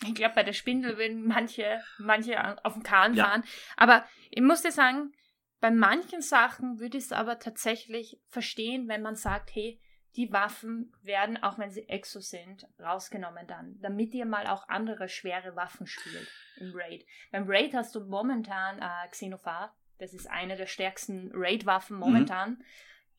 Ich 0.06 0.16
glaube, 0.16 0.36
bei 0.36 0.44
der 0.44 0.54
Spindel 0.54 0.98
würden 0.98 1.26
manche, 1.26 1.82
manche 1.98 2.64
auf 2.66 2.74
den 2.74 2.84
Kahn 2.84 3.16
ja. 3.16 3.26
fahren. 3.26 3.44
Aber 3.78 4.06
ich 4.30 4.42
muss 4.42 4.62
dir 4.62 4.72
sagen, 4.72 5.14
bei 5.60 5.72
manchen 5.72 6.22
Sachen 6.22 6.80
würde 6.80 6.98
ich 6.98 7.06
es 7.06 7.12
aber 7.14 7.40
tatsächlich 7.40 8.20
verstehen, 8.28 8.90
wenn 8.90 9.02
man 9.02 9.16
sagt, 9.16 9.56
hey, 9.56 9.80
die 10.16 10.32
Waffen 10.32 10.94
werden, 11.02 11.42
auch 11.42 11.58
wenn 11.58 11.72
sie 11.72 11.88
Exo 11.90 12.20
sind, 12.20 12.68
rausgenommen 12.80 13.48
dann, 13.48 13.80
damit 13.82 14.14
ihr 14.14 14.26
mal 14.26 14.48
auch 14.48 14.68
andere 14.70 15.10
schwere 15.10 15.56
Waffen 15.56 15.88
spielt 15.88 16.28
im 16.58 16.72
Raid. 16.74 17.06
Beim 17.32 17.46
Raid 17.48 17.74
hast 17.74 17.96
du 17.96 18.02
momentan 18.02 18.80
äh, 18.80 19.08
Xenophar, 19.10 19.76
das 19.98 20.14
ist 20.14 20.30
eine 20.30 20.56
der 20.56 20.68
stärksten 20.68 21.32
Raid-Waffen 21.34 21.96
mhm. 21.96 22.00
momentan. 22.00 22.50
Mhm. 22.52 22.64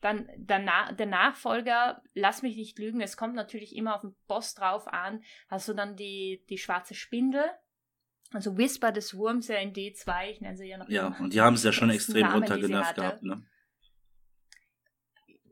Dann 0.01 0.29
der, 0.35 0.59
Na 0.59 0.91
der 0.91 1.07
Nachfolger, 1.07 2.01
lass 2.13 2.41
mich 2.41 2.55
nicht 2.55 2.77
lügen, 2.77 3.01
es 3.01 3.17
kommt 3.17 3.35
natürlich 3.35 3.75
immer 3.75 3.95
auf 3.95 4.01
den 4.01 4.15
Boss 4.27 4.53
drauf 4.53 4.87
an, 4.87 5.23
hast 5.49 5.67
du 5.67 5.73
dann 5.73 5.95
die, 5.95 6.45
die 6.49 6.57
schwarze 6.57 6.93
Spindel, 6.93 7.43
also 8.31 8.57
Whisper 8.57 8.91
des 8.91 9.15
Wurms 9.15 9.47
ja 9.47 9.57
in 9.57 9.73
D2, 9.73 10.29
ich 10.29 10.41
nenne 10.41 10.57
sie 10.57 10.67
ja 10.67 10.77
noch. 10.77 10.89
Ja, 10.89 11.15
und 11.19 11.33
die 11.33 11.41
haben 11.41 11.55
es 11.55 11.63
ja 11.63 11.71
schon 11.71 11.89
extrem 11.89 12.27
runtergenervt 12.27 12.95
gehabt, 12.95 13.23
ne? 13.23 13.43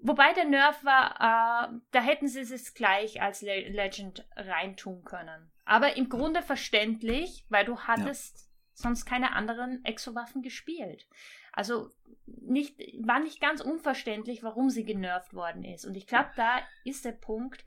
Wobei 0.05 0.33
der 0.33 0.43
Nerf 0.43 0.83
war, 0.83 1.15
äh, 1.15 1.79
da 1.91 2.01
hätten 2.01 2.27
sie 2.27 2.41
es 2.41 2.73
gleich 2.73 3.21
als 3.21 3.41
Le 3.41 3.69
Legend 3.69 4.27
reintun 4.35 5.05
können. 5.05 5.49
Aber 5.63 5.95
im 5.95 6.09
Grunde 6.09 6.41
verständlich, 6.41 7.45
weil 7.47 7.63
du 7.63 7.79
hattest 7.79 8.37
ja. 8.37 8.43
sonst 8.73 9.05
keine 9.05 9.31
anderen 9.31 9.83
Exo-Waffen 9.85 10.41
gespielt. 10.41 11.07
Also 11.53 11.89
nicht, 12.25 12.79
war 12.99 13.21
nicht 13.21 13.39
ganz 13.39 13.61
unverständlich, 13.61 14.43
warum 14.43 14.69
sie 14.69 14.83
genervt 14.83 15.33
worden 15.33 15.63
ist. 15.63 15.85
Und 15.85 15.95
ich 15.95 16.05
glaube, 16.05 16.31
da 16.35 16.59
ist 16.83 17.05
der 17.05 17.13
Punkt, 17.13 17.63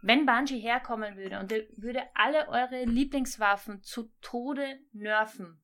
wenn 0.00 0.24
Bungie 0.24 0.60
herkommen 0.60 1.18
würde 1.18 1.38
und 1.38 1.52
würde 1.76 2.02
alle 2.14 2.48
eure 2.48 2.84
Lieblingswaffen 2.84 3.82
zu 3.82 4.10
Tode 4.22 4.78
nerven, 4.92 5.62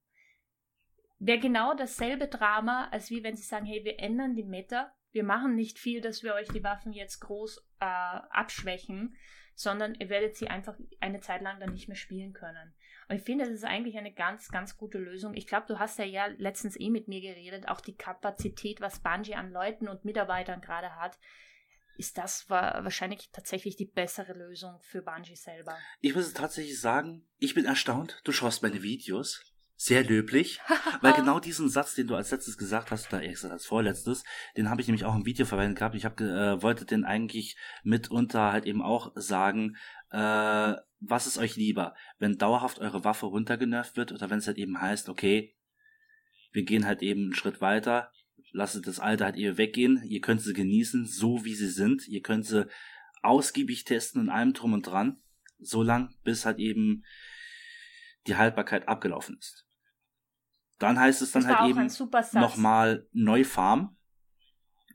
wäre 1.18 1.38
genau 1.38 1.72
dasselbe 1.72 2.28
Drama, 2.28 2.88
als 2.90 3.08
wie 3.08 3.22
wenn 3.22 3.36
sie 3.36 3.44
sagen, 3.44 3.64
hey, 3.64 3.84
wir 3.84 4.00
ändern 4.00 4.34
die 4.34 4.44
Meta 4.44 4.92
wir 5.12 5.24
machen 5.24 5.54
nicht 5.54 5.78
viel, 5.78 6.00
dass 6.00 6.22
wir 6.22 6.34
euch 6.34 6.48
die 6.48 6.64
Waffen 6.64 6.92
jetzt 6.92 7.20
groß 7.20 7.58
äh, 7.80 7.84
abschwächen, 7.84 9.16
sondern 9.54 9.94
ihr 9.94 10.08
werdet 10.08 10.36
sie 10.36 10.48
einfach 10.48 10.76
eine 11.00 11.20
Zeit 11.20 11.42
lang 11.42 11.60
dann 11.60 11.72
nicht 11.72 11.88
mehr 11.88 11.96
spielen 11.96 12.32
können. 12.32 12.72
Und 13.08 13.16
ich 13.16 13.22
finde, 13.22 13.44
das 13.44 13.52
ist 13.52 13.64
eigentlich 13.64 13.98
eine 13.98 14.12
ganz, 14.12 14.48
ganz 14.48 14.76
gute 14.76 14.98
Lösung. 14.98 15.34
Ich 15.34 15.46
glaube, 15.46 15.66
du 15.66 15.78
hast 15.78 15.98
ja, 15.98 16.04
ja 16.04 16.26
letztens 16.38 16.78
eh 16.78 16.90
mit 16.90 17.08
mir 17.08 17.20
geredet, 17.20 17.68
auch 17.68 17.80
die 17.80 17.96
Kapazität, 17.96 18.80
was 18.80 19.00
Bungie 19.00 19.34
an 19.34 19.50
Leuten 19.50 19.88
und 19.88 20.04
Mitarbeitern 20.04 20.60
gerade 20.60 20.96
hat, 20.96 21.18
ist 21.96 22.16
das 22.16 22.48
wahrscheinlich 22.48 23.30
tatsächlich 23.30 23.76
die 23.76 23.84
bessere 23.84 24.32
Lösung 24.32 24.80
für 24.80 25.02
Bungie 25.02 25.36
selber. 25.36 25.76
Ich 26.00 26.14
muss 26.14 26.32
tatsächlich 26.32 26.80
sagen, 26.80 27.26
ich 27.38 27.54
bin 27.54 27.66
erstaunt. 27.66 28.20
Du 28.24 28.32
schaust 28.32 28.62
meine 28.62 28.82
Videos 28.82 29.49
sehr 29.82 30.04
löblich, 30.04 30.60
weil 31.00 31.14
genau 31.16 31.40
diesen 31.40 31.70
Satz, 31.70 31.94
den 31.94 32.06
du 32.06 32.14
als 32.14 32.30
letztes 32.30 32.58
gesagt 32.58 32.90
hast, 32.90 33.10
oder 33.10 33.22
eher 33.22 33.30
gesagt 33.30 33.54
als 33.54 33.64
vorletztes, 33.64 34.24
den 34.54 34.68
habe 34.68 34.82
ich 34.82 34.88
nämlich 34.88 35.06
auch 35.06 35.14
im 35.14 35.24
Video 35.24 35.46
verwendet 35.46 35.78
gehabt. 35.78 35.94
Ich 35.94 36.04
habe 36.04 36.22
äh, 36.22 36.62
wollte 36.62 36.84
den 36.84 37.06
eigentlich 37.06 37.56
mitunter 37.82 38.52
halt 38.52 38.66
eben 38.66 38.82
auch 38.82 39.12
sagen, 39.14 39.78
äh, 40.10 40.74
was 41.00 41.26
ist 41.26 41.38
euch 41.38 41.56
lieber, 41.56 41.94
wenn 42.18 42.36
dauerhaft 42.36 42.78
eure 42.78 43.04
Waffe 43.04 43.24
runtergenervt 43.24 43.96
wird 43.96 44.12
oder 44.12 44.28
wenn 44.28 44.40
es 44.40 44.46
halt 44.46 44.58
eben 44.58 44.78
heißt, 44.78 45.08
okay, 45.08 45.56
wir 46.52 46.64
gehen 46.64 46.84
halt 46.84 47.00
eben 47.00 47.22
einen 47.22 47.34
Schritt 47.34 47.62
weiter, 47.62 48.12
lasst 48.52 48.86
das 48.86 49.00
Alte 49.00 49.24
halt 49.24 49.36
eben 49.36 49.56
weggehen, 49.56 50.02
ihr 50.04 50.20
könnt 50.20 50.42
sie 50.42 50.52
genießen, 50.52 51.06
so 51.06 51.46
wie 51.46 51.54
sie 51.54 51.70
sind, 51.70 52.06
ihr 52.06 52.20
könnt 52.20 52.44
sie 52.44 52.68
ausgiebig 53.22 53.84
testen 53.84 54.20
und 54.20 54.28
allem 54.28 54.52
drum 54.52 54.74
und 54.74 54.86
dran, 54.86 55.22
so 55.58 55.82
lang, 55.82 56.14
bis 56.22 56.44
halt 56.44 56.58
eben 56.58 57.02
die 58.26 58.36
Haltbarkeit 58.36 58.86
abgelaufen 58.86 59.38
ist. 59.38 59.69
Dann 60.80 60.98
heißt 60.98 61.22
es 61.22 61.30
dann 61.30 61.46
halt 61.46 61.70
eben 61.70 61.88
nochmal 62.32 63.06
neu 63.12 63.44
farmen 63.44 63.96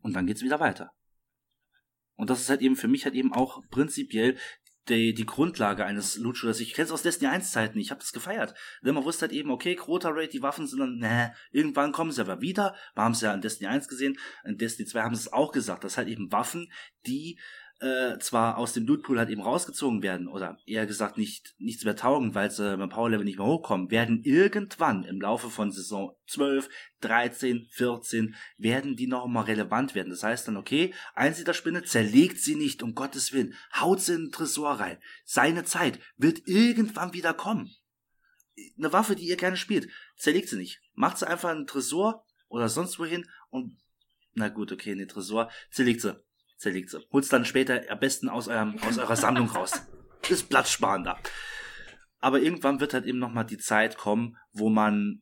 und 0.02 0.16
dann 0.16 0.26
geht's 0.26 0.42
wieder 0.42 0.60
weiter. 0.60 0.92
Und 2.16 2.30
das 2.30 2.42
ist 2.42 2.50
halt 2.50 2.62
eben 2.62 2.76
für 2.76 2.88
mich 2.88 3.06
halt 3.06 3.16
eben 3.16 3.34
auch 3.34 3.62
prinzipiell 3.70 4.38
die, 4.90 5.14
die 5.14 5.26
Grundlage 5.26 5.86
eines 5.86 6.18
Loot 6.18 6.38
Shooters. 6.38 6.60
Ich 6.60 6.74
kenne 6.74 6.86
es 6.86 6.92
aus 6.92 7.04
Destiny 7.04 7.30
1 7.32 7.52
Zeiten, 7.52 7.80
ich 7.80 7.92
habe 7.92 8.00
das 8.00 8.14
gefeiert. 8.14 8.56
Denn 8.84 8.96
man 8.96 9.04
wusste 9.04 9.24
halt 9.24 9.32
eben, 9.32 9.52
okay, 9.52 9.76
Crota 9.76 10.10
Raid, 10.10 10.34
die 10.34 10.42
Waffen 10.42 10.68
sind 10.68 10.80
dann, 10.80 10.98
ne, 10.98 11.34
irgendwann 11.52 11.92
kommen 11.92 12.12
sie 12.12 12.22
aber 12.22 12.42
wieder. 12.42 12.76
Wir 12.96 13.04
haben 13.04 13.12
es 13.12 13.22
ja 13.22 13.34
in 13.34 13.42
Destiny 13.42 13.70
1 13.70 13.88
gesehen, 13.88 14.18
in 14.44 14.58
Destiny 14.58 14.88
2 14.88 15.02
haben 15.02 15.16
sie 15.16 15.22
es 15.22 15.34
auch 15.34 15.52
gesagt, 15.52 15.84
dass 15.84 15.98
halt 15.98 16.08
eben 16.08 16.32
Waffen, 16.32 16.72
die 17.06 17.40
äh, 17.82 18.18
zwar 18.20 18.58
aus 18.58 18.74
dem 18.74 18.86
Lootpool 18.86 19.20
halt 19.20 19.30
eben 19.30 19.42
rausgezogen 19.42 20.02
werden 20.02 20.28
oder 20.28 20.58
eher 20.66 20.86
gesagt 20.86 21.18
nicht 21.18 21.56
nichts 21.58 21.84
mehr 21.84 21.96
taugen, 21.96 22.34
weil 22.34 22.50
sie 22.50 22.78
beim 22.78 22.90
Powerlevel 22.90 23.26
nicht 23.26 23.38
mehr 23.38 23.48
hochkommen, 23.48 23.92
werden 23.92 24.24
irgendwann 24.24 25.04
im 25.04 25.20
Laufe 25.20 25.50
von 25.50 25.72
Saison 25.72 26.16
12, 26.28 26.70
13, 27.02 27.68
14 27.70 28.36
werden 28.58 28.96
die 28.96 29.08
noch 29.08 29.28
mal 29.28 29.42
relevant 29.42 29.94
werden. 29.94 30.10
Das 30.10 30.24
heißt 30.24 30.48
dann, 30.48 30.58
okay, 30.58 30.94
Einsiedlerspinne 31.16 31.84
zerlegt 31.84 32.40
sie 32.40 32.56
nicht, 32.56 32.82
um 32.82 32.96
Gottes 32.96 33.34
Willen, 33.34 33.54
haut 33.74 34.02
sie 34.02 34.14
in 34.14 34.26
den 34.26 34.32
Tresor 34.32 34.80
rein. 34.80 34.98
Seine 35.26 35.66
Zeit 35.66 36.00
wird 36.16 36.48
irgendwann 36.48 37.14
wieder 37.14 37.34
kommen. 37.34 37.76
Eine 38.78 38.94
Waffe, 38.94 39.18
die 39.18 39.28
ihr 39.28 39.36
gerne 39.36 39.58
spielt, 39.58 39.90
zerlegt 40.16 40.48
sie 40.48 40.58
nicht. 40.58 40.80
Macht 40.94 41.18
sie 41.18 41.28
einfach 41.28 41.52
in 41.52 41.60
den 41.60 41.68
Tresor 41.68 42.26
oder 42.48 42.70
sonst 42.70 43.00
wohin 43.00 43.26
und 43.50 43.78
na 44.36 44.50
gut, 44.50 44.72
okay, 44.72 44.92
in 44.92 45.00
den 45.00 45.08
Tresor, 45.08 45.50
zerlegt 45.72 46.02
sie 46.02 46.25
zerlegt 46.58 46.89
sie. 46.89 46.99
Holt's 47.12 47.30
dann 47.30 47.45
später 47.45 47.82
am 47.89 47.99
besten 47.99 48.30
aus, 48.30 48.47
eurem, 48.47 48.78
aus 48.88 48.97
eurer 48.97 49.16
Sammlung 49.16 49.49
raus. 49.49 49.74
Ist 50.30 50.49
platzsparender. 50.49 51.20
Aber 52.20 52.39
irgendwann 52.39 52.80
wird 52.80 52.93
halt 52.93 53.06
eben 53.06 53.20
nochmal 53.20 53.45
die 53.45 53.58
Zeit 53.58 53.97
kommen, 53.97 54.38
wo 54.51 54.70
man 54.70 55.22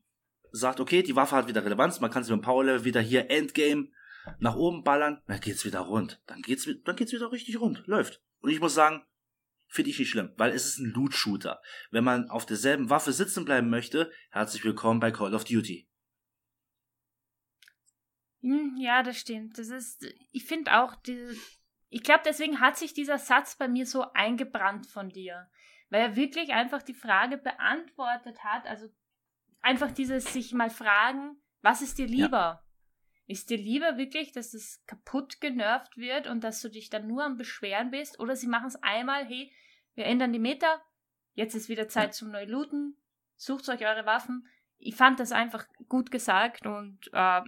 sagt, 0.52 0.80
okay, 0.80 1.04
die 1.04 1.16
Waffe 1.16 1.36
hat 1.36 1.48
wieder 1.48 1.66
Relevanz, 1.66 2.00
man 2.00 2.12
kann 2.12 2.24
sie 2.24 2.32
mit 2.32 2.42
dem 2.42 2.46
Powerlevel 2.46 2.86
wieder 2.86 3.02
hier 3.02 3.30
Endgame 3.30 3.90
nach 4.40 4.56
oben 4.56 4.84
ballern, 4.84 5.22
dann 5.28 5.42
geht's 5.42 5.66
wieder 5.66 5.82
rund. 5.82 6.22
Dann 6.28 6.42
geht's, 6.42 6.70
dann 6.86 6.96
geht's 6.96 7.12
wieder 7.12 7.32
richtig 7.32 7.60
rund. 7.60 7.84
Läuft. 7.88 8.22
Und 8.40 8.52
ich 8.52 8.62
muss 8.62 8.74
sagen, 8.74 9.04
finde 9.68 9.90
ich 9.90 10.00
nicht 10.00 10.12
schlimm, 10.12 10.32
weil 10.38 10.52
es 10.52 10.66
ist 10.66 10.80
ein 10.80 10.92
Loot-Shooter. 10.92 11.62
Wenn 11.92 12.04
man 12.04 12.30
auf 12.30 12.46
derselben 12.46 12.90
Waffe 12.90 13.12
sitzen 13.12 13.44
bleiben 13.44 13.70
möchte, 13.70 14.12
herzlich 14.30 14.64
willkommen 14.64 15.00
bei 15.00 15.12
Call 15.12 15.34
of 15.34 15.44
Duty. 15.44 15.90
Hm, 18.44 18.76
ja, 18.78 19.02
das 19.04 19.18
stimmt. 19.18 19.58
Das 19.58 19.70
ist, 19.70 20.06
ich 20.32 20.46
finde 20.46 20.78
auch, 20.80 20.96
die, 20.96 21.40
ich 21.90 22.04
glaube, 22.04 22.24
deswegen 22.26 22.60
hat 22.60 22.78
sich 22.78 22.94
dieser 22.94 23.18
Satz 23.18 23.56
bei 23.56 23.70
mir 23.70 23.86
so 23.86 24.12
eingebrannt 24.14 24.86
von 24.86 25.10
dir, 25.10 25.50
weil 25.90 26.02
er 26.02 26.16
wirklich 26.18 26.52
einfach 26.52 26.84
die 26.84 26.94
Frage 26.94 27.38
beantwortet 27.38 28.44
hat. 28.44 28.68
Also 28.68 28.90
einfach 29.62 29.92
dieses 29.92 30.34
sich 30.34 30.54
mal 30.54 30.70
fragen, 30.70 31.42
was 31.62 31.82
ist 31.82 31.98
dir 31.98 32.06
lieber? 32.06 32.38
Ja. 32.38 32.64
Ist 33.26 33.50
dir 33.50 33.58
lieber 33.58 33.98
wirklich, 33.98 34.34
dass 34.34 34.54
es 34.54 34.84
kaputt 34.86 35.40
genervt 35.40 35.96
wird 35.96 36.28
und 36.28 36.44
dass 36.44 36.62
du 36.62 36.68
dich 36.68 36.90
dann 36.90 37.08
nur 37.08 37.24
am 37.24 37.38
Beschweren 37.38 37.92
bist? 37.92 38.20
Oder 38.20 38.36
sie 38.36 38.48
machen 38.48 38.68
es 38.68 38.76
einmal, 38.84 39.26
hey, 39.26 39.50
wir 39.96 40.06
ändern 40.06 40.34
die 40.34 40.40
Meter, 40.40 40.82
jetzt 41.34 41.56
ist 41.56 41.70
wieder 41.70 41.88
Zeit 41.88 42.08
ja. 42.08 42.12
zum 42.12 42.32
Neulooten, 42.32 42.98
sucht 43.38 43.70
euch 43.70 43.86
eure 43.86 44.06
Waffen. 44.06 44.46
Ich 44.78 44.96
fand 44.96 45.22
das 45.22 45.32
einfach 45.32 45.66
gut 45.88 46.12
gesagt 46.12 46.66
und 46.66 47.10
äh, 47.14 47.42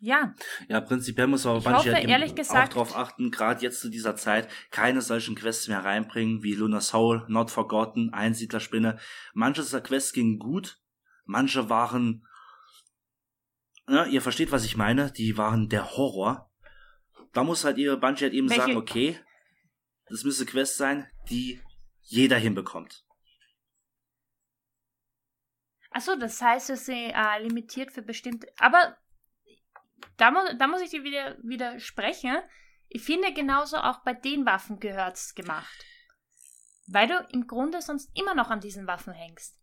Ja. 0.00 0.34
Ja, 0.68 0.80
prinzipiell 0.80 1.26
muss 1.28 1.46
aber 1.46 1.60
Bungie 1.60 1.76
hoffe, 1.76 1.94
halt 1.94 2.36
gesagt- 2.36 2.70
auch 2.70 2.74
darauf 2.74 2.96
achten, 2.96 3.30
gerade 3.30 3.62
jetzt 3.62 3.80
zu 3.80 3.88
dieser 3.88 4.16
Zeit, 4.16 4.48
keine 4.70 5.00
solchen 5.00 5.34
Quests 5.34 5.68
mehr 5.68 5.84
reinbringen, 5.84 6.42
wie 6.42 6.54
Lunar 6.54 6.80
Soul, 6.82 7.24
Not 7.28 7.50
Forgotten, 7.50 8.12
Einsiedlerspinne. 8.12 8.98
Manche 9.32 9.62
dieser 9.62 9.80
Quests 9.80 10.12
gingen 10.12 10.38
gut, 10.38 10.78
manche 11.24 11.70
waren, 11.70 12.26
ja, 13.88 14.04
ihr 14.06 14.20
versteht, 14.20 14.52
was 14.52 14.64
ich 14.64 14.76
meine, 14.76 15.10
die 15.12 15.38
waren 15.38 15.68
der 15.68 15.92
Horror. 15.96 16.50
Da 17.32 17.42
muss 17.44 17.64
halt 17.64 17.78
ihr 17.78 17.96
Bungie 17.96 18.24
halt 18.24 18.34
eben 18.34 18.48
Welche- 18.50 18.62
sagen, 18.62 18.76
okay, 18.76 19.18
das 20.08 20.24
müsste 20.24 20.44
Quest 20.44 20.76
sein, 20.76 21.06
die 21.30 21.62
jeder 22.02 22.36
hinbekommt. 22.36 23.04
Achso, 25.90 26.16
das 26.16 26.42
heißt, 26.42 26.70
es 26.70 26.80
ist 26.82 26.88
äh, 26.88 27.38
limitiert 27.42 27.92
für 27.92 28.02
bestimmte. 28.02 28.48
Aber 28.58 28.96
da, 30.16 30.30
mu 30.30 30.38
da 30.58 30.66
muss 30.66 30.82
ich 30.82 30.90
dir 30.90 31.04
wieder 31.04 31.36
widersprechen. 31.42 32.36
Ich 32.88 33.02
finde, 33.02 33.32
genauso 33.32 33.76
auch 33.76 34.02
bei 34.04 34.14
den 34.14 34.46
Waffen 34.46 34.78
gehört's 34.78 35.34
gemacht. 35.34 35.84
Weil 36.86 37.08
du 37.08 37.14
im 37.32 37.46
Grunde 37.46 37.80
sonst 37.80 38.10
immer 38.14 38.34
noch 38.34 38.50
an 38.50 38.60
diesen 38.60 38.86
Waffen 38.86 39.12
hängst. 39.12 39.58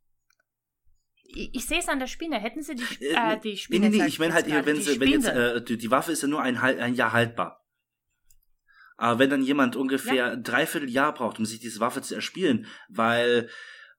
Ich, 1.24 1.56
ich 1.56 1.66
sehe 1.66 1.80
es 1.80 1.88
an 1.88 2.00
der 2.00 2.08
Spinne. 2.08 2.39
Hätten 2.39 2.62
sie 2.62 2.76
die, 2.76 2.84
Sp 2.84 3.00
Äh, 3.06 3.34
äh, 3.34 3.39
die 3.39 3.50
Nee, 3.50 3.56
Spinne. 3.58 3.80
nee, 3.82 3.89
nee, 3.89 3.98
sag 4.00 4.08
ich 4.08 4.20
meine 4.20 4.34
halt, 4.34 4.48
gerade, 4.48 4.66
wenn, 4.66 4.76
die 4.76 4.82
sie, 4.82 5.00
wenn 5.00 5.10
jetzt, 5.10 5.28
äh, 5.28 5.64
die, 5.64 5.78
die 5.78 5.92
Waffe 5.92 6.12
ist 6.12 6.22
ja 6.24 6.28
nur 6.28 6.42
ein, 6.42 6.58
ein 6.58 6.96
Jahr 6.96 7.14
haltbar. 7.14 7.64
Aber 8.98 9.18
wenn 9.20 9.30
dann 9.30 9.42
jemand 9.44 9.76
ungefähr 9.76 10.32
ein 10.34 10.44
Dreivierteljahr 10.44 11.14
braucht, 11.14 11.39
um 11.39 11.46
sich 11.46 11.60
diese 11.60 11.80
Waffe 11.80 12.02
zu 12.02 12.14
erspielen, 12.14 12.68
weil 12.89 13.50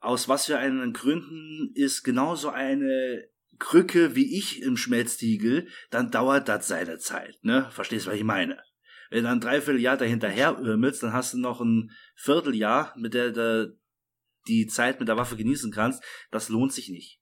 aus 0.01 0.29
was 0.29 0.47
für 0.47 0.59
einen 0.59 0.93
Gründen 0.93 1.73
ist 1.75 2.03
genauso 2.05 2.51
eine 2.51 3.29
Krücke 3.59 4.15
wie 4.15 4.39
ich 4.39 4.63
im 4.63 4.77
Schmelztiegel, 4.77 5.69
dann 5.91 6.11
dauert 6.11 6.49
das 6.49 6.69
seine 6.69 6.99
Zeit, 6.99 7.39
ne? 7.43 7.69
Verstehst, 7.71 8.07
was 8.07 8.15
ich 8.15 8.25
meine? 8.25 8.59
Wenn 9.11 9.25
du 9.25 9.31
ein 9.31 9.41
Dreivierteljahr 9.41 9.97
dahinterher 9.97 10.59
irmelst, 10.59 11.03
dann 11.03 11.13
hast 11.13 11.35
du 11.35 11.39
noch 11.39 11.61
ein 11.61 11.91
Vierteljahr, 12.15 12.95
mit 12.97 13.15
der 13.15 13.31
du 13.31 13.79
die 14.49 14.67
Zeit 14.67 14.99
mit 14.99 15.09
der 15.09 15.17
Waffe 15.17 15.37
genießen 15.37 15.71
kannst. 15.71 16.03
Das 16.31 16.49
lohnt 16.49 16.73
sich 16.73 16.89
nicht. 16.89 17.21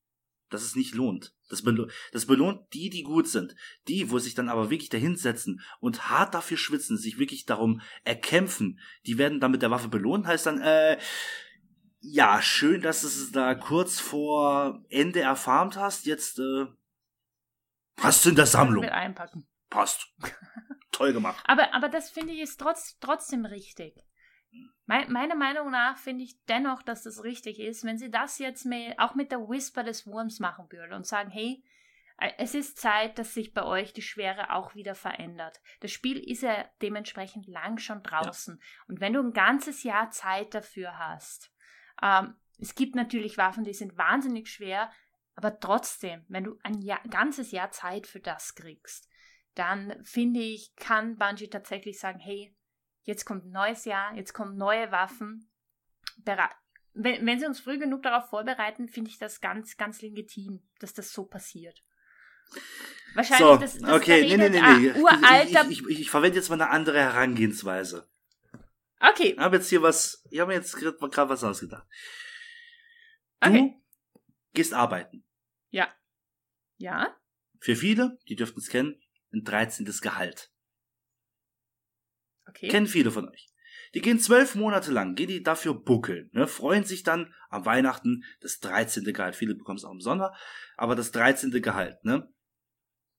Das 0.50 0.64
ist 0.64 0.76
nicht 0.76 0.94
lohnt. 0.94 1.32
Das, 1.48 1.62
belo 1.62 1.88
das 2.12 2.26
belohnt 2.26 2.60
die, 2.72 2.90
die 2.90 3.04
gut 3.04 3.28
sind. 3.28 3.54
Die, 3.88 4.10
wo 4.10 4.18
sich 4.18 4.34
dann 4.34 4.48
aber 4.48 4.70
wirklich 4.70 4.88
dahinsetzen 4.88 5.60
und 5.78 6.10
hart 6.10 6.34
dafür 6.34 6.56
schwitzen, 6.56 6.96
sich 6.96 7.18
wirklich 7.18 7.44
darum 7.44 7.80
erkämpfen, 8.04 8.80
die 9.06 9.16
werden 9.16 9.40
dann 9.40 9.52
mit 9.52 9.62
der 9.62 9.70
Waffe 9.70 9.88
belohnt, 9.88 10.26
heißt 10.26 10.46
dann, 10.46 10.60
äh, 10.60 10.98
ja, 12.00 12.40
schön, 12.40 12.80
dass 12.80 13.02
du 13.02 13.06
es 13.08 13.30
da 13.32 13.54
kurz 13.54 14.00
vor 14.00 14.82
Ende 14.88 15.20
erfarmt 15.20 15.76
hast. 15.76 16.06
Jetzt, 16.06 16.38
äh, 16.38 16.66
du 18.22 18.28
in 18.28 18.34
der 18.36 18.46
Sammlung. 18.46 18.84
Mit 18.84 18.92
einpacken. 18.92 19.46
Passt. 19.68 20.06
Toll 20.92 21.12
gemacht. 21.12 21.42
Aber, 21.46 21.72
aber 21.74 21.88
das 21.88 22.10
finde 22.10 22.32
ich 22.32 22.40
ist 22.40 22.58
trotz, 22.58 22.98
trotzdem 22.98 23.44
richtig. 23.44 23.94
Mei- 24.86 25.06
meiner 25.08 25.36
Meinung 25.36 25.70
nach 25.70 25.96
finde 25.98 26.24
ich 26.24 26.42
dennoch, 26.46 26.82
dass 26.82 27.02
das 27.04 27.22
richtig 27.22 27.60
ist, 27.60 27.84
wenn 27.84 27.98
sie 27.98 28.10
das 28.10 28.38
jetzt 28.38 28.64
mehr, 28.64 28.94
auch 28.98 29.14
mit 29.14 29.30
der 29.30 29.48
Whisper 29.48 29.84
des 29.84 30.06
Wurms 30.06 30.40
machen 30.40 30.66
würden 30.70 30.94
und 30.94 31.06
sagen, 31.06 31.30
hey, 31.30 31.62
äh, 32.18 32.32
es 32.38 32.54
ist 32.54 32.78
Zeit, 32.78 33.18
dass 33.18 33.34
sich 33.34 33.54
bei 33.54 33.62
euch 33.62 33.92
die 33.92 34.02
Schwere 34.02 34.52
auch 34.52 34.74
wieder 34.74 34.94
verändert. 34.94 35.60
Das 35.80 35.92
Spiel 35.92 36.18
ist 36.18 36.42
ja 36.42 36.68
dementsprechend 36.82 37.46
lang 37.46 37.78
schon 37.78 38.02
draußen. 38.02 38.60
Und 38.88 39.00
wenn 39.00 39.12
du 39.12 39.20
ein 39.20 39.32
ganzes 39.32 39.84
Jahr 39.84 40.10
Zeit 40.10 40.54
dafür 40.54 40.98
hast, 40.98 41.49
ähm, 42.02 42.34
es 42.58 42.74
gibt 42.74 42.94
natürlich 42.94 43.38
Waffen, 43.38 43.64
die 43.64 43.74
sind 43.74 43.96
wahnsinnig 43.96 44.48
schwer, 44.48 44.90
aber 45.34 45.58
trotzdem, 45.58 46.24
wenn 46.28 46.44
du 46.44 46.58
ein 46.62 46.82
Jahr, 46.82 47.00
ganzes 47.08 47.50
Jahr 47.50 47.70
Zeit 47.70 48.06
für 48.06 48.20
das 48.20 48.54
kriegst, 48.54 49.08
dann 49.54 49.94
finde 50.04 50.40
ich, 50.40 50.74
kann 50.76 51.16
Bungie 51.16 51.48
tatsächlich 51.48 51.98
sagen, 51.98 52.18
hey, 52.18 52.54
jetzt 53.02 53.24
kommt 53.24 53.46
ein 53.46 53.52
neues 53.52 53.84
Jahr, 53.84 54.14
jetzt 54.14 54.32
kommen 54.32 54.56
neue 54.56 54.92
Waffen. 54.92 55.50
Wenn, 56.92 57.26
wenn 57.26 57.40
sie 57.40 57.46
uns 57.46 57.60
früh 57.60 57.78
genug 57.78 58.02
darauf 58.02 58.28
vorbereiten, 58.28 58.88
finde 58.88 59.10
ich 59.10 59.18
das 59.18 59.40
ganz, 59.40 59.76
ganz 59.76 60.02
legitim, 60.02 60.68
dass 60.78 60.92
das 60.92 61.12
so 61.12 61.24
passiert. 61.24 61.82
Wahrscheinlich, 63.14 63.46
So, 63.46 63.56
das, 63.56 63.78
das 63.78 63.92
okay, 63.92 64.22
nee, 64.22 64.36
nee, 64.36 64.48
nee, 64.50 64.60
ah, 64.60 64.76
nee. 64.76 64.92
uralter. 64.92 65.68
Ich, 65.68 65.80
ich, 65.80 65.88
ich, 65.88 66.00
ich 66.00 66.10
verwende 66.10 66.36
jetzt 66.36 66.48
mal 66.48 66.60
eine 66.60 66.70
andere 66.70 66.98
Herangehensweise. 66.98 68.09
Okay, 69.00 69.32
Ich 69.32 69.38
habe 69.38 69.56
jetzt 69.56 69.68
hier 69.68 69.82
was, 69.82 70.24
ich 70.30 70.40
habe 70.40 70.48
mir 70.48 70.58
jetzt 70.58 70.74
gerade 70.76 71.28
was 71.28 71.44
ausgedacht. 71.44 71.86
Du 73.40 73.48
okay. 73.48 73.74
gehst 74.52 74.74
arbeiten. 74.74 75.24
Ja. 75.70 75.88
Ja. 76.76 77.16
Für 77.58 77.76
viele, 77.76 78.18
die 78.28 78.36
dürften 78.36 78.60
es 78.60 78.68
kennen, 78.68 79.00
ein 79.32 79.44
13. 79.44 79.86
Gehalt. 80.00 80.50
Okay. 82.46 82.68
Kennen 82.68 82.86
viele 82.86 83.10
von 83.10 83.28
euch. 83.28 83.50
Die 83.94 84.00
gehen 84.00 84.20
zwölf 84.20 84.54
Monate 84.54 84.92
lang, 84.92 85.14
gehen 85.14 85.28
die 85.28 85.42
dafür 85.42 85.74
buckeln, 85.74 86.30
ne, 86.32 86.46
freuen 86.46 86.84
sich 86.84 87.02
dann 87.02 87.34
am 87.48 87.64
Weihnachten 87.64 88.24
das 88.40 88.60
13. 88.60 89.04
Gehalt. 89.04 89.34
Viele 89.34 89.54
bekommen 89.54 89.78
es 89.78 89.84
auch 89.84 89.92
im 89.92 90.00
Sommer, 90.00 90.34
aber 90.76 90.94
das 90.94 91.10
13. 91.10 91.50
Gehalt, 91.62 92.04
ne? 92.04 92.32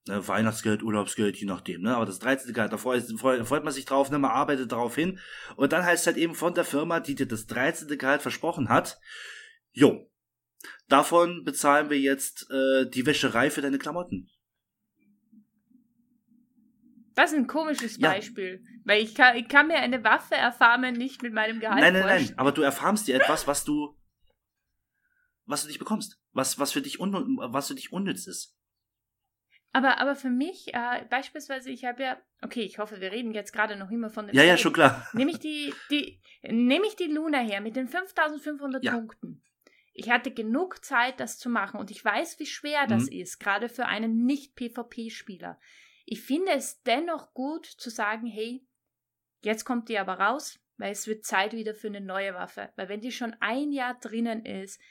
Ne 0.08 0.28
Weihnachtsgeld, 0.28 0.84
Urlaubsgeld, 0.84 1.38
je 1.38 1.46
nachdem, 1.46 1.82
ne? 1.82 1.96
Aber 1.96 2.06
das 2.06 2.20
13. 2.20 2.54
Gehalt, 2.54 2.74
da 2.74 2.78
freut, 2.78 3.04
freut, 3.20 3.46
freut 3.48 3.64
man 3.64 3.74
sich 3.74 3.86
drauf, 3.86 4.10
ne? 4.10 4.20
Man 4.20 4.32
arbeitet 4.32 4.72
darauf 4.72 4.96
hin. 4.96 5.20
Und 5.56 5.74
dann 5.74 5.86
heißt 5.86 6.02
es 6.02 6.08
halt 6.08 6.18
eben 6.18 6.36
von 6.36 6.54
der 6.54 6.66
Firma, 6.66 7.00
die 7.00 7.16
dir 7.16 7.28
das 7.28 7.46
13. 7.48 7.98
Gehalt 7.98 8.22
versprochen 8.22 8.70
hat, 8.70 9.00
jo, 9.72 10.10
davon 10.88 11.44
bezahlen 11.44 11.90
wir 11.90 12.00
jetzt 12.00 12.50
äh, 12.52 12.90
die 12.90 13.06
Wäscherei 13.06 13.50
für 13.50 13.62
deine 13.62 13.78
Klamotten. 13.78 14.30
Das 17.14 17.32
ist 17.32 17.38
ein 17.38 17.48
komisches 17.48 17.98
Ja. 17.98 18.10
Beispiel. 18.10 18.64
Weil 18.84 19.04
ich 19.04 19.14
kann, 19.14 19.36
ich 19.36 19.48
kann 19.48 19.68
mir 19.68 19.76
eine 19.76 20.04
Waffe 20.04 20.36
erfarmen, 20.36 20.96
nicht 20.96 21.22
mit 21.22 21.34
meinem 21.34 21.60
Gehalt 21.60 21.82
Nein, 21.82 21.94
nein, 21.94 22.06
nein, 22.06 22.34
aber 22.38 22.52
du 22.52 22.62
erfahrst 22.62 23.08
dir 23.08 23.16
etwas, 23.16 23.46
was 23.46 23.64
du, 23.64 23.96
was 25.46 25.62
du 25.62 25.68
nicht 25.68 25.80
bekommst, 25.80 26.20
was, 26.32 26.58
was 26.58 26.72
für 26.72 26.82
dich 26.82 27.00
un, 27.00 27.38
was 27.38 27.68
für 27.68 27.76
dich 27.76 27.92
unnütz 27.92 28.26
ist. 28.26 28.58
Aber, 29.74 30.00
aber 30.00 30.16
für 30.16 30.30
mich, 30.30 30.74
äh, 30.74 31.06
beispielsweise, 31.10 31.70
ich 31.70 31.86
habe 31.86 32.04
ja, 32.04 32.22
okay, 32.42 32.62
ich 32.62 32.78
hoffe, 32.78 33.00
wir 33.00 33.12
reden 33.12 33.34
jetzt 33.34 33.54
gerade 33.54 33.78
noch 33.78 33.90
immer 33.90 34.10
von 34.10 34.28
dem 34.28 34.36
Ja, 34.36 34.44
ja, 34.44 34.56
Spiel. 34.58 34.64
schon 34.64 34.74
klar. 34.74 35.08
Nehme 35.14 35.32
ich 35.32 35.40
die, 35.40 35.74
die, 35.90 36.22
nehme 36.44 36.86
ich 36.88 36.96
die 36.98 37.06
Luna 37.06 37.40
her 37.40 37.62
mit 37.62 37.76
den 37.78 37.88
5500 37.88 38.84
Ja. 38.84 38.92
Punkten. 38.92 39.42
Ich 39.94 40.10
hatte 40.10 40.32
genug 40.32 40.84
Zeit, 40.84 41.20
das 41.20 41.38
zu 41.38 41.50
machen 41.50 41.80
und 41.80 41.92
ich 41.92 42.04
weiß, 42.04 42.40
wie 42.40 42.46
schwer 42.46 42.88
das 42.88 43.06
Mhm. 43.10 43.20
ist, 43.20 43.40
gerade 43.40 43.70
für 43.70 43.86
einen 43.86 44.26
Nicht-PvP-Spieler. 44.26 45.60
Ich 46.06 46.22
finde 46.22 46.52
es 46.54 46.82
dennoch 46.84 47.34
gut 47.34 47.66
zu 47.66 47.90
sagen, 47.90 48.26
hey, 48.28 48.66
jetzt 49.44 49.64
kommt 49.66 49.90
die 49.90 49.98
aber 50.00 50.14
raus, 50.16 50.60
weil 50.78 50.92
es 50.92 51.08
wird 51.08 51.26
Zeit 51.26 51.54
wieder 51.54 51.76
für 51.76 51.88
eine 51.88 52.02
neue 52.02 52.34
Waffe. 52.34 52.72
Weil 52.76 52.90
wenn 52.90 53.02
die 53.02 53.12
schon 53.12 53.36
ein 53.40 53.72
Jahr 53.72 54.00
drinnen 54.00 54.46
ist, 54.46 54.82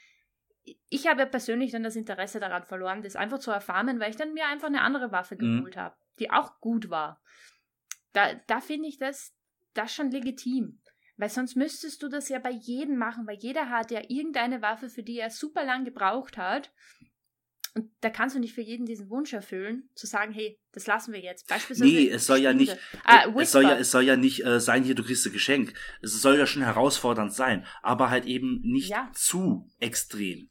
ich 0.89 1.07
habe 1.07 1.21
ja 1.21 1.25
persönlich 1.25 1.71
dann 1.71 1.83
das 1.83 1.95
Interesse 1.95 2.39
daran 2.39 2.63
verloren, 2.63 3.01
das 3.01 3.15
einfach 3.15 3.39
zu 3.39 3.51
erfahren, 3.51 3.99
weil 3.99 4.11
ich 4.11 4.17
dann 4.17 4.33
mir 4.33 4.45
einfach 4.47 4.67
eine 4.67 4.81
andere 4.81 5.11
Waffe 5.11 5.35
Mhm. 5.35 5.57
geholt 5.57 5.77
habe, 5.77 5.95
die 6.19 6.29
auch 6.31 6.59
gut 6.59 6.89
war. 6.89 7.21
Da, 8.13 8.33
da 8.47 8.59
finde 8.61 8.87
ich 8.89 8.97
das, 8.99 9.33
das 9.73 9.93
schon 9.93 10.11
legitim. 10.11 10.79
Weil 11.17 11.29
sonst 11.29 11.55
müsstest 11.55 12.01
du 12.03 12.07
das 12.09 12.29
ja 12.29 12.39
bei 12.39 12.51
jedem 12.51 12.97
machen, 12.97 13.27
weil 13.27 13.37
jeder 13.37 13.69
hat 13.69 13.91
ja 13.91 14.01
irgendeine 14.07 14.61
Waffe, 14.61 14.89
für 14.89 15.03
die 15.03 15.19
er 15.19 15.29
super 15.29 15.63
lang 15.63 15.85
gebraucht 15.85 16.37
hat. 16.37 16.71
Und 17.73 17.89
da 18.01 18.09
kannst 18.09 18.35
du 18.35 18.39
nicht 18.39 18.53
für 18.53 18.61
jeden 18.61 18.85
diesen 18.85 19.09
Wunsch 19.09 19.31
erfüllen, 19.31 19.89
zu 19.95 20.05
sagen, 20.05 20.33
hey, 20.33 20.59
das 20.73 20.87
lassen 20.87 21.13
wir 21.13 21.21
jetzt. 21.21 21.47
Beispielsweise 21.47 21.89
Nee, 21.89 22.09
es 22.09 22.25
soll 22.25 22.39
ja 22.39 22.53
nicht, 22.53 22.77
Ah, 23.05 23.25
es 23.39 23.51
soll 23.53 23.63
ja, 23.63 23.77
es 23.77 23.91
soll 23.91 24.03
ja 24.03 24.17
nicht 24.17 24.43
äh, 24.45 24.59
sein, 24.59 24.83
hier, 24.83 24.93
du 24.95 25.03
kriegst 25.03 25.25
ein 25.25 25.31
Geschenk. 25.31 25.73
Es 26.01 26.21
soll 26.21 26.37
ja 26.37 26.45
schon 26.45 26.63
herausfordernd 26.63 27.33
sein, 27.33 27.65
aber 27.81 28.09
halt 28.09 28.25
eben 28.25 28.59
nicht 28.61 28.89
Ja. 28.89 29.09
zu 29.13 29.69
extrem. 29.79 30.49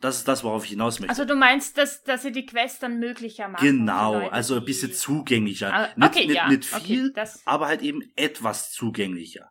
Das 0.00 0.16
ist 0.16 0.26
das, 0.28 0.42
worauf 0.44 0.64
ich 0.64 0.70
hinaus 0.70 0.98
möchte. 0.98 1.10
Also 1.10 1.26
du 1.26 1.36
meinst, 1.36 1.76
dass, 1.76 2.02
dass 2.04 2.22
sie 2.22 2.32
die 2.32 2.46
Quest 2.46 2.82
dann 2.82 2.98
möglicher 2.98 3.48
machen? 3.48 3.66
genau, 3.66 4.14
Leute, 4.14 4.32
also 4.32 4.56
ein 4.56 4.64
bisschen 4.64 4.92
zugänglicher. 4.94 5.72
Ah, 5.72 5.88
nicht 5.94 6.08
okay, 6.08 6.26
nicht, 6.26 6.36
ja, 6.36 6.48
nicht 6.48 6.72
okay, 6.72 6.84
viel, 6.84 7.12
das- 7.12 7.46
aber 7.46 7.66
halt 7.66 7.82
eben 7.82 8.02
etwas 8.16 8.72
zugänglicher. 8.72 9.50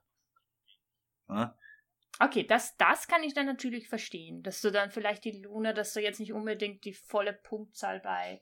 Ja? 1.30 1.56
Okay, 2.20 2.44
das, 2.46 2.76
das 2.78 3.08
kann 3.08 3.24
ich 3.24 3.34
dann 3.36 3.46
natürlich 3.46 3.88
verstehen, 3.88 4.42
dass 4.42 4.60
du 4.62 4.72
dann 4.72 4.90
vielleicht 4.92 5.24
die 5.24 5.40
Luna, 5.42 5.72
dass 5.72 5.94
du 5.94 6.02
jetzt 6.02 6.20
nicht 6.20 6.34
unbedingt 6.34 6.84
die 6.84 6.94
volle 6.94 7.34
Punktzahl 7.34 8.00
bei 8.00 8.42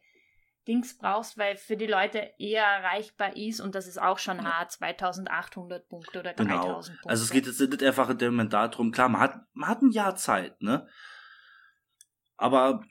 Dings 0.67 0.97
brauchst, 0.97 1.37
weil 1.37 1.57
für 1.57 1.77
die 1.77 1.85
Leute 1.87 2.31
eher 2.39 2.63
erreichbar 2.63 3.35
ist 3.37 3.59
und 3.59 3.75
das 3.75 3.85
ist 3.85 4.01
auch 4.01 4.17
schon 4.19 4.43
hart, 4.43 4.71
2800 4.71 5.87
Punkte 5.87 6.19
oder 6.19 6.33
3000 6.33 6.47
Genau. 6.49 6.73
Punkte. 6.73 7.09
Also 7.09 7.23
es 7.25 7.29
geht 7.31 7.45
jetzt 7.45 7.59
nicht 7.59 7.83
einfach 7.83 8.09
in 8.09 8.17
dem 8.17 8.33
Moment 8.33 8.53
darum, 8.53 8.91
klar, 8.91 9.09
man 9.09 9.21
hat, 9.21 9.41
man 9.53 9.69
hat 9.69 9.81
ein 9.81 9.91
Jahr 9.91 10.15
Zeit, 10.15 10.61
ne? 10.61 10.87
Aber 12.37 12.83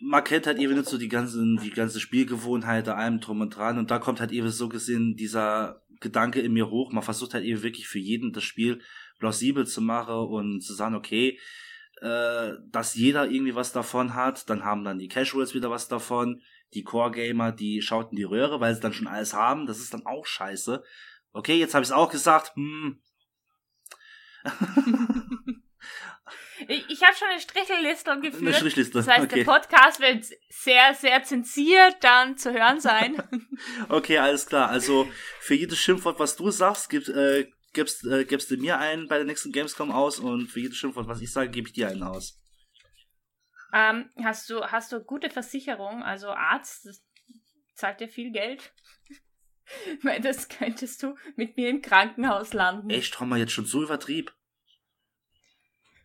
man 0.00 0.24
kennt 0.24 0.46
halt 0.46 0.58
eben 0.58 0.74
nicht 0.74 0.88
so 0.88 0.98
die 0.98 1.08
ganzen, 1.08 1.58
die 1.58 1.70
ganze 1.70 2.00
Spielgewohnheit, 2.00 2.88
allem 2.88 3.20
drum 3.20 3.40
und 3.40 3.50
dran. 3.50 3.78
Und 3.78 3.90
da 3.90 3.98
kommt 3.98 4.20
halt 4.20 4.32
eben 4.32 4.48
so 4.50 4.68
gesehen 4.68 5.16
dieser 5.16 5.82
Gedanke 6.00 6.40
in 6.40 6.52
mir 6.52 6.70
hoch. 6.70 6.92
Man 6.92 7.04
versucht 7.04 7.34
halt 7.34 7.44
eben 7.44 7.62
wirklich 7.62 7.86
für 7.86 8.00
jeden 8.00 8.32
das 8.32 8.42
Spiel 8.42 8.80
plausibel 9.18 9.66
zu 9.66 9.80
machen 9.80 10.14
und 10.14 10.60
zu 10.62 10.74
sagen, 10.74 10.96
okay, 10.96 11.38
äh, 12.00 12.54
dass 12.70 12.96
jeder 12.96 13.30
irgendwie 13.30 13.54
was 13.54 13.72
davon 13.72 14.14
hat. 14.14 14.50
Dann 14.50 14.64
haben 14.64 14.82
dann 14.82 14.98
die 14.98 15.08
Casuals 15.08 15.54
wieder 15.54 15.70
was 15.70 15.86
davon. 15.86 16.42
Die 16.74 16.82
Core-Gamer, 16.82 17.52
die 17.52 17.80
schauten 17.80 18.16
die 18.16 18.24
Röhre, 18.24 18.60
weil 18.60 18.74
sie 18.74 18.80
dann 18.80 18.92
schon 18.92 19.06
alles 19.06 19.34
haben. 19.34 19.66
Das 19.66 19.78
ist 19.78 19.94
dann 19.94 20.04
auch 20.06 20.26
scheiße. 20.26 20.82
Okay, 21.32 21.58
jetzt 21.58 21.74
habe 21.74 21.84
ich 21.84 21.90
es 21.90 21.94
auch 21.94 22.10
gesagt. 22.10 22.56
Hm. 22.56 23.00
ich 26.68 26.88
ich 26.88 27.02
habe 27.02 27.14
schon 27.16 27.28
eine 27.28 27.40
Strichliste 27.40 28.18
geführt. 28.20 28.42
Eine 28.42 28.54
Strichliste. 28.54 28.98
Das 28.98 29.08
heißt, 29.08 29.24
okay. 29.24 29.44
der 29.44 29.44
Podcast 29.44 30.00
wird 30.00 30.24
sehr, 30.50 30.94
sehr 30.94 31.22
zensiert 31.22 31.96
dann 32.00 32.36
zu 32.36 32.52
hören 32.52 32.80
sein. 32.80 33.22
okay, 33.88 34.18
alles 34.18 34.46
klar. 34.46 34.68
Also 34.68 35.08
für 35.40 35.54
jedes 35.54 35.78
Schimpfwort, 35.78 36.18
was 36.18 36.36
du 36.36 36.50
sagst, 36.50 36.90
gib, 36.90 37.08
äh, 37.08 37.50
gibst, 37.72 38.04
äh, 38.04 38.24
gibst 38.24 38.50
du 38.50 38.56
mir 38.56 38.78
einen 38.78 39.08
bei 39.08 39.16
der 39.16 39.26
nächsten 39.26 39.52
Gamescom 39.52 39.90
aus 39.90 40.18
und 40.18 40.48
für 40.48 40.60
jedes 40.60 40.76
Schimpfwort, 40.76 41.08
was 41.08 41.20
ich 41.20 41.32
sage, 41.32 41.50
gebe 41.50 41.68
ich 41.68 41.74
dir 41.74 41.88
einen 41.88 42.02
aus. 42.02 42.38
Ähm, 43.72 44.10
hast 44.22 44.50
du 44.50 44.62
hast 44.64 44.92
du 44.92 45.00
gute 45.00 45.30
Versicherung, 45.30 46.02
also 46.02 46.28
Arzt, 46.28 46.84
das 46.84 47.02
zahlt 47.74 48.00
dir 48.00 48.08
viel 48.08 48.30
Geld? 48.30 48.72
Weil 50.02 50.20
das 50.20 50.48
könntest 50.48 51.02
du 51.02 51.14
mit 51.36 51.56
mir 51.56 51.70
im 51.70 51.80
Krankenhaus 51.80 52.52
landen. 52.52 52.90
Echt, 52.90 53.18
haben 53.18 53.30
wir 53.30 53.38
jetzt 53.38 53.52
schon 53.52 53.64
so 53.64 53.82
übertrieben? 53.82 54.30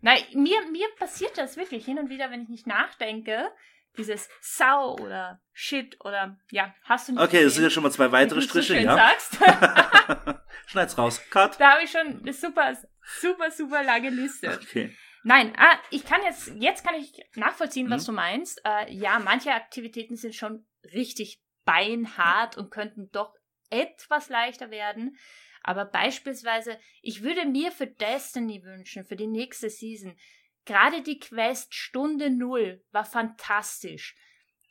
Nein, 0.01 0.21
mir, 0.33 0.61
mir 0.71 0.87
passiert 0.97 1.37
das 1.37 1.57
wirklich 1.57 1.85
hin 1.85 1.99
und 1.99 2.09
wieder, 2.09 2.29
wenn 2.31 2.43
ich 2.43 2.49
nicht 2.49 2.67
nachdenke. 2.67 3.51
Dieses 3.97 4.29
Sau 4.41 4.93
oder 4.99 5.41
Shit 5.53 5.97
oder 6.05 6.37
ja, 6.51 6.75
hast 6.83 7.07
du 7.07 7.13
nicht 7.13 7.21
Okay, 7.21 7.43
das 7.43 7.55
sind 7.55 7.63
ja 7.63 7.69
schon 7.71 7.81
mal 7.81 7.91
zwei 7.91 8.11
weitere 8.11 8.35
du 8.35 8.41
so 8.41 8.47
Striche, 8.49 8.75
schön 8.75 8.83
ja. 8.83 8.95
sagst. 8.95 9.37
Schneid's 10.67 10.97
raus. 10.97 11.19
Cut. 11.31 11.59
da 11.59 11.71
habe 11.73 11.83
ich 11.83 11.89
schon 11.91 12.19
eine 12.21 12.33
super, 12.33 12.77
super, 13.19 13.49
super 13.49 13.83
lange 13.83 14.09
Liste. 14.09 14.49
Okay. 14.61 14.95
Nein, 15.23 15.53
ah, 15.57 15.77
ich 15.89 16.05
kann 16.05 16.21
jetzt, 16.23 16.51
jetzt 16.59 16.85
kann 16.85 16.95
ich 16.95 17.11
nachvollziehen, 17.35 17.89
was 17.89 18.03
Mhm. 18.03 18.05
du 18.05 18.11
meinst. 18.13 18.61
Äh, 18.63 18.93
ja, 18.93 19.17
manche 19.19 19.51
Aktivitäten 19.51 20.15
sind 20.15 20.35
schon 20.35 20.67
richtig 20.93 21.41
beinhart 21.65 22.55
und 22.55 22.69
könnten 22.69 23.09
doch 23.11 23.33
etwas 23.69 24.29
leichter 24.29 24.69
werden. 24.69 25.17
Aber 25.63 25.85
beispielsweise, 25.85 26.79
ich 27.01 27.23
würde 27.23 27.45
mir 27.45 27.71
für 27.71 27.87
Destiny 27.87 28.63
wünschen, 28.63 29.05
für 29.05 29.15
die 29.15 29.27
nächste 29.27 29.69
Season, 29.69 30.17
gerade 30.65 31.01
die 31.01 31.19
Quest 31.19 31.73
Stunde 31.73 32.29
Null 32.29 32.83
war 32.91 33.05
fantastisch. 33.05 34.15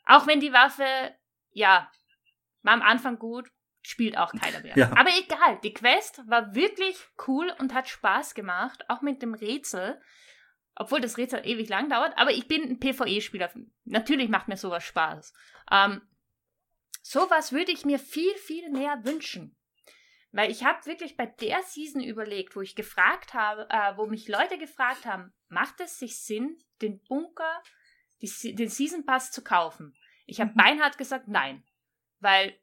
Auch 0.04 0.26
wenn 0.26 0.40
die 0.40 0.52
Waffe, 0.52 1.14
ja, 1.50 1.90
war 2.62 2.74
am 2.74 2.82
Anfang 2.82 3.18
gut, 3.18 3.50
spielt 3.82 4.18
auch 4.18 4.32
keiner 4.32 4.60
mehr. 4.60 4.76
Ja. 4.76 4.90
Aber 4.96 5.10
egal, 5.16 5.58
die 5.62 5.72
Quest 5.72 6.22
war 6.26 6.54
wirklich 6.54 6.96
cool 7.26 7.52
und 7.58 7.72
hat 7.72 7.88
Spaß 7.88 8.34
gemacht, 8.34 8.84
auch 8.88 9.00
mit 9.00 9.22
dem 9.22 9.34
Rätsel. 9.34 10.00
Obwohl 10.74 11.00
das 11.00 11.16
Rätsel 11.16 11.40
ewig 11.46 11.70
lang 11.70 11.88
dauert, 11.88 12.12
aber 12.18 12.32
ich 12.32 12.48
bin 12.48 12.62
ein 12.62 12.78
PvE-Spieler. 12.78 13.50
Natürlich 13.84 14.28
macht 14.28 14.48
mir 14.48 14.58
sowas 14.58 14.84
Spaß. 14.84 15.32
Ähm, 15.70 16.02
sowas 17.00 17.52
würde 17.52 17.72
ich 17.72 17.86
mir 17.86 17.98
viel, 17.98 18.34
viel 18.34 18.68
mehr 18.70 19.02
wünschen. 19.04 19.55
Weil 20.36 20.50
ich 20.50 20.64
habe 20.64 20.84
wirklich 20.84 21.16
bei 21.16 21.24
der 21.24 21.62
Season 21.62 22.02
überlegt, 22.02 22.56
wo 22.56 22.60
ich 22.60 22.76
gefragt 22.76 23.32
habe, 23.32 23.66
äh, 23.70 23.96
wo 23.96 24.04
mich 24.04 24.28
Leute 24.28 24.58
gefragt 24.58 25.06
haben, 25.06 25.32
macht 25.48 25.80
es 25.80 25.98
sich 25.98 26.20
Sinn, 26.20 26.58
den 26.82 27.02
Bunker, 27.04 27.62
die, 28.20 28.54
den 28.54 28.68
Season 28.68 29.06
Pass 29.06 29.32
zu 29.32 29.42
kaufen? 29.42 29.96
Ich 30.26 30.38
habe 30.42 30.50
Mhm. 30.50 30.56
beinhart 30.56 30.98
gesagt, 30.98 31.26
nein. 31.26 31.64
Weil 32.20 32.60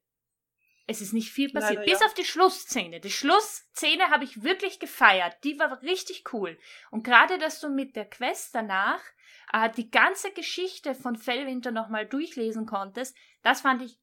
es 0.85 1.01
ist 1.01 1.13
nicht 1.13 1.31
viel 1.31 1.51
passiert. 1.51 1.79
Leider 1.79 1.91
Bis 1.91 1.99
ja. 2.01 2.05
auf 2.05 2.13
die 2.13 2.25
Schlussszene. 2.25 2.99
Die 2.99 3.09
Schlussszene 3.09 4.11
habe 4.11 4.23
ich 4.23 4.43
wirklich 4.43 4.79
gefeiert. 4.79 5.43
Die 5.43 5.57
war 5.57 5.81
richtig 5.81 6.31
cool. 6.31 6.59
Und 6.91 7.03
gerade, 7.03 7.39
dass 7.39 7.59
du 7.59 7.69
mit 7.69 7.95
der 7.95 8.07
Quest 8.07 8.53
danach 8.53 9.01
äh, 9.51 9.71
die 9.71 9.89
ganze 9.89 10.31
Geschichte 10.31 10.93
von 10.93 11.15
Fellwinter 11.15 11.71
nochmal 11.71 12.05
durchlesen 12.05 12.67
konntest, 12.67 13.17
das 13.41 13.61
fand 13.61 13.81
ich 13.81 13.97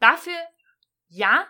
dafür 0.00 0.34
ja, 1.06 1.46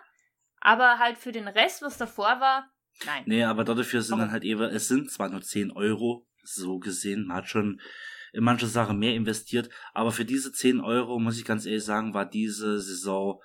aber 0.61 0.99
halt 0.99 1.17
für 1.17 1.31
den 1.31 1.47
Rest, 1.47 1.81
was 1.81 1.97
davor 1.97 2.39
war, 2.39 2.71
nein. 3.05 3.23
Nee, 3.25 3.43
aber 3.43 3.63
dafür 3.63 4.01
sind 4.01 4.13
Aber- 4.13 4.23
dann 4.23 4.31
halt 4.31 4.43
eben, 4.43 4.61
es 4.63 4.87
sind 4.87 5.11
zwar 5.11 5.29
nur 5.29 5.41
10 5.41 5.71
Euro, 5.71 6.27
so 6.43 6.79
gesehen, 6.79 7.27
man 7.27 7.37
hat 7.37 7.49
schon 7.49 7.81
in 8.33 8.43
manche 8.43 8.67
Sachen 8.67 8.97
mehr 8.97 9.13
investiert, 9.13 9.69
aber 9.93 10.11
für 10.11 10.23
diese 10.25 10.51
10 10.53 10.79
Euro, 10.79 11.19
muss 11.19 11.37
ich 11.37 11.43
ganz 11.45 11.65
ehrlich 11.65 11.83
sagen, 11.83 12.13
war 12.13 12.25
diese 12.25 12.79
Saison, 12.79 13.41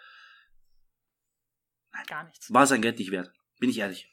Gar 2.06 2.24
nichts. 2.24 2.52
war 2.52 2.66
sein 2.66 2.82
Geld 2.82 2.98
nicht 2.98 3.10
wert. 3.10 3.32
Bin 3.58 3.70
ich 3.70 3.78
ehrlich. 3.78 4.12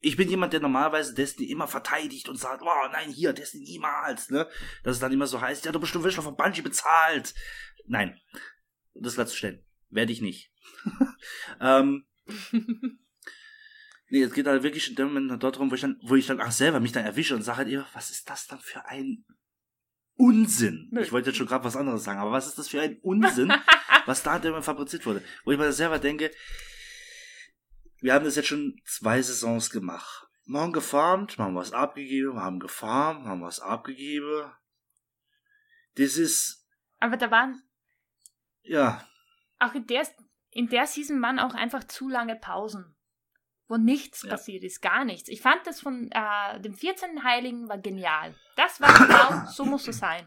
Ich 0.00 0.16
bin 0.16 0.28
jemand, 0.28 0.52
der 0.52 0.60
normalerweise 0.60 1.14
Destiny 1.14 1.50
immer 1.50 1.66
verteidigt 1.66 2.28
und 2.28 2.36
sagt, 2.36 2.62
oh 2.62 2.88
nein, 2.92 3.10
hier, 3.10 3.32
Destiny 3.32 3.64
niemals, 3.64 4.30
ne? 4.30 4.48
Dass 4.84 4.96
es 4.96 5.00
dann 5.00 5.12
immer 5.12 5.26
so 5.26 5.40
heißt, 5.40 5.64
ja, 5.64 5.72
du 5.72 5.80
bestimmt 5.80 6.04
wirst 6.04 6.16
noch 6.16 6.24
von 6.24 6.36
Bungie 6.36 6.62
bezahlt. 6.62 7.34
Nein. 7.86 8.18
Das 8.94 9.14
klarzustellen. 9.14 9.64
Werde 9.90 10.12
ich 10.12 10.20
nicht. 10.20 10.52
ähm, 11.60 12.06
Nee, 14.08 14.22
es 14.22 14.32
geht 14.32 14.46
halt 14.46 14.62
wirklich 14.62 14.88
in 14.88 14.94
dem 14.94 15.12
Moment 15.12 15.42
darum, 15.42 15.70
wo 15.70 15.74
ich 15.74 15.80
dann, 15.80 15.98
wo 16.02 16.14
ich 16.14 16.26
dann 16.26 16.40
auch 16.40 16.52
selber 16.52 16.78
mich 16.78 16.92
dann 16.92 17.04
erwische 17.04 17.34
und 17.34 17.42
sage 17.42 17.58
halt 17.58 17.68
immer, 17.68 17.88
was 17.92 18.10
ist 18.10 18.30
das 18.30 18.46
dann 18.46 18.60
für 18.60 18.84
ein 18.84 19.24
Unsinn? 20.14 20.88
Nö. 20.92 21.02
Ich 21.02 21.10
wollte 21.10 21.30
jetzt 21.30 21.36
schon 21.36 21.46
gerade 21.46 21.64
was 21.64 21.76
anderes 21.76 22.04
sagen, 22.04 22.20
aber 22.20 22.30
was 22.30 22.46
ist 22.46 22.56
das 22.56 22.68
für 22.68 22.80
ein 22.80 22.98
Unsinn, 23.02 23.52
was 24.06 24.22
da 24.22 24.36
immer 24.36 24.62
fabriziert 24.62 25.04
wurde? 25.06 25.24
Wo 25.44 25.50
ich 25.50 25.58
mir 25.58 25.72
selber 25.72 25.98
denke, 25.98 26.30
wir 28.00 28.14
haben 28.14 28.24
das 28.24 28.36
jetzt 28.36 28.46
schon 28.46 28.80
zwei 28.84 29.20
Saisons 29.20 29.70
gemacht. 29.70 30.28
Wir 30.46 30.60
haben 30.60 30.72
gefarmt, 30.72 31.36
wir 31.38 31.44
haben 31.44 31.56
was 31.56 31.72
abgegeben, 31.72 32.34
wir 32.34 32.42
haben 32.42 32.60
gefarmt, 32.60 33.24
wir 33.24 33.30
haben 33.30 33.42
was 33.42 33.58
abgegeben. 33.58 34.52
Das 35.96 36.16
ist, 36.16 36.64
Aber 37.00 37.16
da 37.16 37.28
waren 37.32 37.60
ja, 38.62 39.04
auch 39.58 39.74
in 39.74 39.86
der, 39.86 40.06
in 40.56 40.68
der 40.68 40.86
Season 40.86 41.20
waren 41.22 41.38
auch 41.38 41.54
einfach 41.54 41.84
zu 41.84 42.08
lange 42.08 42.36
Pausen, 42.36 42.96
wo 43.68 43.76
nichts 43.76 44.22
Ja. 44.22 44.30
passiert 44.30 44.64
ist, 44.64 44.80
gar 44.80 45.04
nichts. 45.04 45.28
Ich 45.28 45.42
fand 45.42 45.66
das 45.66 45.80
von 45.80 46.10
äh, 46.12 46.60
dem 46.60 46.74
14. 46.74 47.24
Heiligen 47.24 47.68
war 47.68 47.78
genial. 47.78 48.34
Das 48.56 48.80
war 48.80 48.92
genau, 48.92 49.46
so 49.50 49.64
muss 49.64 49.86
es 49.88 49.98
sein. 49.98 50.26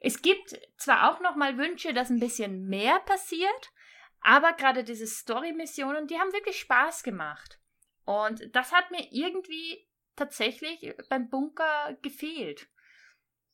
Es 0.00 0.20
gibt 0.20 0.58
zwar 0.76 1.10
auch 1.10 1.20
noch 1.20 1.36
mal 1.36 1.56
Wünsche, 1.56 1.94
dass 1.94 2.10
ein 2.10 2.20
bisschen 2.20 2.66
mehr 2.66 2.98
passiert, 3.00 3.72
aber 4.20 4.52
gerade 4.52 4.84
diese 4.84 5.06
Story-Missionen, 5.06 6.06
die 6.06 6.18
haben 6.18 6.32
wirklich 6.32 6.58
Spaß 6.60 7.02
gemacht. 7.02 7.58
Und 8.04 8.54
das 8.54 8.72
hat 8.72 8.90
mir 8.90 9.06
irgendwie 9.12 9.88
tatsächlich 10.16 10.94
beim 11.08 11.28
Bunker 11.30 11.96
gefehlt. 12.02 12.68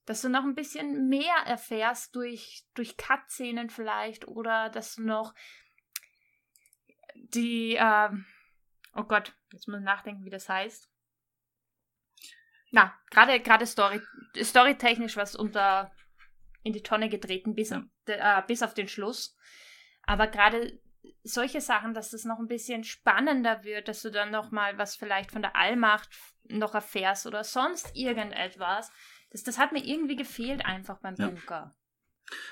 Dass 0.07 0.23
du 0.23 0.29
noch 0.29 0.43
ein 0.45 0.55
bisschen 0.57 1.09
mehr 1.09 1.37
erfährst 1.47 2.17
durch, 2.17 2.65
durch 2.75 2.97
Cutscenen 2.97 3.71
vielleicht 3.71 4.27
oder 4.27 4.71
dass 4.71 4.97
du 4.97 5.03
noch 5.03 5.35
die, 7.35 7.77
ähm, 7.79 8.27
oh 8.95 9.05
Gott, 9.05 9.35
jetzt 9.53 9.69
muss 9.69 9.79
ich 9.79 9.85
nachdenken, 9.85 10.25
wie 10.25 10.31
das 10.31 10.49
heißt. 10.49 10.89
Na, 12.73 12.95
gerade 13.11 13.41
gerade 13.41 13.67
Story, 13.67 14.01
storytechnisch 14.41 15.17
was 15.17 15.35
unter 15.35 15.91
in 16.63 16.73
die 16.73 16.83
Tonne 16.83 17.09
getreten 17.09 17.55
bis, 17.55 17.71
Ja. 17.71 17.83
de- 18.07 18.19
äh, 18.19 18.43
bis 18.47 18.63
auf 18.63 18.75
den 18.75 18.87
Schluss. 18.89 19.37
Aber 20.03 20.27
gerade 20.29 20.81
solche 21.25 21.61
Sachen, 21.61 21.95
dass 21.95 22.11
das 22.11 22.25
noch 22.25 22.39
ein 22.39 22.47
bisschen 22.49 22.85
spannender 22.85 23.65
wird, 23.65 23.89
dass 23.89 24.03
du 24.03 24.11
dann 24.11 24.31
noch 24.31 24.51
mal 24.51 24.77
was 24.79 24.95
vielleicht 24.97 25.33
von 25.33 25.43
der 25.43 25.57
Allmacht 25.57 26.11
noch 26.45 26.75
erfährst 26.75 27.27
oder 27.27 27.43
sonst 27.45 27.91
irgendetwas. 27.97 28.93
Das, 29.31 29.43
das 29.43 29.59
hat 29.59 29.73
mir 29.73 29.85
irgendwie 29.85 30.17
gefehlt 30.17 30.65
einfach 30.65 31.01
beim 31.01 31.15
Ja. 31.17 31.29
Bunker. 31.29 31.75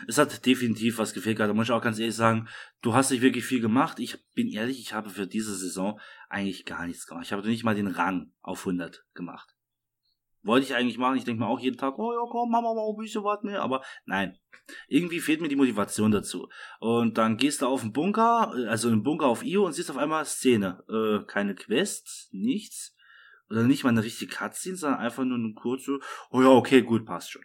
Es 0.06 0.18
hat 0.18 0.44
definitiv 0.46 0.98
was 0.98 1.12
gefehlt. 1.12 1.38
Da 1.38 1.52
muss 1.52 1.66
ich 1.66 1.72
auch 1.72 1.82
ganz 1.82 1.98
ehrlich 1.98 2.14
sagen, 2.14 2.48
du 2.82 2.94
hast 2.94 3.10
nicht 3.10 3.22
wirklich 3.22 3.44
viel 3.44 3.60
gemacht. 3.60 3.98
Ich 3.98 4.18
bin 4.34 4.48
ehrlich, 4.48 4.80
ich 4.80 4.92
habe 4.92 5.10
für 5.10 5.26
diese 5.26 5.54
Saison 5.54 6.00
eigentlich 6.28 6.64
gar 6.64 6.86
nichts 6.86 7.06
gemacht. 7.06 7.24
Ich 7.26 7.32
habe 7.32 7.46
nicht 7.46 7.64
mal 7.64 7.74
den 7.74 7.88
Rang 7.88 8.32
auf 8.42 8.60
100 8.60 9.04
gemacht. 9.14 9.54
Wollte 10.42 10.66
ich 10.66 10.74
eigentlich 10.74 10.98
machen. 10.98 11.16
Ich 11.16 11.24
denke 11.24 11.40
mir 11.40 11.48
auch 11.48 11.60
jeden 11.60 11.76
Tag, 11.76 11.98
oh 11.98 12.12
ja, 12.12 12.20
komm, 12.30 12.50
machen 12.50 12.64
wir 12.64 12.74
mal 12.74 12.88
ein 12.88 12.96
bisschen 12.96 13.24
was 13.24 13.42
mehr. 13.42 13.62
Aber 13.62 13.82
nein, 14.06 14.38
irgendwie 14.86 15.20
fehlt 15.20 15.40
mir 15.40 15.48
die 15.48 15.56
Motivation 15.56 16.10
dazu. 16.10 16.48
Und 16.80 17.18
dann 17.18 17.36
gehst 17.36 17.62
du 17.62 17.66
auf 17.66 17.82
den 17.82 17.92
Bunker, 17.92 18.52
äh, 18.56 18.66
also 18.66 18.88
einen 18.88 19.02
Bunker 19.02 19.26
auf 19.26 19.44
IO 19.44 19.66
und 19.66 19.72
siehst 19.72 19.90
auf 19.90 19.96
einmal 19.96 20.24
Szene. 20.24 20.82
Äh, 20.88 21.24
keine 21.26 21.54
Quests, 21.54 22.28
nichts. 22.32 22.94
Oder 23.50 23.62
nicht 23.62 23.82
mal 23.82 23.90
eine 23.90 24.04
richtige 24.04 24.34
Cutscene, 24.34 24.76
sondern 24.76 25.00
einfach 25.00 25.24
nur 25.24 25.38
eine 25.38 25.54
kurze, 25.54 25.98
oh 26.30 26.42
ja, 26.42 26.48
okay, 26.48 26.82
gut, 26.82 27.06
passt 27.06 27.30
schon. 27.32 27.42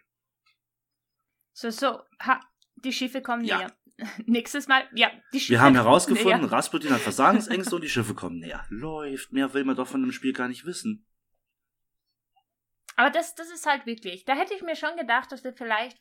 So, 1.54 1.70
so, 1.70 2.02
ha, 2.22 2.40
die 2.76 2.92
Schiffe 2.94 3.22
kommen 3.22 3.46
Ja. 3.46 3.58
näher. 3.60 3.74
Nächstes 4.26 4.68
Mal, 4.68 4.88
ja, 4.96 5.12
die 5.34 5.40
Schiffe 5.40 5.52
Wir 5.54 5.62
haben 5.62 5.76
herausgefunden, 5.76 6.42
näher. 6.42 6.52
Rasputin 6.52 6.92
hat 6.92 7.02
Versagensängste 7.02 7.76
und 7.76 7.84
die 7.84 7.90
Schiffe 7.90 8.16
kommen 8.16 8.40
näher. 8.40 8.66
Läuft. 8.70 9.32
Mehr 9.32 9.54
will 9.54 9.64
man 9.64 9.76
doch 9.76 9.88
von 9.88 10.02
dem 10.02 10.12
Spiel 10.12 10.34
gar 10.34 10.48
nicht 10.48 10.66
wissen. 10.66 11.06
Aber 12.96 13.10
das, 13.10 13.36
das 13.36 13.50
ist 13.52 13.66
halt 13.66 13.86
wirklich. 13.86 14.26
Da 14.26 14.36
hätte 14.36 14.54
ich 14.54 14.62
mir 14.62 14.76
schon 14.76 14.96
gedacht, 14.98 15.32
dass 15.32 15.44
wir 15.44 15.54
vielleicht 15.54 15.98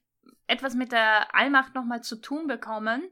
etwas 0.47 0.75
mit 0.75 0.93
der 0.93 1.35
Allmacht 1.35 1.75
nochmal 1.75 2.03
zu 2.03 2.17
tun 2.21 2.47
bekommen. 2.47 3.03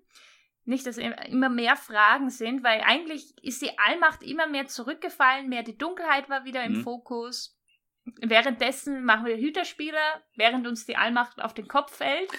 Nicht, 0.64 0.86
dass 0.86 0.98
im- 0.98 1.12
immer 1.12 1.48
mehr 1.48 1.76
Fragen 1.76 2.28
sind, 2.30 2.62
weil 2.62 2.80
eigentlich 2.82 3.32
ist 3.42 3.62
die 3.62 3.78
Allmacht 3.78 4.22
immer 4.22 4.46
mehr 4.46 4.66
zurückgefallen, 4.66 5.48
mehr 5.48 5.62
die 5.62 5.76
Dunkelheit 5.78 6.28
war 6.28 6.44
wieder 6.44 6.62
im 6.64 6.78
Mhm. 6.78 6.82
Fokus. 6.82 7.58
Währenddessen 8.04 9.04
machen 9.04 9.26
wir 9.26 9.36
Hüterspieler, 9.36 10.22
während 10.36 10.66
uns 10.66 10.86
die 10.86 10.96
Allmacht 10.96 11.40
auf 11.40 11.54
den 11.54 11.68
Kopf 11.68 11.96
fällt. 11.96 12.30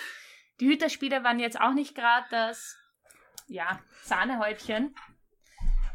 Die 0.59 0.67
Hüterspiele 0.67 1.23
waren 1.23 1.39
jetzt 1.39 1.59
auch 1.59 1.73
nicht 1.73 1.95
gerade 1.95 2.25
das, 2.29 2.77
ja, 3.47 3.79
Sahnehäubchen. 4.03 4.95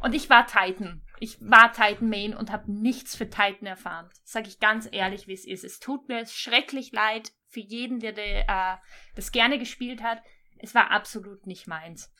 Und 0.00 0.14
ich 0.14 0.28
war 0.30 0.46
Titan. 0.46 1.02
Ich 1.18 1.38
war 1.40 1.72
Titan 1.72 2.08
Main 2.08 2.34
und 2.34 2.52
habe 2.52 2.70
nichts 2.70 3.16
für 3.16 3.28
Titan 3.28 3.66
erfahren. 3.66 4.10
Sag 4.24 4.46
ich 4.46 4.60
ganz 4.60 4.88
ehrlich, 4.90 5.26
wie 5.26 5.32
es 5.32 5.46
ist. 5.46 5.64
Es 5.64 5.78
tut 5.78 6.08
mir 6.08 6.26
schrecklich 6.26 6.92
leid 6.92 7.32
für 7.48 7.60
jeden, 7.60 8.00
der, 8.00 8.12
der 8.12 8.48
äh, 8.48 8.76
das 9.14 9.32
gerne 9.32 9.58
gespielt 9.58 10.02
hat. 10.02 10.22
Es 10.58 10.74
war 10.74 10.90
absolut 10.90 11.46
nicht 11.46 11.66
meins. 11.66 12.12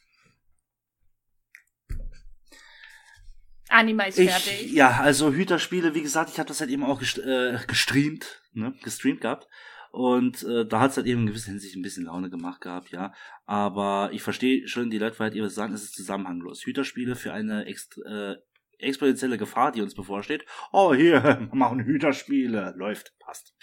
Anima 3.68 4.04
ist 4.04 4.18
Ich, 4.18 4.30
fertig. 4.30 4.72
ja, 4.72 5.00
also 5.00 5.32
Hüterspiele, 5.32 5.94
wie 5.94 6.02
gesagt, 6.02 6.30
ich 6.30 6.38
habe 6.38 6.48
das 6.48 6.60
halt 6.60 6.70
eben 6.70 6.84
auch 6.84 6.98
gest 7.00 7.18
äh, 7.18 7.58
gestreamt, 7.66 8.42
ne, 8.52 8.74
gestreamt 8.82 9.20
gehabt. 9.20 9.48
Und 9.90 10.42
äh, 10.42 10.66
da 10.66 10.80
hat's 10.80 10.96
halt 10.98 11.06
eben 11.06 11.22
in 11.22 11.26
gewisser 11.28 11.50
Hinsicht 11.52 11.74
ein 11.74 11.82
bisschen 11.82 12.04
Laune 12.04 12.28
gemacht 12.28 12.60
gehabt, 12.60 12.90
ja. 12.90 13.14
Aber 13.46 14.10
ich 14.12 14.22
verstehe 14.22 14.68
schon 14.68 14.90
die 14.90 14.98
Leute, 14.98 15.18
weil 15.18 15.28
halt 15.28 15.36
eben 15.36 15.48
sagen, 15.48 15.72
es 15.72 15.84
ist 15.84 15.94
zusammenhanglos. 15.94 16.64
Hüterspiele 16.66 17.16
für 17.16 17.32
eine 17.32 17.64
ext 17.66 17.98
äh, 18.06 18.34
exponentielle 18.78 19.38
Gefahr, 19.38 19.72
die 19.72 19.80
uns 19.80 19.94
bevorsteht. 19.94 20.44
Oh, 20.70 20.92
hier, 20.94 21.22
wir 21.24 21.48
machen 21.54 21.80
Hüterspiele. 21.82 22.74
Läuft, 22.76 23.14
passt. 23.18 23.54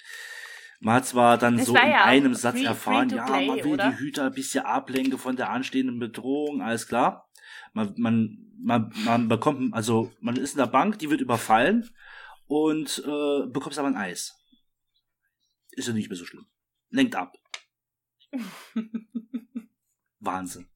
Man 0.80 0.96
hat 0.96 1.06
zwar 1.06 1.38
dann 1.38 1.58
Das 1.58 1.68
so 1.68 1.76
in 1.76 1.88
ja 1.88 2.02
auch 2.02 2.06
einem 2.08 2.34
Satz 2.34 2.58
free- 2.58 2.66
erfahren, 2.66 3.10
free 3.10 3.16
ja, 3.18 3.26
man 3.30 3.64
will 3.64 3.74
oder? 3.74 3.92
die 3.92 3.98
Hüter 4.00 4.26
ein 4.26 4.34
bisschen 4.34 4.66
ablenken 4.66 5.18
von 5.20 5.36
der 5.36 5.50
anstehenden 5.52 6.00
Bedrohung, 6.00 6.62
alles 6.62 6.88
klar. 6.88 7.23
Man, 7.74 7.94
man, 7.98 8.54
man, 8.60 8.94
man 9.04 9.28
bekommt, 9.28 9.74
also 9.74 10.12
man 10.22 10.38
ist 10.38 10.54
in 10.54 10.60
der 10.60 10.68
Bank, 10.68 11.00
die 11.00 11.10
wird 11.10 11.22
überfallen 11.22 11.90
und 12.48 13.04
äh, 13.06 13.48
bekommst 13.48 13.80
aber 13.80 13.88
ein 13.88 13.98
Eis. 13.98 14.36
Ist 15.72 15.88
ja 15.88 15.94
nicht 15.94 16.10
mehr 16.10 16.18
so 16.18 16.26
schlimm. 16.26 16.46
Lenkt 16.90 17.16
ab. 17.16 17.36
Wahnsinn. 20.20 20.70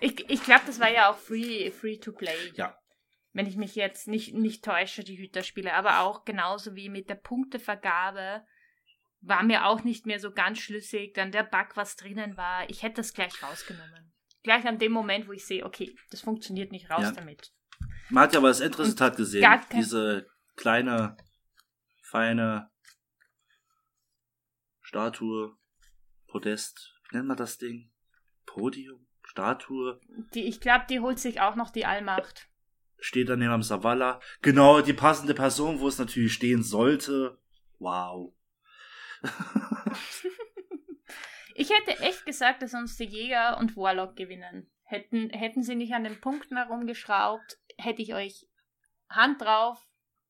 Ich, 0.00 0.28
ich 0.28 0.42
glaube, 0.42 0.62
das 0.66 0.80
war 0.80 0.90
ja 0.90 1.10
auch 1.10 1.18
free, 1.18 1.70
free 1.70 1.98
to 1.98 2.12
play. 2.12 2.52
Ja. 2.54 2.76
Wenn 3.32 3.46
ich 3.46 3.56
mich 3.56 3.74
jetzt 3.74 4.08
nicht, 4.08 4.34
nicht 4.34 4.64
täusche, 4.64 5.04
die 5.04 5.18
Hüterspiele. 5.18 5.74
Aber 5.74 6.00
auch 6.00 6.24
genauso 6.24 6.74
wie 6.74 6.88
mit 6.88 7.08
der 7.08 7.14
Punktevergabe 7.14 8.44
war 9.20 9.42
mir 9.42 9.66
auch 9.66 9.82
nicht 9.84 10.06
mehr 10.06 10.20
so 10.20 10.32
ganz 10.32 10.58
schlüssig. 10.58 11.14
Dann 11.14 11.32
der 11.32 11.44
Bug, 11.44 11.76
was 11.76 11.96
drinnen 11.96 12.36
war. 12.36 12.68
Ich 12.70 12.82
hätte 12.82 12.96
das 12.96 13.14
gleich 13.14 13.42
rausgenommen. 13.42 14.12
Gleich 14.48 14.66
an 14.66 14.78
dem 14.78 14.92
Moment, 14.92 15.28
wo 15.28 15.32
ich 15.32 15.44
sehe, 15.44 15.62
okay, 15.66 15.94
das 16.10 16.22
funktioniert 16.22 16.72
nicht 16.72 16.88
raus 16.88 17.02
Ja. 17.02 17.10
damit. 17.12 17.52
Man 18.08 18.22
hat 18.24 18.32
ja 18.32 18.38
aber 18.38 18.48
das 18.48 18.60
Endresultat 18.60 19.14
gesehen. 19.18 19.46
Diese 19.74 20.26
kleine, 20.56 21.18
feine 22.00 22.70
Statue, 24.80 25.54
Podest, 26.28 26.94
wie 27.10 27.16
nennt 27.16 27.28
man 27.28 27.36
das 27.36 27.58
Ding? 27.58 27.90
Podium? 28.46 29.06
Statue? 29.22 30.00
Die, 30.32 30.44
ich 30.44 30.62
glaube, 30.62 30.86
die 30.88 31.00
holt 31.00 31.18
sich 31.18 31.42
auch 31.42 31.54
noch 31.54 31.68
die 31.68 31.84
Allmacht. 31.84 32.48
steht 32.98 33.28
dann 33.28 33.40
neben 33.40 33.52
am 33.52 33.62
Savala. 33.62 34.18
Genau, 34.40 34.80
die 34.80 34.94
passende 34.94 35.34
Person, 35.34 35.78
wo 35.80 35.88
es 35.88 35.98
natürlich 35.98 36.32
stehen 36.32 36.62
sollte. 36.62 37.36
Wow. 37.78 38.32
Ich 41.58 41.70
hätte 41.70 41.98
echt 42.00 42.24
gesagt, 42.24 42.62
dass 42.62 42.72
uns 42.72 42.96
die 42.96 43.04
Jäger 43.04 43.58
und 43.58 43.76
Warlock 43.76 44.14
gewinnen. 44.14 44.70
Hätten, 44.84 45.28
hätten 45.30 45.64
sie 45.64 45.74
nicht 45.74 45.92
an 45.92 46.04
den 46.04 46.20
Punkten 46.20 46.56
herumgeschraubt, 46.56 47.58
hätte 47.76 48.00
ich 48.00 48.14
euch 48.14 48.46
Hand 49.10 49.40
drauf 49.42 49.84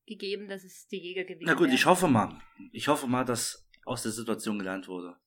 gegeben, 0.06 0.48
dass 0.48 0.64
es 0.64 0.86
die 0.88 0.96
Jäger 0.96 1.24
gewinnen. 1.24 1.44
Na 1.46 1.52
gut, 1.52 1.64
werden. 1.64 1.74
ich 1.74 1.84
hoffe 1.84 2.08
mal. 2.08 2.40
Ich 2.72 2.88
hoffe 2.88 3.06
mal, 3.06 3.24
dass 3.24 3.68
aus 3.84 4.02
der 4.02 4.12
Situation 4.12 4.58
gelernt 4.58 4.88
wurde. 4.88 5.20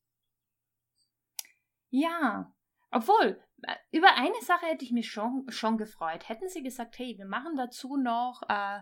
Ja, 1.90 2.52
obwohl, 2.90 3.40
äh, 3.62 3.76
über 3.92 4.16
eine 4.16 4.42
Sache 4.42 4.66
hätte 4.66 4.84
ich 4.84 4.92
mich 4.92 5.12
schon, 5.12 5.46
schon 5.50 5.78
gefreut. 5.78 6.28
Hätten 6.28 6.50
sie 6.50 6.64
gesagt, 6.64 6.98
hey, 6.98 7.16
wir 7.16 7.28
machen 7.28 7.56
dazu 7.56 7.96
noch 7.96 8.42
äh, 8.50 8.80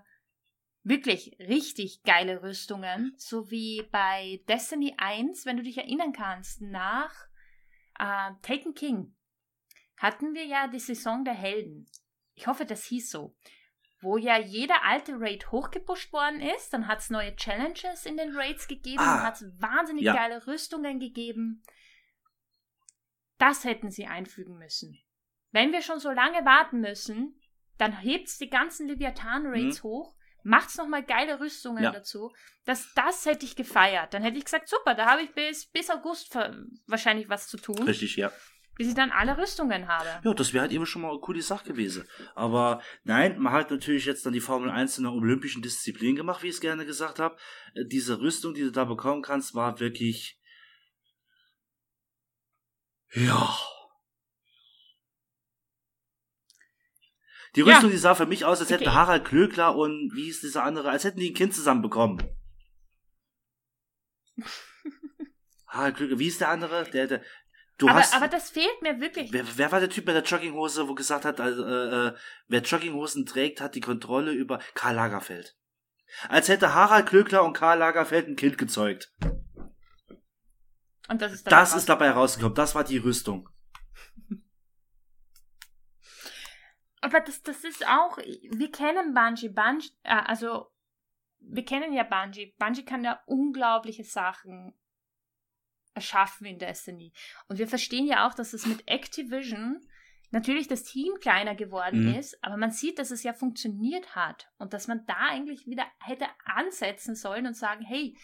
wirklich 0.83 1.35
richtig 1.39 2.03
geile 2.03 2.41
Rüstungen, 2.41 3.13
so 3.17 3.51
wie 3.51 3.83
bei 3.91 4.41
Destiny 4.47 4.95
1, 4.97 5.45
wenn 5.45 5.57
du 5.57 5.63
dich 5.63 5.77
erinnern 5.77 6.13
kannst, 6.13 6.61
nach 6.61 7.13
äh, 7.97 8.31
Taken 8.41 8.73
King 8.73 9.15
hatten 9.97 10.33
wir 10.33 10.45
ja 10.45 10.67
die 10.67 10.79
Saison 10.79 11.25
der 11.25 11.33
Helden. 11.33 11.85
Ich 12.33 12.47
hoffe, 12.47 12.65
das 12.65 12.85
hieß 12.85 13.11
so. 13.11 13.35
Wo 14.01 14.15
ja 14.15 14.39
jeder 14.39 14.85
alte 14.85 15.19
Raid 15.19 15.51
hochgepusht 15.51 16.13
worden 16.13 16.39
ist, 16.39 16.73
dann 16.73 16.87
hat 16.87 16.99
es 16.99 17.09
neue 17.09 17.35
Challenges 17.35 18.05
in 18.05 18.15
den 18.15 18.33
Raids 18.33 18.69
gegeben, 18.69 18.99
Ah, 18.99 19.17
dann 19.17 19.23
hat 19.25 19.41
es 19.41 19.61
wahnsinnig 19.61 20.05
ja. 20.05 20.13
geile 20.13 20.47
Rüstungen 20.47 20.99
gegeben. 20.99 21.61
Das 23.37 23.65
hätten 23.65 23.91
sie 23.91 24.05
einfügen 24.05 24.57
müssen. 24.57 24.97
Wenn 25.51 25.73
wir 25.73 25.81
schon 25.81 25.99
so 25.99 26.11
lange 26.11 26.45
warten 26.45 26.79
müssen, 26.79 27.41
dann 27.77 27.91
hebt's 27.91 28.37
die 28.37 28.49
ganzen 28.49 28.87
Leviathan-Raids 28.87 29.83
hoch, 29.83 30.15
macht's 30.43 30.77
nochmal 30.77 31.03
geile 31.03 31.39
Rüstungen. 31.39 31.83
Ja. 31.83 31.91
dazu. 31.91 32.31
Das, 32.65 32.93
das 32.95 33.25
hätte 33.25 33.45
ich 33.45 33.55
gefeiert. 33.55 34.13
Dann 34.13 34.21
hätte 34.23 34.37
ich 34.37 34.45
gesagt, 34.45 34.69
super, 34.69 34.95
da 34.95 35.05
habe 35.07 35.21
ich 35.23 35.33
bis, 35.33 35.65
bis 35.67 35.89
August 35.89 36.35
wahrscheinlich 36.87 37.29
was 37.29 37.47
zu 37.47 37.57
tun, 37.57 37.81
Richtig, 37.83 38.15
ja. 38.15 38.31
bis 38.75 38.87
ich 38.89 38.93
dann 38.93 39.11
alle 39.11 39.37
Rüstungen 39.37 39.87
habe. 39.87 40.07
Ja, 40.23 40.33
das 40.33 40.53
wäre 40.53 40.63
halt 40.63 40.71
eben 40.71 40.85
schon 40.85 41.01
mal 41.01 41.09
eine 41.11 41.19
coole 41.19 41.41
Sache 41.41 41.65
gewesen. 41.65 42.07
Aber 42.35 42.81
nein, 43.03 43.39
man 43.39 43.53
hat 43.53 43.71
natürlich 43.71 44.05
jetzt 44.05 44.25
dann 44.25 44.33
die 44.33 44.39
Formel 44.39 44.69
1 44.69 44.97
in 44.99 45.05
einer 45.05 45.15
olympischen 45.15 45.61
Disziplin 45.61 46.15
gemacht, 46.15 46.43
wie 46.43 46.47
ich 46.47 46.55
es 46.55 46.61
gerne 46.61 46.85
gesagt 46.85 47.19
habe. 47.19 47.37
Äh, 47.73 47.85
Diese 47.85 48.19
Rüstung, 48.21 48.53
die 48.53 48.61
du 48.61 48.71
da 48.71 48.85
bekommen 48.85 49.21
kannst, 49.21 49.55
war 49.55 49.79
wirklich. 49.79 50.39
Ja. 53.13 53.57
Die 57.55 57.61
Ja. 57.61 57.67
Rüstung, 57.67 57.89
die 57.91 57.97
sah 57.97 58.15
für 58.15 58.25
mich 58.25 58.45
aus, 58.45 58.59
als 58.59 58.69
hätten 58.69 58.83
Okay. 58.83 58.93
Harald 58.93 59.25
Klöckler 59.25 59.75
und 59.75 60.11
wie 60.13 60.23
hieß 60.25 60.41
dieser 60.41 60.63
andere, 60.63 60.89
als 60.89 61.03
hätten 61.03 61.19
die 61.19 61.31
ein 61.31 61.35
Kind 61.35 61.53
zusammen 61.53 61.81
bekommen. 61.81 62.21
Harald 65.67 65.95
Klöckler, 65.97 66.19
wie 66.19 66.23
hieß 66.25 66.37
der 66.39 66.49
andere? 66.49 66.83
Der, 66.91 67.07
der, 67.07 67.21
du 67.77 67.87
aber, 67.87 67.99
hast. 67.99 68.15
aber 68.15 68.27
das 68.27 68.49
fehlt 68.51 68.81
mir 68.81 68.99
wirklich. 68.99 69.31
Wer, 69.31 69.45
wer 69.57 69.71
war 69.71 69.79
der 69.79 69.89
Typ 69.89 70.05
mit 70.05 70.15
der 70.15 70.23
Jogginghose, 70.23 70.87
wo 70.87 70.95
gesagt 70.95 71.25
hat, 71.25 71.39
also, 71.39 71.63
äh, 71.65 72.07
äh, 72.07 72.13
wer 72.47 72.61
Jogginghosen 72.61 73.25
trägt, 73.25 73.61
hat 73.61 73.75
die 73.75 73.81
Kontrolle 73.81 74.31
über 74.31 74.59
Karl 74.73 74.95
Lagerfeld. 74.95 75.55
Als 76.27 76.47
hätte 76.49 76.73
Harald 76.73 77.07
Klöckler 77.07 77.43
und 77.43 77.53
Karl 77.53 77.77
Lagerfeld 77.79 78.27
ein 78.27 78.35
Kind 78.35 78.57
gezeugt. 78.57 79.13
Und 81.07 81.21
das 81.21 81.33
ist, 81.33 81.45
Das 81.51 81.71
raus. 81.73 81.79
ist 81.79 81.89
dabei 81.89 82.11
rausgekommen. 82.11 82.55
Das 82.55 82.73
war 82.75 82.83
die 82.83 82.97
Rüstung. 82.97 83.49
Aber 87.01 87.19
das, 87.21 87.41
das 87.41 87.63
ist 87.63 87.87
auch, 87.87 88.17
wir 88.17 88.71
kennen 88.71 89.13
Bungie. 89.13 89.49
Bungie, 89.49 89.89
äh, 90.03 90.21
also, 90.25 90.71
wir 91.39 91.63
kennen 91.63 91.93
ja 91.93 92.03
Bungie. 92.03 92.53
Bungie 92.57 92.83
kann 92.85 93.03
ja 93.03 93.21
unglaubliche 93.25 94.03
Sachen 94.03 94.73
erschaffen 95.93 96.45
in 96.45 96.59
Destiny. 96.59 97.13
Und 97.47 97.59
wir 97.59 97.67
verstehen 97.67 98.05
ja 98.05 98.27
auch, 98.27 98.33
dass 98.33 98.53
es 98.53 98.65
mit 98.65 98.87
Activision 98.87 99.81
natürlich 100.31 100.67
das 100.67 100.83
Team 100.83 101.13
kleiner 101.19 101.55
geworden 101.55 102.05
Mhm. 102.05 102.15
ist, 102.15 102.43
aber 102.43 102.57
man 102.57 102.71
sieht, 102.71 102.99
dass 102.99 103.11
es 103.11 103.23
ja 103.23 103.33
funktioniert 103.33 104.15
hat 104.15 104.47
und 104.57 104.73
dass 104.73 104.87
man 104.87 105.05
da 105.07 105.17
eigentlich 105.17 105.65
wieder 105.65 105.85
hätte 105.99 106.27
ansetzen 106.45 107.15
sollen 107.15 107.47
und 107.47 107.55
sagen, 107.55 107.83
hey, 107.83 108.15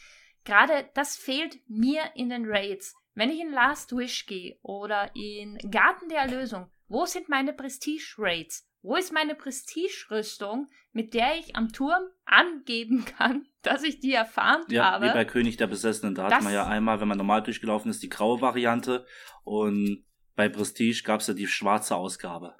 gerade 0.43 0.89
das 0.93 1.17
fehlt 1.17 1.59
mir 1.67 2.03
in 2.13 2.29
den 2.29 2.45
Raids. 2.45 2.95
Wenn 3.15 3.31
ich 3.31 3.39
in 3.39 3.51
Last 3.51 3.95
Wish 3.95 4.25
gehe 4.27 4.59
oder 4.61 5.15
in 5.15 5.57
Garten 5.71 6.09
der 6.09 6.19
Erlösung, 6.19 6.69
wo 6.87 7.05
sind 7.05 7.29
meine 7.29 7.53
Prestige-Raids? 7.53 8.67
Wo 8.81 8.95
ist 8.95 9.11
meine 9.11 9.33
Prestige-Rüstung, 9.33 10.69
mit 10.91 11.13
der 11.15 11.37
ich 11.39 11.55
am 11.55 11.71
Turm 11.73 12.03
angeben 12.25 13.03
kann, 13.05 13.47
dass 13.63 13.83
ich 13.83 13.99
die 13.99 14.13
erfahren 14.13 14.63
Ja, 14.69 14.91
habe? 14.91 15.07
wie 15.07 15.13
bei 15.13 15.25
König 15.25 15.57
der 15.57 15.67
Besessenen. 15.67 16.13
Da 16.13 16.29
hat 16.31 16.43
man 16.43 16.53
ja 16.53 16.67
einmal, 16.67 16.99
wenn 17.01 17.07
man 17.07 17.17
normal 17.17 17.41
durchgelaufen 17.41 17.89
ist, 17.89 18.03
die 18.03 18.09
graue 18.09 18.41
Variante. 18.41 19.05
Und 19.43 20.05
bei 20.35 20.49
Prestige 20.49 21.01
gab 21.03 21.21
es 21.21 21.27
ja 21.27 21.33
die 21.33 21.47
schwarze 21.47 21.95
Ausgabe. 21.95 22.55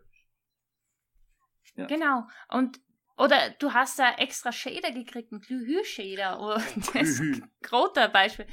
Ja. 1.76 1.86
Genau. 1.86 2.23
Und 2.49 2.80
oder 3.17 3.51
du 3.59 3.71
hast 3.73 3.97
da 3.99 4.15
extra 4.15 4.51
Shader 4.51 4.91
gekriegt, 4.91 5.32
einen 5.32 5.41
Glühü-Shader 5.41 6.39
oder 6.41 6.61
das. 6.93 7.21
Groter 7.61 8.09
Beispiel. 8.09 8.47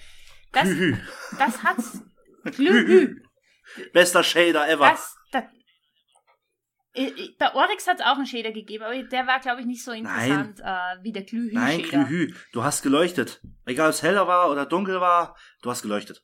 Das, 0.52 0.64
Glühü. 0.64 0.96
das 1.38 1.62
hat's. 1.62 2.02
Glühü. 2.44 3.22
Bester 3.92 4.22
Shader 4.22 4.68
ever. 4.68 4.90
Das, 4.90 5.16
bei 6.94 7.54
Oryx 7.54 7.86
hat 7.86 8.00
es 8.00 8.04
auch 8.04 8.16
einen 8.16 8.26
Shader 8.26 8.52
gegeben, 8.52 8.84
aber 8.84 9.02
der 9.02 9.26
war, 9.26 9.40
glaube 9.40 9.60
ich, 9.60 9.66
nicht 9.66 9.82
so 9.82 9.92
interessant 9.92 10.60
äh, 10.60 11.02
wie 11.02 11.12
der 11.12 11.22
Glühü-Shader. 11.22 11.64
Nein, 11.64 11.82
Glühü. 11.82 12.34
Du 12.52 12.62
hast 12.62 12.82
geleuchtet. 12.82 13.40
Egal, 13.64 13.88
ob 13.88 13.94
es 13.94 14.02
heller 14.02 14.26
war 14.28 14.50
oder 14.50 14.66
dunkel 14.66 15.00
war, 15.00 15.36
du 15.62 15.70
hast 15.70 15.82
geleuchtet. 15.82 16.22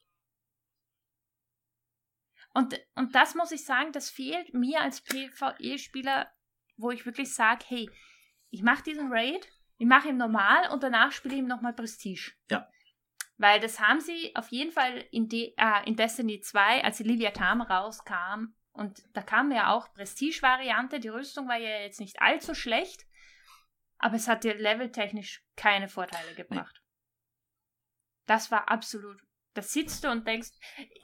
Und, 2.53 2.79
und 2.97 3.14
das 3.14 3.35
muss 3.35 3.53
ich 3.53 3.64
sagen, 3.64 3.93
das 3.93 4.11
fehlt 4.11 4.53
mir 4.53 4.81
als 4.81 5.03
PvE-Spieler, 5.03 6.31
wo 6.77 6.91
ich 6.91 7.07
wirklich 7.07 7.33
sage, 7.33 7.64
hey, 7.69 7.91
ich 8.51 8.62
mache 8.62 8.83
diesen 8.83 9.12
Raid, 9.12 9.49
ich 9.79 9.87
mache 9.87 10.09
ihn 10.09 10.16
normal 10.16 10.71
und 10.71 10.83
danach 10.83 11.12
spiele 11.12 11.35
ich 11.35 11.41
ihm 11.41 11.47
nochmal 11.47 11.73
Prestige. 11.73 12.33
Ja. 12.51 12.69
Weil 13.37 13.61
das 13.61 13.81
haben 13.81 14.01
sie 14.01 14.35
auf 14.35 14.49
jeden 14.49 14.73
Fall 14.73 15.05
in, 15.12 15.29
De 15.29 15.55
äh, 15.57 15.87
in 15.87 15.95
Destiny 15.95 16.41
2, 16.41 16.83
als 16.83 16.97
die 16.97 17.05
Leviathan 17.05 17.61
rauskam, 17.61 18.55
und 18.79 19.03
da 19.12 19.22
kam 19.22 19.51
ja 19.51 19.72
auch 19.72 19.93
Prestige-Variante, 19.95 21.01
die 21.01 21.09
Rüstung 21.09 21.49
war 21.49 21.57
ja 21.57 21.81
jetzt 21.81 22.01
nicht 22.01 22.22
allzu 22.22 22.55
schlecht, 22.55 23.07
aber 23.99 24.14
es 24.14 24.29
hat 24.29 24.45
dir 24.45 24.55
leveltechnisch 24.55 25.43
keine 25.57 25.89
Vorteile 25.89 26.35
gebracht. 26.35 26.81
Das 28.26 28.51
war 28.51 28.68
absolut. 28.70 29.20
Da 29.55 29.62
sitzt 29.62 30.05
du 30.05 30.11
und 30.11 30.29
denkst, 30.29 30.51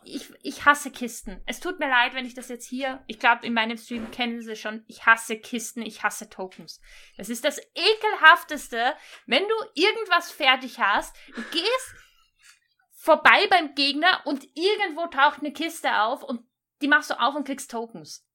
ich, 0.04 0.32
ich 0.42 0.64
hasse 0.64 0.92
Kisten. 0.92 1.42
Es 1.46 1.58
tut 1.58 1.80
mir 1.80 1.88
leid, 1.88 2.14
wenn 2.14 2.26
ich 2.26 2.34
das 2.34 2.48
jetzt 2.48 2.68
hier, 2.68 3.02
ich 3.08 3.18
glaube, 3.18 3.44
in 3.44 3.54
meinem 3.54 3.76
Stream 3.76 4.12
kennen 4.12 4.40
sie 4.40 4.54
schon, 4.54 4.84
ich 4.86 5.06
hasse 5.06 5.40
Kisten, 5.40 5.82
ich 5.82 6.04
hasse 6.04 6.30
Tokens. 6.30 6.80
Das 7.16 7.28
ist 7.28 7.44
das 7.44 7.58
ekelhafteste, 7.74 8.94
wenn 9.26 9.42
du 9.42 9.54
irgendwas 9.74 10.30
fertig 10.30 10.78
hast, 10.78 11.16
du 11.34 11.42
gehst 11.50 11.94
vorbei 12.92 13.48
beim 13.50 13.74
Gegner 13.74 14.22
und 14.26 14.44
irgendwo 14.54 15.08
taucht 15.08 15.40
eine 15.40 15.52
Kiste 15.52 16.02
auf 16.02 16.22
und 16.22 16.46
die 16.84 16.88
machst 16.88 17.08
du 17.08 17.18
auf 17.18 17.34
und 17.34 17.46
kriegst 17.46 17.70
Tokens. 17.70 18.28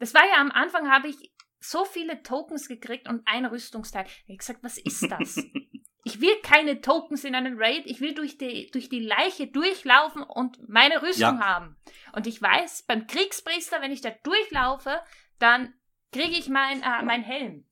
Das 0.00 0.12
war 0.12 0.26
ja 0.26 0.40
am 0.40 0.50
Anfang, 0.50 0.90
habe 0.90 1.06
ich 1.06 1.32
so 1.60 1.84
viele 1.84 2.24
Tokens 2.24 2.66
gekriegt 2.66 3.08
und 3.08 3.22
ein 3.26 3.46
Rüstungsteil. 3.46 4.06
Ich 4.06 4.24
habe 4.24 4.38
gesagt, 4.38 4.64
was 4.64 4.76
ist 4.76 5.08
das? 5.08 5.36
ich 6.04 6.20
will 6.20 6.34
keine 6.42 6.80
Tokens 6.80 7.22
in 7.22 7.36
einem 7.36 7.56
Raid, 7.56 7.86
ich 7.86 8.00
will 8.00 8.12
durch 8.12 8.38
die, 8.38 8.72
durch 8.72 8.88
die 8.88 8.98
Leiche 8.98 9.46
durchlaufen 9.46 10.24
und 10.24 10.68
meine 10.68 11.00
Rüstung 11.00 11.38
ja. 11.38 11.46
haben. 11.46 11.76
Und 12.12 12.26
ich 12.26 12.42
weiß, 12.42 12.86
beim 12.88 13.06
Kriegspriester, 13.06 13.80
wenn 13.80 13.92
ich 13.92 14.00
da 14.00 14.10
durchlaufe, 14.24 14.98
dann 15.38 15.72
kriege 16.10 16.36
ich 16.36 16.48
mein, 16.48 16.82
äh, 16.82 17.04
mein 17.04 17.22
Helm. 17.22 17.68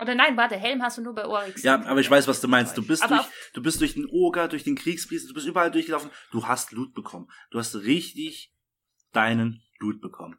Oder 0.00 0.14
nein, 0.14 0.38
warte, 0.38 0.56
Helm 0.56 0.82
hast 0.82 0.96
du 0.96 1.02
nur 1.02 1.14
bei 1.14 1.26
Oryx. 1.26 1.62
Ja, 1.62 1.84
aber 1.84 2.00
ich 2.00 2.10
weiß, 2.10 2.26
was 2.26 2.40
du 2.40 2.48
meinst. 2.48 2.78
Du 2.78 2.86
bist, 2.86 3.04
durch, 3.10 3.26
du 3.52 3.60
bist 3.60 3.82
durch 3.82 3.92
den 3.92 4.06
Oger, 4.06 4.48
durch 4.48 4.64
den 4.64 4.76
Kriegspriester, 4.76 5.28
du 5.28 5.34
bist 5.34 5.46
überall 5.46 5.70
durchgelaufen. 5.70 6.10
Du 6.30 6.46
hast 6.46 6.72
Loot 6.72 6.94
bekommen. 6.94 7.28
Du 7.50 7.58
hast 7.58 7.74
richtig 7.74 8.54
deinen 9.12 9.62
Loot 9.78 10.00
bekommen 10.00 10.38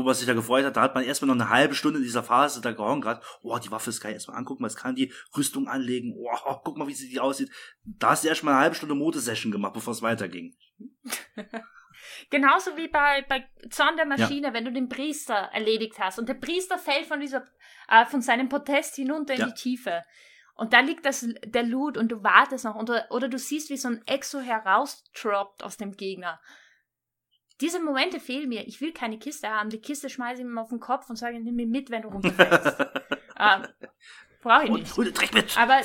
was 0.00 0.18
sich 0.18 0.26
da 0.26 0.34
gefreut 0.34 0.64
hat, 0.64 0.76
da 0.76 0.82
hat 0.82 0.94
man 0.94 1.04
erstmal 1.04 1.28
noch 1.28 1.42
eine 1.42 1.50
halbe 1.50 1.74
Stunde 1.74 1.98
in 1.98 2.04
dieser 2.04 2.22
Phase 2.22 2.60
da 2.60 2.72
gehauen 2.72 3.00
gerade, 3.00 3.20
oh, 3.42 3.58
die 3.58 3.70
Waffe 3.70 3.90
ist 3.90 4.00
geil, 4.00 4.14
erstmal 4.14 4.36
angucken, 4.36 4.64
was 4.64 4.76
kann 4.76 4.94
die, 4.94 5.12
Rüstung 5.36 5.68
anlegen, 5.68 6.14
oh, 6.16 6.54
guck 6.64 6.76
mal, 6.78 6.86
wie 6.86 6.94
sie 6.94 7.08
die 7.08 7.20
aussieht. 7.20 7.50
Da 7.84 8.10
hast 8.10 8.24
du 8.24 8.28
erstmal 8.28 8.54
eine 8.54 8.62
halbe 8.62 8.76
Stunde 8.76 8.94
Motosession 8.94 9.52
gemacht, 9.52 9.74
bevor 9.74 9.92
es 9.92 10.02
weiterging. 10.02 10.56
Genauso 12.30 12.76
wie 12.76 12.88
bei, 12.88 13.24
bei 13.28 13.48
Zorn 13.70 13.96
der 13.96 14.06
Maschine, 14.06 14.48
ja. 14.48 14.54
wenn 14.54 14.64
du 14.64 14.72
den 14.72 14.88
Priester 14.88 15.50
erledigt 15.52 15.98
hast 15.98 16.18
und 16.18 16.28
der 16.28 16.34
Priester 16.34 16.78
fällt 16.78 17.06
von 17.06 17.20
dieser, 17.20 17.44
äh, 17.88 18.06
von 18.06 18.22
seinem 18.22 18.48
Protest 18.48 18.96
hinunter 18.96 19.34
in 19.34 19.40
ja. 19.40 19.46
die 19.46 19.54
Tiefe. 19.54 20.02
Und 20.54 20.72
da 20.72 20.80
liegt 20.80 21.06
das, 21.06 21.26
der 21.44 21.62
Loot 21.62 21.96
und 21.96 22.08
du 22.10 22.22
wartest 22.22 22.64
noch 22.64 22.76
oder, 22.76 23.06
oder 23.10 23.28
du 23.28 23.38
siehst, 23.38 23.70
wie 23.70 23.76
so 23.76 23.88
ein 23.88 24.02
Exo 24.06 24.40
herausdroppt 24.40 25.62
aus 25.62 25.76
dem 25.76 25.96
Gegner. 25.96 26.40
Diese 27.62 27.80
Momente 27.80 28.18
fehlen 28.18 28.48
mir. 28.48 28.66
Ich 28.66 28.80
will 28.80 28.92
keine 28.92 29.18
Kiste 29.20 29.48
haben. 29.48 29.70
Die 29.70 29.80
Kiste 29.80 30.10
schmeiße 30.10 30.42
ich 30.42 30.46
mir 30.46 30.60
auf 30.60 30.70
den 30.70 30.80
Kopf 30.80 31.08
und 31.08 31.14
sage, 31.16 31.38
nimm 31.38 31.54
mich 31.54 31.68
mit, 31.68 31.90
wenn 31.90 32.02
du 32.02 32.08
runterfällst. 32.08 32.76
ähm, 33.38 33.66
Brauche 34.42 34.64
ich 34.64 34.70
nicht. 34.70 34.96
Den 34.98 35.14
Dreck 35.14 35.32
mit. 35.32 35.56
Aber 35.56 35.80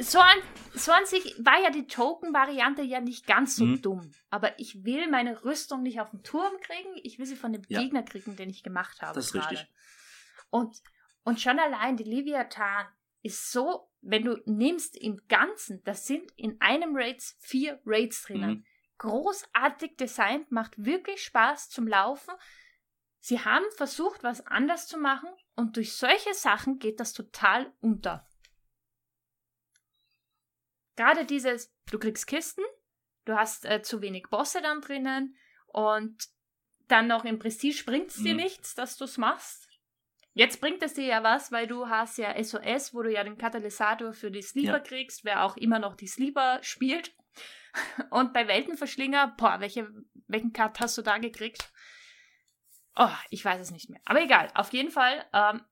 so 0.00 0.20
an, 0.20 0.38
so 0.74 0.92
an 0.92 1.04
sich 1.04 1.34
war 1.40 1.60
ja 1.60 1.70
die 1.70 1.88
Token-Variante 1.88 2.82
ja 2.82 3.00
nicht 3.00 3.26
ganz 3.26 3.56
so 3.56 3.64
mhm. 3.64 3.82
dumm. 3.82 4.12
Aber 4.30 4.56
ich 4.60 4.84
will 4.84 5.10
meine 5.10 5.44
Rüstung 5.44 5.82
nicht 5.82 6.00
auf 6.00 6.10
den 6.10 6.22
Turm 6.22 6.52
kriegen. 6.60 6.94
Ich 7.02 7.18
will 7.18 7.26
sie 7.26 7.34
von 7.34 7.52
dem 7.52 7.62
ja. 7.66 7.80
Gegner 7.80 8.04
kriegen, 8.04 8.36
den 8.36 8.48
ich 8.48 8.62
gemacht 8.62 9.02
habe. 9.02 9.14
Das 9.14 9.26
ist 9.26 9.32
gerade. 9.32 9.50
richtig. 9.50 9.68
Und, 10.50 10.76
und 11.24 11.40
schon 11.40 11.58
allein 11.58 11.96
die 11.96 12.04
Leviathan 12.04 12.86
ist 13.22 13.50
so, 13.50 13.90
wenn 14.00 14.24
du 14.24 14.40
nimmst 14.46 14.96
im 14.96 15.20
Ganzen, 15.26 15.82
das 15.82 16.06
sind 16.06 16.30
in 16.36 16.60
einem 16.60 16.94
Raids 16.94 17.36
vier 17.40 17.80
Raids 17.84 18.22
drinnen. 18.22 18.50
Mhm 18.50 18.64
großartig 18.98 19.96
designt, 19.96 20.50
macht 20.50 20.72
wirklich 20.84 21.22
Spaß 21.22 21.70
zum 21.70 21.86
Laufen. 21.86 22.34
Sie 23.20 23.40
haben 23.40 23.64
versucht, 23.76 24.22
was 24.22 24.46
anders 24.46 24.86
zu 24.86 24.98
machen 24.98 25.28
und 25.54 25.76
durch 25.76 25.96
solche 25.96 26.34
Sachen 26.34 26.78
geht 26.78 27.00
das 27.00 27.12
total 27.12 27.72
unter. 27.80 28.28
Gerade 30.96 31.24
dieses, 31.24 31.74
du 31.90 31.98
kriegst 31.98 32.26
Kisten, 32.26 32.64
du 33.24 33.34
hast 33.36 33.64
äh, 33.64 33.82
zu 33.82 34.00
wenig 34.00 34.28
Bosse 34.30 34.62
dann 34.62 34.80
drinnen 34.80 35.36
und 35.66 36.28
dann 36.88 37.06
noch 37.06 37.24
im 37.24 37.38
Prestige 37.38 37.84
bringt 37.84 38.10
es 38.10 38.22
dir 38.22 38.34
mhm. 38.34 38.40
nichts, 38.40 38.74
dass 38.74 38.96
du 38.96 39.04
es 39.04 39.18
machst. 39.18 39.68
Jetzt 40.32 40.60
bringt 40.60 40.82
es 40.82 40.94
dir 40.94 41.06
ja 41.06 41.22
was, 41.22 41.50
weil 41.50 41.66
du 41.66 41.88
hast 41.88 42.18
ja 42.18 42.32
SOS, 42.42 42.94
wo 42.94 43.02
du 43.02 43.10
ja 43.10 43.24
den 43.24 43.38
Katalysator 43.38 44.12
für 44.12 44.30
die 44.30 44.42
Sleeper 44.42 44.78
ja. 44.78 44.80
kriegst, 44.80 45.24
wer 45.24 45.42
auch 45.42 45.56
immer 45.56 45.78
noch 45.78 45.96
die 45.96 46.06
Sleeper 46.06 46.62
spielt. 46.62 47.14
Und 48.10 48.32
bei 48.32 48.48
Weltenverschlinger, 48.48 49.34
boah, 49.36 49.60
welche, 49.60 49.88
welchen 50.26 50.52
Cut 50.52 50.80
hast 50.80 50.96
du 50.96 51.02
da 51.02 51.18
gekriegt? 51.18 51.70
Oh, 52.96 53.12
ich 53.30 53.44
weiß 53.44 53.60
es 53.60 53.70
nicht 53.70 53.90
mehr. 53.90 54.00
Aber 54.06 54.22
egal, 54.22 54.50
auf 54.54 54.72
jeden 54.72 54.90
Fall, 54.90 55.24
ähm, 55.32 55.62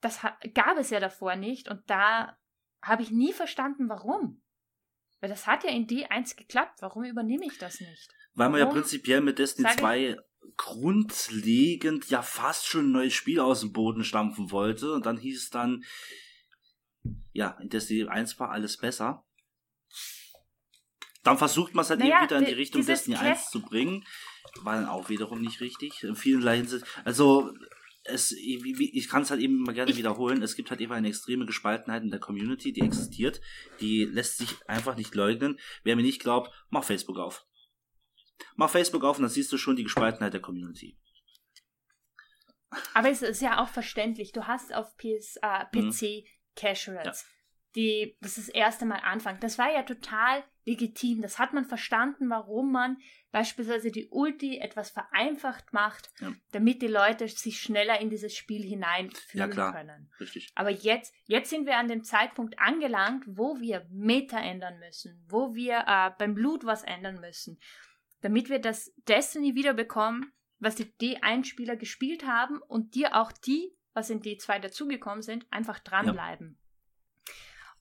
das 0.00 0.20
gab 0.54 0.78
es 0.78 0.90
ja 0.90 1.00
davor 1.00 1.34
nicht 1.36 1.68
und 1.68 1.82
da 1.90 2.38
habe 2.82 3.02
ich 3.02 3.10
nie 3.10 3.32
verstanden, 3.32 3.88
warum. 3.88 4.42
Weil 5.20 5.30
das 5.30 5.46
hat 5.46 5.64
ja 5.64 5.70
in 5.70 5.86
D1 5.86 6.36
geklappt. 6.36 6.80
Warum 6.80 7.02
übernehme 7.04 7.44
ich 7.44 7.58
das 7.58 7.80
nicht? 7.80 8.08
Weil 8.34 8.50
man 8.50 8.60
warum? 8.60 8.74
ja 8.74 8.80
prinzipiell 8.80 9.20
mit 9.20 9.38
Destiny 9.38 9.68
2 9.68 10.16
grundlegend 10.56 12.08
ja 12.08 12.22
fast 12.22 12.66
schon 12.66 12.88
ein 12.88 12.92
neues 12.92 13.14
Spiel 13.14 13.40
aus 13.40 13.60
dem 13.60 13.72
Boden 13.72 14.04
stampfen 14.04 14.52
wollte. 14.52 14.92
Und 14.92 15.06
dann 15.06 15.18
hieß 15.18 15.42
es 15.42 15.50
dann, 15.50 15.84
ja, 17.32 17.58
in 17.60 17.68
Destiny 17.68 18.08
1 18.08 18.38
war 18.38 18.50
alles 18.50 18.76
besser. 18.76 19.24
Dann 21.28 21.36
versucht 21.36 21.74
man 21.74 21.82
es 21.82 21.90
halt 21.90 22.00
naja, 22.00 22.22
wieder 22.22 22.38
in 22.38 22.46
die 22.46 22.54
Richtung 22.54 22.86
Destiny 22.86 23.16
1 23.18 23.50
zu 23.50 23.60
bringen. 23.60 24.02
War 24.62 24.76
dann 24.76 24.86
auch 24.86 25.10
wiederum 25.10 25.42
nicht 25.42 25.60
richtig. 25.60 26.02
In 26.02 26.16
vielen 26.16 26.48
Hinsicht. 26.48 26.86
Also, 27.04 27.52
es, 28.04 28.32
ich, 28.32 28.64
ich 28.64 29.08
kann 29.10 29.20
es 29.20 29.30
halt 29.30 29.42
eben 29.42 29.58
immer 29.58 29.74
gerne 29.74 29.94
wiederholen. 29.94 30.40
Es 30.40 30.56
gibt 30.56 30.70
halt 30.70 30.80
eben 30.80 30.94
eine 30.94 31.08
extreme 31.08 31.44
Gespaltenheit 31.44 32.02
in 32.02 32.10
der 32.10 32.18
Community, 32.18 32.72
die 32.72 32.80
existiert. 32.80 33.42
Die 33.78 34.06
lässt 34.06 34.38
sich 34.38 34.56
einfach 34.66 34.96
nicht 34.96 35.14
leugnen. 35.14 35.58
Wer 35.84 35.96
mir 35.96 36.02
nicht 36.02 36.22
glaubt, 36.22 36.50
mach 36.70 36.84
Facebook 36.84 37.18
auf. 37.18 37.44
Mach 38.56 38.70
Facebook 38.70 39.04
auf 39.04 39.18
und 39.18 39.24
dann 39.24 39.30
siehst 39.30 39.52
du 39.52 39.58
schon 39.58 39.76
die 39.76 39.84
Gespaltenheit 39.84 40.32
der 40.32 40.40
Community. 40.40 40.98
Aber 42.94 43.10
es 43.10 43.20
ist 43.20 43.42
ja 43.42 43.62
auch 43.62 43.68
verständlich. 43.68 44.32
Du 44.32 44.46
hast 44.46 44.74
auf 44.74 44.96
PS, 44.96 45.36
äh, 45.42 45.66
PC 45.66 46.02
mhm. 46.02 46.24
Casuals. 46.56 47.22
Ja 47.22 47.37
die 47.74 48.16
das, 48.20 48.36
das 48.36 48.48
erste 48.48 48.86
Mal 48.86 49.00
anfangen. 49.00 49.40
Das 49.40 49.58
war 49.58 49.72
ja 49.72 49.82
total 49.82 50.42
legitim. 50.64 51.22
Das 51.22 51.38
hat 51.38 51.52
man 51.52 51.64
verstanden, 51.64 52.28
warum 52.30 52.72
man 52.72 52.98
beispielsweise 53.30 53.90
die 53.90 54.08
Ulti 54.10 54.58
etwas 54.58 54.90
vereinfacht 54.90 55.72
macht, 55.72 56.10
ja. 56.20 56.32
damit 56.52 56.82
die 56.82 56.88
Leute 56.88 57.28
sich 57.28 57.60
schneller 57.60 58.00
in 58.00 58.10
dieses 58.10 58.34
Spiel 58.34 58.62
hineinfühlen 58.62 59.52
ja, 59.52 59.72
können. 59.72 60.10
Richtig. 60.20 60.50
Aber 60.54 60.70
jetzt, 60.70 61.14
jetzt 61.26 61.50
sind 61.50 61.66
wir 61.66 61.76
an 61.76 61.88
dem 61.88 62.04
Zeitpunkt 62.04 62.58
angelangt, 62.58 63.24
wo 63.26 63.60
wir 63.60 63.86
Meta 63.90 64.38
ändern 64.38 64.78
müssen, 64.78 65.24
wo 65.28 65.54
wir 65.54 65.84
äh, 65.86 66.10
beim 66.18 66.34
Blut 66.34 66.64
was 66.64 66.84
ändern 66.84 67.20
müssen, 67.20 67.58
damit 68.20 68.48
wir 68.48 68.60
das 68.60 68.92
Destiny 69.08 69.54
wiederbekommen, 69.54 70.32
was 70.58 70.74
die 70.74 70.86
D1-Spieler 70.86 71.76
gespielt 71.76 72.26
haben 72.26 72.60
und 72.62 72.94
dir 72.94 73.14
auch 73.14 73.32
die, 73.32 73.76
was 73.92 74.10
in 74.10 74.20
D2 74.20 74.58
dazugekommen 74.58 75.22
sind, 75.22 75.46
einfach 75.50 75.78
dranbleiben. 75.78 76.58
Ja. 76.58 76.67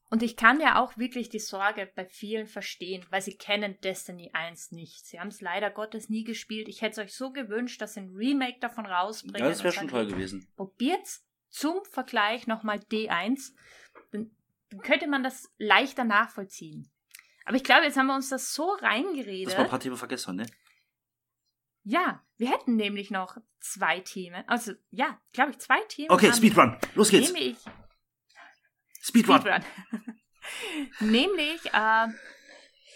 Und 0.09 0.23
ich 0.23 0.37
kann 0.37 0.61
ja 0.61 0.81
auch 0.81 0.97
wirklich 0.97 1.29
die 1.29 1.39
Sorge 1.39 1.91
bei 1.93 2.05
vielen 2.05 2.47
verstehen, 2.47 3.05
weil 3.09 3.21
sie 3.21 3.35
kennen 3.35 3.79
Destiny 3.81 4.29
1 4.31 4.71
nicht. 4.71 5.05
Sie 5.05 5.19
haben 5.19 5.27
es 5.27 5.41
leider 5.41 5.69
Gottes 5.69 6.07
nie 6.07 6.23
gespielt. 6.23 6.69
Ich 6.69 6.81
hätte 6.81 7.01
es 7.01 7.05
euch 7.05 7.13
so 7.13 7.31
gewünscht, 7.31 7.81
dass 7.81 7.95
sie 7.95 8.01
ein 8.01 8.15
Remake 8.15 8.59
davon 8.61 8.85
rausbringen. 8.85 9.41
Ja, 9.41 9.49
das 9.49 9.63
wäre 9.63 9.73
schon 9.73 9.89
toll 9.89 10.07
gewesen. 10.07 10.47
Probiert's 10.55 11.25
zum 11.49 11.83
Vergleich 11.91 12.47
nochmal 12.47 12.77
D1. 12.77 13.51
Dann, 14.11 14.31
dann 14.69 14.79
könnte 14.81 15.07
man 15.07 15.23
das 15.23 15.51
leichter 15.57 16.05
nachvollziehen. 16.05 16.89
Aber 17.43 17.57
ich 17.57 17.63
glaube, 17.63 17.83
jetzt 17.83 17.97
haben 17.97 18.07
wir 18.07 18.15
uns 18.15 18.29
das 18.29 18.53
so 18.53 18.71
reingeredet. 18.81 19.47
Das 19.47 19.57
war 19.57 19.65
ein 19.65 19.69
paar 19.69 19.79
Themen 19.79 19.97
vergessen, 19.97 20.37
ne? 20.37 20.45
Ja, 21.83 22.21
wir 22.37 22.51
hätten 22.51 22.75
nämlich 22.75 23.11
noch 23.11 23.37
zwei 23.59 24.01
Themen. 24.01 24.43
Also, 24.47 24.73
ja, 24.91 25.19
glaube 25.31 25.51
ich, 25.51 25.59
zwei 25.59 25.81
Themen. 25.87 26.11
Okay, 26.11 26.31
Speedrun. 26.33 26.77
Los 26.95 27.09
geht's. 27.09 27.31
Nämlich 27.31 27.57
Speedrun. 29.07 29.41
Speedrun. 29.41 29.63
Nämlich, 30.99 31.65
äh, 31.73 32.07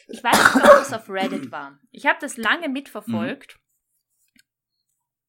ich 0.08 0.24
weiß 0.24 0.56
nicht, 0.56 0.66
ob 0.66 0.72
das 0.72 0.94
auf 0.94 1.10
Reddit 1.10 1.52
war. 1.52 1.80
Ich 1.92 2.06
habe 2.06 2.18
das 2.20 2.38
lange 2.38 2.70
mitverfolgt 2.70 3.56
mhm. 3.56 4.42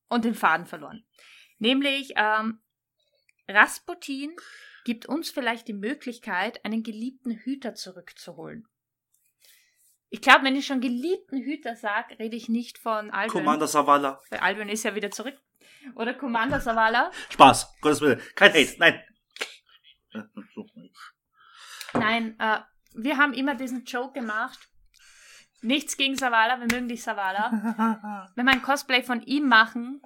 und 0.08 0.24
den 0.24 0.34
Faden 0.34 0.66
verloren. 0.66 1.04
Nämlich, 1.58 2.12
ähm, 2.16 2.60
Rasputin 3.48 4.34
gibt 4.84 5.06
uns 5.06 5.30
vielleicht 5.30 5.68
die 5.68 5.74
Möglichkeit, 5.74 6.64
einen 6.64 6.82
geliebten 6.82 7.30
Hüter 7.30 7.74
zurückzuholen. 7.74 8.66
Ich 10.10 10.20
glaube, 10.20 10.44
wenn 10.44 10.56
ich 10.56 10.66
schon 10.66 10.80
geliebten 10.80 11.38
Hüter 11.38 11.74
sage, 11.74 12.18
rede 12.18 12.36
ich 12.36 12.48
nicht 12.48 12.78
von 12.78 13.10
Albion. 13.10 13.44
Commander 13.44 13.66
Savala. 13.66 14.20
Weil 14.28 14.40
Albion 14.40 14.68
ist 14.68 14.82
ja 14.82 14.94
wieder 14.94 15.10
zurück. 15.10 15.40
Oder 15.94 16.14
Commander 16.14 16.60
Savala. 16.60 17.10
Spaß, 17.30 17.78
Gottes 17.80 18.00
Willen. 18.00 18.20
Kein 18.34 18.52
Hate, 18.52 18.74
nein. 18.78 19.02
Nein, 21.94 22.38
äh, 22.38 22.60
wir 22.94 23.18
haben 23.18 23.34
immer 23.34 23.54
diesen 23.54 23.84
Joke 23.84 24.12
gemacht. 24.12 24.68
Nichts 25.60 25.96
gegen 25.96 26.16
Savala, 26.16 26.58
wir 26.58 26.66
mögen 26.66 26.88
die 26.88 26.96
Savala. 26.96 28.30
Wenn 28.34 28.46
wir 28.46 28.52
ein 28.52 28.62
Cosplay 28.62 29.02
von 29.02 29.22
ihm 29.22 29.46
machen, 29.48 30.02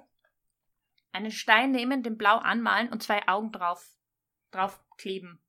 einen 1.11 1.31
Stein 1.31 1.71
nehmen, 1.71 2.03
den 2.03 2.17
blau 2.17 2.37
anmalen 2.37 2.89
und 2.89 3.01
zwei 3.01 3.27
Augen 3.27 3.51
drauf, 3.51 3.83
drauf 4.51 4.79
kleben. 4.97 5.43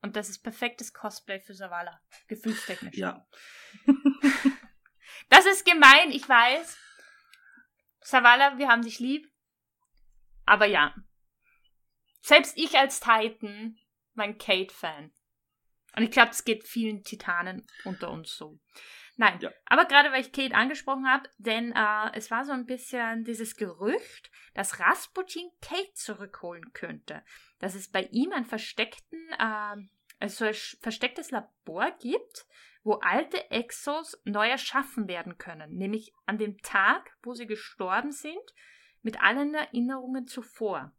Und 0.00 0.16
das 0.16 0.28
ist 0.28 0.42
perfektes 0.42 0.94
Cosplay 0.94 1.40
für 1.40 1.54
Savala. 1.54 2.00
Gefühlstechnisch. 2.28 2.96
Ja. 2.96 3.26
Das 5.28 5.46
ist 5.46 5.64
gemein, 5.64 6.10
ich 6.10 6.28
weiß. 6.28 6.78
Savala, 8.00 8.58
wir 8.58 8.68
haben 8.68 8.82
dich 8.82 9.00
lieb. 9.00 9.30
Aber 10.44 10.66
ja. 10.66 10.94
Selbst 12.20 12.56
ich 12.56 12.78
als 12.78 13.00
Titan, 13.00 13.78
mein 14.14 14.38
Kate-Fan. 14.38 15.12
Und 15.96 16.02
ich 16.02 16.10
glaube, 16.10 16.30
es 16.30 16.44
geht 16.44 16.64
vielen 16.64 17.02
Titanen 17.02 17.66
unter 17.84 18.10
uns 18.10 18.36
so. 18.36 18.58
Nein, 19.16 19.38
Ja. 19.40 19.50
aber 19.64 19.86
gerade 19.86 20.12
weil 20.12 20.20
ich 20.20 20.32
Kate 20.32 20.54
angesprochen 20.54 21.08
habe, 21.10 21.28
denn 21.38 21.72
äh, 21.72 22.10
es 22.12 22.30
war 22.30 22.44
so 22.44 22.52
ein 22.52 22.66
bisschen 22.66 23.24
dieses 23.24 23.56
Gerücht, 23.56 24.30
dass 24.52 24.78
Rasputin 24.78 25.50
Kate 25.62 25.94
zurückholen 25.94 26.72
könnte. 26.74 27.22
Dass 27.58 27.74
es 27.74 27.90
bei 27.90 28.02
ihm 28.12 28.32
ein 28.32 28.44
versteckten, 28.44 29.18
äh, 29.38 29.76
also 30.20 30.44
ein 30.44 30.54
verstecktes 30.82 31.30
Labor 31.30 31.90
gibt, 31.98 32.46
wo 32.84 32.94
alte 32.96 33.50
Exos 33.50 34.20
neu 34.24 34.48
erschaffen 34.48 35.08
werden 35.08 35.38
können. 35.38 35.74
Nämlich 35.74 36.12
an 36.26 36.36
dem 36.38 36.58
Tag, 36.58 37.16
wo 37.22 37.32
sie 37.32 37.46
gestorben 37.46 38.12
sind, 38.12 38.36
mit 39.02 39.20
allen 39.22 39.54
Erinnerungen 39.54 40.26
zuvor. 40.26 40.92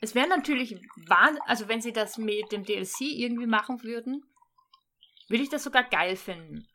Es 0.00 0.14
wäre 0.14 0.28
natürlich 0.28 0.80
wahn, 1.06 1.38
also 1.46 1.68
wenn 1.68 1.80
sie 1.80 1.92
das 1.92 2.18
mit 2.18 2.52
dem 2.52 2.64
DLC 2.64 3.00
irgendwie 3.00 3.46
machen 3.46 3.82
würden, 3.82 4.22
würde 5.28 5.42
ich 5.42 5.50
das 5.50 5.64
sogar 5.64 5.84
geil 5.84 6.16
finden. 6.16 6.68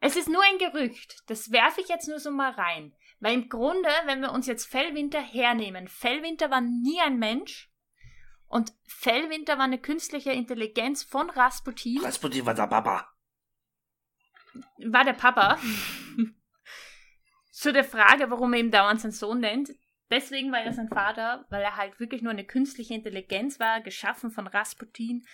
Es 0.00 0.16
ist 0.16 0.28
nur 0.28 0.42
ein 0.42 0.58
Gerücht. 0.58 1.22
Das 1.26 1.50
werfe 1.50 1.80
ich 1.80 1.88
jetzt 1.88 2.08
nur 2.08 2.20
so 2.20 2.30
mal 2.30 2.52
rein. 2.52 2.94
Weil 3.18 3.34
im 3.34 3.48
Grunde, 3.48 3.88
wenn 4.04 4.20
wir 4.20 4.32
uns 4.32 4.46
jetzt 4.46 4.66
Fellwinter 4.66 5.20
hernehmen, 5.20 5.88
Fellwinter 5.88 6.50
war 6.50 6.60
nie 6.60 7.00
ein 7.00 7.18
Mensch 7.18 7.70
und 8.46 8.72
Fellwinter 8.84 9.56
war 9.56 9.64
eine 9.64 9.80
künstliche 9.80 10.32
Intelligenz 10.32 11.02
von 11.02 11.30
Rasputin, 11.30 12.04
Rasputin 12.04 12.46
war 12.46 12.54
der 12.54 12.66
Papa. 12.66 13.08
war 14.78 15.04
der 15.04 15.14
Papa. 15.14 15.58
Zu 17.50 17.72
der 17.72 17.84
Frage, 17.84 18.30
warum 18.30 18.52
er 18.52 18.60
ihm 18.60 18.70
dauernd 18.70 19.00
seinen 19.00 19.12
Sohn 19.12 19.40
nennt. 19.40 19.70
Deswegen 20.10 20.52
war 20.52 20.60
er 20.60 20.72
sein 20.72 20.88
Vater, 20.88 21.44
weil 21.50 21.62
er 21.62 21.76
halt 21.76 21.98
wirklich 21.98 22.22
nur 22.22 22.30
eine 22.30 22.44
künstliche 22.44 22.94
Intelligenz 22.94 23.58
war, 23.58 23.80
geschaffen 23.80 24.30
von 24.30 24.46
Rasputin, 24.46 25.26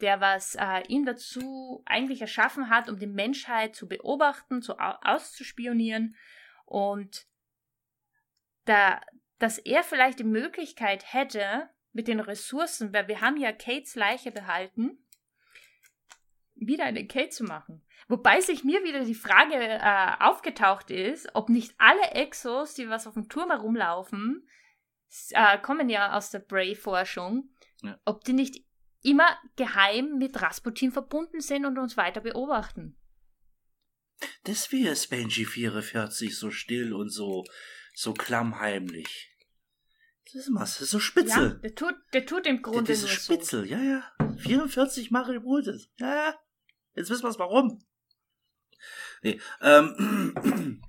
der 0.00 0.20
was 0.20 0.56
äh, 0.56 0.82
ihn 0.88 1.06
dazu 1.06 1.82
eigentlich 1.86 2.20
erschaffen 2.20 2.68
hat, 2.68 2.90
um 2.90 2.98
die 2.98 3.06
Menschheit 3.06 3.74
zu 3.74 3.88
beobachten, 3.88 4.60
zu 4.60 4.78
au 4.78 4.94
auszuspionieren. 5.02 6.16
Und 6.66 7.26
da, 8.66 9.00
dass 9.38 9.56
er 9.58 9.82
vielleicht 9.82 10.18
die 10.18 10.24
Möglichkeit 10.24 11.12
hätte, 11.14 11.70
mit 11.92 12.06
den 12.06 12.20
Ressourcen, 12.20 12.92
weil 12.92 13.08
wir 13.08 13.20
haben 13.20 13.36
ja 13.36 13.52
Kates 13.52 13.94
Leiche 13.94 14.30
behalten, 14.30 14.98
wieder 16.60 16.84
eine 16.84 17.06
Kate 17.06 17.30
zu 17.30 17.44
machen. 17.44 17.82
Wobei 18.08 18.40
sich 18.40 18.64
mir 18.64 18.82
wieder 18.84 19.04
die 19.04 19.14
Frage 19.14 19.54
äh, 19.54 20.12
aufgetaucht 20.24 20.90
ist, 20.90 21.28
ob 21.34 21.48
nicht 21.48 21.74
alle 21.78 22.10
Exos, 22.12 22.74
die 22.74 22.88
was 22.88 23.06
auf 23.06 23.14
dem 23.14 23.28
Turm 23.28 23.50
herumlaufen, 23.50 24.46
äh, 25.30 25.58
kommen 25.58 25.88
ja 25.88 26.16
aus 26.16 26.30
der 26.30 26.40
Bray-Forschung, 26.40 27.50
Ja. 27.82 27.98
ob 28.04 28.24
die 28.24 28.32
nicht 28.32 28.64
immer 29.02 29.28
geheim 29.56 30.18
mit 30.18 30.40
Rasputin 30.42 30.92
verbunden 30.92 31.40
sind 31.40 31.64
und 31.66 31.78
uns 31.78 31.96
weiter 31.96 32.20
beobachten. 32.20 32.96
Deswegen 34.46 34.86
ist 34.86 35.08
Benji 35.08 35.44
44 35.46 36.36
so 36.36 36.50
still 36.50 36.92
und 36.92 37.08
so, 37.10 37.44
so 37.94 38.12
klammheimlich. 38.12 39.28
Das 40.26 40.34
ist 40.46 40.50
was, 40.54 40.72
das 40.78 40.82
ist 40.82 40.90
so 40.90 40.98
Ja, 40.98 41.02
spitze. 41.04 41.60
der 41.62 41.74
tut, 41.74 41.94
der 42.12 42.26
tut 42.26 42.46
im 42.46 42.60
Grunde 42.62 42.92
das 42.92 43.02
ist 43.02 43.24
so. 43.24 43.34
spitzel, 43.34 43.66
ja, 43.66 43.80
ja. 43.80 44.12
44 44.38 45.10
Mario 45.10 45.40
Brutus. 45.40 45.90
Ja, 45.96 46.14
ja. 46.14 46.34
Jetzt 46.94 47.10
wissen 47.10 47.24
wir 47.24 47.38
warum. 47.38 47.84
Nee, 49.22 49.40
ähm, 49.62 50.82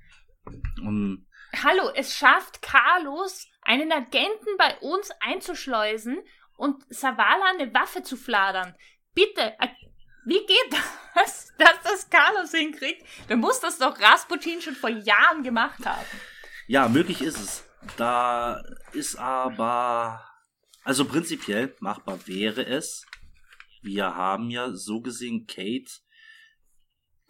um, 0.82 1.28
Hallo, 1.64 1.91
es 1.95 2.15
schafft 2.15 2.61
Carlos, 2.61 3.48
einen 3.61 3.91
Agenten 3.91 4.57
bei 4.57 4.78
uns 4.80 5.11
einzuschleusen 5.19 6.19
und 6.56 6.84
Savala 6.90 7.52
eine 7.53 7.73
Waffe 7.73 8.03
zu 8.03 8.15
fladern. 8.15 8.73
Bitte, 9.14 9.53
wie 10.26 10.45
geht 10.45 10.80
das, 11.14 11.52
dass 11.57 11.82
das 11.84 12.10
Carlos 12.10 12.52
hinkriegt? 12.52 13.06
Dann 13.28 13.40
muss 13.40 13.60
das 13.60 13.78
doch 13.78 13.99
Rasputin 13.99 14.61
schon 14.61 14.76
vor 14.76 14.90
Jahren 14.90 15.44
gemacht 15.44 15.86
haben. 15.86 16.06
ja, 16.68 16.88
möglich 16.88 17.22
ist 17.22 17.40
es. 17.40 17.65
Da 17.98 18.61
ist 18.94 19.18
aber, 19.18 20.23
also 20.84 21.06
prinzipiell 21.06 21.76
machbar 21.80 22.19
wäre 22.28 22.65
es. 22.65 23.06
Wir 23.82 24.16
haben 24.16 24.49
ja 24.52 24.74
so 24.74 25.02
gesehen 25.02 25.48
Kate, 25.48 25.91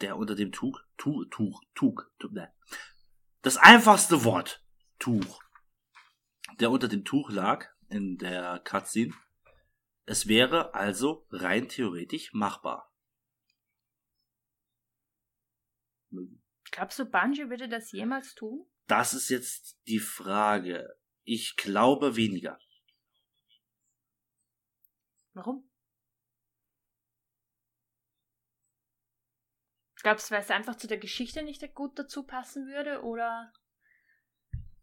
der 0.01 0.17
unter 0.17 0.35
dem 0.35 0.51
Tuch, 0.51 0.81
Tuch, 0.97 1.25
Tuch, 1.31 1.63
Tuch, 1.73 2.03
Tuch 2.19 2.31
ne. 2.31 2.53
das 3.41 3.57
einfachste 3.57 4.25
Wort, 4.25 4.63
Tuch, 4.99 5.41
der 6.59 6.71
unter 6.71 6.89
dem 6.89 7.05
Tuch 7.05 7.29
lag 7.29 7.67
in 7.87 8.17
der 8.17 8.59
Cutscene. 8.59 9.13
Es 10.05 10.27
wäre 10.27 10.73
also 10.73 11.25
rein 11.31 11.69
theoretisch 11.69 12.33
machbar. 12.33 12.91
Glaubst 16.71 16.99
du, 16.99 17.05
Bungie 17.05 17.49
würde 17.49 17.69
das 17.69 17.91
jemals 17.91 18.33
tun? 18.33 18.65
Das 18.87 19.13
ist 19.13 19.29
jetzt 19.29 19.79
die 19.87 19.99
Frage. 19.99 20.97
Ich 21.23 21.55
glaube 21.55 22.17
weniger. 22.17 22.59
Warum? 25.33 25.70
Glaubst 30.03 30.29
du, 30.29 30.35
weil 30.35 30.41
es 30.41 30.49
einfach 30.49 30.75
zu 30.75 30.87
der 30.87 30.97
Geschichte 30.97 31.43
nicht 31.43 31.63
gut 31.75 31.97
dazu 31.97 32.23
passen 32.23 32.67
würde 32.67 33.03
oder 33.03 33.51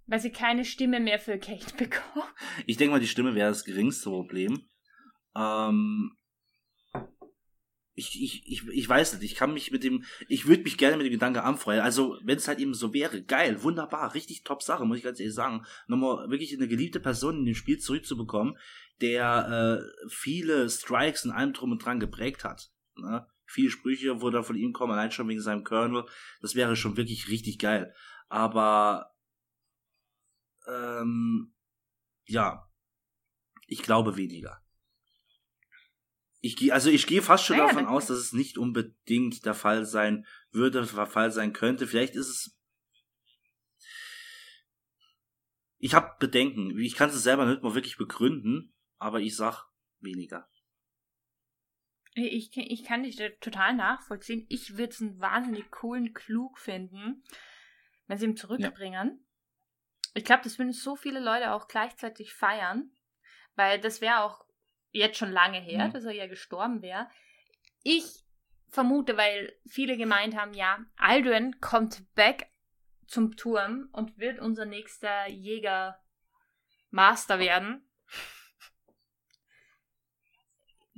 weil 0.07 0.21
sie 0.21 0.31
keine 0.31 0.65
Stimme 0.65 1.01
mehr 1.01 1.19
für 1.19 1.39
Kate 1.39 1.75
bekommen? 1.77 2.29
Ich 2.67 2.77
denke 2.77 2.93
mal, 2.93 3.01
die 3.01 3.09
Stimme 3.09 3.35
wäre 3.35 3.51
das 3.51 3.65
geringste 3.65 4.11
Problem. 4.11 4.69
Ähm, 5.37 6.17
ich, 7.99 8.23
ich, 8.23 8.47
ich, 8.47 8.69
ich 8.69 8.89
weiß 8.89 9.15
nicht, 9.15 9.33
ich 9.33 9.37
kann 9.37 9.53
mich 9.53 9.73
mit 9.73 9.83
dem, 9.83 10.05
ich 10.29 10.47
würde 10.47 10.63
mich 10.63 10.79
gerne 10.79 10.97
mit 10.97 11.07
dem 11.07 11.13
Gedanke 11.13 11.43
anfreuen. 11.43 11.81
Also, 11.81 12.17
wenn 12.23 12.39
es 12.39 12.47
halt 12.47 12.61
eben 12.61 12.73
so 12.73 12.95
wäre, 12.95 13.23
geil, 13.23 13.63
wunderbar, 13.65 14.15
richtig 14.15 14.45
top 14.45 14.63
Sache, 14.63 14.85
muss 14.85 14.99
ich 14.99 15.05
ganz 15.05 15.19
ehrlich 15.19 15.35
sagen. 15.35 15.67
Nochmal 15.89 16.31
wirklich 16.31 16.55
eine 16.55 16.69
geliebte 16.69 17.01
Person 17.01 17.39
in 17.39 17.45
dem 17.45 17.55
Spiel 17.57 17.79
zurückzubekommen, 17.79 18.57
der 19.01 19.83
äh, 19.83 20.09
viele 20.09 20.71
Strikes 20.71 21.25
in 21.25 21.33
allem 21.33 21.53
drum 21.53 21.73
und 21.73 21.85
dran 21.85 21.99
geprägt 21.99 22.45
hat. 22.45 22.71
Ne? 22.97 23.27
Viele 23.51 23.71
Sprüche, 23.71 24.21
wo 24.21 24.29
da 24.29 24.43
von 24.43 24.57
ihm 24.57 24.75
kommen, 24.75 24.93
allein 24.93 25.11
schon 25.11 25.27
wegen 25.27 25.41
seinem 25.41 25.65
Colonel, 25.65 26.05
das 26.43 26.55
wäre 26.55 26.77
schon 26.77 26.99
wirklich 26.99 27.29
richtig 27.29 27.59
geil. 27.59 27.95
Aber 28.29 29.15
ähm, 30.67 31.55
ja, 32.27 32.69
ich 33.67 33.83
glaube 33.83 34.17
weniger. 34.17 34.63
Ich 36.41 36.57
gehe, 36.57 36.73
also 36.73 36.91
ich 36.91 37.07
gehe 37.07 37.23
fast 37.23 37.47
schon 37.47 37.57
Naja, 37.57 37.71
davon 37.71 37.87
aus, 37.87 38.07
dass 38.07 38.19
es 38.19 38.33
nicht 38.35 38.59
unbedingt 38.59 39.45
der 39.47 39.55
Fall 39.55 39.87
sein 39.87 40.27
würde, 40.51 40.83
der 40.85 41.07
Fall 41.07 41.33
sein 41.33 41.55
könnte. 41.55 41.87
Vielleicht 41.87 42.15
ist 42.15 42.29
es. 42.29 42.59
Ich 45.79 45.95
habe 45.95 46.17
Bedenken. 46.21 46.79
Ich 46.79 46.97
kann 46.97 47.09
es 47.09 47.23
selber 47.23 47.47
nicht 47.47 47.63
mal 47.63 47.75
wirklich 47.75 47.97
begründen, 47.97 48.75
aber 48.99 49.21
ich 49.21 49.35
sag 49.35 49.65
weniger. 50.01 50.49
Ich, 52.27 52.57
ich 52.57 52.85
kann 52.85 53.03
dich 53.05 53.17
total 53.41 53.75
nachvollziehen. 53.75 54.45
Ich 54.49 54.77
würde 54.77 54.93
es 54.93 55.01
einen 55.01 55.21
wahnsinnig 55.21 55.71
coolen 55.71 56.13
Klug 56.15 56.59
finden, 56.59 57.23
wenn 58.07 58.19
sie 58.19 58.27
ihn 58.27 58.37
zurückbringen. 58.37 59.25
Ich 60.15 60.25
glaube, 60.25 60.43
das 60.43 60.59
würden 60.59 60.73
so 60.73 60.97
viele 60.97 61.21
Leute 61.21 61.53
auch 61.53 61.69
gleichzeitig 61.69 62.35
feiern, 62.35 62.91
weil 63.55 63.79
das 63.81 64.01
wäre 64.01 64.23
auch 64.23 64.45
jetzt 64.91 65.19
schon 65.19 65.31
lange 65.31 65.61
her, 65.61 65.87
Mhm. 65.89 65.93
dass 65.93 66.05
er 66.05 66.13
ja 66.13 66.27
gestorben 66.27 66.83
wäre. 66.83 67.09
Ich 67.83 68.25
vermute, 68.69 69.17
weil 69.17 69.53
viele 69.67 69.97
gemeint 69.97 70.37
haben, 70.37 70.53
ja, 70.55 70.85
Alduin 70.97 71.61
kommt 71.61 72.13
back 72.15 72.51
zum 73.07 73.37
Turm 73.37 73.89
und 73.93 74.19
wird 74.19 74.41
unser 74.41 74.65
nächster 74.67 75.29
Jäger-Master 75.29 77.39
werden. 77.39 77.88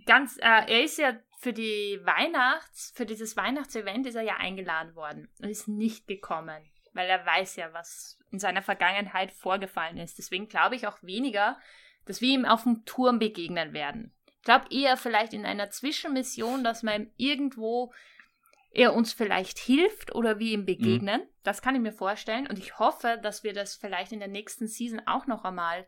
Ganz, 0.06 0.36
äh, 0.38 0.40
er 0.42 0.84
ist 0.84 0.98
ja 0.98 1.18
für 1.38 1.52
die 1.52 2.00
Weihnachts, 2.04 2.92
für 2.94 3.06
dieses 3.06 3.36
Weihnachtsevent 3.36 4.06
ist 4.06 4.14
er 4.14 4.22
ja 4.22 4.36
eingeladen 4.36 4.94
worden 4.94 5.28
und 5.40 5.48
ist 5.48 5.68
nicht 5.68 6.06
gekommen, 6.06 6.62
weil 6.92 7.08
er 7.08 7.24
weiß 7.24 7.56
ja, 7.56 7.72
was 7.72 8.18
in 8.30 8.38
seiner 8.38 8.62
Vergangenheit 8.62 9.32
vorgefallen 9.32 9.96
ist. 9.96 10.18
Deswegen 10.18 10.48
glaube 10.48 10.76
ich 10.76 10.86
auch 10.86 11.02
weniger, 11.02 11.58
dass 12.04 12.20
wir 12.20 12.34
ihm 12.34 12.44
auf 12.44 12.64
dem 12.64 12.84
Turm 12.84 13.18
begegnen 13.18 13.72
werden. 13.72 14.14
Ich 14.26 14.44
glaube 14.44 14.66
eher 14.70 14.96
vielleicht 14.96 15.32
in 15.32 15.46
einer 15.46 15.70
Zwischenmission, 15.70 16.64
dass 16.64 16.82
man 16.82 17.10
irgendwo 17.16 17.92
er 18.72 18.94
uns 18.94 19.12
vielleicht 19.12 19.58
hilft 19.58 20.14
oder 20.14 20.38
wir 20.38 20.52
ihm 20.52 20.64
begegnen. 20.64 21.22
Mhm. 21.22 21.28
Das 21.42 21.60
kann 21.62 21.74
ich 21.74 21.80
mir 21.80 21.92
vorstellen. 21.92 22.46
Und 22.46 22.58
ich 22.58 22.78
hoffe, 22.78 23.18
dass 23.22 23.42
wir 23.42 23.52
das 23.52 23.74
vielleicht 23.74 24.12
in 24.12 24.20
der 24.20 24.28
nächsten 24.28 24.68
Season 24.68 25.02
auch 25.06 25.26
noch 25.26 25.44
einmal, 25.44 25.86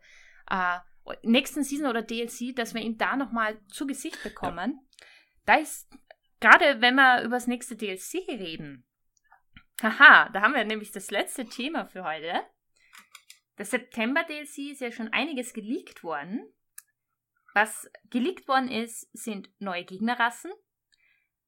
äh, 0.49 0.79
nächsten 1.23 1.63
Season 1.63 1.87
oder 1.87 2.01
DLC, 2.01 2.55
dass 2.55 2.73
wir 2.73 2.81
ihn 2.81 2.97
da 2.97 3.15
nochmal 3.15 3.59
zu 3.67 3.85
Gesicht 3.85 4.21
bekommen. 4.23 4.79
Ja. 4.79 5.05
Da 5.45 5.55
ist, 5.55 5.91
gerade 6.39 6.81
wenn 6.81 6.95
wir 6.95 7.23
über 7.23 7.35
das 7.35 7.47
nächste 7.47 7.75
DLC 7.75 8.27
reden, 8.27 8.85
haha, 9.81 10.29
da 10.29 10.41
haben 10.41 10.53
wir 10.53 10.63
nämlich 10.63 10.91
das 10.91 11.11
letzte 11.11 11.45
Thema 11.45 11.85
für 11.85 12.03
heute. 12.03 12.43
Das 13.55 13.71
September 13.71 14.23
DLC 14.23 14.71
ist 14.71 14.81
ja 14.81 14.91
schon 14.91 15.09
einiges 15.09 15.53
geleakt 15.53 16.03
worden. 16.03 16.51
Was 17.53 17.89
geleakt 18.09 18.47
worden 18.47 18.69
ist, 18.69 19.07
sind 19.13 19.49
neue 19.59 19.85
Gegnerrassen, 19.85 20.51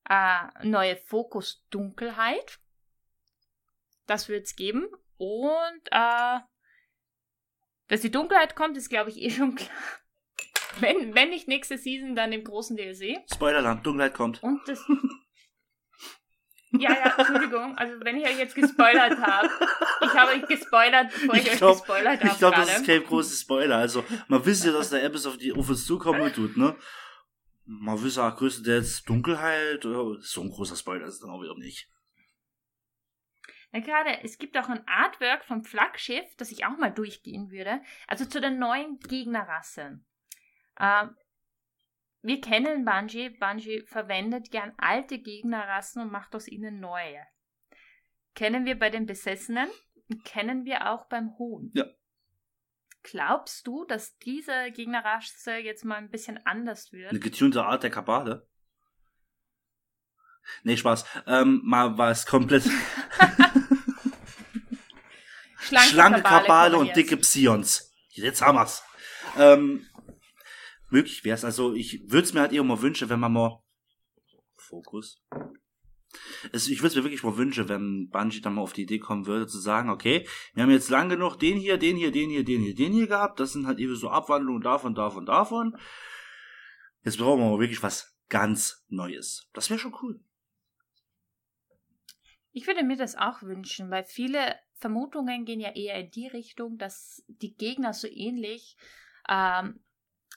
äh, 0.07 0.47
neue 0.63 0.97
Fokus 0.97 1.65
Dunkelheit. 1.71 2.59
Das 4.05 4.29
wird 4.29 4.45
es 4.45 4.55
geben. 4.55 4.87
Und 5.17 5.81
äh, 5.91 6.39
dass 7.87 8.01
die 8.01 8.11
Dunkelheit 8.11 8.55
kommt, 8.55 8.77
ist 8.77 8.89
glaube 8.89 9.09
ich 9.09 9.21
eh 9.21 9.29
schon 9.29 9.55
klar. 9.55 9.69
Wenn, 10.79 11.15
wenn 11.15 11.29
nicht 11.29 11.47
nächste 11.47 11.77
Season, 11.77 12.15
dann 12.15 12.33
im 12.33 12.43
großen 12.43 12.75
DLC. 12.75 13.23
Spoilerland, 13.33 13.85
Dunkelheit 13.85 14.13
kommt. 14.13 14.43
Und 14.43 14.59
das. 14.67 14.83
Ja, 16.79 16.91
ja, 16.91 17.15
Entschuldigung. 17.17 17.77
Also, 17.77 17.93
wenn 18.03 18.17
ich 18.17 18.25
euch 18.25 18.37
jetzt 18.37 18.55
gespoilert 18.55 19.17
habe, 19.17 19.49
ich 20.01 20.13
habe 20.13 20.31
euch 20.31 20.45
gespoilert, 20.45 21.09
bevor 21.09 21.35
ich, 21.35 21.47
ich 21.47 21.57
glaub, 21.57 21.71
euch 21.71 21.77
gespoilert 21.77 22.19
habe. 22.19 22.31
Ich 22.31 22.37
glaube, 22.37 22.55
das 22.57 22.77
ist 22.77 22.85
kein 22.85 23.03
großes 23.03 23.41
Spoiler. 23.41 23.77
Also, 23.77 24.03
man 24.27 24.45
wisst 24.45 24.65
ja, 24.65 24.71
dass 24.71 24.89
der 24.89 25.05
Abyss 25.05 25.25
auf, 25.25 25.37
die, 25.37 25.53
auf 25.53 25.69
uns 25.69 25.85
zukommen 25.85 26.33
tut, 26.33 26.57
ne? 26.57 26.75
Man 27.65 28.03
wisst 28.03 28.19
auch 28.19 28.35
größtenteils 28.35 29.03
Dunkelheit. 29.03 29.83
So 29.83 30.41
ein 30.41 30.49
großer 30.49 30.75
Spoiler 30.75 31.05
ist 31.05 31.15
es 31.15 31.19
dann 31.21 31.29
auch 31.29 31.41
wieder 31.41 31.55
nicht. 31.55 31.87
Ja, 33.75 33.81
gerade, 33.81 34.23
es 34.23 34.37
gibt 34.37 34.57
auch 34.57 34.69
ein 34.69 34.87
Artwork 34.87 35.43
vom 35.43 35.65
Flaggschiff, 35.65 36.33
das 36.37 36.49
ich 36.49 36.65
auch 36.65 36.77
mal 36.77 36.93
durchgehen 36.93 37.51
würde. 37.51 37.81
Also 38.07 38.23
zu 38.23 38.39
der 38.39 38.51
neuen 38.51 38.99
Gegnerrasse. 38.99 39.99
Äh, 40.77 41.07
wir 42.21 42.39
kennen 42.39 42.85
Bungie. 42.85 43.31
Bungie 43.31 43.81
verwendet 43.81 44.49
gern 44.49 44.71
alte 44.77 45.19
Gegnerrassen 45.19 46.01
und 46.01 46.09
macht 46.09 46.33
aus 46.35 46.47
ihnen 46.47 46.79
neue. 46.79 47.21
Kennen 48.33 48.65
wir 48.65 48.79
bei 48.79 48.89
den 48.89 49.07
Besessenen, 49.07 49.67
kennen 50.23 50.63
wir 50.63 50.89
auch 50.89 51.09
beim 51.09 51.37
Hohn. 51.37 51.71
Ja. 51.73 51.85
Glaubst 53.03 53.67
du, 53.67 53.83
dass 53.83 54.17
diese 54.19 54.71
Gegnerrasse 54.71 55.57
jetzt 55.57 55.83
mal 55.83 55.97
ein 55.97 56.09
bisschen 56.09 56.39
anders 56.45 56.93
wird? 56.93 57.09
Eine 57.09 57.19
getunte 57.19 57.65
Art 57.65 57.83
der 57.83 57.91
Kabale? 57.91 58.47
Nee, 60.63 60.77
Spaß. 60.77 61.05
Ähm, 61.27 61.59
mal 61.65 61.97
was 61.97 62.25
komplett. 62.25 62.63
Schlanke, 65.65 65.89
Schlanke 65.89 66.21
Kabale, 66.21 66.45
Kabale 66.45 66.77
und 66.77 66.95
dicke 66.95 67.17
Psions. 67.17 67.91
Jetzt 68.09 68.41
haben 68.41 68.57
wir's. 68.57 68.83
Ähm, 69.37 69.87
möglich 70.89 71.23
wäre 71.23 71.35
es. 71.35 71.43
Also 71.43 71.73
ich 71.73 72.01
würde 72.03 72.27
es 72.27 72.33
mir 72.33 72.41
halt 72.41 72.53
eher 72.53 72.63
mal 72.63 72.81
wünschen, 72.81 73.09
wenn 73.09 73.19
man 73.19 73.33
mal 73.33 73.63
Fokus. 74.55 75.23
Es, 76.51 76.67
ich 76.67 76.79
würde 76.79 76.89
es 76.89 76.95
mir 76.95 77.03
wirklich 77.03 77.23
mal 77.23 77.35
wünschen, 77.35 77.67
wenn 77.67 78.09
Bungie 78.09 78.41
dann 78.41 78.53
mal 78.53 78.61
auf 78.61 78.73
die 78.73 78.83
Idee 78.83 78.99
kommen 78.99 79.25
würde, 79.25 79.47
zu 79.47 79.59
sagen, 79.59 79.89
okay, 79.89 80.27
wir 80.53 80.63
haben 80.63 80.71
jetzt 80.71 80.89
lang 80.89 81.09
genug 81.09 81.37
den 81.37 81.57
hier, 81.57 81.77
den 81.77 81.97
hier, 81.97 82.11
den 82.11 82.29
hier, 82.29 82.43
den 82.43 82.61
hier, 82.61 82.75
den 82.75 82.93
hier 82.93 83.07
gehabt. 83.07 83.39
Das 83.39 83.53
sind 83.53 83.65
halt 83.65 83.79
eben 83.79 83.95
so 83.95 84.09
Abwandlungen 84.09 84.61
davon, 84.61 84.93
davon, 84.93 85.25
davon. 85.25 85.77
Jetzt 87.03 87.17
brauchen 87.17 87.41
wir 87.41 87.49
mal 87.49 87.59
wirklich 87.59 87.81
was 87.81 88.15
ganz 88.29 88.85
Neues. 88.87 89.49
Das 89.53 89.69
wäre 89.69 89.79
schon 89.79 89.95
cool. 90.01 90.19
Ich 92.51 92.67
würde 92.67 92.83
mir 92.83 92.97
das 92.97 93.15
auch 93.15 93.41
wünschen, 93.41 93.89
weil 93.89 94.05
viele 94.05 94.55
Vermutungen 94.75 95.45
gehen 95.45 95.59
ja 95.59 95.71
eher 95.71 95.99
in 95.99 96.11
die 96.11 96.27
Richtung, 96.27 96.77
dass 96.77 97.23
die 97.27 97.55
Gegner 97.55 97.93
so 97.93 98.07
ähnlich 98.07 98.77
ähm, 99.29 99.83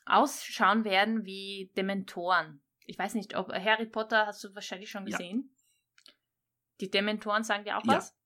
ausschauen 0.07 0.85
werden 0.85 1.25
wie 1.25 1.73
Dementoren. 1.77 2.63
Ich 2.87 2.99
weiß 2.99 3.15
nicht, 3.15 3.37
ob 3.37 3.53
Harry 3.53 3.87
Potter 3.87 4.27
hast 4.27 4.43
du 4.45 4.55
wahrscheinlich 4.55 4.91
schon 4.91 5.05
gesehen. 5.05 5.51
Ja. 5.51 6.13
Die 6.81 6.91
Dementoren 6.91 7.45
sagen 7.45 7.65
dir 7.65 7.77
auch 7.77 7.85
ja. 7.85 7.95
was? 7.97 8.17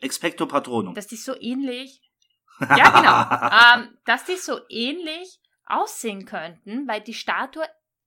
Expecto 0.00 0.46
Patronum. 0.46 0.94
Dass 0.94 1.06
die 1.06 1.16
so 1.16 1.38
ähnlich. 1.38 2.02
ja, 2.60 3.76
genau. 3.76 3.86
ähm, 3.86 3.98
dass 4.04 4.24
die 4.24 4.36
so 4.36 4.60
ähnlich 4.68 5.40
aussehen 5.66 6.24
könnten, 6.24 6.88
weil 6.88 7.02
die 7.02 7.14
Statue 7.14 7.64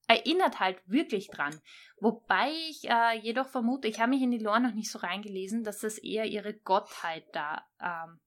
erinnert 0.10 0.60
halt 0.60 0.82
wirklich 0.86 1.30
dran. 1.30 1.58
Wobei 2.02 2.52
ich 2.70 2.90
äh, 2.90 3.18
jedoch 3.20 3.48
vermute, 3.48 3.88
ich 3.88 4.02
habe 4.02 4.10
mich 4.10 4.22
in 4.22 4.32
die 4.32 4.40
Lore 4.40 4.60
noch 4.60 4.74
nicht 4.74 4.92
so 4.92 5.00
reingelesen, 5.00 5.64
dass 5.64 5.80
das 5.80 5.98
eher 5.98 6.26
ihre 6.26 6.54
Gottheit 6.54 7.24
da 7.32 7.66
ähm, 7.82 8.20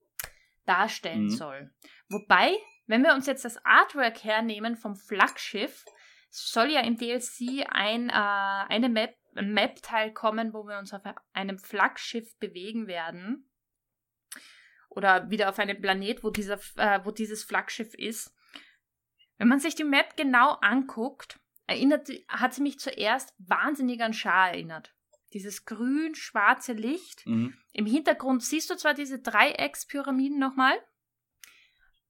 darstellen 0.65 1.25
mhm. 1.25 1.31
soll. 1.31 1.75
Wobei 2.09 2.57
wenn 2.87 3.03
wir 3.03 3.15
uns 3.15 3.27
jetzt 3.27 3.45
das 3.45 3.65
Artwork 3.65 4.25
hernehmen 4.25 4.77
vom 4.77 4.97
Flaggschiff, 4.97 5.85
soll 6.31 6.71
ja 6.71 6.81
im 6.81 6.97
DLC 6.97 7.67
ein, 7.69 8.09
äh, 8.11 8.13
eine 8.13 8.89
Map, 8.89 9.17
ein 9.35 9.53
Map-Teil 9.53 10.13
kommen, 10.13 10.53
wo 10.53 10.65
wir 10.65 10.79
uns 10.79 10.93
auf 10.93 11.03
einem 11.33 11.59
Flaggschiff 11.59 12.39
bewegen 12.39 12.87
werden. 12.87 13.49
Oder 14.89 15.31
wieder 15.31 15.49
auf 15.49 15.59
einem 15.59 15.81
Planet, 15.81 16.23
wo, 16.23 16.31
dieser, 16.31 16.59
äh, 16.77 17.01
wo 17.05 17.11
dieses 17.13 17.45
Flaggschiff 17.45 17.95
ist. 17.95 18.35
Wenn 19.39 19.49
man 19.49 19.61
sich 19.61 19.75
die 19.75 19.85
Map 19.85 20.17
genau 20.17 20.59
anguckt, 20.61 21.41
erinnert, 21.67 22.09
hat 22.29 22.55
sie 22.55 22.63
mich 22.63 22.79
zuerst 22.79 23.35
wahnsinnig 23.39 24.01
an 24.03 24.13
Schar 24.13 24.51
erinnert. 24.51 24.95
Dieses 25.33 25.65
grün-schwarze 25.65 26.73
Licht. 26.73 27.27
Mhm. 27.27 27.55
Im 27.73 27.87
Hintergrund 27.87 28.43
siehst 28.43 28.71
du 28.71 28.77
zwar 28.77 28.95
diese 28.95 29.19
Dreieckspyramiden 29.19 30.39
nochmal, 30.39 30.79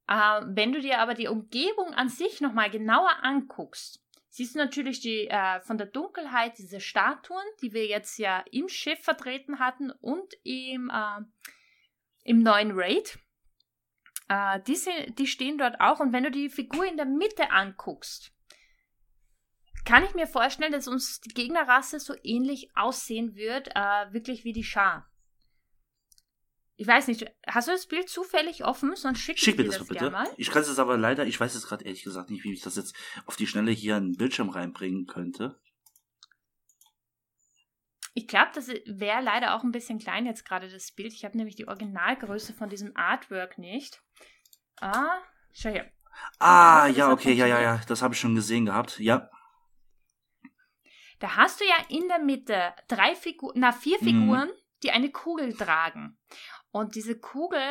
äh, 0.07 0.41
wenn 0.45 0.73
du 0.73 0.81
dir 0.81 0.99
aber 0.99 1.13
die 1.13 1.27
Umgebung 1.27 1.93
an 1.93 2.09
sich 2.09 2.41
nochmal 2.41 2.69
genauer 2.69 3.23
anguckst, 3.23 4.03
siehst 4.29 4.55
du 4.55 4.59
natürlich 4.59 4.99
die, 4.99 5.27
äh, 5.27 5.61
von 5.61 5.77
der 5.77 5.87
Dunkelheit 5.87 6.57
diese 6.57 6.81
Statuen, 6.81 7.45
die 7.61 7.73
wir 7.73 7.85
jetzt 7.85 8.17
ja 8.17 8.43
im 8.51 8.67
Schiff 8.67 8.99
vertreten 8.99 9.59
hatten 9.59 9.91
und 9.91 10.33
im, 10.43 10.91
äh, 10.93 11.21
im 12.23 12.41
neuen 12.41 12.71
Raid. 12.73 13.17
Äh, 14.27 14.59
diese, 14.67 14.91
die 15.11 15.27
stehen 15.27 15.57
dort 15.57 15.79
auch. 15.79 15.99
Und 15.99 16.11
wenn 16.11 16.23
du 16.23 16.31
die 16.31 16.49
Figur 16.49 16.85
in 16.85 16.97
der 16.97 17.05
Mitte 17.05 17.51
anguckst, 17.51 18.32
kann 19.85 20.03
ich 20.03 20.13
mir 20.13 20.27
vorstellen, 20.27 20.71
dass 20.71 20.87
uns 20.87 21.19
die 21.21 21.33
Gegnerrasse 21.33 21.99
so 21.99 22.13
ähnlich 22.23 22.69
aussehen 22.75 23.35
wird, 23.35 23.69
äh, 23.75 24.13
wirklich 24.13 24.43
wie 24.43 24.53
die 24.53 24.63
Schar. 24.63 25.09
Ich 26.75 26.87
weiß 26.87 27.07
nicht, 27.07 27.25
hast 27.45 27.67
du 27.67 27.71
das 27.71 27.85
Bild 27.85 28.09
zufällig 28.09 28.65
offen? 28.65 28.95
Sonst 28.95 29.19
schick, 29.19 29.37
schick 29.37 29.57
mir 29.57 29.65
das, 29.65 29.77
das 29.77 29.87
bitte. 29.87 30.09
Mal. 30.09 30.27
Ich 30.37 30.49
kann 30.49 30.63
es 30.63 30.79
aber 30.79 30.97
leider, 30.97 31.25
ich 31.25 31.39
weiß 31.39 31.53
es 31.53 31.67
gerade 31.67 31.85
ehrlich 31.85 32.03
gesagt 32.03 32.29
nicht, 32.29 32.43
wie 32.43 32.51
ich 32.51 32.61
das 32.61 32.75
jetzt 32.75 32.95
auf 33.25 33.35
die 33.35 33.45
Schnelle 33.45 33.71
hier 33.71 33.97
in 33.97 34.11
den 34.11 34.17
Bildschirm 34.17 34.49
reinbringen 34.49 35.05
könnte. 35.05 35.59
Ich 38.15 38.27
glaube, 38.27 38.51
das 38.53 38.67
wäre 38.67 39.21
leider 39.21 39.55
auch 39.55 39.63
ein 39.63 39.71
bisschen 39.71 39.99
klein 39.99 40.25
jetzt 40.25 40.45
gerade 40.45 40.69
das 40.69 40.91
Bild. 40.91 41.13
Ich 41.13 41.25
habe 41.25 41.37
nämlich 41.37 41.55
die 41.55 41.67
Originalgröße 41.67 42.53
von 42.53 42.69
diesem 42.69 42.95
Artwork 42.95 43.57
nicht. 43.57 44.01
Ah, 44.81 45.19
schau 45.51 45.69
hier. 45.69 45.91
Ah, 46.39 46.87
ja, 46.87 47.11
okay, 47.11 47.33
ja, 47.33 47.47
ja, 47.47 47.61
ja, 47.61 47.81
das 47.87 48.01
habe 48.01 48.13
ich 48.13 48.19
schon 48.19 48.35
gesehen 48.35 48.65
gehabt. 48.65 48.99
Ja. 48.99 49.29
Da 51.19 51.35
hast 51.35 51.59
du 51.61 51.65
ja 51.65 51.75
in 51.89 52.07
der 52.07 52.19
Mitte 52.19 52.73
drei 52.87 53.15
Figuren, 53.15 53.59
na 53.59 53.71
vier 53.71 53.97
mhm. 54.01 54.05
Figuren, 54.05 54.47
mhm. 54.49 54.61
die 54.83 54.91
eine 54.91 55.11
Kugel 55.11 55.55
tragen. 55.55 56.17
Und 56.71 56.95
diese 56.95 57.19
Kugel, 57.19 57.61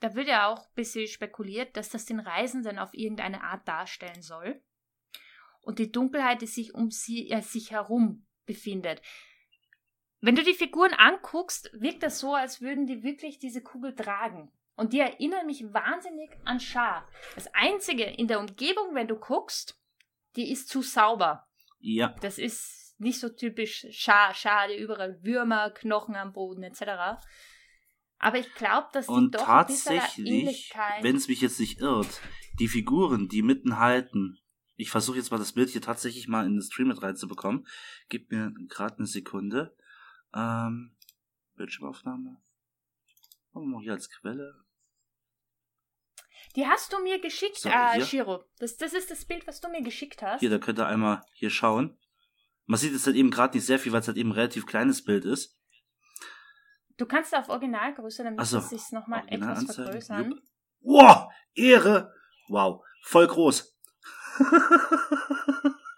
da 0.00 0.14
wird 0.14 0.28
ja 0.28 0.48
auch 0.48 0.60
ein 0.60 0.74
bisschen 0.74 1.06
spekuliert, 1.06 1.76
dass 1.76 1.90
das 1.90 2.04
den 2.04 2.20
Reisenden 2.20 2.78
auf 2.78 2.92
irgendeine 2.92 3.42
Art 3.42 3.66
darstellen 3.66 4.22
soll. 4.22 4.62
Und 5.62 5.78
die 5.78 5.92
Dunkelheit, 5.92 6.42
die 6.42 6.46
sich 6.46 6.74
um 6.74 6.90
sie, 6.90 7.30
äh, 7.30 7.42
sich 7.42 7.70
herum 7.70 8.26
befindet. 8.46 9.02
Wenn 10.20 10.34
du 10.34 10.42
die 10.42 10.54
Figuren 10.54 10.92
anguckst, 10.92 11.70
wirkt 11.72 12.02
das 12.02 12.18
so, 12.18 12.34
als 12.34 12.60
würden 12.60 12.86
die 12.86 13.02
wirklich 13.02 13.38
diese 13.38 13.62
Kugel 13.62 13.94
tragen. 13.94 14.52
Und 14.76 14.92
die 14.92 15.00
erinnern 15.00 15.46
mich 15.46 15.62
wahnsinnig 15.72 16.30
an 16.44 16.60
Schar. 16.60 17.08
Das 17.34 17.52
Einzige 17.54 18.04
in 18.04 18.28
der 18.28 18.40
Umgebung, 18.40 18.94
wenn 18.94 19.08
du 19.08 19.16
guckst, 19.16 19.78
die 20.36 20.50
ist 20.50 20.68
zu 20.68 20.82
sauber. 20.82 21.46
Ja. 21.80 22.14
Das 22.20 22.38
ist 22.38 22.79
nicht 23.00 23.18
so 23.18 23.28
typisch 23.28 23.86
Schar, 23.90 24.34
Schade, 24.34 24.76
überall 24.76 25.22
Würmer, 25.22 25.70
Knochen 25.70 26.14
am 26.16 26.32
Boden 26.32 26.62
etc. 26.62 27.22
Aber 28.18 28.38
ich 28.38 28.52
glaube, 28.54 28.88
dass 28.92 29.06
die 29.06 29.12
Und 29.12 29.34
doch 29.34 29.44
tatsächlich, 29.44 30.72
wenn 31.00 31.16
es 31.16 31.28
mich 31.28 31.40
jetzt 31.40 31.58
nicht 31.58 31.80
irrt, 31.80 32.20
die 32.58 32.68
Figuren, 32.68 33.28
die 33.28 33.42
mitten 33.42 33.78
halten, 33.78 34.38
ich 34.76 34.90
versuche 34.90 35.18
jetzt 35.18 35.30
mal 35.30 35.38
das 35.38 35.52
Bild 35.52 35.70
hier 35.70 35.82
tatsächlich 35.82 36.28
mal 36.28 36.46
in 36.46 36.54
den 36.54 36.62
Stream 36.62 36.88
mit 36.88 37.02
reinzubekommen. 37.02 37.66
Gib 38.08 38.30
mir 38.30 38.52
gerade 38.68 38.96
eine 38.96 39.06
Sekunde. 39.06 39.76
Ähm, 40.34 40.96
Bildschirmaufnahme. 41.56 42.40
Machen 43.52 43.70
wir 43.70 43.80
hier 43.80 43.92
als 43.92 44.08
Quelle. 44.08 44.64
Die 46.56 46.66
hast 46.66 46.92
du 46.92 47.02
mir 47.02 47.20
geschickt, 47.20 47.58
So, 47.58 47.68
äh. 47.68 48.04
Shiro. 48.04 48.44
Das, 48.58 48.76
das 48.76 48.94
ist 48.94 49.10
das 49.10 49.24
Bild, 49.24 49.46
was 49.46 49.60
du 49.60 49.68
mir 49.68 49.82
geschickt 49.82 50.22
hast. 50.22 50.40
Hier, 50.40 50.50
da 50.50 50.58
könnt 50.58 50.78
ihr 50.78 50.86
einmal 50.86 51.22
hier 51.34 51.50
schauen. 51.50 51.98
Man 52.70 52.78
sieht 52.78 52.92
jetzt 52.92 53.04
halt 53.04 53.16
eben 53.16 53.32
gerade 53.32 53.56
nicht 53.56 53.66
sehr 53.66 53.80
viel, 53.80 53.90
weil 53.90 53.98
es 54.00 54.06
halt 54.06 54.16
eben 54.16 54.28
ein 54.28 54.34
relativ 54.34 54.64
kleines 54.64 55.02
Bild 55.02 55.24
ist. 55.24 55.58
Du 56.98 57.04
kannst 57.04 57.34
auf 57.34 57.48
Originalgröße, 57.48 58.22
damit 58.22 58.38
Ach 58.38 58.44
so, 58.44 58.58
es 58.58 58.68
sich 58.68 58.92
nochmal 58.92 59.24
etwas 59.26 59.74
vergrößern. 59.74 60.30
jupp. 60.30 60.42
Wow, 60.78 61.32
Ehre! 61.56 62.14
Wow, 62.48 62.84
voll 63.02 63.26
groß. 63.26 63.76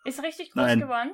Ist 0.07 0.23
richtig 0.23 0.53
groß 0.53 0.63
Nein. 0.63 0.81
geworden? 0.81 1.13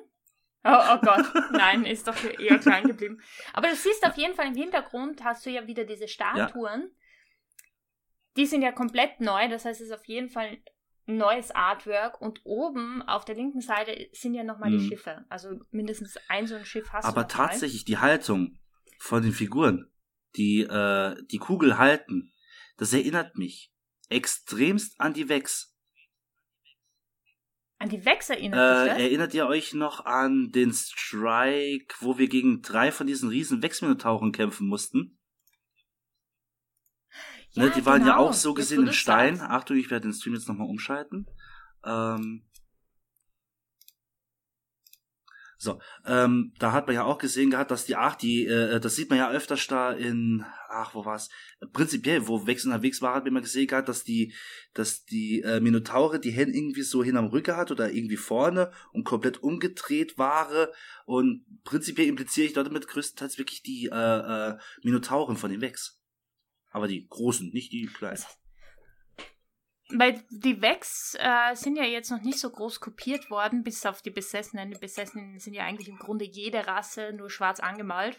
Oh, 0.62 0.78
oh 0.92 0.98
Gott, 0.98 1.26
nein, 1.52 1.84
ist 1.84 2.06
doch 2.08 2.16
eher 2.24 2.58
klein 2.58 2.84
geblieben. 2.84 3.20
Aber 3.52 3.68
du 3.68 3.76
siehst 3.76 4.04
auf 4.06 4.16
jeden 4.16 4.34
Fall 4.34 4.46
im 4.48 4.56
Hintergrund 4.56 5.24
hast 5.24 5.44
du 5.44 5.50
ja 5.50 5.66
wieder 5.66 5.84
diese 5.84 6.08
Statuen. 6.08 6.90
Die 8.36 8.46
sind 8.46 8.62
ja 8.62 8.72
komplett 8.72 9.20
neu, 9.20 9.48
das 9.48 9.64
heißt, 9.64 9.80
es 9.80 9.88
ist 9.88 9.92
auf 9.92 10.06
jeden 10.06 10.30
Fall 10.30 10.58
neues 11.16 11.50
Artwork. 11.50 12.20
Und 12.20 12.40
oben 12.44 13.02
auf 13.02 13.24
der 13.24 13.34
linken 13.34 13.60
Seite 13.60 14.08
sind 14.12 14.34
ja 14.34 14.44
nochmal 14.44 14.70
die 14.70 14.78
Mhm. 14.78 14.88
Schiffe. 14.88 15.24
Also 15.28 15.58
mindestens 15.70 16.16
ein 16.28 16.46
so 16.46 16.54
ein 16.54 16.64
Schiff 16.64 16.90
hast 16.92 17.04
Aber 17.06 17.24
du. 17.24 17.36
mal. 17.36 17.46
tatsächlich 17.48 17.84
die 17.84 17.98
Haltung 17.98 18.58
von 18.98 19.22
den 19.22 19.32
Figuren, 19.32 19.90
die 20.36 20.60
äh, 20.60 21.16
die 21.30 21.38
Kugel 21.38 21.78
halten, 21.78 22.32
das 22.76 22.92
erinnert 22.92 23.36
mich 23.36 23.72
extremst 24.08 25.00
an 25.00 25.12
die 25.14 25.28
Vex. 25.28 25.74
An 27.80 27.88
die 27.88 28.04
Wex 28.04 28.28
erinnert 28.30 28.58
Äh, 28.88 28.94
dich 28.96 29.04
erinnert 29.04 29.34
ihr 29.34 29.46
euch 29.46 29.72
noch 29.72 30.04
an 30.04 30.50
den 30.50 30.72
Strike, 30.72 31.94
wo 32.00 32.18
wir 32.18 32.28
gegen 32.28 32.60
drei 32.60 32.90
von 32.90 33.06
diesen 33.06 33.28
riesen 33.28 33.62
Vex-Minotauren 33.62 34.32
kämpfen 34.32 34.66
mussten? 34.66 35.17
Ne, 37.58 37.72
die 37.74 37.86
waren 37.86 38.06
ja 38.06 38.14
genau. 38.14 38.28
auch 38.28 38.32
so 38.32 38.54
gesehen 38.54 38.86
du's 38.86 38.96
Stein. 38.96 39.36
sagst. 39.36 39.50
Achtung, 39.50 39.76
ich 39.76 39.90
werde 39.90 40.08
den 40.08 40.14
Stream 40.14 40.34
jetzt 40.34 40.48
nochmal 40.48 40.68
umschalten. 40.68 41.26
Ähm, 41.84 42.48
so, 45.60 45.80
ähm, 46.06 46.52
da 46.60 46.70
hat 46.70 46.86
man 46.86 46.94
ja 46.94 47.02
auch 47.02 47.18
gesehen 47.18 47.50
gehabt, 47.50 47.72
dass 47.72 47.84
die 47.84 47.96
ach, 47.96 48.14
die, 48.14 48.46
äh, 48.46 48.78
das 48.78 48.94
sieht 48.94 49.10
man 49.10 49.18
ja 49.18 49.28
öfters 49.28 49.66
da 49.66 49.90
in, 49.90 50.44
ach, 50.68 50.94
wo 50.94 51.04
war's? 51.04 51.30
Prinzipiell, 51.72 52.28
wo 52.28 52.46
Vex 52.46 52.64
unterwegs 52.64 53.02
war, 53.02 53.16
hat 53.16 53.28
man 53.28 53.42
gesehen 53.42 53.66
gehabt, 53.66 53.88
dass 53.88 54.04
die, 54.04 54.32
dass 54.72 55.04
die 55.04 55.42
äh, 55.42 55.58
Minotaure 55.58 56.20
die 56.20 56.30
Hände 56.30 56.56
irgendwie 56.56 56.82
so 56.82 57.02
hinterm 57.02 57.26
Rücken 57.26 57.56
hat 57.56 57.72
oder 57.72 57.90
irgendwie 57.90 58.16
vorne 58.16 58.70
und 58.92 59.02
komplett 59.02 59.42
umgedreht 59.42 60.16
war. 60.16 60.68
Und 61.06 61.44
prinzipiell 61.64 62.06
impliziere 62.06 62.46
ich 62.46 62.52
damit 62.52 62.86
größtenteils 62.86 63.36
wirklich 63.38 63.64
die 63.64 63.88
äh, 63.92 64.50
äh, 64.50 64.58
Minotauren 64.84 65.36
von 65.36 65.50
den 65.50 65.60
Vex. 65.60 65.97
Aber 66.70 66.88
die 66.88 67.06
großen, 67.08 67.50
nicht 67.50 67.72
die 67.72 67.86
kleinen. 67.86 68.22
Weil 69.90 70.22
die 70.30 70.60
Vex 70.60 71.16
äh, 71.18 71.54
sind 71.54 71.76
ja 71.76 71.84
jetzt 71.84 72.10
noch 72.10 72.20
nicht 72.20 72.38
so 72.38 72.50
groß 72.50 72.80
kopiert 72.80 73.30
worden, 73.30 73.62
bis 73.62 73.86
auf 73.86 74.02
die 74.02 74.10
Besessenen. 74.10 74.70
Die 74.70 74.78
Besessenen 74.78 75.38
sind 75.38 75.54
ja 75.54 75.64
eigentlich 75.64 75.88
im 75.88 75.98
Grunde 75.98 76.26
jede 76.26 76.66
Rasse 76.66 77.12
nur 77.14 77.30
schwarz 77.30 77.58
angemalt. 77.58 78.18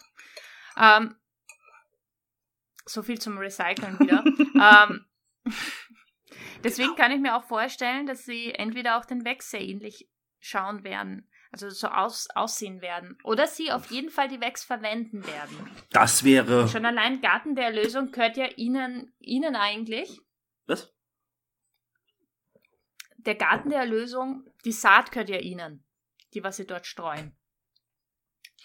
Ähm, 0.76 1.16
so 2.86 3.04
viel 3.04 3.20
zum 3.20 3.38
Recyceln 3.38 4.00
wieder. 4.00 4.24
ähm, 4.90 5.06
deswegen 6.64 6.96
kann 6.96 7.12
ich 7.12 7.20
mir 7.20 7.36
auch 7.36 7.44
vorstellen, 7.44 8.08
dass 8.08 8.26
sie 8.26 8.52
entweder 8.52 8.98
auch 8.98 9.06
den 9.06 9.24
Vex 9.24 9.52
sehr 9.52 9.62
ähnlich 9.62 10.10
schauen 10.40 10.84
werden. 10.84 11.29
Also 11.52 11.70
so 11.70 11.88
aus, 11.88 12.28
aussehen 12.36 12.82
werden. 12.82 13.18
Oder 13.24 13.48
sie 13.48 13.72
auf 13.72 13.90
jeden 13.90 14.12
Fall 14.12 14.28
die 14.28 14.40
Vex 14.40 14.64
verwenden 14.64 15.26
werden. 15.26 15.72
Das 15.92 16.24
wäre. 16.24 16.68
Schon 16.68 16.86
allein 16.86 17.22
Garten 17.22 17.56
der 17.56 17.66
Erlösung 17.66 18.12
gehört 18.12 18.38
ja 18.38 18.46
ihnen, 18.56 19.14
ihnen 19.20 19.56
eigentlich. 19.56 20.20
Was? 20.68 20.94
der 23.26 23.36
Garten 23.36 23.70
der 23.70 23.80
Erlösung, 23.80 24.46
die 24.66 24.72
Saat 24.72 25.12
gehört 25.12 25.30
ja 25.30 25.40
ihnen, 25.40 25.86
die, 26.34 26.44
was 26.44 26.58
sie 26.58 26.66
dort 26.66 26.86
streuen. 26.86 27.38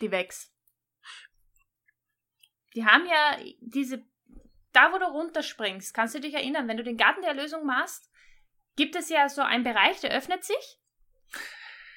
Die 0.00 0.10
wächst. 0.10 0.52
Die 2.74 2.84
haben 2.84 3.06
ja 3.06 3.38
diese, 3.60 4.04
da 4.72 4.92
wo 4.92 4.98
du 4.98 5.04
runterspringst, 5.04 5.94
kannst 5.94 6.14
du 6.14 6.20
dich 6.20 6.34
erinnern, 6.34 6.68
wenn 6.68 6.76
du 6.76 6.84
den 6.84 6.96
Garten 6.96 7.22
der 7.22 7.30
Erlösung 7.30 7.66
machst, 7.66 8.10
gibt 8.76 8.96
es 8.96 9.08
ja 9.08 9.28
so 9.28 9.42
einen 9.42 9.64
Bereich, 9.64 10.00
der 10.00 10.12
öffnet 10.12 10.44
sich. 10.44 10.80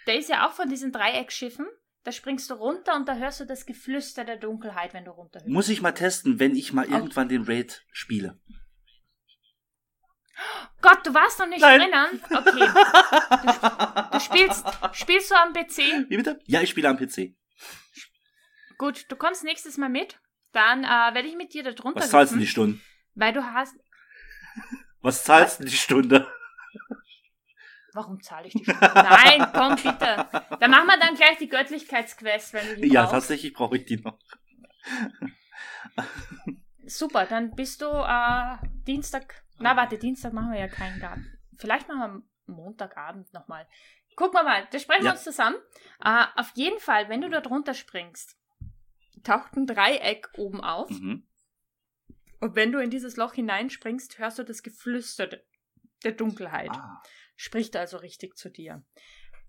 Der 0.08 0.18
ist 0.18 0.30
ja 0.30 0.48
auch 0.48 0.54
von 0.54 0.70
diesen 0.70 0.92
Dreieckschiffen. 0.92 1.68
Da 2.04 2.12
springst 2.14 2.50
du 2.50 2.54
runter 2.54 2.96
und 2.96 3.08
da 3.08 3.16
hörst 3.16 3.42
du 3.42 3.46
das 3.46 3.66
Geflüster 3.66 4.24
der 4.24 4.38
Dunkelheit, 4.38 4.94
wenn 4.94 5.04
du 5.04 5.12
runterhörst. 5.12 5.50
Muss 5.50 5.68
ich 5.68 5.82
mal 5.82 5.92
testen, 5.92 6.40
wenn 6.40 6.56
ich 6.56 6.72
mal 6.72 6.86
Auch- 6.88 6.92
irgendwann 6.92 7.28
den 7.28 7.44
Raid 7.44 7.84
spiele. 7.92 8.40
Gott, 10.82 11.06
du 11.06 11.14
warst 11.14 11.40
noch 11.40 11.48
nicht 11.48 11.62
Nein. 11.62 11.82
drinnen? 11.82 12.22
Okay. 12.30 12.70
Du 14.12 14.20
spielst, 14.22 14.66
spielst 14.94 15.32
du 15.32 15.36
am 15.36 15.54
PC? 15.54 16.10
Wie 16.10 16.18
bitte? 16.18 16.40
Ja, 16.46 16.62
ich 16.62 16.70
spiele 16.70 16.90
am 16.90 16.98
PC. 16.98 17.36
Gut, 18.78 19.06
du 19.10 19.16
kommst 19.16 19.44
nächstes 19.44 19.78
Mal 19.78 19.90
mit. 19.90 20.20
Dann 20.54 20.84
äh, 20.84 20.88
werde 20.88 21.28
ich 21.28 21.36
mit 21.36 21.54
dir 21.54 21.64
da 21.64 21.72
drunter 21.72 22.00
Was 22.00 22.10
zahlst 22.10 22.34
du 22.34 22.38
die 22.38 22.48
Stunde? 22.48 22.80
Weil 23.16 23.34
du 23.34 23.44
hast. 23.44 23.76
Was 25.02 25.24
zahlst 25.24 25.60
du 25.60 25.66
die 25.66 25.76
Stunde? 25.76 26.28
Warum 27.98 28.22
zahle 28.22 28.46
ich 28.48 28.54
die 28.54 28.64
Stunde? 28.64 28.92
Nein, 28.94 29.48
komm 29.54 29.76
bitte. 29.76 30.28
Dann 30.60 30.70
machen 30.70 30.86
wir 30.86 31.00
dann 31.00 31.16
gleich 31.16 31.38
die 31.40 31.50
Göttlichkeitsquest, 31.50 32.54
wenn 32.54 32.68
du 32.68 32.82
die 32.82 32.90
Ja, 32.90 33.02
brauchst. 33.02 33.14
tatsächlich 33.14 33.54
brauche 33.54 33.78
ich 33.78 33.86
die 33.86 33.98
noch. 33.98 34.20
Super, 36.86 37.26
dann 37.26 37.56
bist 37.56 37.82
du 37.82 37.88
äh, 37.88 38.58
Dienstag. 38.86 39.44
Na, 39.60 39.76
warte, 39.76 39.98
Dienstag 39.98 40.32
machen 40.34 40.52
wir 40.52 40.60
ja 40.60 40.68
keinen 40.68 41.00
Garten. 41.00 41.26
Vielleicht 41.58 41.88
machen 41.90 42.24
wir 42.48 42.54
Montagabend 42.54 43.34
nochmal. 43.34 43.68
Gucken 44.16 44.36
wir 44.40 44.44
mal, 44.44 44.68
da 44.72 44.80
sprechen 44.80 45.02
wir 45.02 45.08
Ja. 45.08 45.12
uns 45.14 45.24
zusammen. 45.24 45.58
Äh, 46.04 46.26
auf 46.36 46.52
jeden 46.56 46.80
Fall, 46.80 47.10
wenn 47.10 47.22
du 47.22 47.30
da 47.30 47.42
drunter 47.42 47.74
springst, 47.74 48.38
taucht 49.24 49.56
ein 49.58 49.66
Dreieck 49.66 50.30
oben 50.38 50.62
auf. 50.64 50.90
Mhm. 50.92 51.28
Und 52.40 52.56
wenn 52.56 52.72
du 52.72 52.80
in 52.80 52.92
dieses 52.92 53.18
Loch 53.18 53.34
hineinspringst, 53.34 54.20
hörst 54.20 54.38
du 54.38 54.44
das 54.44 54.62
Geflüster 54.62 55.26
de- 55.28 55.42
der 56.04 56.12
Dunkelheit. 56.12 56.70
Ah, 56.72 57.02
Spricht 57.38 57.78
also 57.78 57.98
richtig 57.98 58.36
zu 58.36 58.50
dir. 58.50 58.84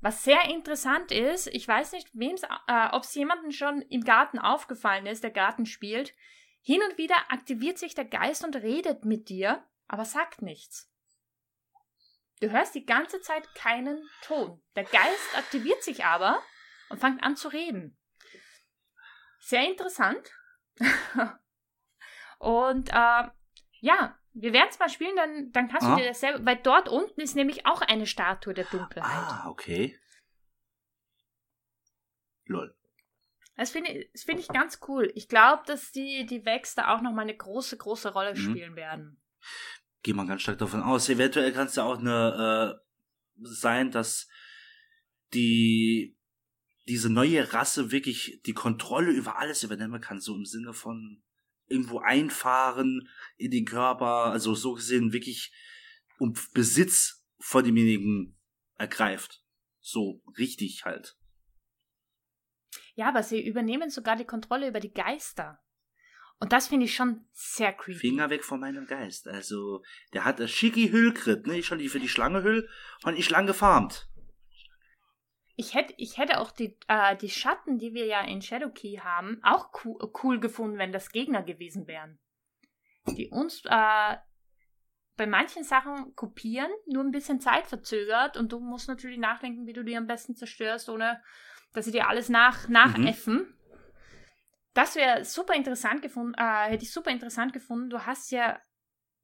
Was 0.01 0.23
sehr 0.23 0.45
interessant 0.45 1.11
ist, 1.11 1.49
ich 1.49 1.67
weiß 1.67 1.93
nicht, 1.93 2.11
äh, 2.15 2.89
ob 2.93 3.03
es 3.03 3.15
jemandem 3.15 3.51
schon 3.51 3.83
im 3.83 4.05
Garten 4.05 4.39
aufgefallen 4.39 5.07
ist, 5.07 5.25
der 5.25 5.33
Garten 5.33 5.67
spielt. 5.67 6.15
Hin 6.61 6.81
und 6.89 6.99
wieder 6.99 7.17
aktiviert 7.31 7.79
sich 7.79 7.95
der 7.95 8.05
Geist 8.05 8.45
und 8.45 8.55
redet 8.55 9.05
mit 9.05 9.29
dir, 9.29 9.65
aber 9.89 10.05
sagt 10.05 10.43
nichts. 10.43 10.93
Du 12.41 12.51
hörst 12.51 12.75
die 12.77 12.87
ganze 12.87 13.21
Zeit 13.21 13.53
keinen 13.55 14.09
Ton. 14.23 14.63
Der 14.77 14.85
Geist 14.85 15.37
aktiviert 15.37 15.83
sich 15.83 16.05
aber 16.05 16.41
und 16.91 17.01
fängt 17.01 17.25
an 17.25 17.37
zu 17.37 17.49
reden. 17.49 17.99
Sehr 19.41 19.67
interessant. 19.67 20.31
und 22.39 22.91
äh, 22.91 23.29
ja, 23.81 24.18
wir 24.35 24.53
werden 24.53 24.69
es 24.71 24.79
mal 24.79 24.89
spielen, 24.89 25.17
dann, 25.17 25.51
dann 25.53 25.69
kannst 25.69 25.87
Ah. 25.87 25.97
du 25.97 26.03
dir 26.03 26.09
das 26.09 26.21
selber, 26.21 26.45
weil 26.45 26.57
dort 26.57 26.89
unten 26.89 27.21
ist 27.21 27.35
nämlich 27.37 27.67
auch 27.67 27.81
eine 27.83 28.07
Statue 28.07 28.55
der 28.55 28.65
Dunkelheit. 28.67 29.05
ah 29.11 29.49
okay. 29.49 29.99
Lol. 32.47 32.75
Das 33.57 33.71
finde 33.73 33.91
ich, 33.91 34.11
das 34.13 34.23
finde 34.23 34.43
ich 34.43 34.49
ganz 34.49 34.79
cool. 34.89 35.11
Ich 35.15 35.29
glaube, 35.29 35.63
dass 35.67 35.91
die, 35.91 36.25
die 36.27 36.45
Vex 36.45 36.75
da 36.75 36.95
auch 36.95 37.01
nochmal 37.01 37.25
eine 37.25 37.37
große, 37.37 37.77
große 37.77 38.13
Rolle 38.13 38.33
Mhm. 38.33 38.37
spielen 38.37 38.77
werden. 38.77 39.21
Gehe 40.03 40.15
mal 40.15 40.27
ganz 40.27 40.43
stark 40.43 40.59
davon 40.59 40.83
aus. 40.83 41.09
Eventuell 41.09 41.53
kann 41.53 41.67
es 41.67 41.75
ja 41.77 41.83
auch 41.85 41.99
eine 41.99 42.81
äh, 42.81 43.45
sein, 43.45 43.91
dass 43.91 44.29
die 45.35 46.17
diese 46.87 47.11
neue 47.13 47.53
Rasse 47.53 47.91
wirklich 47.91 48.41
die 48.47 48.55
Kontrolle 48.55 49.11
über 49.11 49.37
alles 49.39 49.63
übernehmen 49.63 50.01
kann, 50.01 50.21
so 50.21 50.35
im 50.35 50.47
Sinne 50.47 50.73
von 50.73 51.23
irgendwo 51.69 52.01
einfahren 52.01 53.09
in 53.37 53.51
den 53.51 53.65
Körper, 53.65 54.27
also 54.27 54.55
so 54.55 54.75
gesehen 54.75 55.13
wirklich 55.13 55.53
um 56.19 56.35
Besitz 56.53 57.25
von 57.39 57.65
demjenigen 57.65 58.37
ergreift. 58.77 59.45
So 59.81 60.23
richtig 60.37 60.85
halt. 60.85 61.17
Ja, 62.95 63.09
aber 63.09 63.23
sie 63.23 63.47
übernehmen 63.47 63.91
sogar 63.91 64.17
die 64.17 64.25
Kontrolle 64.25 64.69
über 64.69 64.81
die 64.81 64.93
Geister. 64.93 65.61
Und 66.41 66.53
das 66.53 66.69
finde 66.69 66.87
ich 66.87 66.95
schon 66.95 67.25
sehr 67.33 67.73
creepy. 67.73 67.99
Finger 67.99 68.31
weg 68.31 68.45
von 68.45 68.61
meinem 68.61 68.87
Geist. 68.87 69.27
Also, 69.27 69.83
der 70.13 70.25
hat 70.25 70.39
das 70.39 70.51
schicki 70.51 70.91
Hüllkrit, 70.91 71.47
ne? 71.47 71.59
Ich 71.59 71.67
schon 71.67 71.79
die 71.79 71.89
für 71.89 71.99
die 71.99 72.09
Schlange 72.09 72.43
Hüll 72.43 72.69
und 73.03 73.19
ich 73.19 73.31
lang 73.31 73.47
gefarmt. 73.47 74.09
Ich 75.61 75.75
hätte, 75.75 75.93
ich 75.97 76.19
hätte 76.19 76.39
auch 76.39 76.53
die, 76.53 76.79
äh, 76.87 77.17
die 77.17 77.29
Schatten, 77.29 77.79
die 77.79 77.93
wir 77.93 78.07
ja 78.07 78.21
in 78.21 78.41
Shadowkey 78.41 79.01
haben, 79.03 79.41
auch 79.43 79.71
cool, 79.85 79.99
cool 80.23 80.39
gefunden, 80.39 80.79
wenn 80.79 80.93
das 80.93 81.11
Gegner 81.11 81.43
gewesen 81.43 81.89
wären. 81.89 82.21
Die 83.09 83.29
uns 83.29 83.65
äh, 83.65 84.17
bei 85.17 85.27
manchen 85.27 85.65
Sachen 85.65 86.15
kopieren, 86.15 86.71
nur 86.87 87.03
ein 87.03 87.11
bisschen 87.11 87.41
zeitverzögert 87.41 88.37
und 88.37 88.53
du 88.53 88.61
musst 88.61 88.87
natürlich 88.87 89.19
nachdenken, 89.19 89.67
wie 89.67 89.73
du 89.73 89.83
die 89.83 89.97
am 89.97 90.07
besten 90.07 90.37
zerstörst, 90.37 90.89
ohne 90.89 91.21
dass 91.73 91.87
sie 91.87 91.91
dir 91.93 92.09
alles 92.09 92.29
nach, 92.29 92.69
nachäffen. 92.69 93.59
Das 94.75 94.95
wäre 94.95 95.25
super 95.25 95.55
interessant 95.55 96.03
gefunden, 96.03 96.35
äh, 96.39 96.71
hätte 96.71 96.85
ich 96.85 96.93
super 96.93 97.11
interessant 97.11 97.53
gefunden. 97.53 97.91
Du 97.91 98.07
hast 98.07 98.31
ja 98.31 98.61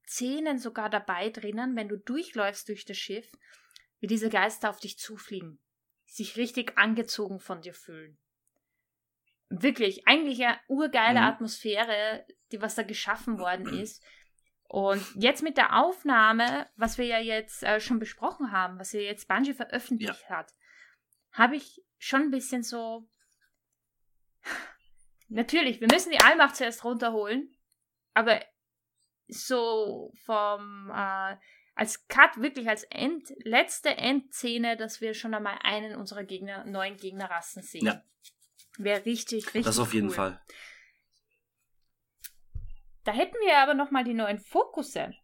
Szenen 0.05 0.59
sogar 0.59 0.91
dabei 0.91 1.31
drinnen, 1.31 1.77
wenn 1.77 1.89
du 1.89 1.97
durchläufst 1.97 2.69
durch 2.69 2.85
das 2.85 2.97
Schiff, 2.97 3.31
wie 4.01 4.09
diese 4.09 4.31
Geister 4.31 4.69
auf 4.69 4.81
dich 4.81 4.99
zufliegen, 4.99 5.61
sich 6.15 6.37
richtig 6.37 6.79
angezogen 6.79 7.41
von 7.41 7.61
dir 7.61 7.75
fühlen. 7.75 8.17
Wirklich, 9.49 10.07
eigentlich 10.07 10.45
eine 10.45 10.61
urgeile 10.69 11.21
Mhm. 11.21 11.27
Atmosphäre, 11.27 12.25
die 12.53 12.63
was 12.63 12.77
da 12.77 12.85
geschaffen 12.85 13.39
worden 13.39 13.81
ist. 13.81 14.03
Und 14.69 15.05
jetzt 15.17 15.43
mit 15.43 15.57
der 15.57 15.77
Aufnahme, 15.77 16.71
was 16.77 16.99
wir 16.99 17.07
ja 17.07 17.19
jetzt 17.19 17.65
äh, 17.65 17.81
schon 17.81 17.99
besprochen 17.99 18.53
haben, 18.53 18.79
was 18.79 18.93
ja 18.93 19.01
jetzt 19.01 19.27
Bungie 19.27 19.55
veröffentlicht 19.55 20.31
hat, 20.31 20.55
habe 21.33 21.57
ich 21.57 21.83
schon 21.99 22.23
ein 22.23 22.31
bisschen 22.31 22.63
so. 22.63 23.09
Natürlich, 25.29 25.81
wir 25.81 25.89
müssen 25.91 26.13
die 26.13 26.21
Allmacht 26.21 26.55
zuerst 26.55 26.85
runterholen, 26.85 27.57
aber 28.15 28.41
so 29.27 30.13
vom 30.25 30.91
äh, 30.95 31.37
als 31.75 32.07
Cut 32.09 32.37
wirklich 32.41 32.69
als 32.69 32.85
End, 32.85 33.33
letzte 33.39 33.97
Endszene, 33.97 34.77
dass 34.77 35.01
wir 35.01 35.15
schon 35.15 35.35
einmal 35.35 35.59
einen 35.63 35.97
unserer 35.97 36.25
Gegner, 36.25 36.65
neuen 36.65 36.97
Gegnerrassen 36.97 37.63
sehen. 37.63 37.87
Ja. 37.87 38.03
Wäre 38.79 39.05
richtig, 39.05 39.47
richtig. 39.47 39.65
Das 39.65 39.79
auf 39.79 39.95
jeden 39.95 40.09
cool. 40.09 40.15
Fall. 40.15 40.43
Da 43.05 43.13
hätten 43.13 43.37
wir 43.45 43.59
aber 43.59 43.75
noch 43.75 43.91
mal 43.91 44.05
die 44.05 44.15
neuen 44.15 44.39
Fokusse. 44.39 45.15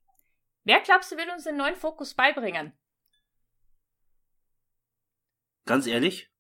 Wer 0.65 0.81
glaubst 0.81 1.11
du 1.11 1.17
will 1.17 1.31
uns 1.31 1.45
den 1.45 1.57
neuen 1.57 1.77
Fokus 1.77 2.15
beibringen? 2.15 2.73
Ganz 5.65 5.87
ehrlich, 5.87 6.31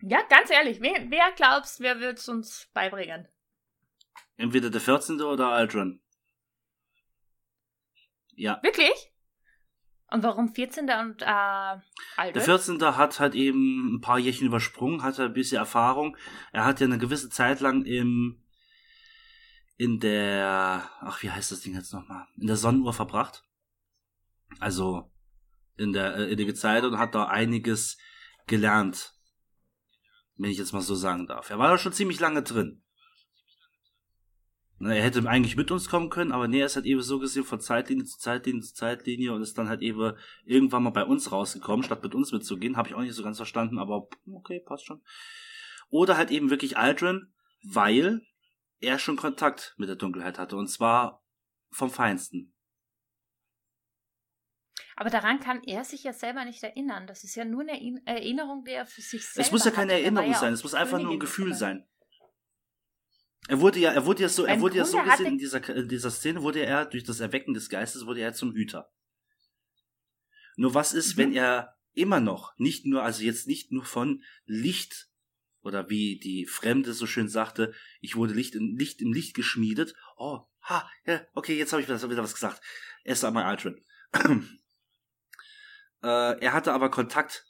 Ja, 0.00 0.22
ganz 0.22 0.50
ehrlich, 0.50 0.80
wer, 0.80 1.10
wer 1.10 1.32
glaubst, 1.36 1.80
wer 1.80 2.00
wird 2.00 2.18
es 2.18 2.28
uns 2.28 2.68
beibringen? 2.72 3.28
entweder 4.36 4.70
der 4.70 4.80
14. 4.80 5.20
oder 5.20 5.48
Aldrin. 5.48 6.01
Ja. 8.34 8.60
Wirklich? 8.62 9.12
Und 10.10 10.22
warum 10.22 10.54
14. 10.54 10.90
und 10.90 11.22
äh, 11.22 11.24
Albert? 11.24 12.36
Der 12.36 12.42
14. 12.42 12.82
hat 12.82 13.18
halt 13.18 13.34
eben 13.34 13.94
ein 13.94 14.00
paar 14.02 14.18
Jährchen 14.18 14.46
übersprungen, 14.46 15.02
hatte 15.02 15.24
ein 15.24 15.32
bisschen 15.32 15.56
Erfahrung. 15.56 16.16
Er 16.52 16.66
hat 16.66 16.80
ja 16.80 16.86
eine 16.86 16.98
gewisse 16.98 17.30
Zeit 17.30 17.60
lang 17.60 17.84
im 17.84 18.38
in 19.78 19.98
der 20.00 20.88
ach 21.00 21.22
wie 21.22 21.30
heißt 21.30 21.50
das 21.50 21.60
Ding 21.60 21.74
jetzt 21.74 21.94
nochmal 21.94 22.26
in 22.36 22.46
der 22.46 22.56
Sonnenuhr 22.56 22.92
verbracht. 22.92 23.44
Also 24.60 25.10
in 25.76 25.94
der 25.94 26.14
äh, 26.16 26.32
in 26.32 26.36
der 26.36 26.54
Zeit 26.54 26.84
und 26.84 26.98
hat 26.98 27.14
da 27.14 27.28
einiges 27.28 27.96
gelernt, 28.46 29.14
wenn 30.36 30.50
ich 30.50 30.58
jetzt 30.58 30.72
mal 30.72 30.82
so 30.82 30.94
sagen 30.94 31.26
darf. 31.26 31.48
Er 31.48 31.58
war 31.58 31.70
da 31.70 31.78
schon 31.78 31.94
ziemlich 31.94 32.20
lange 32.20 32.42
drin. 32.42 32.82
Er 34.84 35.02
hätte 35.02 35.26
eigentlich 35.28 35.56
mit 35.56 35.70
uns 35.70 35.88
kommen 35.88 36.10
können, 36.10 36.32
aber 36.32 36.48
nee, 36.48 36.58
er 36.60 36.66
ist 36.66 36.74
halt 36.74 36.86
eben 36.86 37.02
so 37.02 37.20
gesehen 37.20 37.44
von 37.44 37.60
Zeitlinie 37.60 38.04
zu 38.04 38.18
Zeitlinie 38.18 38.62
zu 38.62 38.74
Zeitlinie 38.74 39.32
und 39.32 39.40
ist 39.42 39.56
dann 39.56 39.68
halt 39.68 39.80
eben 39.80 40.16
irgendwann 40.44 40.82
mal 40.82 40.90
bei 40.90 41.04
uns 41.04 41.30
rausgekommen, 41.30 41.84
statt 41.84 42.02
mit 42.02 42.14
uns 42.14 42.32
mitzugehen. 42.32 42.76
Habe 42.76 42.88
ich 42.88 42.94
auch 42.94 43.00
nicht 43.00 43.14
so 43.14 43.22
ganz 43.22 43.36
verstanden, 43.36 43.78
aber 43.78 44.08
okay, 44.32 44.60
passt 44.60 44.86
schon. 44.86 45.02
Oder 45.88 46.16
halt 46.16 46.30
eben 46.32 46.50
wirklich 46.50 46.78
Aldrin, 46.78 47.32
weil 47.62 48.22
er 48.80 48.98
schon 48.98 49.16
Kontakt 49.16 49.74
mit 49.76 49.88
der 49.88 49.96
Dunkelheit 49.96 50.38
hatte 50.38 50.56
und 50.56 50.66
zwar 50.66 51.22
vom 51.70 51.90
Feinsten. 51.90 52.52
Aber 54.96 55.10
daran 55.10 55.40
kann 55.40 55.62
er 55.64 55.84
sich 55.84 56.02
ja 56.02 56.12
selber 56.12 56.44
nicht 56.44 56.62
erinnern. 56.62 57.06
Das 57.06 57.24
ist 57.24 57.34
ja 57.34 57.44
nur 57.44 57.62
eine 57.62 57.80
In- 57.80 58.04
Erinnerung, 58.04 58.64
die 58.64 58.72
er 58.72 58.86
für 58.86 59.00
sich 59.00 59.26
selber 59.26 59.46
Es 59.46 59.52
muss 59.52 59.64
ja 59.64 59.70
keine 59.70 59.92
hat. 59.92 59.98
Er 60.00 60.04
Erinnerung 60.04 60.32
ja 60.32 60.38
sein, 60.38 60.52
es 60.52 60.62
muss 60.62 60.74
einfach 60.74 60.98
nur 60.98 61.12
ein 61.12 61.20
Gefühl 61.20 61.54
sein. 61.54 61.86
Er 63.48 63.60
wurde 63.60 63.80
ja, 63.80 63.90
er 63.92 64.06
wurde 64.06 64.22
ja 64.22 64.28
so, 64.28 64.44
er 64.44 64.60
wurde 64.60 64.76
ja 64.76 64.84
so 64.84 65.02
gesehen, 65.02 65.26
in 65.26 65.38
dieser, 65.38 65.68
in 65.68 65.88
dieser 65.88 66.10
Szene 66.10 66.42
wurde 66.42 66.64
er, 66.64 66.86
durch 66.86 67.04
das 67.04 67.20
Erwecken 67.20 67.54
des 67.54 67.68
Geistes, 67.68 68.06
wurde 68.06 68.20
er 68.20 68.34
zum 68.34 68.52
Hüter. 68.52 68.92
Nur 70.56 70.74
was 70.74 70.92
ist, 70.92 71.16
Mhm. 71.16 71.18
wenn 71.18 71.32
er 71.32 71.76
immer 71.92 72.20
noch, 72.20 72.56
nicht 72.58 72.86
nur, 72.86 73.02
also 73.02 73.22
jetzt 73.22 73.46
nicht 73.46 73.72
nur 73.72 73.84
von 73.84 74.22
Licht, 74.44 75.08
oder 75.62 75.88
wie 75.88 76.18
die 76.18 76.46
Fremde 76.46 76.92
so 76.92 77.06
schön 77.06 77.28
sagte, 77.28 77.72
ich 78.00 78.16
wurde 78.16 78.34
Licht 78.34 78.54
in, 78.54 78.76
Licht 78.76 79.00
im 79.00 79.12
Licht 79.12 79.34
geschmiedet. 79.34 79.94
Oh, 80.16 80.40
ha, 80.62 80.90
ja, 81.06 81.24
okay, 81.34 81.56
jetzt 81.56 81.72
habe 81.72 81.82
ich 81.82 81.88
wieder, 81.88 82.22
was 82.22 82.34
gesagt. 82.34 82.60
Erst 83.04 83.24
einmal 83.24 83.44
Aldrin. 83.44 83.84
äh, 86.02 86.40
er 86.40 86.52
hatte 86.52 86.72
aber 86.72 86.90
Kontakt. 86.90 87.46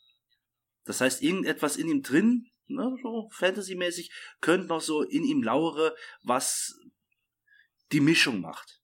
Das 0.84 1.00
heißt, 1.00 1.22
irgendetwas 1.22 1.76
in 1.76 1.88
ihm 1.88 2.02
drin, 2.02 2.50
ne, 2.74 2.96
so 3.02 3.28
Fantasy-mäßig, 3.30 4.10
könnte 4.40 4.66
noch 4.66 4.80
so 4.80 5.02
in 5.02 5.24
ihm 5.24 5.42
lauere, 5.42 5.94
was 6.22 6.78
die 7.92 8.00
Mischung 8.00 8.40
macht. 8.40 8.80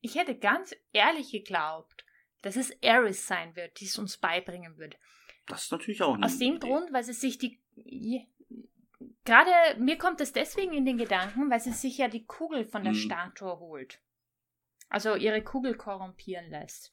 Ich 0.00 0.16
hätte 0.16 0.36
ganz 0.36 0.74
ehrlich 0.92 1.32
geglaubt, 1.32 2.04
dass 2.42 2.56
es 2.56 2.70
Eris 2.82 3.26
sein 3.26 3.56
wird, 3.56 3.80
die 3.80 3.86
es 3.86 3.98
uns 3.98 4.18
beibringen 4.18 4.76
wird. 4.76 4.98
Das 5.46 5.64
ist 5.64 5.72
natürlich 5.72 6.02
auch 6.02 6.14
eine 6.14 6.26
Aus 6.26 6.38
dem 6.38 6.56
Idee. 6.56 6.66
Grund, 6.68 6.92
weil 6.92 7.04
sie 7.04 7.14
sich 7.14 7.38
die. 7.38 7.58
Gerade 9.24 9.80
mir 9.80 9.96
kommt 9.96 10.20
es 10.20 10.32
deswegen 10.32 10.72
in 10.74 10.84
den 10.84 10.98
Gedanken, 10.98 11.50
weil 11.50 11.60
sie 11.60 11.72
sich 11.72 11.96
ja 11.98 12.08
die 12.08 12.26
Kugel 12.26 12.66
von 12.66 12.84
der 12.84 12.92
Mhm. 12.92 12.98
Statue 12.98 13.58
holt. 13.58 14.00
Also 14.90 15.16
ihre 15.16 15.42
Kugel 15.42 15.74
korrumpieren 15.76 16.50
lässt. 16.50 16.92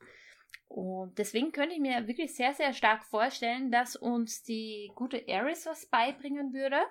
Und 0.73 1.18
deswegen 1.18 1.52
könnte 1.52 1.76
ich 1.76 1.81
mir 1.81 2.07
wirklich 2.07 2.34
sehr, 2.34 2.53
sehr 2.53 2.72
stark 2.72 3.03
vorstellen, 3.03 3.72
dass 3.72 3.98
uns 3.98 4.41
die 4.41 4.89
gute 4.95 5.27
Eris 5.27 5.65
was 5.65 5.85
beibringen 5.88 6.53
würde. 6.53 6.81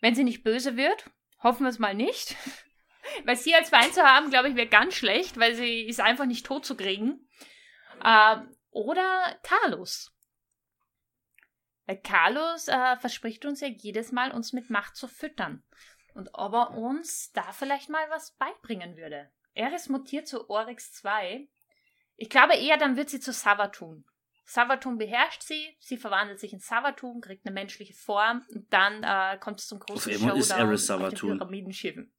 Wenn 0.00 0.14
sie 0.14 0.22
nicht 0.22 0.44
böse 0.44 0.76
wird. 0.76 1.10
Hoffen 1.42 1.64
wir 1.64 1.70
es 1.70 1.80
mal 1.80 1.96
nicht. 1.96 2.36
Weil 3.24 3.34
sie 3.34 3.56
als 3.56 3.70
Feind 3.70 3.92
zu 3.92 4.04
haben, 4.04 4.30
glaube 4.30 4.48
ich, 4.48 4.54
wäre 4.54 4.68
ganz 4.68 4.94
schlecht, 4.94 5.36
weil 5.36 5.54
sie 5.54 5.82
ist 5.82 6.00
einfach 6.00 6.24
nicht 6.24 6.46
tot 6.46 6.64
zu 6.64 6.74
kriegen. 6.74 7.28
Ähm, 8.02 8.56
oder 8.70 9.38
Carlos. 9.42 10.16
Weil 11.84 12.00
Carlos 12.00 12.68
äh, 12.68 12.96
verspricht 12.96 13.44
uns 13.44 13.60
ja 13.60 13.68
jedes 13.68 14.10
Mal, 14.10 14.32
uns 14.32 14.54
mit 14.54 14.70
Macht 14.70 14.96
zu 14.96 15.06
füttern. 15.06 15.64
Und 16.14 16.30
ob 16.32 16.54
er 16.54 16.70
uns 16.78 17.30
da 17.32 17.52
vielleicht 17.52 17.90
mal 17.90 18.08
was 18.08 18.36
beibringen 18.36 18.96
würde. 18.96 19.30
Eris 19.52 19.90
mutiert 19.90 20.26
zu 20.26 20.48
Oryx 20.48 20.92
2. 20.94 21.48
Ich 22.16 22.28
glaube 22.30 22.54
eher, 22.54 22.76
dann 22.76 22.96
wird 22.96 23.10
sie 23.10 23.20
zu 23.20 23.32
Savatun. 23.32 24.04
Savatun 24.46 24.98
beherrscht 24.98 25.42
sie, 25.42 25.76
sie 25.80 25.96
verwandelt 25.96 26.38
sich 26.38 26.52
in 26.52 26.60
Savatun, 26.60 27.20
kriegt 27.20 27.46
eine 27.46 27.54
menschliche 27.54 27.94
Form 27.94 28.44
und 28.50 28.70
dann 28.72 29.02
äh, 29.02 29.38
kommt 29.38 29.60
es 29.60 29.66
zum 29.68 29.78
großen 29.80 30.14
Auf 30.14 30.20
einmal 30.20 30.36
ist 30.38 30.48
Showdown 30.48 30.68
Eris 30.68 30.90
auf 30.90 30.98
den 30.98 31.06
Savatun. 31.10 31.38
Pyramidenschiffen. 31.38 32.14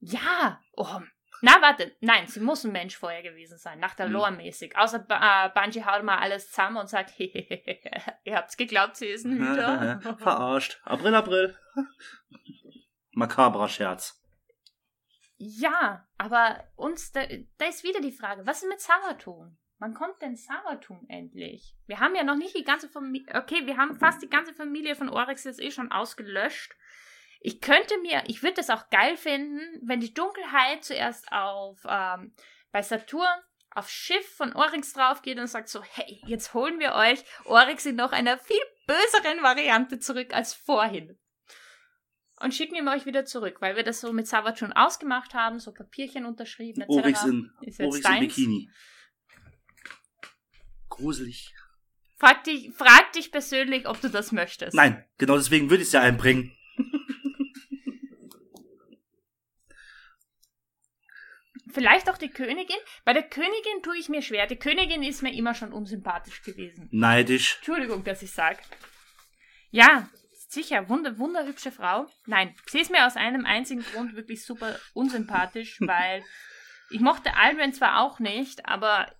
Ja! 0.00 0.60
Oh. 0.72 1.00
Na, 1.40 1.62
warte. 1.62 1.94
Nein, 2.00 2.26
sie 2.26 2.40
muss 2.40 2.64
ein 2.64 2.72
Mensch 2.72 2.96
vorher 2.96 3.22
gewesen 3.22 3.58
sein. 3.58 3.78
Nach 3.78 3.94
der 3.94 4.06
Hm. 4.06 4.12
Lore 4.12 4.32
mäßig. 4.32 4.76
Außer 4.76 5.06
äh, 5.08 5.50
Bungie 5.54 5.84
haut 5.84 6.02
mal 6.02 6.18
alles 6.18 6.48
zusammen 6.48 6.78
und 6.78 6.88
sagt, 6.88 7.12
ihr 7.20 8.34
habt's 8.36 8.56
geglaubt, 8.56 8.96
sie 8.96 9.06
ist 9.06 9.24
ein 9.24 9.38
Hüter. 9.38 10.00
Verarscht. 10.18 10.80
April, 10.84 11.14
April. 11.14 11.56
Makabrer 13.12 13.68
Scherz. 13.68 14.20
Ja, 15.38 16.06
aber 16.18 16.64
uns, 16.74 17.12
da, 17.12 17.24
da 17.58 17.66
ist 17.66 17.84
wieder 17.84 18.00
die 18.00 18.12
Frage, 18.12 18.44
was 18.44 18.62
ist 18.62 18.68
mit 18.68 18.80
Savatun? 18.80 19.56
Wann 19.78 19.94
kommt 19.94 20.20
denn 20.20 20.34
Savatun 20.34 21.06
endlich? 21.08 21.76
Wir 21.86 22.00
haben 22.00 22.16
ja 22.16 22.24
noch 22.24 22.34
nicht 22.34 22.56
die 22.56 22.64
ganze 22.64 22.88
Familie, 22.88 23.32
okay, 23.34 23.64
wir 23.64 23.76
haben 23.76 23.96
fast 23.96 24.20
die 24.20 24.28
ganze 24.28 24.52
Familie 24.52 24.96
von 24.96 25.08
Oryx 25.08 25.44
jetzt 25.44 25.60
eh 25.60 25.70
schon 25.70 25.92
ausgelöscht. 25.92 26.74
Ich 27.40 27.60
könnte 27.60 27.96
mir, 27.98 28.24
ich 28.26 28.42
würde 28.42 28.60
es 28.60 28.70
auch 28.70 28.90
geil 28.90 29.16
finden, 29.16 29.60
wenn 29.82 30.00
die 30.00 30.12
Dunkelheit 30.12 30.82
zuerst 30.82 31.30
auf, 31.30 31.78
ähm, 31.88 32.34
bei 32.72 32.82
Saturn 32.82 33.40
aufs 33.70 33.92
Schiff 33.92 34.34
von 34.34 34.56
Oryx 34.56 34.92
drauf 34.92 35.22
geht 35.22 35.38
und 35.38 35.46
sagt 35.46 35.68
so, 35.68 35.84
hey, 35.84 36.20
jetzt 36.26 36.52
holen 36.52 36.80
wir 36.80 36.94
euch 36.94 37.22
Oryx 37.44 37.86
in 37.86 37.94
noch 37.94 38.10
einer 38.10 38.38
viel 38.38 38.60
böseren 38.88 39.40
Variante 39.44 40.00
zurück 40.00 40.34
als 40.34 40.54
vorhin. 40.54 41.16
Und 42.40 42.54
schicken 42.54 42.76
ihn 42.76 42.88
euch 42.88 43.04
wieder 43.04 43.24
zurück, 43.24 43.56
weil 43.60 43.74
wir 43.74 43.82
das 43.82 44.00
so 44.00 44.12
mit 44.12 44.28
Savatun 44.28 44.72
ausgemacht 44.72 45.34
haben, 45.34 45.58
so 45.58 45.72
Papierchen 45.72 46.24
unterschrieben, 46.24 46.82
etc. 46.82 46.90
Oryx 46.90 47.24
in, 47.24 47.50
Ist 47.62 47.78
jetzt 47.78 47.88
Oryx 47.88 47.96
in 47.96 48.02
deins? 48.02 48.20
Bikini. 48.20 48.70
Gruselig. 50.88 51.52
Frag 52.16 52.44
dich, 52.44 52.72
frag 52.74 53.12
dich 53.12 53.30
persönlich, 53.30 53.88
ob 53.88 54.00
du 54.00 54.08
das 54.08 54.32
möchtest. 54.32 54.74
Nein, 54.74 55.04
genau 55.18 55.36
deswegen 55.36 55.70
würde 55.70 55.82
ich 55.82 55.88
es 55.88 55.92
ja 55.92 56.00
einbringen. 56.00 56.52
Vielleicht 61.72 62.10
auch 62.10 62.18
die 62.18 62.30
Königin. 62.30 62.76
Bei 63.04 63.12
der 63.12 63.22
Königin 63.22 63.82
tue 63.82 63.96
ich 63.96 64.08
mir 64.08 64.22
schwer. 64.22 64.46
Die 64.48 64.56
Königin 64.56 65.04
ist 65.04 65.22
mir 65.22 65.32
immer 65.32 65.54
schon 65.54 65.72
unsympathisch 65.72 66.42
gewesen. 66.42 66.88
Neidisch. 66.90 67.56
Entschuldigung, 67.58 68.02
dass 68.02 68.22
ich 68.22 68.32
sage. 68.32 68.58
Ja, 69.70 70.08
sicher, 70.48 70.88
wunder, 70.88 71.18
wunderhübsche 71.18 71.70
Frau. 71.70 72.06
Nein, 72.26 72.54
sie 72.66 72.80
ist 72.80 72.90
mir 72.90 73.06
aus 73.06 73.16
einem 73.16 73.46
einzigen 73.46 73.82
Grund 73.82 74.16
wirklich 74.16 74.44
super 74.44 74.76
unsympathisch, 74.94 75.78
weil 75.80 76.24
ich 76.90 77.00
mochte 77.00 77.36
Aldrin 77.36 77.74
zwar 77.74 78.00
auch 78.00 78.18
nicht, 78.18 78.66
aber 78.66 79.12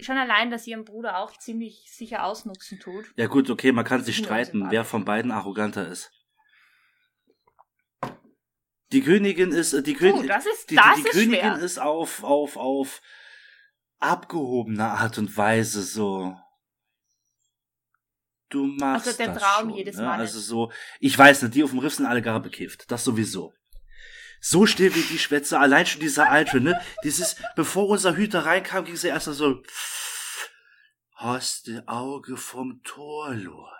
schon 0.00 0.16
allein, 0.16 0.50
dass 0.50 0.64
sie 0.64 0.70
ihren 0.70 0.84
Bruder 0.84 1.18
auch 1.18 1.36
ziemlich 1.36 1.90
sicher 1.92 2.24
ausnutzen 2.24 2.78
tut. 2.78 3.06
Ja 3.16 3.26
gut, 3.26 3.50
okay, 3.50 3.72
man 3.72 3.84
kann 3.84 4.04
sich 4.04 4.16
streiten, 4.16 4.70
wer 4.70 4.84
von 4.84 5.04
beiden 5.04 5.32
arroganter 5.32 5.88
ist. 5.88 6.12
Die 8.92 9.02
Königin 9.02 9.50
ist, 9.50 9.74
äh, 9.74 9.82
die, 9.82 9.94
Königin, 9.94 10.28
das 10.28 10.46
ist, 10.46 10.70
die, 10.70 10.76
das 10.76 10.96
die, 10.96 11.02
die 11.02 11.08
ist 11.08 11.14
Königin 11.14 11.40
schwer. 11.40 11.58
ist 11.58 11.78
auf, 11.78 12.22
auf, 12.22 12.56
auf 12.56 13.02
abgehobene 13.98 14.84
Art 14.84 15.18
und 15.18 15.36
Weise 15.36 15.82
so. 15.82 16.38
Du 18.50 18.64
machst 18.66 19.06
Also 19.06 19.18
der 19.18 19.34
das 19.34 19.42
Traum 19.42 19.68
schon, 19.68 19.74
jedes 19.78 19.96
ne? 19.96 20.02
Mannes. 20.04 20.28
Also 20.34 20.40
so, 20.40 20.72
ich 21.00 21.16
weiß 21.18 21.42
nicht, 21.42 21.54
die 21.54 21.62
auf 21.64 21.70
dem 21.70 21.80
Riff 21.80 21.94
sind 21.94 22.06
alle 22.06 22.22
gar 22.22 22.40
bekifft. 22.40 22.90
Das 22.90 23.04
sowieso. 23.04 23.52
So 24.40 24.66
still 24.66 24.94
wie 24.94 25.02
die 25.02 25.18
Schwätze, 25.18 25.58
allein 25.58 25.84
schon 25.86 26.00
dieser 26.00 26.30
Alte, 26.30 26.60
ne? 26.60 26.80
Dieses, 27.04 27.36
bevor 27.56 27.88
unser 27.88 28.16
Hüter 28.16 28.46
reinkam, 28.46 28.84
ging 28.84 28.96
sie 28.96 29.08
erst 29.08 29.26
mal 29.26 29.32
so, 29.32 29.62
hast 31.16 31.66
du 31.66 31.82
Auge 31.88 32.36
vom 32.36 32.80
Torlord. 32.84 33.74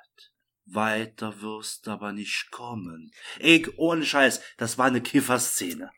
Weiter 0.71 1.41
wirst 1.41 1.89
aber 1.89 2.13
nicht 2.13 2.51
kommen. 2.51 3.11
Ey, 3.39 3.67
ohne 3.77 4.05
Scheiß, 4.05 4.43
das 4.59 4.77
war 4.77 4.87
eine 4.87 5.01
Kifferszene. 5.01 5.91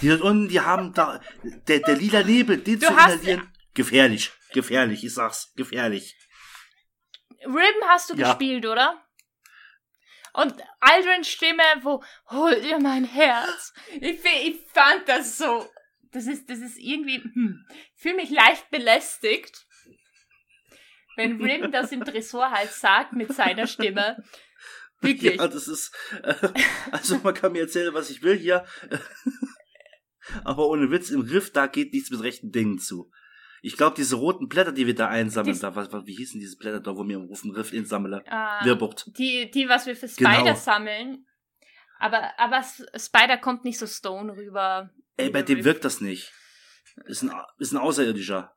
Die 0.00 0.08
dort 0.08 0.20
unten, 0.20 0.48
die 0.48 0.60
haben 0.60 0.92
da, 0.94 1.20
der, 1.66 1.80
der 1.80 1.96
lila 1.96 2.22
Nebel, 2.22 2.58
den 2.58 2.78
Du 2.78 2.86
zu 2.86 2.96
hast- 2.96 3.14
inhalieren, 3.14 3.52
gefährlich, 3.74 4.30
gefährlich, 4.52 5.02
ich 5.04 5.12
sag's, 5.12 5.52
gefährlich. 5.56 6.16
Ribbon 7.44 7.88
hast 7.88 8.10
du 8.10 8.14
Ja. 8.14 8.28
gespielt, 8.28 8.66
oder? 8.66 9.04
Und 10.32 10.54
Aldrins 10.80 11.28
Stimme, 11.28 11.62
wo 11.82 12.02
hol 12.30 12.60
dir 12.60 12.78
mein 12.78 13.04
Herz. 13.04 13.72
Ich, 14.00 14.24
ich 14.24 14.60
fand 14.72 15.08
das 15.08 15.38
so. 15.38 15.68
Das 16.12 16.26
ist, 16.26 16.48
das 16.48 16.58
ist 16.58 16.76
irgendwie. 16.78 17.18
Hm, 17.18 17.66
ich 17.96 18.02
fühle 18.02 18.16
mich 18.16 18.30
leicht 18.30 18.70
belästigt, 18.70 19.66
wenn 21.16 21.42
Ribbon 21.42 21.72
das 21.72 21.90
im 21.92 22.04
Tresor 22.04 22.50
halt 22.50 22.70
sagt 22.70 23.12
mit 23.12 23.32
seiner 23.34 23.66
Stimme. 23.66 24.22
Wirklich. 25.00 25.36
Ja, 25.36 25.48
das 25.48 25.66
ist, 25.66 25.96
äh, 26.22 26.34
also 26.92 27.18
man 27.18 27.32
kann 27.34 27.52
mir 27.52 27.62
erzählen, 27.62 27.94
was 27.94 28.10
ich 28.10 28.22
will 28.22 28.36
hier, 28.36 28.66
aber 30.44 30.68
ohne 30.68 30.90
Witz, 30.90 31.08
im 31.10 31.22
Riff, 31.22 31.52
da 31.52 31.66
geht 31.66 31.92
nichts 31.94 32.10
mit 32.10 32.20
rechten 32.20 32.52
Dingen 32.52 32.78
zu. 32.78 33.10
Ich 33.62 33.76
glaube, 33.76 33.94
diese 33.96 34.16
roten 34.16 34.48
Blätter, 34.48 34.72
die 34.72 34.86
wir 34.86 34.94
da 34.94 35.08
einsammeln, 35.08 35.52
Dies- 35.54 35.60
da, 35.60 35.74
was, 35.76 35.92
was, 35.92 36.06
wie 36.06 36.14
hießen 36.16 36.40
diese 36.40 36.56
Blätter 36.56 36.80
da, 36.80 36.96
wo 36.96 37.06
wir 37.06 37.18
auf 37.18 37.42
dem 37.42 37.50
Riff 37.50 37.72
insammeln? 37.72 38.20
Äh, 38.24 38.64
Wirbucht. 38.64 39.06
die, 39.18 39.50
die, 39.50 39.68
was 39.68 39.86
wir 39.86 39.94
für 39.96 40.08
Spider 40.08 40.42
Genau. 40.44 40.54
sammeln. 40.54 41.26
Aber, 41.98 42.30
aber 42.38 42.62
Spider 42.96 43.36
kommt 43.36 43.64
nicht 43.64 43.78
so 43.78 43.86
Stone 43.86 44.34
rüber. 44.34 44.90
Ey, 45.18 45.28
bei 45.30 45.42
dem 45.42 45.56
Riff. 45.56 45.64
wirkt 45.66 45.84
das 45.84 46.00
nicht. 46.00 46.32
Ist 47.04 47.22
ein, 47.22 47.30
ist 47.58 47.72
ein 47.72 47.78
Außerirdischer. 47.78 48.56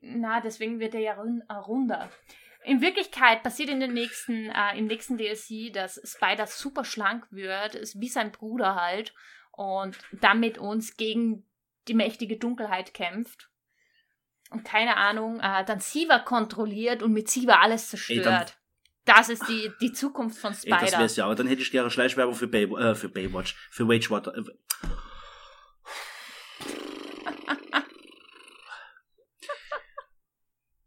Na, 0.00 0.40
deswegen 0.40 0.80
wird 0.80 0.94
er 0.94 1.00
ja 1.00 1.12
äh, 1.22 1.52
runder. 1.54 2.10
In 2.64 2.80
Wirklichkeit 2.80 3.42
passiert 3.42 3.68
in 3.68 3.80
den 3.80 3.94
nächsten, 3.94 4.50
äh, 4.50 4.76
im 4.76 4.86
nächsten 4.86 5.16
DLC, 5.16 5.72
dass 5.72 6.00
Spider 6.04 6.46
super 6.46 6.84
schlank 6.84 7.26
wird, 7.30 7.74
ist 7.74 8.00
wie 8.00 8.08
sein 8.08 8.32
Bruder 8.32 8.74
halt, 8.74 9.14
und 9.52 9.96
dann 10.20 10.40
mit 10.40 10.58
uns 10.58 10.96
gegen 10.96 11.48
die 11.86 11.94
mächtige 11.94 12.36
Dunkelheit 12.36 12.94
kämpft. 12.94 13.48
Und 14.50 14.64
keine 14.64 14.96
Ahnung, 14.96 15.40
äh, 15.40 15.64
dann 15.64 15.80
Siva 15.80 16.20
kontrolliert 16.20 17.02
und 17.02 17.12
mit 17.12 17.28
Siva 17.28 17.56
alles 17.60 17.82
Ey, 17.84 17.88
zerstört. 17.98 18.56
das 19.04 19.28
ist 19.28 19.46
die, 19.48 19.70
die 19.80 19.92
Zukunft 19.92 20.38
von 20.38 20.52
Ey, 20.52 20.70
das 20.70 20.80
Spider. 20.80 20.98
wär's 21.00 21.16
ja, 21.16 21.26
aber 21.26 21.34
dann 21.34 21.46
hätte 21.46 21.60
ich 21.62 21.70
gerne 21.70 21.90
Schleichwerbung 21.90 22.34
für, 22.34 22.46
Bay, 22.48 22.64
äh, 22.64 22.94
für 22.94 23.08
Baywatch, 23.10 23.54
für 23.70 23.86
Wagewater. 23.86 24.34
Äh, 24.36 24.44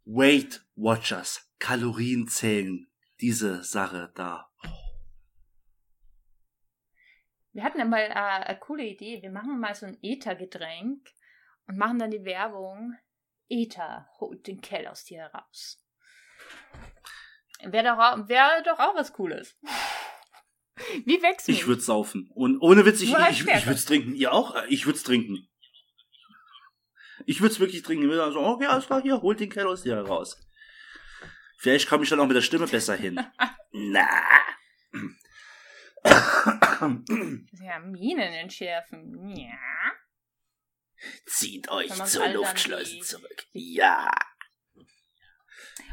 Weight 0.04 0.64
Watchers, 0.74 1.48
Kalorien 1.60 2.26
zählen, 2.26 2.88
diese 3.20 3.62
Sache 3.62 4.10
da. 4.16 4.50
Wir 7.52 7.64
hatten 7.64 7.78
ja 7.78 7.84
mal 7.84 8.00
äh, 8.00 8.12
eine 8.14 8.58
coole 8.58 8.84
Idee. 8.84 9.20
Wir 9.22 9.30
machen 9.30 9.60
mal 9.60 9.74
so 9.74 9.86
ein 9.86 9.98
Ether-Getränk 10.02 11.06
und 11.68 11.76
machen 11.76 11.98
dann 11.98 12.10
die 12.10 12.24
Werbung. 12.24 12.94
Ether 13.52 14.08
holt 14.18 14.46
den 14.46 14.60
Kell 14.62 14.86
aus 14.86 15.04
dir 15.04 15.18
heraus. 15.20 15.78
Wäre 17.64 17.84
doch, 17.84 18.28
wär 18.28 18.62
doch 18.62 18.78
auch 18.78 18.94
was 18.94 19.12
Cooles. 19.12 19.56
Wie 21.04 21.22
wächst 21.22 21.48
Ich 21.48 21.66
würde 21.66 21.82
saufen. 21.82 22.30
Und 22.34 22.60
ohne 22.60 22.84
Witz, 22.86 23.00
ich, 23.02 23.12
ich, 23.12 23.40
ich 23.40 23.46
würde 23.46 23.74
es 23.74 23.84
trinken. 23.84 24.14
Ihr 24.14 24.32
auch? 24.32 24.56
Äh, 24.56 24.66
Ich 24.68 24.86
würde 24.86 24.96
es 24.96 25.02
trinken. 25.04 25.46
Ich 27.26 27.40
würde 27.40 27.52
es 27.52 27.60
wirklich 27.60 27.82
trinken. 27.82 28.04
Ich 28.04 28.08
würde 28.10 28.22
dann 28.22 28.32
so, 28.32 28.40
okay, 28.40 28.66
alles 28.66 28.86
klar, 28.86 29.02
hier, 29.02 29.20
holt 29.20 29.38
den 29.38 29.50
Kerl 29.50 29.68
aus 29.68 29.82
dir 29.82 29.96
heraus. 29.96 30.40
Vielleicht 31.58 31.88
komme 31.88 32.02
ich 32.02 32.10
dann 32.10 32.18
auch 32.20 32.26
mit 32.26 32.36
der 32.36 32.40
Stimme 32.42 32.66
besser 32.66 32.96
hin. 32.96 33.20
Na. 33.72 34.08
Ja, 37.62 37.78
Minen 37.78 38.32
entschärfen. 38.32 39.28
Ja. 39.36 39.56
Zieht 41.26 41.68
euch 41.68 41.92
zur 42.04 42.28
Luftschleuse 42.28 43.00
zurück. 43.00 43.46
Ja. 43.52 44.10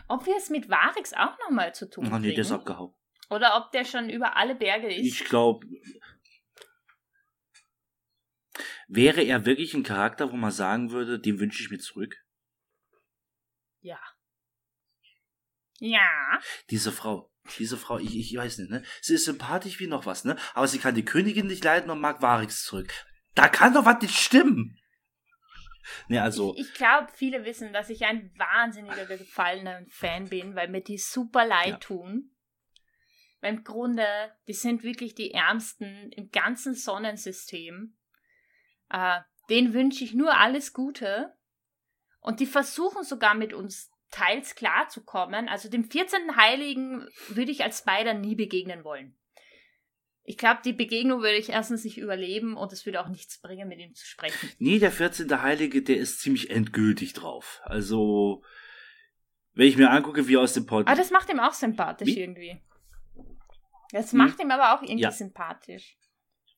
Ob 0.07 0.25
wir 0.25 0.35
es 0.37 0.49
mit 0.49 0.69
Varix 0.69 1.13
auch 1.13 1.37
nochmal 1.39 1.73
zu 1.73 1.89
tun 1.89 2.11
Oh 2.11 2.17
nee, 2.17 2.33
der 2.33 2.41
ist 2.41 2.51
abgehauen. 2.51 2.93
Oder 3.29 3.57
ob 3.57 3.71
der 3.71 3.85
schon 3.85 4.09
über 4.09 4.35
alle 4.37 4.55
Berge 4.55 4.93
ist. 4.93 5.05
Ich 5.05 5.25
glaube, 5.25 5.67
wäre 8.87 9.21
er 9.21 9.45
wirklich 9.45 9.73
ein 9.75 9.83
Charakter, 9.83 10.31
wo 10.31 10.35
man 10.35 10.51
sagen 10.51 10.91
würde, 10.91 11.19
den 11.19 11.39
wünsche 11.39 11.61
ich 11.61 11.69
mir 11.69 11.79
zurück? 11.79 12.15
ja. 13.81 13.99
Ja. 15.79 16.39
Diese 16.69 16.91
Frau. 16.91 17.31
Diese 17.57 17.77
Frau, 17.77 17.97
ich, 17.97 18.15
ich 18.15 18.35
weiß 18.35 18.57
nicht, 18.59 18.69
ne? 18.69 18.83
Sie 19.01 19.15
ist 19.15 19.25
sympathisch 19.25 19.79
wie 19.79 19.87
noch 19.87 20.05
was, 20.05 20.25
ne? 20.25 20.37
Aber 20.53 20.67
sie 20.67 20.77
kann 20.77 20.93
die 20.93 21.05
Königin 21.05 21.47
nicht 21.47 21.63
leiden 21.63 21.89
und 21.89 22.01
mag 22.01 22.21
Varix 22.21 22.65
zurück. 22.65 22.93
Da 23.33 23.47
kann 23.47 23.73
doch 23.73 23.85
was 23.85 24.01
nicht 24.01 24.17
stimmen. 24.17 24.77
Ne, 26.07 26.21
also, 26.21 26.53
Ich, 26.55 26.67
ich 26.67 26.73
glaube, 26.73 27.07
viele 27.13 27.45
wissen, 27.45 27.73
dass 27.73 27.89
ich 27.89 28.05
ein 28.05 28.31
wahnsinniger 28.37 29.05
gefallener 29.05 29.85
Fan 29.89 30.29
bin, 30.29 30.55
weil 30.55 30.67
mir 30.67 30.81
die 30.81 30.97
super 30.97 31.45
leid 31.45 31.67
Ja. 31.67 31.77
tun. 31.77 32.35
Weil 33.41 33.55
im 33.55 33.63
Grunde, 33.63 34.05
die 34.47 34.53
sind 34.53 34.83
wirklich 34.83 35.15
die 35.15 35.31
Ärmsten 35.31 36.11
im 36.11 36.29
ganzen 36.29 36.73
Sonnensystem. 36.73 37.97
Äh, 38.89 39.21
denen 39.49 39.73
wünsche 39.73 40.03
ich 40.03 40.13
nur 40.13 40.37
alles 40.37 40.73
Gute. 40.73 41.35
Und 42.19 42.39
die 42.39 42.45
versuchen 42.45 43.03
sogar 43.03 43.33
mit 43.33 43.53
uns 43.53 43.91
teils 44.11 44.55
klarzukommen. 44.55 45.47
Also 45.47 45.69
dem 45.69 45.89
14. 45.89 46.35
Heiligen 46.35 47.07
würde 47.29 47.51
ich 47.51 47.63
als 47.63 47.79
Spider 47.79 48.13
nie 48.13 48.35
begegnen 48.35 48.83
wollen. 48.83 49.18
Ich 50.29 50.37
glaube, 50.37 50.59
die 50.63 50.73
Begegnung 50.73 51.21
würde 51.23 51.37
ich 51.37 51.49
erstens 51.49 51.83
nicht 51.83 51.97
überleben 51.97 52.55
und 52.55 52.71
es 52.71 52.85
würde 52.85 53.01
auch 53.01 53.07
nichts 53.09 53.41
bringen, 53.41 53.67
mit 53.67 53.79
ihm 53.79 53.95
zu 53.95 54.05
sprechen. 54.05 54.51
nee, 54.59 54.77
der 54.77 54.91
14. 54.91 55.41
Heilige, 55.41 55.81
der 55.81 55.97
ist 55.97 56.19
ziemlich 56.19 56.51
endgültig 56.51 57.13
drauf. 57.13 57.61
Also, 57.63 58.43
wenn 59.55 59.65
ich 59.67 59.75
mir 59.75 59.89
angucke, 59.89 60.27
wie 60.27 60.35
er 60.35 60.41
aus 60.41 60.53
dem 60.53 60.67
Pod. 60.67 60.85
Aber 60.85 60.95
das 60.95 61.09
macht 61.09 61.31
ihm 61.31 61.39
auch 61.39 61.53
sympathisch 61.53 62.09
Wie? 62.09 62.19
irgendwie. 62.19 62.61
Das 63.91 64.11
Hm. 64.11 64.19
macht 64.19 64.39
ihm 64.39 64.51
aber 64.51 64.75
auch 64.75 64.83
irgendwie 64.83 65.01
Ja. 65.01 65.11
sympathisch. 65.11 65.97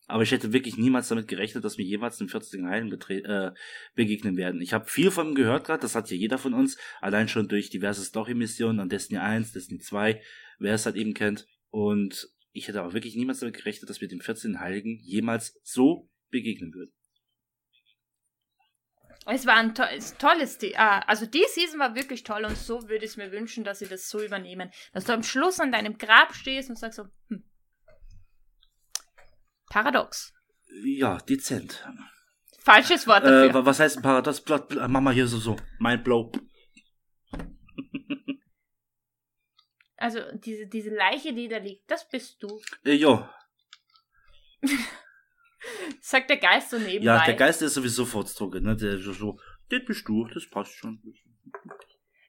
Aber 0.07 0.23
ich 0.23 0.33
hätte 0.33 0.51
wirklich 0.51 0.75
niemals 0.75 1.07
damit 1.07 1.29
gerechnet, 1.29 1.63
dass 1.63 1.77
wir 1.77 1.85
jemals 1.85 2.17
dem 2.17 2.27
14. 2.27 2.67
Heiligen 2.67 2.91
äh, 3.23 3.53
begegnen 3.95 4.35
werden. 4.35 4.59
Ich 4.61 4.73
habe 4.73 4.83
viel 4.89 5.11
von 5.11 5.29
ihm 5.29 5.35
gehört 5.35 5.63
gerade, 5.65 5.79
das 5.79 5.95
hat 5.95 6.11
ja 6.11 6.17
jeder 6.17 6.37
von 6.37 6.53
uns, 6.53 6.77
allein 6.99 7.29
schon 7.29 7.47
durch 7.47 7.69
diverse 7.69 8.03
Story-Missionen 8.03 8.81
an 8.81 8.89
Destiny 8.89 9.21
1, 9.21 9.53
Destiny 9.53 9.79
2, 9.79 10.21
wer 10.59 10.73
es 10.73 10.85
halt 10.85 10.97
eben 10.97 11.13
kennt. 11.13 11.47
Und 11.69 12.27
ich 12.53 12.67
hätte 12.67 12.79
aber 12.81 12.93
wirklich 12.93 13.15
niemals 13.15 13.39
damit 13.39 13.55
gerechnet, 13.55 13.89
dass 13.89 14.01
wir 14.01 14.07
dem 14.07 14.21
14. 14.21 14.59
Heiligen 14.59 14.97
jemals 14.99 15.59
so 15.63 16.09
begegnen 16.29 16.73
würden. 16.73 16.93
Es 19.27 19.45
war 19.45 19.55
ein 19.55 19.75
to 19.75 19.83
es- 19.83 20.17
tolles, 20.17 20.57
Die 20.57 20.75
ah, 20.77 20.99
also 21.01 21.25
die 21.27 21.45
Season 21.47 21.79
war 21.79 21.93
wirklich 21.95 22.23
toll 22.23 22.43
und 22.43 22.57
so 22.57 22.81
würde 22.89 23.05
ich 23.05 23.11
es 23.11 23.17
mir 23.17 23.31
wünschen, 23.31 23.63
dass 23.63 23.79
sie 23.79 23.87
das 23.87 24.09
so 24.09 24.21
übernehmen. 24.23 24.71
Dass 24.93 25.05
du 25.05 25.13
am 25.13 25.21
Schluss 25.23 25.59
an 25.59 25.71
deinem 25.71 25.97
Grab 25.97 26.33
stehst 26.33 26.69
und 26.69 26.77
sagst 26.79 26.97
so, 26.97 27.05
hm. 27.27 27.43
Paradox. 29.67 30.33
Ja, 30.83 31.17
dezent. 31.19 31.87
Falsches 32.59 33.05
Wort 33.07 33.23
Äh, 33.23 33.27
dafür. 33.29 33.53
wa- 33.53 33.65
was 33.65 33.79
heißt 33.79 33.97
ein 33.97 34.01
Paradox? 34.03 34.43
Mama 34.89 35.11
hier 35.11 35.27
so, 35.27 35.37
so. 35.37 35.55
Mind 35.79 36.03
blow. 36.03 36.31
Also 40.01 40.19
diese, 40.33 40.67
diese 40.67 40.89
Leiche, 40.89 41.33
die 41.33 41.47
da 41.47 41.57
liegt, 41.57 41.89
das 41.89 42.07
bist 42.09 42.41
du. 42.41 42.59
Äh, 42.83 42.93
jo. 42.93 43.27
Sagt 46.01 46.29
der 46.29 46.37
Geist 46.37 46.71
so 46.71 46.77
nebenbei. 46.79 47.05
Ja, 47.05 47.25
der 47.25 47.35
Geist 47.35 47.61
ist 47.61 47.75
sowieso 47.75 48.05
fortdrucke, 48.05 48.61
ne? 48.61 48.75
Der 48.75 48.97
so, 48.97 49.13
so, 49.13 49.39
das 49.69 49.85
bist 49.85 50.07
du, 50.07 50.25
das 50.27 50.49
passt 50.49 50.73
schon. 50.75 51.01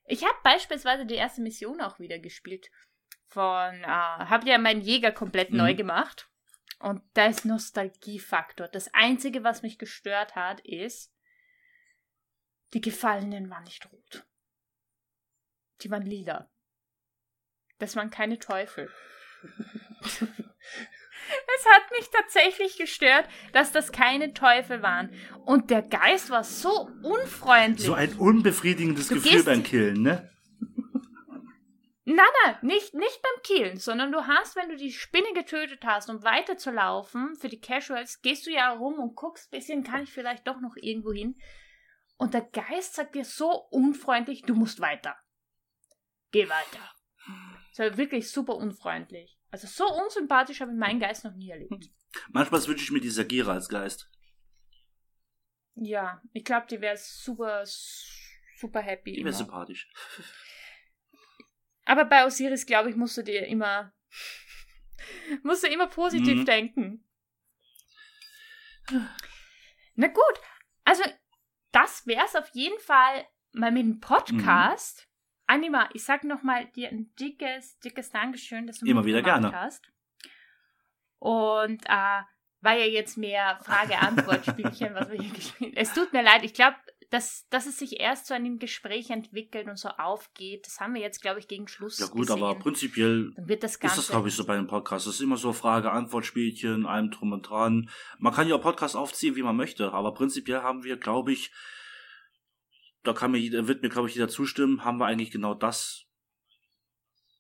Ich 0.05 0.23
habe 0.25 0.37
beispielsweise 0.45 1.07
die 1.07 1.15
erste 1.15 1.41
Mission 1.41 1.81
auch 1.81 1.99
wieder 1.99 2.19
gespielt. 2.19 2.71
Von, 3.29 3.83
äh, 3.83 3.87
habe 3.87 4.49
ja 4.49 4.59
meinen 4.59 4.83
Jäger 4.83 5.13
komplett 5.13 5.51
Mhm. 5.51 5.57
neu 5.57 5.75
gemacht. 5.75 6.29
Und 6.81 7.03
da 7.15 7.27
ist 7.27 7.45
Nostalgiefaktor. 7.47 8.69
Das 8.69 8.93
Einzige, 8.93 9.45
was 9.45 9.63
mich 9.63 9.79
gestört 9.79 10.35
hat, 10.35 10.61
ist, 10.61 11.15
die 12.75 12.81
Gefallenen 12.81 13.49
waren 13.49 13.65
nicht 13.65 13.91
rot. 13.91 14.27
Die 15.81 15.91
waren 15.91 16.05
lila. 16.05 16.51
Das 17.83 17.97
waren 17.97 18.11
keine 18.11 18.39
Teufel. 18.39 18.89
Es 21.59 21.67
hat 21.67 21.91
mich 21.93 22.11
tatsächlich 22.11 22.77
gestört, 22.77 23.27
dass 23.53 23.73
das 23.73 23.91
keine 23.91 24.35
Teufel 24.35 24.83
waren. 24.83 25.11
Und 25.47 25.71
der 25.71 25.83
Geist 25.83 26.31
war 26.31 26.45
so 26.45 26.91
unfreundlich. 27.03 27.87
So 27.87 27.95
ein 27.95 28.13
unbefriedigendes 28.15 29.09
Du 29.09 29.15
Gefühl 29.15 29.43
beim 29.43 29.63
Killen, 29.63 30.03
ne? 30.03 30.31
Nein, 32.05 32.27
nein, 32.45 32.57
nicht, 32.63 32.93
nicht 32.95 33.23
beim 33.23 33.43
Killen, 33.43 33.79
sondern 33.79 34.13
du 34.13 34.27
hast, 34.27 34.57
wenn 34.57 34.69
du 34.69 34.77
die 34.77 34.93
Spinne 34.93 35.33
getötet 35.35 35.85
hast, 35.85 36.11
um 36.11 36.23
weiterzulaufen, 36.23 37.37
für 37.37 37.49
die 37.49 37.61
Casuals, 37.61 38.21
gehst 38.21 38.47
du 38.47 38.51
ja 38.51 38.71
rum 38.71 38.99
und 38.99 39.15
guckst, 39.15 39.51
bisschen 39.51 39.85
kann 39.85 40.03
ich 40.03 40.13
vielleicht 40.13 40.47
doch 40.47 40.61
noch 40.61 40.75
irgendwo 40.77 41.13
hin. 41.13 41.37
Und 42.17 42.35
der 42.35 42.43
Geist 42.43 42.95
sagt 42.95 43.15
dir 43.15 43.25
so 43.25 43.51
unfreundlich, 43.71 44.43
du 44.43 44.55
musst 44.55 44.81
weiter. 44.81 45.17
Geh 46.33 46.49
weiter. 46.49 46.93
Das 47.75 47.79
war 47.91 47.97
wirklich 47.97 48.31
super 48.31 48.55
unfreundlich. 48.57 49.39
Also 49.51 49.67
so 49.67 49.87
unsympathisch 50.03 50.61
habe 50.61 50.73
ich 50.73 50.79
meinen 50.79 51.01
Geist 51.01 51.25
noch 51.25 51.35
nie 51.35 51.51
erlebt. 51.51 51.91
Manchmal 52.31 52.67
wünsche 52.67 52.85
ich 52.85 52.91
mir 52.91 53.01
die 53.01 53.11
Sagira 53.11 53.53
als 53.53 53.69
Geist. 53.69 54.11
Ja, 55.75 56.21
ich 56.33 56.45
glaube, 56.45 56.67
die 56.71 56.81
wäre 56.81 56.97
super, 56.99 57.65
super 57.65 58.81
happy. 58.81 59.13
Die 59.13 59.25
wäre 59.25 59.35
sympathisch. 59.35 59.91
Aber 61.85 62.05
bei 62.05 62.25
Osiris, 62.27 62.67
glaube 62.67 62.91
ich, 62.91 62.97
musst 62.97 63.17
du 63.17 63.23
dir 63.23 63.47
immer, 63.47 63.93
musst 65.43 65.63
du 65.65 65.69
immer 65.69 65.87
positiv 65.89 66.41
Mhm. 66.41 66.45
denken. 66.45 67.09
Na 69.95 70.09
gut, 70.09 70.41
also 70.85 71.03
das 71.73 72.07
wäre 72.07 72.25
es 72.27 72.37
auf 72.37 72.49
jeden 72.53 72.79
Fall 72.81 73.27
mal 73.53 73.71
mit 73.73 73.83
dem 73.83 74.01
Podcast. 74.01 75.09
Anima, 75.53 75.87
ich 75.93 76.03
sag 76.03 76.25
noch 76.25 76.43
mal 76.43 76.65
dir 76.75 76.89
ein 76.89 77.13
dickes, 77.21 77.79
dickes 77.81 78.09
Dankeschön, 78.11 78.67
dass 78.67 78.79
du 78.79 78.87
Immer 78.87 79.05
wieder 79.05 79.21
gerne. 79.21 79.53
hast. 79.53 79.85
Und 81.19 81.85
äh, 81.85 82.23
war 82.63 82.75
ja 82.79 82.87
jetzt 82.87 83.19
mehr 83.19 83.59
Frage-Antwort-Spielchen, 83.63 84.95
was 84.95 85.11
wir 85.11 85.21
hier 85.21 85.33
gespielt 85.35 85.75
Es 85.77 85.93
tut 85.93 86.15
mir 86.15 86.23
leid, 86.23 86.43
ich 86.43 86.55
glaube, 86.55 86.77
dass, 87.11 87.47
dass 87.51 87.67
es 87.67 87.79
sich 87.79 88.01
erst 88.01 88.29
zu 88.29 88.35
einem 88.35 88.59
Gespräch 88.59 89.11
entwickelt 89.11 89.69
und 89.69 89.79
so 89.79 89.91
aufgeht, 89.91 90.67
das 90.67 90.81
haben 90.81 90.95
wir 90.95 91.03
jetzt, 91.03 91.21
glaube 91.21 91.39
ich, 91.39 91.49
gegen 91.49 91.69
Schluss 91.69 91.99
Ja 91.99 92.07
gut, 92.07 92.29
gesehen. 92.29 92.43
aber 92.43 92.59
prinzipiell 92.59 93.33
Dann 93.37 93.47
wird 93.47 93.63
das 93.63 93.75
ist 93.75 93.83
das, 93.83 94.09
glaube 94.09 94.29
ich, 94.29 94.35
so 94.35 94.47
bei 94.47 94.55
einem 94.55 94.69
Podcast. 94.69 95.07
Das 95.07 95.17
ist 95.17 95.21
immer 95.21 95.37
so 95.37 95.53
Frage-Antwort-Spielchen, 95.53 96.87
allem 96.87 97.11
drum 97.11 97.33
und 97.33 97.43
dran. 97.43 97.91
Man 98.19 98.33
kann 98.33 98.49
ja 98.49 98.55
auch 98.55 98.63
Podcast 98.63 98.97
aufziehen, 98.97 99.37
wie 99.37 99.43
man 99.43 99.57
möchte, 99.57 99.93
aber 99.93 100.15
prinzipiell 100.15 100.63
haben 100.63 100.83
wir, 100.83 100.97
glaube 100.97 101.33
ich, 101.33 101.53
da 103.05 103.13
kann 103.13 103.33
mir 103.33 103.39
jeder, 103.39 103.67
wird 103.69 103.83
mir, 103.83 103.89
glaube 103.89 104.09
ich, 104.09 104.15
jeder 104.15 104.29
zustimmen, 104.29 104.85
haben 104.85 104.99
wir 104.99 105.07
eigentlich 105.07 105.31
genau 105.31 105.55
das 105.55 106.07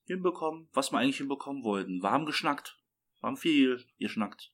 hinbekommen, 0.06 0.68
was 0.72 0.90
wir 0.92 0.98
eigentlich 0.98 1.18
hinbekommen 1.18 1.62
wollten. 1.64 2.02
Wir 2.02 2.10
haben 2.10 2.26
geschnackt. 2.26 2.78
Wir 3.20 3.28
haben 3.28 3.36
viel 3.36 3.84
geschnackt. 3.98 4.52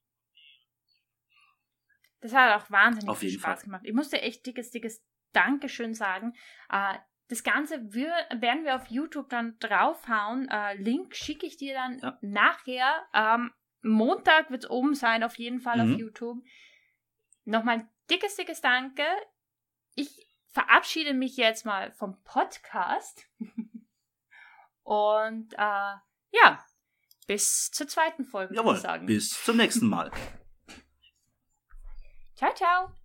Das 2.20 2.34
hat 2.34 2.60
auch 2.60 2.70
wahnsinnig 2.70 3.08
Auf 3.08 3.18
viel 3.18 3.30
Spaß 3.30 3.60
Fall. 3.60 3.64
gemacht. 3.64 3.82
Ich 3.84 3.94
musste 3.94 4.20
echt 4.20 4.44
dickes, 4.44 4.70
dickes 4.70 5.02
Dankeschön 5.32 5.94
sagen. 5.94 6.34
Äh, 6.70 6.98
das 7.28 7.44
Ganze 7.44 7.92
wir, 7.92 8.12
werden 8.40 8.64
wir 8.64 8.74
auf 8.74 8.86
YouTube 8.88 9.28
dann 9.28 9.58
draufhauen. 9.58 10.48
Äh, 10.48 10.74
Link 10.76 11.14
schicke 11.14 11.46
ich 11.46 11.56
dir 11.56 11.74
dann 11.74 11.98
Ja. 11.98 12.18
nachher. 12.22 13.06
Ähm, 13.14 13.52
Montag 13.82 14.50
wird 14.50 14.64
es 14.64 14.70
oben 14.70 14.94
sein, 14.94 15.22
auf 15.22 15.36
jeden 15.38 15.60
Fall 15.60 15.84
Mhm. 15.84 15.92
auf 15.94 15.98
YouTube. 16.00 16.42
Nochmal 17.44 17.78
ein 17.80 17.88
dickes, 18.10 18.34
dickes 18.36 18.60
Danke. 18.60 19.04
Ich 19.94 20.26
verabschiede 20.58 21.14
mich 21.14 21.36
jetzt 21.36 21.64
mal 21.64 21.92
vom 21.92 22.20
Podcast. 22.24 23.26
Und 24.82 25.54
äh, 25.54 25.56
ja, 26.32 26.64
bis 27.28 27.70
zur 27.70 27.86
zweiten 27.86 28.24
Folge, 28.24 28.50
würde 28.50 28.62
Jawohl, 28.62 28.74
ich 28.76 28.80
sagen. 28.80 29.06
bis 29.06 29.44
zum 29.44 29.56
nächsten 29.56 29.86
Mal. 29.86 30.10
Ciao, 32.34 32.52
ciao. 32.54 32.97